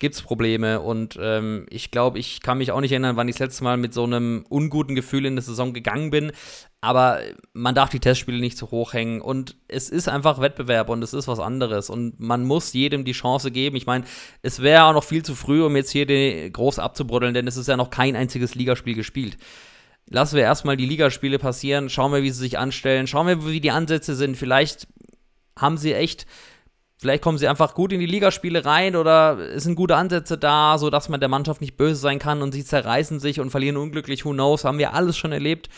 gibt 0.00 0.16
es 0.16 0.22
Probleme. 0.22 0.80
Und 0.80 1.16
ähm, 1.20 1.66
ich 1.70 1.92
glaube, 1.92 2.18
ich 2.18 2.40
kann 2.40 2.58
mich 2.58 2.72
auch 2.72 2.80
nicht 2.80 2.90
erinnern, 2.90 3.16
wann 3.16 3.28
ich 3.28 3.36
das 3.36 3.48
letzte 3.48 3.64
Mal 3.64 3.76
mit 3.76 3.94
so 3.94 4.02
einem 4.02 4.44
unguten 4.48 4.96
Gefühl 4.96 5.26
in 5.26 5.36
der 5.36 5.42
Saison 5.42 5.72
gegangen 5.72 6.10
bin. 6.10 6.32
Aber 6.80 7.20
man 7.52 7.74
darf 7.74 7.90
die 7.90 8.00
Testspiele 8.00 8.40
nicht 8.40 8.56
zu 8.56 8.70
hoch 8.70 8.94
hängen. 8.94 9.20
Und 9.20 9.56
es 9.68 9.90
ist 9.90 10.08
einfach 10.08 10.40
Wettbewerb 10.40 10.88
und 10.88 11.04
es 11.04 11.12
ist 11.12 11.28
was 11.28 11.38
anderes. 11.38 11.90
Und 11.90 12.18
man 12.18 12.44
muss 12.44 12.72
jedem 12.72 13.04
die 13.04 13.12
Chance 13.12 13.50
geben. 13.52 13.76
Ich 13.76 13.86
meine, 13.86 14.04
es 14.42 14.60
wäre 14.62 14.84
auch 14.84 14.94
noch 14.94 15.04
viel 15.04 15.22
zu 15.22 15.34
früh, 15.34 15.62
um 15.62 15.76
jetzt 15.76 15.90
hier 15.90 16.06
den 16.06 16.52
groß 16.52 16.78
abzubruddeln, 16.78 17.34
denn 17.34 17.46
es 17.46 17.58
ist 17.58 17.68
ja 17.68 17.76
noch 17.76 17.90
kein 17.90 18.16
einziges 18.16 18.54
Ligaspiel 18.54 18.94
gespielt. 18.94 19.36
Lassen 20.08 20.36
wir 20.36 20.42
erstmal 20.42 20.76
die 20.76 20.86
Ligaspiele 20.86 21.38
passieren, 21.38 21.88
schauen 21.88 22.12
wir, 22.12 22.22
wie 22.22 22.30
sie 22.30 22.40
sich 22.40 22.58
anstellen, 22.58 23.06
schauen 23.06 23.28
wir, 23.28 23.46
wie 23.46 23.60
die 23.60 23.70
Ansätze 23.70 24.16
sind. 24.16 24.36
Vielleicht 24.36 24.88
haben 25.56 25.76
sie 25.76 25.92
echt 25.92 26.26
Vielleicht 27.00 27.22
kommen 27.22 27.38
sie 27.38 27.48
einfach 27.48 27.72
gut 27.72 27.94
in 27.94 28.00
die 28.00 28.04
Ligaspiele 28.04 28.66
rein 28.66 28.94
oder 28.94 29.38
es 29.38 29.64
sind 29.64 29.74
gute 29.74 29.96
Ansätze 29.96 30.36
da, 30.36 30.76
sodass 30.76 31.08
man 31.08 31.18
der 31.18 31.30
Mannschaft 31.30 31.62
nicht 31.62 31.78
böse 31.78 31.98
sein 31.98 32.18
kann 32.18 32.42
und 32.42 32.52
sie 32.52 32.62
zerreißen 32.62 33.20
sich 33.20 33.40
und 33.40 33.48
verlieren 33.48 33.78
unglücklich. 33.78 34.26
Who 34.26 34.32
knows? 34.32 34.64
Haben 34.64 34.76
wir 34.76 34.92
alles 34.92 35.16
schon 35.16 35.32
erlebt. 35.32 35.70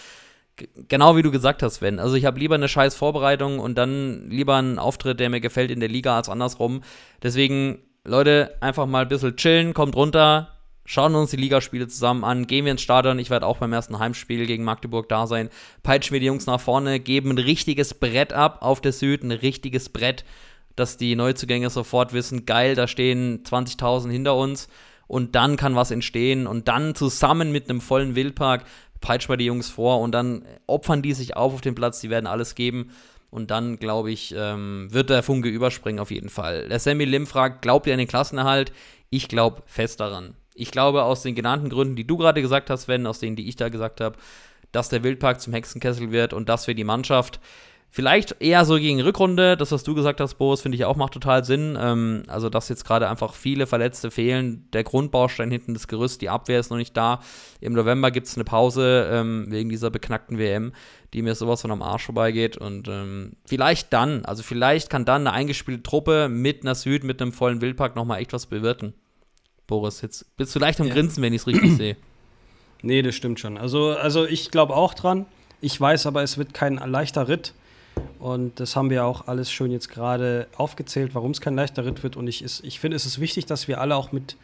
G 0.57 0.67
genau 0.89 1.15
wie 1.15 1.23
du 1.23 1.31
gesagt 1.31 1.63
hast, 1.63 1.77
Sven. 1.77 2.01
Also 2.01 2.17
ich 2.17 2.25
habe 2.25 2.41
lieber 2.41 2.57
eine 2.57 2.67
scheiß 2.67 2.97
Vorbereitung 2.97 3.61
und 3.61 3.79
dann 3.79 4.31
lieber 4.31 4.57
einen 4.57 4.81
Auftritt, 4.81 5.21
der 5.21 5.31
mir 5.31 5.41
gefällt 5.41 5.71
in 5.71 5.79
der 5.79 5.89
Liga 5.89 6.17
als 6.17 6.29
andersrum. 6.29 6.83
Deswegen, 7.23 7.79
Leute, 8.03 8.57
einfach 8.61 8.87
mal 8.87 9.03
ein 9.03 9.09
bisschen 9.09 9.37
chillen, 9.37 9.75
kommt 9.75 9.95
runter, 9.95 10.59
schauen 10.85 11.15
uns 11.15 11.31
die 11.31 11.37
Ligaspiele 11.37 11.87
zusammen 11.87 12.25
an, 12.25 12.49
gehen 12.49 12.65
wir 12.65 12.73
ins 12.73 12.83
Stadion. 12.83 13.21
Ich 13.21 13.31
werde 13.31 13.47
auch 13.47 13.59
beim 13.59 13.73
ersten 13.73 14.01
Heimspiel 14.01 14.45
gegen 14.47 14.65
Magdeburg 14.65 15.09
da 15.09 15.29
sein. 15.29 15.51
Peitschen 15.85 16.15
wir 16.15 16.21
die 16.21 16.27
Jungs 16.27 16.47
nach 16.47 16.61
vorne, 16.61 16.99
geben 16.99 17.31
ein 17.31 17.39
richtiges 17.39 17.95
Brett 17.95 18.33
ab 18.33 18.59
auf 18.63 18.81
der 18.81 18.93
Süd, 18.93 19.23
ein 19.23 19.31
richtiges 19.31 19.89
Brett 19.89 20.25
dass 20.77 20.97
die 20.97 21.17
Neuzugänge 21.17 21.71
sofort 21.71 22.13
wissen, 22.13 22.47
geil, 22.47 22.75
da 22.75 22.87
stehen 22.87 23.43
20.000 23.45 24.11
hinter 24.11 24.37
uns 24.37 24.69
und 25.07 25.35
dann 25.35 25.57
kann 25.57 25.75
was 25.75 25.91
entstehen 25.91 26.47
und 26.47 26.69
dann 26.69 26.95
zusammen 26.95 27.53
mit 27.53 27.69
einem 27.69 27.81
vollen 27.81 28.15
Wildpark 28.15 28.65
peitschen 29.01 29.31
wir 29.31 29.37
die 29.37 29.47
Jungs 29.47 29.69
vor 29.69 30.01
und 30.01 30.13
dann 30.13 30.45
opfern 30.67 31.03
die 31.03 31.13
sich 31.13 31.37
auf 31.37 31.55
auf 31.55 31.61
den 31.61 31.75
Platz, 31.75 32.01
die 32.01 32.11
werden 32.11 32.27
alles 32.27 32.55
geben 32.55 32.91
und 33.31 33.51
dann, 33.51 33.79
glaube 33.79 34.11
ich, 34.11 34.35
ähm, 34.37 34.89
wird 34.91 35.11
der 35.11 35.23
Funke 35.23 35.49
überspringen 35.49 36.01
auf 36.01 36.11
jeden 36.11 36.29
Fall. 36.29 36.69
Der 36.69 36.79
Sammy 36.79 37.05
Lim 37.05 37.27
fragt, 37.27 37.63
glaubt 37.63 37.87
ihr 37.87 37.95
an 37.95 37.99
den 37.99 38.09
Klassenerhalt? 38.09 38.73
Ich 39.11 39.29
glaube 39.29 39.63
fest 39.67 40.01
daran. 40.01 40.35
Ich 40.55 40.71
glaube 40.71 41.03
aus 41.03 41.23
den 41.23 41.35
genannten 41.35 41.71
Gründen, 41.71 41.97
die 41.97 42.07
du 42.07 42.17
gerade 42.17 42.43
gesagt 42.43 42.71
hast, 42.71 42.83
Sven, 42.83 43.07
aus 43.07 43.21
denen, 43.21 43.37
die 43.37 43.49
ich 43.49 43.57
da 43.57 43.71
gesagt 43.71 44.01
habe, 44.01 44.17
dass 44.71 44.89
der 44.89 45.03
Wildpark 45.03 45.41
zum 45.41 45.53
Hexenkessel 45.53 46.11
wird 46.11 46.33
und 46.33 46.49
dass 46.49 46.67
wir 46.67 46.75
die 46.75 46.85
Mannschaft 46.85 47.41
Vielleicht 47.95 48.41
eher 48.41 48.65
so 48.65 48.77
gegen 48.77 49.03
Rückrunde. 49.03 49.55
Das, 49.55 49.71
was 49.71 49.83
du 49.83 49.95
gesagt 49.95 50.19
hast, 50.19 50.37
Boris, 50.37 50.63
finde 50.63 50.77
ich 50.77 50.87
auch 50.87 50.97
macht 50.97 51.13
total 51.13 51.45
Sinn. 51.45 51.77
Ähm, 51.79 52.23
also, 52.27 52.49
dass 52.49 52.71
jetzt 52.71 52.87
gerade 52.87 53.07
einfach 53.07 53.35
viele 53.35 53.67
Verletzte 53.67 54.11
fehlen. 54.11 54.67
Der 54.73 54.83
Grundbaustein 54.83 55.51
hinten, 55.51 55.75
das 55.75 55.89
Gerüst, 55.89 56.23
die 56.23 56.31
Abwehr 56.31 56.59
ist 56.59 56.71
noch 56.71 56.79
nicht 56.79 56.97
da. 56.97 57.21
Im 57.61 57.75
November 57.75 58.11
gibt 58.11 58.29
es 58.29 58.35
eine 58.35 58.45
Pause 58.45 59.11
ähm, 59.13 59.45
wegen 59.51 59.69
dieser 59.69 59.91
beknackten 59.91 60.39
WM, 60.39 60.73
die 61.13 61.21
mir 61.21 61.35
sowas 61.35 61.61
von 61.61 61.71
am 61.71 61.83
Arsch 61.83 62.07
vorbeigeht. 62.07 62.57
Und 62.57 62.89
ähm, 62.89 63.33
vielleicht 63.45 63.93
dann, 63.93 64.25
also 64.25 64.43
vielleicht 64.43 64.89
kann 64.89 65.05
dann 65.05 65.27
eine 65.27 65.37
eingespielte 65.37 65.83
Truppe 65.83 66.31
mit 66.31 66.63
einer 66.63 66.75
Süd, 66.75 67.05
mit 67.05 67.21
einem 67.21 67.33
vollen 67.35 67.61
Wildpark 67.61 67.95
nochmal 67.95 68.23
echt 68.23 68.33
was 68.33 68.47
bewirten. 68.47 68.95
Boris, 69.67 70.01
jetzt 70.01 70.35
bist 70.39 70.57
du 70.57 70.61
leicht 70.61 70.81
am 70.81 70.87
ja. 70.87 70.95
Grinsen, 70.95 71.23
wenn 71.23 71.35
ich 71.35 71.43
es 71.43 71.47
richtig 71.47 71.73
sehe. 71.77 71.99
Nee, 72.81 73.03
das 73.03 73.15
stimmt 73.15 73.39
schon. 73.39 73.59
Also, 73.59 73.91
also 73.91 74.25
ich 74.25 74.51
glaube 74.51 74.75
auch 74.77 74.95
dran. 74.95 75.27
Ich 75.61 75.79
weiß 75.79 76.07
aber, 76.07 76.23
es 76.23 76.39
wird 76.39 76.55
kein 76.55 76.77
leichter 76.77 77.29
Ritt. 77.29 77.53
Und 78.23 78.61
das 78.61 78.77
haben 78.77 78.89
wir 78.89 79.05
auch 79.05 79.27
alles 79.27 79.51
schön 79.51 79.73
jetzt 79.73 79.89
gerade 79.89 80.47
aufgezählt, 80.57 81.13
warum 81.17 81.33
es 81.33 81.41
kein 81.41 81.57
leichter 81.57 81.85
Ritt 81.85 82.05
wird. 82.05 82.17
Und 82.17 82.29
ich, 82.29 82.45
ich 82.63 82.79
finde, 82.79 82.95
es 82.95 83.05
ist 83.05 83.19
wichtig, 83.19 83.47
dass 83.47 83.67
wir 83.67 83.81
alle 83.81 83.97
auch 83.97 84.13
mit, 84.13 84.37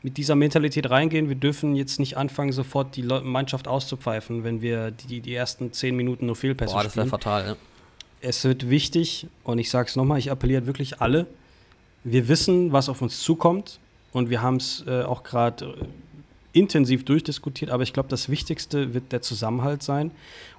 mit 0.00 0.16
dieser 0.16 0.34
Mentalität 0.34 0.88
reingehen. 0.88 1.28
Wir 1.28 1.36
dürfen 1.36 1.76
jetzt 1.76 2.00
nicht 2.00 2.16
anfangen, 2.16 2.52
sofort 2.52 2.96
die 2.96 3.02
Mannschaft 3.02 3.68
auszupfeifen, 3.68 4.42
wenn 4.42 4.62
wir 4.62 4.90
die, 4.90 5.20
die 5.20 5.34
ersten 5.34 5.70
zehn 5.74 5.94
Minuten 5.94 6.24
nur 6.24 6.34
Fehlpässe 6.34 6.72
Boah, 6.72 6.84
das 6.84 6.96
wäre 6.96 7.08
fatal, 7.08 7.46
ja. 7.46 7.56
Es 8.22 8.42
wird 8.44 8.70
wichtig, 8.70 9.26
und 9.44 9.58
ich 9.58 9.68
sage 9.68 9.90
es 9.90 9.96
nochmal, 9.96 10.18
ich 10.18 10.30
appelliere 10.30 10.64
wirklich 10.64 11.02
alle. 11.02 11.26
Wir 12.04 12.28
wissen, 12.28 12.72
was 12.72 12.88
auf 12.88 13.02
uns 13.02 13.20
zukommt. 13.20 13.80
Und 14.14 14.30
wir 14.30 14.40
haben 14.40 14.56
es 14.56 14.82
äh, 14.86 15.02
auch 15.02 15.24
gerade 15.24 15.66
äh, 15.66 16.58
intensiv 16.58 17.04
durchdiskutiert. 17.04 17.70
Aber 17.70 17.82
ich 17.82 17.92
glaube, 17.92 18.08
das 18.08 18.30
Wichtigste 18.30 18.94
wird 18.94 19.12
der 19.12 19.20
Zusammenhalt 19.20 19.82
sein. 19.82 20.10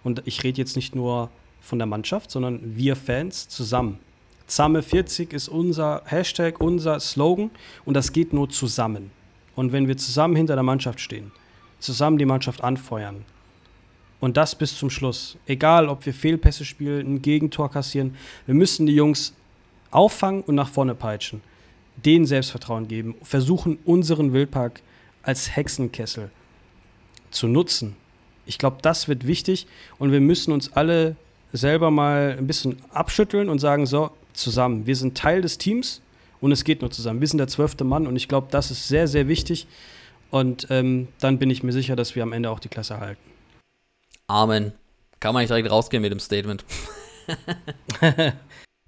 Und 0.04 0.22
ich 0.26 0.44
rede 0.44 0.60
jetzt 0.60 0.76
nicht 0.76 0.94
nur 0.94 1.32
von 1.62 1.80
der 1.80 1.86
Mannschaft, 1.86 2.32
sondern 2.32 2.76
wir 2.76 2.96
Fans 2.96 3.48
zusammen. 3.48 4.00
Zamme 4.48 4.82
40 4.82 5.34
ist 5.34 5.50
unser 5.50 6.02
Hashtag, 6.06 6.62
unser 6.62 7.00
Slogan 7.00 7.52
und 7.84 7.94
das 7.94 8.14
geht 8.14 8.32
nur 8.32 8.50
zusammen. 8.50 9.12
Und 9.56 9.72
wenn 9.72 9.88
wir 9.88 9.98
zusammen 9.98 10.36
hinter 10.36 10.56
der 10.56 10.64
Mannschaft 10.64 11.02
stehen, 11.02 11.32
zusammen 11.80 12.18
die 12.18 12.26
Mannschaft 12.26 12.64
anfeuern 12.64 13.26
und 14.20 14.38
das 14.38 14.56
bis 14.56 14.78
zum 14.78 14.90
Schluss, 14.90 15.38
egal 15.46 15.90
ob 15.90 16.06
wir 16.06 16.14
Fehlpässe 16.14 16.64
spielen, 16.64 17.16
ein 17.16 17.22
Gegentor 17.22 17.70
kassieren, 17.70 18.16
wir 18.46 18.56
müssen 18.56 18.86
die 18.86 18.96
Jungs 18.96 19.34
auffangen 19.92 20.44
und 20.44 20.56
nach 20.56 20.70
vorne 20.70 20.96
peitschen, 20.96 21.42
denen 21.98 22.26
Selbstvertrauen 22.26 22.88
geben, 22.88 23.16
versuchen 23.22 23.80
unseren 23.84 24.32
Wildpark 24.32 24.82
als 25.24 25.56
Hexenkessel 25.56 26.32
zu 27.32 27.48
nutzen. 27.48 27.96
Ich 28.46 28.58
glaube, 28.58 28.78
das 28.82 29.08
wird 29.08 29.28
wichtig 29.28 29.68
und 30.00 30.12
wir 30.12 30.22
müssen 30.22 30.54
uns 30.54 30.72
alle 30.72 31.18
selber 31.54 31.92
mal 31.92 32.36
ein 32.38 32.48
bisschen 32.48 32.78
abschütteln 32.92 33.50
und 33.50 33.60
sagen, 33.60 33.86
so, 33.86 34.12
zusammen, 34.34 34.86
wir 34.86 34.96
sind 34.96 35.18
Teil 35.18 35.42
des 35.42 35.58
Teams 35.58 36.02
und 36.42 36.52
es 36.52 36.64
geht 36.64 36.82
nur 36.82 36.92
zusammen. 36.92 37.22
Wir 37.22 37.28
sind 37.28 37.40
der 37.40 37.48
zwölfte 37.48 37.84
Mann 37.84 38.08
und 38.08 38.16
ich 38.16 38.28
glaube, 38.28 38.48
das 38.52 38.72
ist 38.72 38.88
sehr, 38.88 39.08
sehr 39.08 39.28
wichtig. 39.28 39.68
Und 40.30 40.68
ähm, 40.70 41.08
dann 41.20 41.40
bin 41.40 41.50
ich 41.50 41.64
mir 41.64 41.72
sicher, 41.72 41.96
dass 41.96 42.16
wir 42.16 42.24
am 42.24 42.34
Ende 42.34 42.50
auch 42.50 42.60
die 42.60 42.70
Klasse 42.70 43.00
halten. 43.00 43.22
Amen. 44.28 44.74
Kann 45.20 45.34
man 45.34 45.42
nicht 45.42 45.50
direkt 45.50 45.72
rausgehen 45.72 46.02
mit 46.02 46.12
dem 46.12 46.20
Statement. 46.20 46.66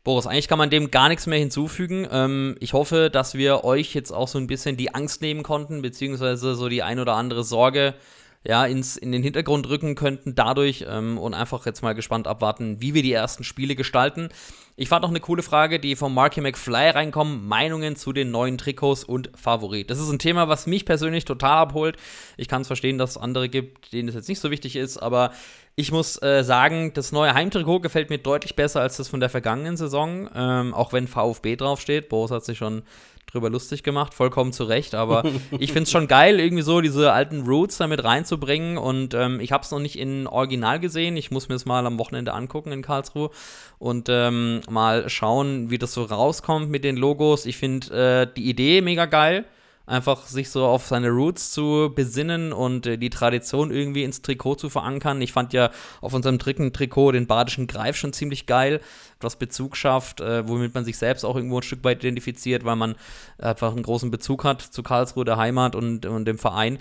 Boris, 0.03 0.28
eigentlich 0.28 0.47
kann 0.47 0.57
man 0.57 0.70
dem 0.70 0.91
gar 0.91 1.10
nichts 1.10 1.28
mehr 1.28 1.39
hinzufügen. 1.39 2.07
Ähm, 2.12 2.55
ich 2.60 2.74
hoffe, 2.74 3.10
dass 3.10 3.36
wir 3.36 3.64
euch 3.64 3.93
jetzt 3.93 4.12
auch 4.12 4.28
so 4.28 4.38
ein 4.38 4.47
bisschen 4.47 4.78
die 4.78 4.93
Angst 4.93 5.22
nehmen 5.22 5.43
konnten, 5.43 5.82
beziehungsweise 5.82 6.55
so 6.55 6.70
die 6.70 6.84
ein 6.84 6.99
oder 6.99 7.16
andere 7.16 7.43
Sorge 7.43 7.95
ja, 8.44 8.66
ins, 8.66 8.96
in 8.96 9.12
den 9.12 9.22
Hintergrund 9.22 9.68
rücken 9.68 9.96
könnten 9.96 10.34
dadurch 10.34 10.86
ähm, 10.88 11.18
und 11.18 11.34
einfach 11.34 11.66
jetzt 11.66 11.82
mal 11.82 11.94
gespannt 11.94 12.28
abwarten, 12.28 12.82
wie 12.82 12.94
wir 12.94 13.04
die 13.04 13.12
ersten 13.12 13.44
Spiele 13.44 13.76
gestalten. 13.76 14.30
Ich 14.78 14.88
fand 14.88 15.02
noch 15.02 15.10
eine 15.10 15.20
coole 15.20 15.44
Frage, 15.44 15.78
die 15.78 15.98
von 15.98 16.14
Marky 16.14 16.40
McFly 16.40 16.92
reinkommen. 16.92 17.46
Meinungen 17.46 17.98
zu 17.98 18.14
den 18.14 18.32
neuen 18.32 18.58
Trikots 18.58 19.04
und 19.04 19.30
Favorit. 19.36 19.90
Das 19.90 20.00
ist 20.00 20.10
ein 20.10 20.20
Thema, 20.20 20.48
was 20.48 20.68
mich 20.68 20.86
persönlich 20.86 21.26
total 21.26 21.58
abholt. 21.58 21.98
Ich 22.38 22.48
kann 22.48 22.62
es 22.62 22.68
verstehen, 22.68 22.98
dass 22.98 23.12
es 23.12 23.18
andere 23.18 23.50
gibt, 23.50 23.92
denen 23.92 24.08
es 24.08 24.16
jetzt 24.16 24.30
nicht 24.30 24.40
so 24.40 24.52
wichtig 24.52 24.78
ist, 24.78 24.98
aber 24.98 25.34
ich 25.76 25.92
muss 25.92 26.22
äh, 26.22 26.44
sagen, 26.44 26.94
das 26.94 27.12
neue 27.12 27.34
Heimtrikot 27.34 27.82
gefällt 27.82 28.10
mir 28.10 28.20
deutlich 28.20 28.56
besser 28.56 28.80
als 28.80 28.96
das 28.96 29.10
von 29.10 29.20
der 29.20 29.30
vergangenen 29.30 29.76
Saison. 29.76 30.30
Ähm, 30.34 30.74
auch 30.74 30.94
wenn 30.94 31.10
VfB 31.10 31.58
draufsteht. 31.58 32.08
Boris 32.08 32.32
hat 32.32 32.46
sich 32.46 32.58
schon 32.58 32.84
drüber 33.32 33.50
lustig 33.50 33.84
gemacht, 33.84 34.14
vollkommen 34.14 34.54
zu 34.54 34.64
Recht, 34.64 34.96
aber 34.96 35.24
ich 35.60 35.72
finde 35.72 35.84
es 35.84 35.92
schon 35.92 36.08
geil, 36.08 36.40
irgendwie 36.40 36.64
so 36.64 36.82
diese 36.82 37.12
alten 37.12 37.42
Roots 37.42 37.78
damit 37.78 38.04
reinzubringen 38.04 38.78
und 38.78 39.14
ähm, 39.14 39.40
ich 39.40 39.52
habe 39.52 39.64
es 39.64 39.72
noch 39.72 39.80
nicht 39.80 39.98
in 39.98 40.28
Original 40.28 40.80
gesehen, 40.80 41.18
ich 41.18 41.32
muss 41.32 41.50
mir 41.50 41.56
es 41.56 41.66
mal 41.66 41.86
am 41.86 42.00
Wochenende 42.00 42.34
angucken 42.34 42.72
in 42.72 42.82
Karlsruhe 42.82 43.30
und 43.78 44.08
ähm, 44.10 44.62
mal 44.70 45.10
schauen, 45.10 45.70
wie 45.70 45.78
das 45.78 45.94
so 45.94 46.04
rauskommt 46.04 46.70
mit 46.70 46.84
den 46.84 46.98
Logos. 46.98 47.46
Ich 47.46 47.58
finde 47.58 48.28
äh, 48.28 48.34
die 48.36 48.50
Idee 48.50 48.82
mega 48.82 49.06
geil 49.06 49.46
einfach 49.90 50.28
sich 50.28 50.50
so 50.50 50.66
auf 50.66 50.86
seine 50.86 51.10
Roots 51.10 51.52
zu 51.52 51.92
besinnen 51.94 52.54
und 52.54 52.86
äh, 52.86 52.98
die 52.98 53.10
Tradition 53.10 53.72
irgendwie 53.72 54.04
ins 54.04 54.22
Trikot 54.22 54.56
zu 54.56 54.70
verankern. 54.70 55.22
Ich 55.22 55.34
fand 55.34 55.52
ja 55.52 55.72
auf 56.02 56.14
unserem 56.14 56.38
dritten 56.38 56.72
Trikot 56.72 57.12
den 57.12 57.28
badischen 57.28 57.68
Greif 57.68 57.98
schon 57.98 58.14
ziemlich 58.14 58.46
geil, 58.46 58.82
was 59.20 59.36
Bezug 59.36 59.76
schafft, 59.76 60.22
äh, 60.22 60.48
womit 60.48 60.74
man 60.74 60.86
sich 60.86 60.98
selbst 60.98 61.26
auch 61.26 61.36
irgendwo 61.36 61.58
ein 61.58 61.64
Stück 61.64 61.84
weit 61.84 62.04
identifiziert, 62.04 62.64
weil 62.66 62.76
man 62.76 62.96
einfach 63.40 63.72
einen 63.72 63.84
großen 63.84 64.12
Bezug 64.12 64.44
hat 64.44 64.62
zu 64.62 64.84
Karlsruhe, 64.84 65.26
der 65.26 65.38
Heimat 65.38 65.76
und, 65.76 66.06
und 66.06 66.26
dem 66.26 66.38
Verein. 66.38 66.78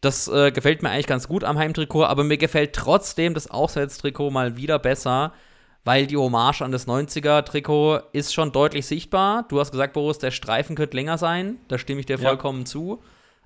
Das 0.00 0.28
äh, 0.28 0.52
gefällt 0.52 0.82
mir 0.82 0.90
eigentlich 0.90 1.08
ganz 1.08 1.26
gut 1.26 1.42
am 1.42 1.58
Heimtrikot, 1.58 2.04
aber 2.04 2.22
mir 2.22 2.38
gefällt 2.38 2.72
trotzdem 2.72 3.34
das 3.34 3.50
Auswärtstrikot 3.50 4.30
mal 4.30 4.56
wieder 4.56 4.78
besser, 4.78 5.32
weil 5.88 6.06
die 6.06 6.18
Hommage 6.18 6.60
an 6.60 6.70
das 6.70 6.86
90er-Trikot 6.86 8.02
ist 8.12 8.34
schon 8.34 8.52
deutlich 8.52 8.84
sichtbar. 8.84 9.46
Du 9.48 9.58
hast 9.58 9.70
gesagt, 9.70 9.94
Boris, 9.94 10.18
der 10.18 10.30
Streifen 10.30 10.76
könnte 10.76 10.94
länger 10.94 11.16
sein. 11.16 11.56
Da 11.68 11.78
stimme 11.78 12.00
ich 12.00 12.04
dir 12.04 12.18
ja. 12.18 12.28
vollkommen 12.28 12.66
zu. 12.66 13.02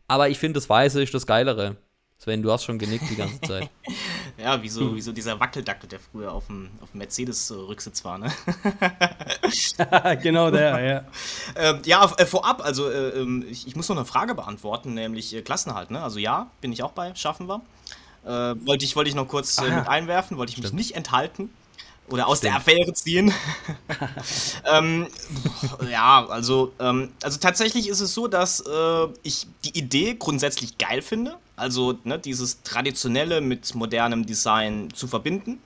Aber 0.09 0.28
ich 0.28 0.40
finde, 0.40 0.59
das 0.59 0.68
Weiße 0.68 1.01
ist 1.05 1.14
das 1.14 1.28
Geilere. 1.28 1.76
Sven, 2.18 2.43
du 2.43 2.51
hast 2.51 2.64
schon 2.64 2.80
genickt 2.80 3.09
die 3.09 3.14
ganze 3.14 3.40
Zeit. 3.43 3.70
ja, 4.38 4.61
wie 4.61 4.68
so, 4.68 4.97
wie 4.97 5.01
so 5.01 5.12
dieser 5.12 5.38
Wackeldackel, 5.38 5.88
der 5.88 6.01
früher 6.01 6.32
auf 6.32 6.49
dem, 6.49 6.70
auf 6.80 6.90
dem 6.90 6.99
Mercedes-Rücksitz 6.99 8.05
war, 8.05 8.18
ne? 8.18 8.32
genau 10.20 10.51
der, 10.51 10.80
ja. 10.80 11.05
Ähm, 11.55 11.80
ja, 11.84 12.12
äh, 12.18 12.26
vorab, 12.26 12.64
also 12.64 12.90
äh, 12.90 13.20
ähm, 13.20 13.47
ich, 13.49 13.68
ich, 13.68 13.76
muss 13.76 13.88
noch 13.88 13.95
eine 13.95 14.05
Frage 14.05 14.34
beantworten, 14.34 14.95
nämlich 14.95 15.32
äh, 15.32 15.43
Klassenhalt, 15.43 15.93
ne? 15.93 16.03
Also 16.03 16.18
ja, 16.18 16.51
bin 16.61 16.72
ich 16.72 16.82
auch 16.82 16.90
bei, 16.90 17.14
schaffen 17.14 17.49
wir. 17.49 17.61
Äh, 18.24 18.57
wollte 18.66 18.84
ich, 18.84 18.97
wollte 18.97 19.11
ich 19.11 19.14
noch 19.14 19.28
kurz 19.28 19.61
ah, 19.61 19.62
mit 19.62 19.86
einwerfen, 19.86 20.38
wollte 20.38 20.51
ich 20.51 20.57
Stimmt. 20.57 20.74
mich 20.74 20.88
nicht 20.88 20.97
enthalten. 20.97 21.51
Oder 22.12 22.28
aus 22.28 22.38
Stimmt. 22.38 22.52
der 22.52 22.56
Affäre 22.58 22.92
ziehen. 22.92 23.32
ähm, 24.66 25.06
ja, 25.90 26.26
also, 26.26 26.72
ähm, 26.78 27.10
also 27.22 27.38
tatsächlich 27.40 27.88
ist 27.88 28.00
es 28.00 28.12
so, 28.12 28.28
dass 28.28 28.60
äh, 28.60 29.08
ich 29.22 29.46
die 29.64 29.78
Idee 29.78 30.14
grundsätzlich 30.18 30.76
geil 30.76 31.00
finde. 31.00 31.36
Also 31.56 31.98
ne, 32.04 32.18
dieses 32.18 32.62
Traditionelle 32.62 33.40
mit 33.40 33.74
modernem 33.74 34.26
Design 34.26 34.90
zu 34.94 35.08
verbinden. 35.08 35.60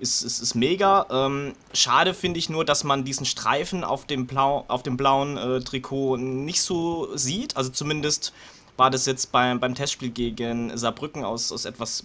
Ist, 0.00 0.22
ist, 0.22 0.40
ist 0.40 0.56
mega. 0.56 1.06
Ähm, 1.10 1.54
schade 1.72 2.12
finde 2.12 2.40
ich 2.40 2.50
nur, 2.50 2.64
dass 2.64 2.82
man 2.82 3.04
diesen 3.04 3.24
Streifen 3.24 3.84
auf 3.84 4.04
dem, 4.04 4.26
Blau, 4.26 4.64
auf 4.66 4.82
dem 4.82 4.96
blauen 4.96 5.36
äh, 5.36 5.60
Trikot 5.60 6.16
nicht 6.16 6.60
so 6.60 7.16
sieht. 7.16 7.56
Also 7.56 7.70
zumindest 7.70 8.32
war 8.76 8.90
das 8.90 9.06
jetzt 9.06 9.30
beim, 9.30 9.60
beim 9.60 9.76
Testspiel 9.76 10.10
gegen 10.10 10.76
Saarbrücken 10.76 11.24
aus, 11.24 11.52
aus 11.52 11.64
etwas 11.64 12.04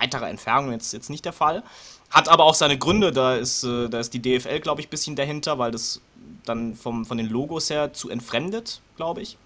weiterer 0.00 0.28
Entfernung 0.28 0.72
jetzt, 0.72 0.92
jetzt 0.92 1.10
nicht 1.10 1.24
der 1.24 1.32
Fall. 1.32 1.62
Hat 2.10 2.28
aber 2.28 2.44
auch 2.44 2.54
seine 2.54 2.78
Gründe, 2.78 3.12
da 3.12 3.36
ist, 3.36 3.64
äh, 3.64 3.88
da 3.88 4.00
ist 4.00 4.14
die 4.14 4.22
DFL, 4.22 4.60
glaube 4.60 4.80
ich, 4.80 4.86
ein 4.86 4.90
bisschen 4.90 5.16
dahinter, 5.16 5.58
weil 5.58 5.70
das 5.70 6.00
dann 6.44 6.74
vom, 6.74 7.04
von 7.04 7.18
den 7.18 7.28
Logos 7.28 7.68
her 7.70 7.92
zu 7.92 8.08
entfremdet, 8.08 8.80
glaube 8.96 9.20
ich. 9.20 9.36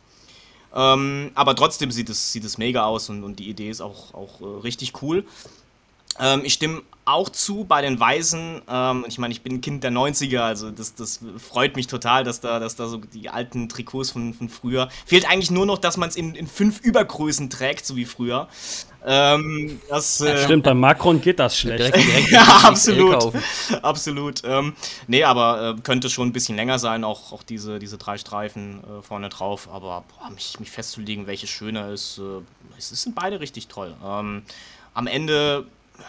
Ähm, 0.75 1.33
aber 1.35 1.55
trotzdem 1.55 1.91
sieht 1.91 2.09
es, 2.09 2.33
sieht 2.33 2.45
es 2.45 2.59
mega 2.59 2.85
aus 2.85 3.09
und, 3.11 3.25
und 3.25 3.39
die 3.39 3.49
Idee 3.49 3.69
ist 3.69 3.81
auch, 3.81 4.15
auch 4.15 4.41
äh, 4.41 4.61
richtig 4.63 5.03
cool. 5.03 5.25
Ähm, 6.19 6.43
ich 6.45 6.55
stimme 6.55 6.83
auch 7.05 7.29
zu 7.29 7.65
bei 7.65 7.83
den 7.83 7.99
Weisen. 7.99 8.63
Ähm, 8.69 9.05
ich 9.09 9.19
meine, 9.19 9.33
ich 9.33 9.43
bin 9.43 9.55
ein 9.55 9.61
Kind 9.61 9.83
der 9.85 9.91
90er, 9.91 10.41
also 10.41 10.71
das, 10.71 10.95
das 10.95 11.21
freut 11.39 11.77
mich 11.77 11.89
total, 11.89 12.25
dass 12.25 12.41
da, 12.41 12.59
dass 12.59 12.77
da 12.77 12.87
so 12.89 12.99
die 12.99 13.29
alten 13.29 13.69
Trikots 13.69 14.11
von, 14.11 14.35
von 14.35 14.49
früher. 14.49 14.89
Fehlt 15.05 15.29
eigentlich 15.29 15.51
nur 15.51 15.67
noch, 15.67 15.79
dass 15.79 15.97
man 15.97 16.09
es 16.09 16.17
in, 16.17 16.35
in 16.35 16.47
fünf 16.47 16.81
Übergrößen 16.81 17.51
trägt, 17.51 17.85
so 17.85 17.97
wie 17.97 18.05
früher. 18.05 18.49
Ähm, 19.05 19.80
das, 19.88 20.20
äh, 20.20 20.44
stimmt, 20.44 20.64
bei 20.64 20.74
Macron 20.74 21.20
geht 21.20 21.38
das 21.38 21.59
schlecht. 21.59 21.80
Direkt, 21.80 21.96
direkt 22.09 22.30
ja, 22.30 22.42
absolut. 22.62 23.32
Absolut. 23.82 24.42
Ähm, 24.44 24.74
nee, 25.09 25.24
aber 25.24 25.76
äh, 25.76 25.80
könnte 25.82 26.09
schon 26.09 26.28
ein 26.28 26.32
bisschen 26.32 26.57
länger 26.57 26.78
sein, 26.78 27.03
auch, 27.03 27.32
auch 27.32 27.42
diese, 27.42 27.78
diese 27.78 27.98
drei 27.98 28.18
Streifen 28.18 28.80
äh, 28.84 29.03
vorne 29.03 29.28
drauf. 29.28 29.68
Aber 29.72 30.05
boah, 30.09 30.30
mich, 30.30 30.61
mich 30.61 30.70
festzulegen, 30.70 31.26
welches 31.26 31.50
schöner 31.50 31.90
ist, 31.90 32.18
äh, 32.18 32.42
es 32.78 32.90
sind 32.90 33.14
beide 33.14 33.40
richtig 33.40 33.68
toll. 33.68 33.94
Ähm, 34.05 34.42
am 34.94 35.07
Ende 35.07 35.66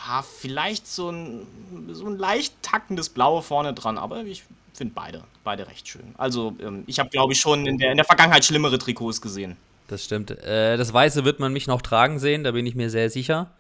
ja, 0.08 0.22
vielleicht 0.22 0.88
so 0.88 1.10
ein, 1.10 1.48
so 1.92 2.08
ein 2.08 2.18
leicht 2.18 2.62
tackendes 2.62 3.10
Blaue 3.10 3.42
vorne 3.42 3.74
dran, 3.74 3.98
aber 3.98 4.24
ich 4.24 4.44
finde 4.74 4.94
beide, 4.96 5.24
beide 5.44 5.68
recht 5.68 5.88
schön. 5.88 6.16
Also 6.18 6.56
ähm, 6.60 6.84
ich 6.88 7.00
habe, 7.00 7.10
glaube 7.10 7.34
ich, 7.34 7.40
schon 7.40 7.66
in 7.66 7.78
der, 7.78 7.92
in 7.92 7.98
der 7.98 8.06
Vergangenheit 8.06 8.46
schlimmere 8.46 8.78
Trikots 8.78 9.22
gesehen. 9.22 9.58
Das 9.94 10.04
stimmt. 10.04 10.32
Äh, 10.32 10.78
das 10.78 10.94
Weiße 10.94 11.24
wird 11.24 11.40
man 11.40 11.54
mich 11.54 11.68
noch 11.68 11.82
tragen 11.82 12.20
sehen, 12.20 12.44
da 12.44 12.52
bin 12.52 12.66
ich 12.66 12.76
mir 12.76 12.90
sehr 12.90 13.10
sicher. 13.10 13.52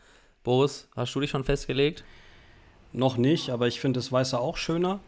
Boris, 0.43 0.87
hast 0.95 1.13
du 1.15 1.19
dich 1.19 1.29
schon 1.29 1.43
festgelegt? 1.43 2.03
noch 2.93 3.17
nicht, 3.17 3.49
aber 3.49 3.67
ich 3.67 3.79
finde 3.79 3.99
das 3.99 4.11
Weiße 4.11 4.39
auch 4.39 4.57
schöner. 4.57 4.99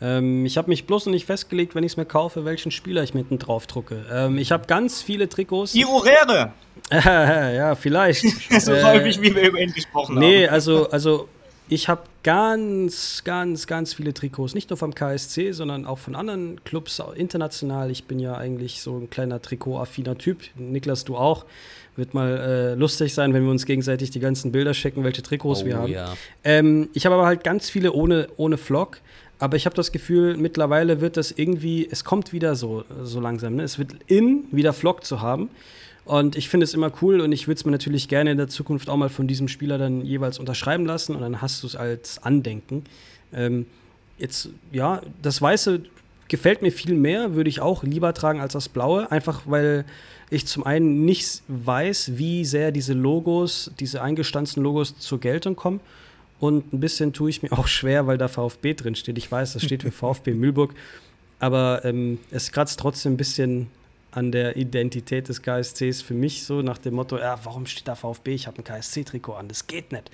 Ähm, 0.00 0.46
ich 0.46 0.56
habe 0.56 0.68
mich 0.68 0.86
bloß 0.86 1.06
noch 1.06 1.12
nicht 1.12 1.26
festgelegt, 1.26 1.74
wenn 1.74 1.82
ich 1.82 1.92
es 1.92 1.96
mir 1.96 2.04
kaufe, 2.04 2.44
welchen 2.44 2.70
Spieler 2.70 3.02
ich 3.02 3.14
mitten 3.14 3.38
drauf 3.38 3.66
drucke. 3.66 4.04
Ähm, 4.12 4.38
ich 4.38 4.52
habe 4.52 4.66
ganz 4.66 5.02
viele 5.02 5.28
Trikots. 5.28 5.72
Die 5.72 5.84
Urere! 5.84 6.52
ja, 6.90 7.74
vielleicht. 7.74 8.22
so 8.60 8.72
äh, 8.72 8.84
häufig, 8.84 9.20
wie 9.20 9.34
wir 9.34 9.48
über 9.48 9.58
ihn 9.58 9.72
gesprochen 9.72 10.18
nee, 10.18 10.24
haben. 10.24 10.32
Nee, 10.42 10.48
also, 10.48 10.90
also 10.90 11.28
ich 11.68 11.88
habe 11.88 12.02
ganz, 12.22 13.22
ganz, 13.24 13.66
ganz 13.66 13.94
viele 13.94 14.14
Trikots, 14.14 14.54
nicht 14.54 14.70
nur 14.70 14.76
vom 14.76 14.94
KSC, 14.94 15.52
sondern 15.52 15.86
auch 15.86 15.98
von 15.98 16.14
anderen 16.14 16.62
Clubs 16.64 17.02
international. 17.14 17.90
Ich 17.90 18.04
bin 18.04 18.18
ja 18.18 18.36
eigentlich 18.36 18.80
so 18.80 18.96
ein 18.96 19.10
kleiner 19.10 19.40
Trikot-affiner 19.40 20.16
Typ. 20.16 20.42
Niklas, 20.56 21.04
du 21.04 21.16
auch. 21.16 21.44
Wird 21.96 22.14
mal 22.14 22.38
äh, 22.38 22.74
lustig 22.74 23.12
sein, 23.12 23.34
wenn 23.34 23.42
wir 23.44 23.50
uns 23.50 23.66
gegenseitig 23.66 24.10
die 24.10 24.20
ganzen 24.20 24.52
Bilder 24.52 24.72
schicken, 24.72 25.04
welche 25.04 25.22
Trikots 25.22 25.62
oh, 25.62 25.66
wir 25.66 25.76
haben. 25.76 25.92
Ja. 25.92 26.14
Ähm, 26.44 26.88
ich 26.94 27.06
habe 27.06 27.16
aber 27.16 27.26
halt 27.26 27.44
ganz 27.44 27.68
viele 27.70 27.92
ohne, 27.92 28.28
ohne 28.36 28.56
Flock. 28.56 28.98
Aber 29.40 29.56
ich 29.56 29.66
habe 29.66 29.76
das 29.76 29.92
Gefühl, 29.92 30.36
mittlerweile 30.36 31.00
wird 31.00 31.16
das 31.16 31.30
irgendwie, 31.30 31.88
es 31.90 32.04
kommt 32.04 32.32
wieder 32.32 32.56
so, 32.56 32.84
so 33.02 33.20
langsam. 33.20 33.56
Ne? 33.56 33.62
Es 33.62 33.78
wird 33.78 33.92
in, 34.06 34.44
wieder 34.50 34.72
Flock 34.72 35.04
zu 35.04 35.20
haben. 35.20 35.50
Und 36.08 36.36
ich 36.36 36.48
finde 36.48 36.64
es 36.64 36.72
immer 36.72 36.90
cool 37.02 37.20
und 37.20 37.32
ich 37.32 37.48
würde 37.48 37.58
es 37.58 37.66
mir 37.66 37.70
natürlich 37.70 38.08
gerne 38.08 38.30
in 38.30 38.38
der 38.38 38.48
Zukunft 38.48 38.88
auch 38.88 38.96
mal 38.96 39.10
von 39.10 39.28
diesem 39.28 39.46
Spieler 39.46 39.76
dann 39.76 40.06
jeweils 40.06 40.38
unterschreiben 40.38 40.86
lassen 40.86 41.14
und 41.14 41.20
dann 41.20 41.42
hast 41.42 41.62
du 41.62 41.66
es 41.66 41.76
als 41.76 42.22
Andenken. 42.22 42.84
Ähm, 43.30 43.66
jetzt, 44.16 44.48
ja, 44.72 45.02
das 45.20 45.42
Weiße 45.42 45.82
gefällt 46.28 46.62
mir 46.62 46.72
viel 46.72 46.94
mehr, 46.94 47.34
würde 47.34 47.50
ich 47.50 47.60
auch 47.60 47.82
lieber 47.82 48.14
tragen 48.14 48.40
als 48.40 48.54
das 48.54 48.70
Blaue, 48.70 49.12
einfach 49.12 49.42
weil 49.44 49.84
ich 50.30 50.46
zum 50.46 50.64
einen 50.64 51.04
nicht 51.04 51.42
weiß, 51.48 52.12
wie 52.16 52.46
sehr 52.46 52.72
diese 52.72 52.94
Logos, 52.94 53.70
diese 53.78 54.00
eingestanzten 54.00 54.62
Logos 54.62 54.98
zur 54.98 55.20
Geltung 55.20 55.56
kommen. 55.56 55.80
Und 56.40 56.72
ein 56.72 56.80
bisschen 56.80 57.12
tue 57.12 57.28
ich 57.28 57.42
mir 57.42 57.52
auch 57.52 57.66
schwer, 57.66 58.06
weil 58.06 58.16
da 58.16 58.28
VfB 58.28 58.72
drin 58.72 58.94
steht. 58.94 59.18
Ich 59.18 59.30
weiß, 59.30 59.52
das 59.52 59.62
steht 59.62 59.82
für 59.82 59.90
VfB 59.92 60.32
Mühlburg. 60.32 60.72
Aber 61.38 61.84
ähm, 61.84 62.18
es 62.30 62.50
kratzt 62.50 62.80
trotzdem 62.80 63.12
ein 63.12 63.16
bisschen 63.18 63.66
an 64.10 64.32
der 64.32 64.56
Identität 64.56 65.28
des 65.28 65.42
KSCs 65.42 66.02
für 66.02 66.14
mich 66.14 66.44
so 66.44 66.62
nach 66.62 66.78
dem 66.78 66.94
Motto, 66.94 67.18
ja, 67.18 67.38
warum 67.44 67.66
steht 67.66 67.88
da 67.88 67.94
VfB? 67.94 68.34
Ich 68.34 68.46
habe 68.46 68.58
ein 68.58 68.64
KSC-Trikot 68.64 69.34
an, 69.34 69.48
das 69.48 69.66
geht 69.66 69.92
nicht. 69.92 70.10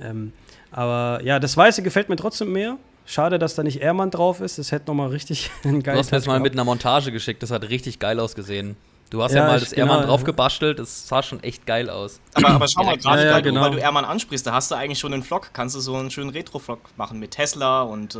Ähm, 0.00 0.32
aber 0.70 1.22
ja, 1.22 1.38
das 1.38 1.56
Weiße 1.56 1.82
gefällt 1.82 2.08
mir 2.08 2.16
trotzdem 2.16 2.52
mehr. 2.52 2.78
Schade, 3.06 3.38
dass 3.38 3.54
da 3.54 3.62
nicht 3.62 3.80
Ehrmann 3.82 4.10
drauf 4.10 4.40
ist. 4.40 4.58
Das 4.58 4.72
hätte 4.72 4.86
nochmal 4.86 5.08
richtig 5.08 5.50
einen 5.64 5.82
geilen 5.82 5.96
Du 5.96 6.00
hast 6.00 6.10
mir 6.10 6.18
das 6.18 6.26
mal 6.26 6.40
mit 6.40 6.54
einer 6.54 6.64
Montage 6.64 7.12
geschickt, 7.12 7.42
das 7.42 7.50
hat 7.50 7.68
richtig 7.68 7.98
geil 7.98 8.18
ausgesehen. 8.18 8.76
Du 9.10 9.22
hast 9.22 9.32
ja, 9.32 9.42
ja 9.42 9.48
mal 9.48 9.60
das 9.60 9.70
genau, 9.70 9.92
Ehrmann 9.92 10.06
drauf 10.06 10.24
gebastelt, 10.24 10.78
das 10.78 11.06
sah 11.06 11.22
schon 11.22 11.42
echt 11.42 11.66
geil 11.66 11.90
aus. 11.90 12.20
Aber, 12.32 12.48
aber 12.48 12.68
schau 12.68 12.82
mal, 12.82 12.96
gerade 12.96 13.22
ja, 13.22 13.30
ja, 13.32 13.40
genau. 13.40 13.60
weil 13.60 13.72
du 13.72 13.76
Ehrmann 13.76 14.04
ansprichst, 14.04 14.46
da 14.46 14.52
hast 14.52 14.70
du 14.70 14.74
eigentlich 14.74 14.98
schon 14.98 15.12
einen 15.12 15.22
Vlog. 15.22 15.50
Kannst 15.52 15.76
du 15.76 15.80
so 15.80 15.94
einen 15.94 16.10
schönen 16.10 16.30
Retro-Vlog 16.30 16.80
machen 16.96 17.20
mit 17.20 17.32
Tesla 17.32 17.82
und 17.82 18.16
äh, 18.16 18.18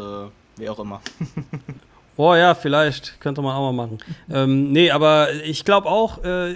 wie 0.56 0.68
auch 0.68 0.78
immer. 0.78 1.00
Oh 2.16 2.34
ja, 2.34 2.54
vielleicht. 2.54 3.20
Könnte 3.20 3.42
man 3.42 3.54
auch 3.54 3.72
mal 3.72 3.86
machen. 3.86 3.98
ähm, 4.30 4.72
nee, 4.72 4.90
aber 4.90 5.32
ich 5.44 5.64
glaube 5.64 5.88
auch, 5.88 6.22
äh, 6.24 6.54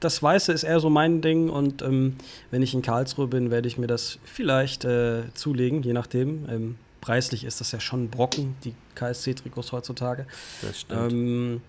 das 0.00 0.22
Weiße 0.22 0.52
ist 0.52 0.64
eher 0.64 0.80
so 0.80 0.90
mein 0.90 1.20
Ding. 1.20 1.48
Und 1.48 1.82
ähm, 1.82 2.16
wenn 2.50 2.62
ich 2.62 2.74
in 2.74 2.82
Karlsruhe 2.82 3.26
bin, 3.26 3.50
werde 3.50 3.68
ich 3.68 3.78
mir 3.78 3.86
das 3.86 4.18
vielleicht 4.24 4.84
äh, 4.84 5.22
zulegen, 5.34 5.82
je 5.82 5.92
nachdem. 5.92 6.48
Ähm, 6.48 6.76
preislich 7.00 7.44
ist 7.44 7.60
das 7.60 7.72
ja 7.72 7.80
schon 7.80 8.04
ein 8.04 8.10
Brocken, 8.10 8.56
die 8.64 8.74
KSC-Trikots 8.94 9.72
heutzutage. 9.72 10.26
Das 10.60 10.80
stimmt. 10.80 11.12
Ähm, 11.12 11.60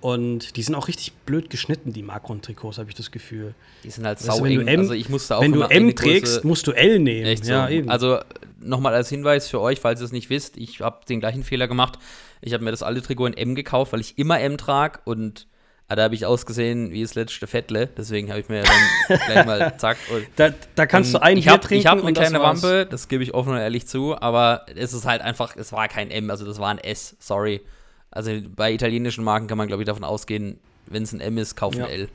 und 0.00 0.56
die 0.56 0.62
sind 0.62 0.74
auch 0.74 0.88
richtig 0.88 1.12
blöd 1.12 1.50
geschnitten, 1.50 1.92
die 1.92 2.02
Macron-Trikots, 2.02 2.78
habe 2.78 2.88
ich 2.88 2.94
das 2.94 3.10
Gefühl. 3.10 3.54
Die 3.82 3.90
sind 3.90 4.06
halt 4.06 4.18
sau 4.18 4.44
eng. 4.44 4.68
Also 4.68 4.94
ich 4.94 5.08
musste 5.08 5.36
auch 5.36 5.42
Wenn 5.42 5.52
du 5.52 5.62
M 5.62 5.94
trägst, 5.96 6.44
musst 6.44 6.66
du 6.66 6.72
L 6.72 6.98
nehmen. 7.00 7.36
So. 7.36 7.50
Ja, 7.50 7.68
eben. 7.68 7.88
Also 7.88 8.18
nochmal 8.60 8.94
als 8.94 9.08
Hinweis 9.08 9.48
für 9.48 9.60
euch, 9.60 9.80
falls 9.80 10.00
ihr 10.00 10.04
es 10.04 10.12
nicht 10.12 10.30
wisst, 10.30 10.56
ich 10.56 10.80
habe 10.80 11.00
den 11.08 11.20
gleichen 11.20 11.42
Fehler 11.42 11.68
gemacht. 11.68 11.98
Ich 12.40 12.52
habe 12.52 12.62
mir 12.62 12.70
das 12.70 12.82
alte 12.82 13.02
Trikot 13.02 13.26
in 13.26 13.34
M 13.34 13.54
gekauft, 13.54 13.92
weil 13.92 14.00
ich 14.00 14.18
immer 14.18 14.40
M 14.40 14.56
trage 14.56 15.00
und 15.04 15.48
ah, 15.88 15.96
da 15.96 16.04
habe 16.04 16.14
ich 16.14 16.26
ausgesehen 16.26 16.92
wie 16.92 17.02
das 17.02 17.14
letzte 17.14 17.46
Fettle. 17.48 17.88
Deswegen 17.88 18.30
habe 18.30 18.40
ich 18.40 18.48
mir 18.48 18.62
dann 18.62 19.18
gleich 19.26 19.46
mal 19.46 19.76
zack. 19.78 19.96
da, 20.36 20.50
da, 20.76 20.86
kannst 20.86 21.14
du 21.14 21.20
einen 21.20 21.38
ich 21.38 21.48
hab, 21.48 21.62
trinken. 21.62 21.80
Ich 21.80 21.86
habe 21.86 22.02
eine 22.02 22.12
kleine 22.12 22.40
Wampe, 22.40 22.86
das 22.88 23.08
gebe 23.08 23.24
ich 23.24 23.34
offen 23.34 23.52
und 23.52 23.58
ehrlich 23.58 23.88
zu, 23.88 24.16
aber 24.20 24.66
es 24.76 24.92
ist 24.92 25.06
halt 25.06 25.22
einfach, 25.22 25.56
es 25.56 25.72
war 25.72 25.88
kein 25.88 26.10
M, 26.10 26.30
also 26.30 26.44
das 26.44 26.60
war 26.60 26.68
ein 26.68 26.78
S, 26.78 27.16
sorry. 27.18 27.62
Also 28.10 28.32
bei 28.56 28.72
italienischen 28.72 29.24
Marken 29.24 29.46
kann 29.46 29.58
man, 29.58 29.68
glaube 29.68 29.82
ich, 29.82 29.86
davon 29.86 30.04
ausgehen, 30.04 30.58
wenn 30.86 31.02
es 31.02 31.12
ein 31.12 31.20
M 31.20 31.38
ist, 31.38 31.56
kauf 31.56 31.74
ein 31.74 31.80
ja. 31.80 31.86
L. 31.86 32.08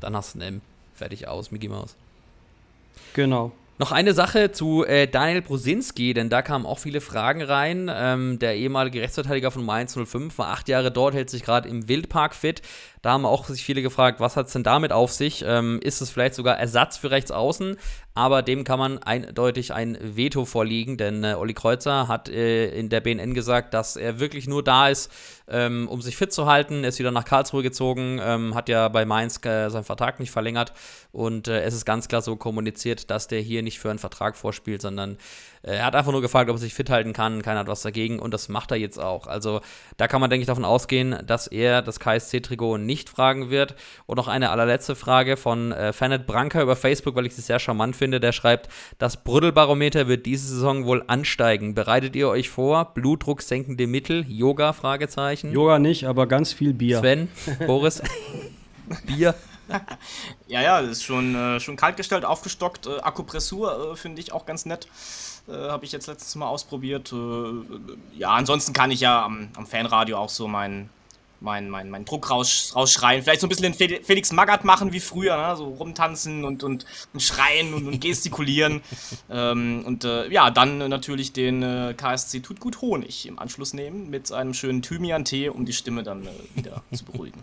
Dann 0.00 0.14
hast 0.14 0.34
du 0.34 0.38
ein 0.38 0.42
M. 0.42 0.60
Fertig 0.94 1.28
aus, 1.28 1.50
Mickey 1.50 1.68
Mouse. 1.68 1.96
Genau. 3.14 3.52
Noch 3.80 3.92
eine 3.92 4.12
Sache 4.12 4.50
zu 4.50 4.84
äh, 4.84 5.06
Daniel 5.06 5.40
Brosinski, 5.40 6.12
denn 6.12 6.28
da 6.28 6.42
kamen 6.42 6.66
auch 6.66 6.80
viele 6.80 7.00
Fragen 7.00 7.42
rein. 7.42 7.88
Ähm, 7.92 8.40
der 8.40 8.56
ehemalige 8.56 9.00
Rechtsverteidiger 9.00 9.52
von 9.52 9.64
Mainz 9.64 9.94
05 9.96 10.36
war 10.36 10.48
acht 10.48 10.68
Jahre 10.68 10.90
dort, 10.90 11.14
hält 11.14 11.30
sich 11.30 11.44
gerade 11.44 11.68
im 11.68 11.88
Wildpark 11.88 12.34
fit. 12.34 12.60
Da 13.02 13.12
haben 13.12 13.24
auch 13.26 13.44
sich 13.46 13.64
viele 13.64 13.82
gefragt, 13.82 14.20
was 14.20 14.36
hat 14.36 14.46
es 14.46 14.52
denn 14.52 14.62
damit 14.62 14.92
auf 14.92 15.12
sich? 15.12 15.44
Ähm, 15.46 15.80
ist 15.82 16.00
es 16.00 16.10
vielleicht 16.10 16.34
sogar 16.34 16.58
Ersatz 16.58 16.96
für 16.96 17.10
Rechtsaußen? 17.10 17.76
Aber 18.14 18.42
dem 18.42 18.64
kann 18.64 18.80
man 18.80 18.98
eindeutig 18.98 19.72
ein 19.72 19.96
Veto 20.00 20.44
vorliegen, 20.44 20.96
denn 20.96 21.22
äh, 21.22 21.34
Olli 21.34 21.54
Kreuzer 21.54 22.08
hat 22.08 22.28
äh, 22.28 22.68
in 22.70 22.88
der 22.88 23.00
BNN 23.00 23.32
gesagt, 23.32 23.74
dass 23.74 23.94
er 23.94 24.18
wirklich 24.18 24.48
nur 24.48 24.64
da 24.64 24.88
ist, 24.88 25.12
ähm, 25.46 25.86
um 25.88 26.02
sich 26.02 26.16
fit 26.16 26.32
zu 26.32 26.46
halten. 26.46 26.82
Er 26.82 26.88
ist 26.88 26.98
wieder 26.98 27.12
nach 27.12 27.24
Karlsruhe 27.24 27.62
gezogen, 27.62 28.20
ähm, 28.20 28.56
hat 28.56 28.68
ja 28.68 28.88
bei 28.88 29.04
Mainz 29.04 29.38
äh, 29.44 29.68
seinen 29.68 29.84
Vertrag 29.84 30.18
nicht 30.18 30.32
verlängert 30.32 30.72
und 31.12 31.46
äh, 31.46 31.62
es 31.62 31.74
ist 31.74 31.84
ganz 31.84 32.08
klar 32.08 32.20
so 32.20 32.34
kommuniziert, 32.34 33.10
dass 33.10 33.28
der 33.28 33.40
hier 33.40 33.62
nicht 33.62 33.78
für 33.78 33.90
einen 33.90 34.00
Vertrag 34.00 34.36
vorspielt, 34.36 34.82
sondern 34.82 35.16
er 35.68 35.84
hat 35.84 35.94
einfach 35.94 36.12
nur 36.12 36.22
gefragt, 36.22 36.48
ob 36.50 36.56
er 36.56 36.60
sich 36.60 36.74
fit 36.74 36.90
halten 36.90 37.12
kann. 37.12 37.42
Keiner 37.42 37.60
hat 37.60 37.66
was 37.66 37.82
dagegen 37.82 38.18
und 38.18 38.32
das 38.32 38.48
macht 38.48 38.70
er 38.70 38.76
jetzt 38.76 38.98
auch. 38.98 39.26
Also 39.26 39.60
da 39.96 40.08
kann 40.08 40.20
man, 40.20 40.30
denke 40.30 40.42
ich, 40.42 40.46
davon 40.46 40.64
ausgehen, 40.64 41.18
dass 41.26 41.46
er 41.46 41.82
das 41.82 42.00
KSC-Trikot 42.00 42.78
nicht 42.78 43.08
fragen 43.08 43.50
wird. 43.50 43.74
Und 44.06 44.16
noch 44.16 44.28
eine 44.28 44.50
allerletzte 44.50 44.96
Frage 44.96 45.36
von 45.36 45.72
äh, 45.72 45.92
Fanet 45.92 46.26
Branker 46.26 46.62
über 46.62 46.76
Facebook, 46.76 47.14
weil 47.16 47.26
ich 47.26 47.34
sie 47.34 47.42
sehr 47.42 47.58
charmant 47.58 47.96
finde. 47.96 48.20
Der 48.20 48.32
schreibt, 48.32 48.68
das 48.98 49.22
Brüddelbarometer 49.22 50.08
wird 50.08 50.26
diese 50.26 50.46
Saison 50.48 50.86
wohl 50.86 51.04
ansteigen. 51.06 51.74
Bereitet 51.74 52.16
ihr 52.16 52.28
euch 52.28 52.48
vor? 52.48 52.94
Blutdruck 52.94 53.42
senkende 53.42 53.86
Mittel? 53.86 54.24
Yoga? 54.28 54.72
Fragezeichen. 54.72 55.52
Yoga 55.52 55.78
nicht, 55.78 56.06
aber 56.06 56.26
ganz 56.26 56.52
viel 56.52 56.72
Bier. 56.72 57.00
Sven, 57.00 57.28
Boris, 57.66 58.02
Bier. 59.06 59.34
ja, 60.46 60.62
ja, 60.62 60.80
das 60.80 60.92
ist 60.92 61.04
schon, 61.04 61.34
äh, 61.34 61.60
schon 61.60 61.76
kaltgestellt, 61.76 62.24
aufgestockt. 62.24 62.86
Äh, 62.86 63.00
Akupressur 63.00 63.92
äh, 63.92 63.96
finde 63.96 64.20
ich 64.20 64.32
auch 64.32 64.46
ganz 64.46 64.64
nett. 64.66 64.88
Äh, 65.48 65.52
Habe 65.52 65.84
ich 65.84 65.92
jetzt 65.92 66.06
letztes 66.06 66.34
Mal 66.34 66.46
ausprobiert. 66.46 67.12
Äh, 67.12 68.18
ja, 68.18 68.30
ansonsten 68.30 68.72
kann 68.72 68.90
ich 68.90 69.00
ja 69.00 69.24
am, 69.24 69.48
am 69.56 69.66
Fanradio 69.66 70.18
auch 70.18 70.28
so 70.28 70.48
meinen 70.48 70.90
mein, 71.40 71.70
mein, 71.70 71.90
mein 71.90 72.04
Druck 72.04 72.30
raus, 72.30 72.72
rausschreien. 72.74 73.22
Vielleicht 73.22 73.40
so 73.40 73.46
ein 73.46 73.50
bisschen 73.50 73.72
den 73.72 74.04
Felix 74.04 74.32
Magath 74.32 74.64
machen 74.64 74.92
wie 74.92 75.00
früher, 75.00 75.36
ne? 75.36 75.56
so 75.56 75.66
rumtanzen 75.66 76.44
und, 76.44 76.64
und, 76.64 76.84
und 77.12 77.20
schreien 77.20 77.74
und, 77.74 77.86
und 77.86 78.00
gestikulieren. 78.00 78.82
ähm, 79.30 79.84
und 79.86 80.04
äh, 80.04 80.28
ja, 80.30 80.50
dann 80.50 80.78
natürlich 80.78 81.32
den 81.32 81.62
äh, 81.62 81.94
KSC 81.96 82.40
Tut 82.40 82.60
gut 82.60 82.80
Honig 82.80 83.26
im 83.26 83.38
Anschluss 83.38 83.72
nehmen 83.72 84.10
mit 84.10 84.32
einem 84.32 84.54
schönen 84.54 84.82
Thymian-Tee, 84.82 85.48
um 85.50 85.64
die 85.64 85.72
Stimme 85.72 86.02
dann 86.02 86.26
äh, 86.26 86.30
wieder 86.54 86.82
zu 86.92 87.04
beruhigen. 87.04 87.42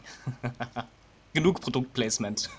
Genug 1.33 1.61
Produktplacement. 1.61 2.49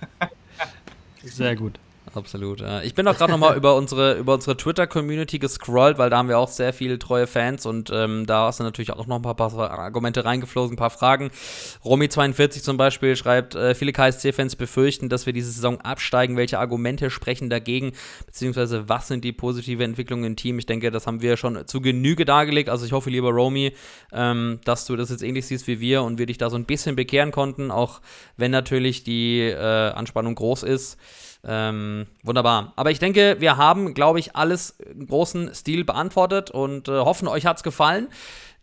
Sehr 1.22 1.56
gut. 1.56 1.78
Absolut. 2.16 2.64
Ich 2.82 2.94
bin 2.94 3.06
auch 3.06 3.16
gerade 3.16 3.30
nochmal 3.30 3.56
über 3.58 3.76
unsere, 3.76 4.14
über 4.14 4.34
unsere 4.34 4.56
Twitter-Community 4.56 5.38
gescrollt, 5.38 5.98
weil 5.98 6.08
da 6.08 6.16
haben 6.16 6.28
wir 6.28 6.38
auch 6.38 6.48
sehr 6.48 6.72
viele 6.72 6.98
treue 6.98 7.26
Fans 7.26 7.66
und 7.66 7.90
ähm, 7.92 8.24
da 8.26 8.50
sind 8.50 8.64
natürlich 8.64 8.92
auch 8.92 9.06
noch 9.06 9.16
ein 9.16 9.22
paar, 9.22 9.34
paar 9.34 9.70
Argumente 9.70 10.24
reingeflogen, 10.24 10.74
ein 10.74 10.76
paar 10.76 10.90
Fragen. 10.90 11.30
Romy42 11.84 12.62
zum 12.62 12.78
Beispiel 12.78 13.16
schreibt, 13.16 13.54
äh, 13.54 13.74
viele 13.74 13.92
KSC-Fans 13.92 14.56
befürchten, 14.56 15.10
dass 15.10 15.26
wir 15.26 15.34
diese 15.34 15.50
Saison 15.50 15.80
absteigen. 15.82 16.38
Welche 16.38 16.58
Argumente 16.58 17.10
sprechen 17.10 17.50
dagegen? 17.50 17.92
Beziehungsweise 18.24 18.88
was 18.88 19.08
sind 19.08 19.22
die 19.22 19.32
positive 19.32 19.84
Entwicklungen 19.84 20.24
im 20.24 20.36
Team? 20.36 20.58
Ich 20.58 20.66
denke, 20.66 20.90
das 20.90 21.06
haben 21.06 21.20
wir 21.20 21.36
schon 21.36 21.66
zu 21.66 21.82
Genüge 21.82 22.24
dargelegt. 22.24 22.70
Also 22.70 22.86
ich 22.86 22.92
hoffe, 22.92 23.10
lieber 23.10 23.30
Romy, 23.30 23.74
ähm, 24.12 24.60
dass 24.64 24.86
du 24.86 24.96
das 24.96 25.10
jetzt 25.10 25.22
ähnlich 25.22 25.46
siehst 25.46 25.66
wie 25.66 25.80
wir 25.80 26.02
und 26.02 26.18
wir 26.18 26.24
dich 26.24 26.38
da 26.38 26.48
so 26.48 26.56
ein 26.56 26.64
bisschen 26.64 26.96
bekehren 26.96 27.30
konnten, 27.30 27.70
auch 27.70 28.00
wenn 28.38 28.50
natürlich 28.50 29.04
die 29.04 29.40
äh, 29.40 29.90
Anspannung 29.90 30.34
groß 30.34 30.62
ist. 30.62 30.96
Ähm, 31.44 32.06
wunderbar. 32.22 32.72
Aber 32.76 32.90
ich 32.90 32.98
denke, 32.98 33.36
wir 33.38 33.56
haben, 33.56 33.94
glaube 33.94 34.18
ich, 34.18 34.36
alles 34.36 34.70
im 34.70 35.06
großen 35.06 35.54
Stil 35.54 35.84
beantwortet 35.84 36.50
und 36.50 36.88
äh, 36.88 36.92
hoffen, 36.92 37.28
euch 37.28 37.46
hat 37.46 37.58
es 37.58 37.62
gefallen. 37.62 38.08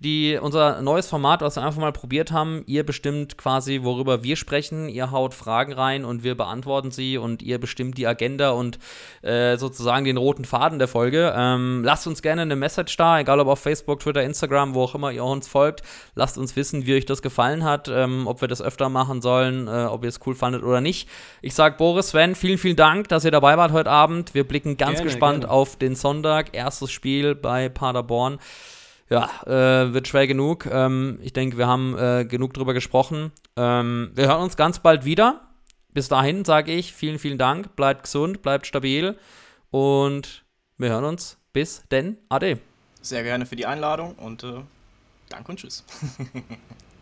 Die, 0.03 0.37
unser 0.39 0.81
neues 0.81 1.07
Format, 1.07 1.41
was 1.41 1.55
wir 1.55 1.63
einfach 1.63 1.79
mal 1.81 1.91
probiert 1.91 2.31
haben. 2.31 2.63
Ihr 2.67 2.85
bestimmt 2.85 3.37
quasi, 3.37 3.79
worüber 3.83 4.23
wir 4.23 4.35
sprechen. 4.35 4.89
Ihr 4.89 5.11
haut 5.11 5.33
Fragen 5.33 5.73
rein 5.73 6.05
und 6.05 6.23
wir 6.23 6.35
beantworten 6.35 6.91
sie 6.91 7.17
und 7.17 7.41
ihr 7.41 7.59
bestimmt 7.59 7.97
die 7.97 8.05
Agenda 8.05 8.51
und 8.51 8.77
äh, 9.21 9.57
sozusagen 9.57 10.05
den 10.05 10.17
roten 10.17 10.45
Faden 10.45 10.79
der 10.79 10.87
Folge. 10.87 11.33
Ähm, 11.35 11.83
lasst 11.83 12.05
uns 12.05 12.21
gerne 12.21 12.43
eine 12.43 12.55
Message 12.55 12.95
da, 12.97 13.19
egal 13.19 13.39
ob 13.39 13.47
auf 13.47 13.59
Facebook, 13.59 14.01
Twitter, 14.01 14.21
Instagram, 14.21 14.75
wo 14.75 14.83
auch 14.83 14.95
immer 14.95 15.11
ihr 15.11 15.23
uns 15.23 15.47
folgt. 15.47 15.81
Lasst 16.15 16.37
uns 16.37 16.55
wissen, 16.55 16.85
wie 16.85 16.95
euch 16.95 17.05
das 17.05 17.21
gefallen 17.21 17.63
hat, 17.63 17.87
ähm, 17.87 18.27
ob 18.27 18.41
wir 18.41 18.47
das 18.47 18.61
öfter 18.61 18.89
machen 18.89 19.21
sollen, 19.21 19.67
äh, 19.67 19.85
ob 19.85 20.03
ihr 20.03 20.09
es 20.09 20.19
cool 20.25 20.35
fandet 20.35 20.63
oder 20.63 20.81
nicht. 20.81 21.09
Ich 21.41 21.55
sag 21.55 21.77
Boris, 21.77 22.09
Sven, 22.09 22.35
vielen, 22.35 22.57
vielen 22.57 22.75
Dank, 22.75 23.07
dass 23.07 23.25
ihr 23.25 23.31
dabei 23.31 23.57
wart 23.57 23.71
heute 23.71 23.89
Abend. 23.89 24.33
Wir 24.33 24.47
blicken 24.47 24.77
ganz 24.77 24.97
Gerne, 24.97 25.09
gespannt 25.09 25.39
gerne. 25.41 25.53
auf 25.53 25.77
den 25.77 25.95
Sonntag, 25.95 26.49
erstes 26.53 26.91
Spiel 26.91 27.35
bei 27.35 27.69
Paderborn 27.69 28.39
ja, 29.09 29.29
äh, 29.45 29.93
wird 29.93 30.07
schwer 30.07 30.27
genug. 30.27 30.65
Ähm, 30.65 31.19
ich 31.21 31.33
denke, 31.33 31.57
wir 31.57 31.67
haben 31.67 31.97
äh, 31.97 32.25
genug 32.25 32.53
drüber 32.53 32.73
gesprochen. 32.73 33.31
Ähm, 33.55 34.11
wir 34.15 34.27
hören 34.27 34.41
uns 34.41 34.57
ganz 34.57 34.79
bald 34.79 35.05
wieder. 35.05 35.41
Bis 35.93 36.07
dahin 36.07 36.43
sage 36.43 36.71
ich 36.71 36.93
vielen, 36.93 37.19
vielen 37.19 37.37
Dank. 37.37 37.75
Bleibt 37.75 38.03
gesund, 38.03 38.41
bleibt 38.41 38.65
stabil 38.65 39.17
und 39.69 40.43
wir 40.77 40.89
hören 40.89 41.05
uns. 41.05 41.37
Bis 41.53 41.83
denn. 41.91 42.17
Ade. 42.29 42.59
Sehr 43.01 43.21
gerne 43.23 43.45
für 43.45 43.55
die 43.55 43.65
Einladung 43.65 44.15
und 44.15 44.43
äh, 44.43 44.61
danke 45.29 45.51
und 45.51 45.59
tschüss. 45.59 45.83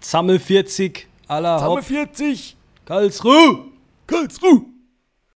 Zammel 0.02 0.40
40, 0.40 1.08
aller 1.28 1.60
Sammel 1.60 1.78
Haupt, 1.78 1.86
40. 1.86 2.58
Karlsruhe! 2.86 3.66
Karlsruhe. 4.08 4.66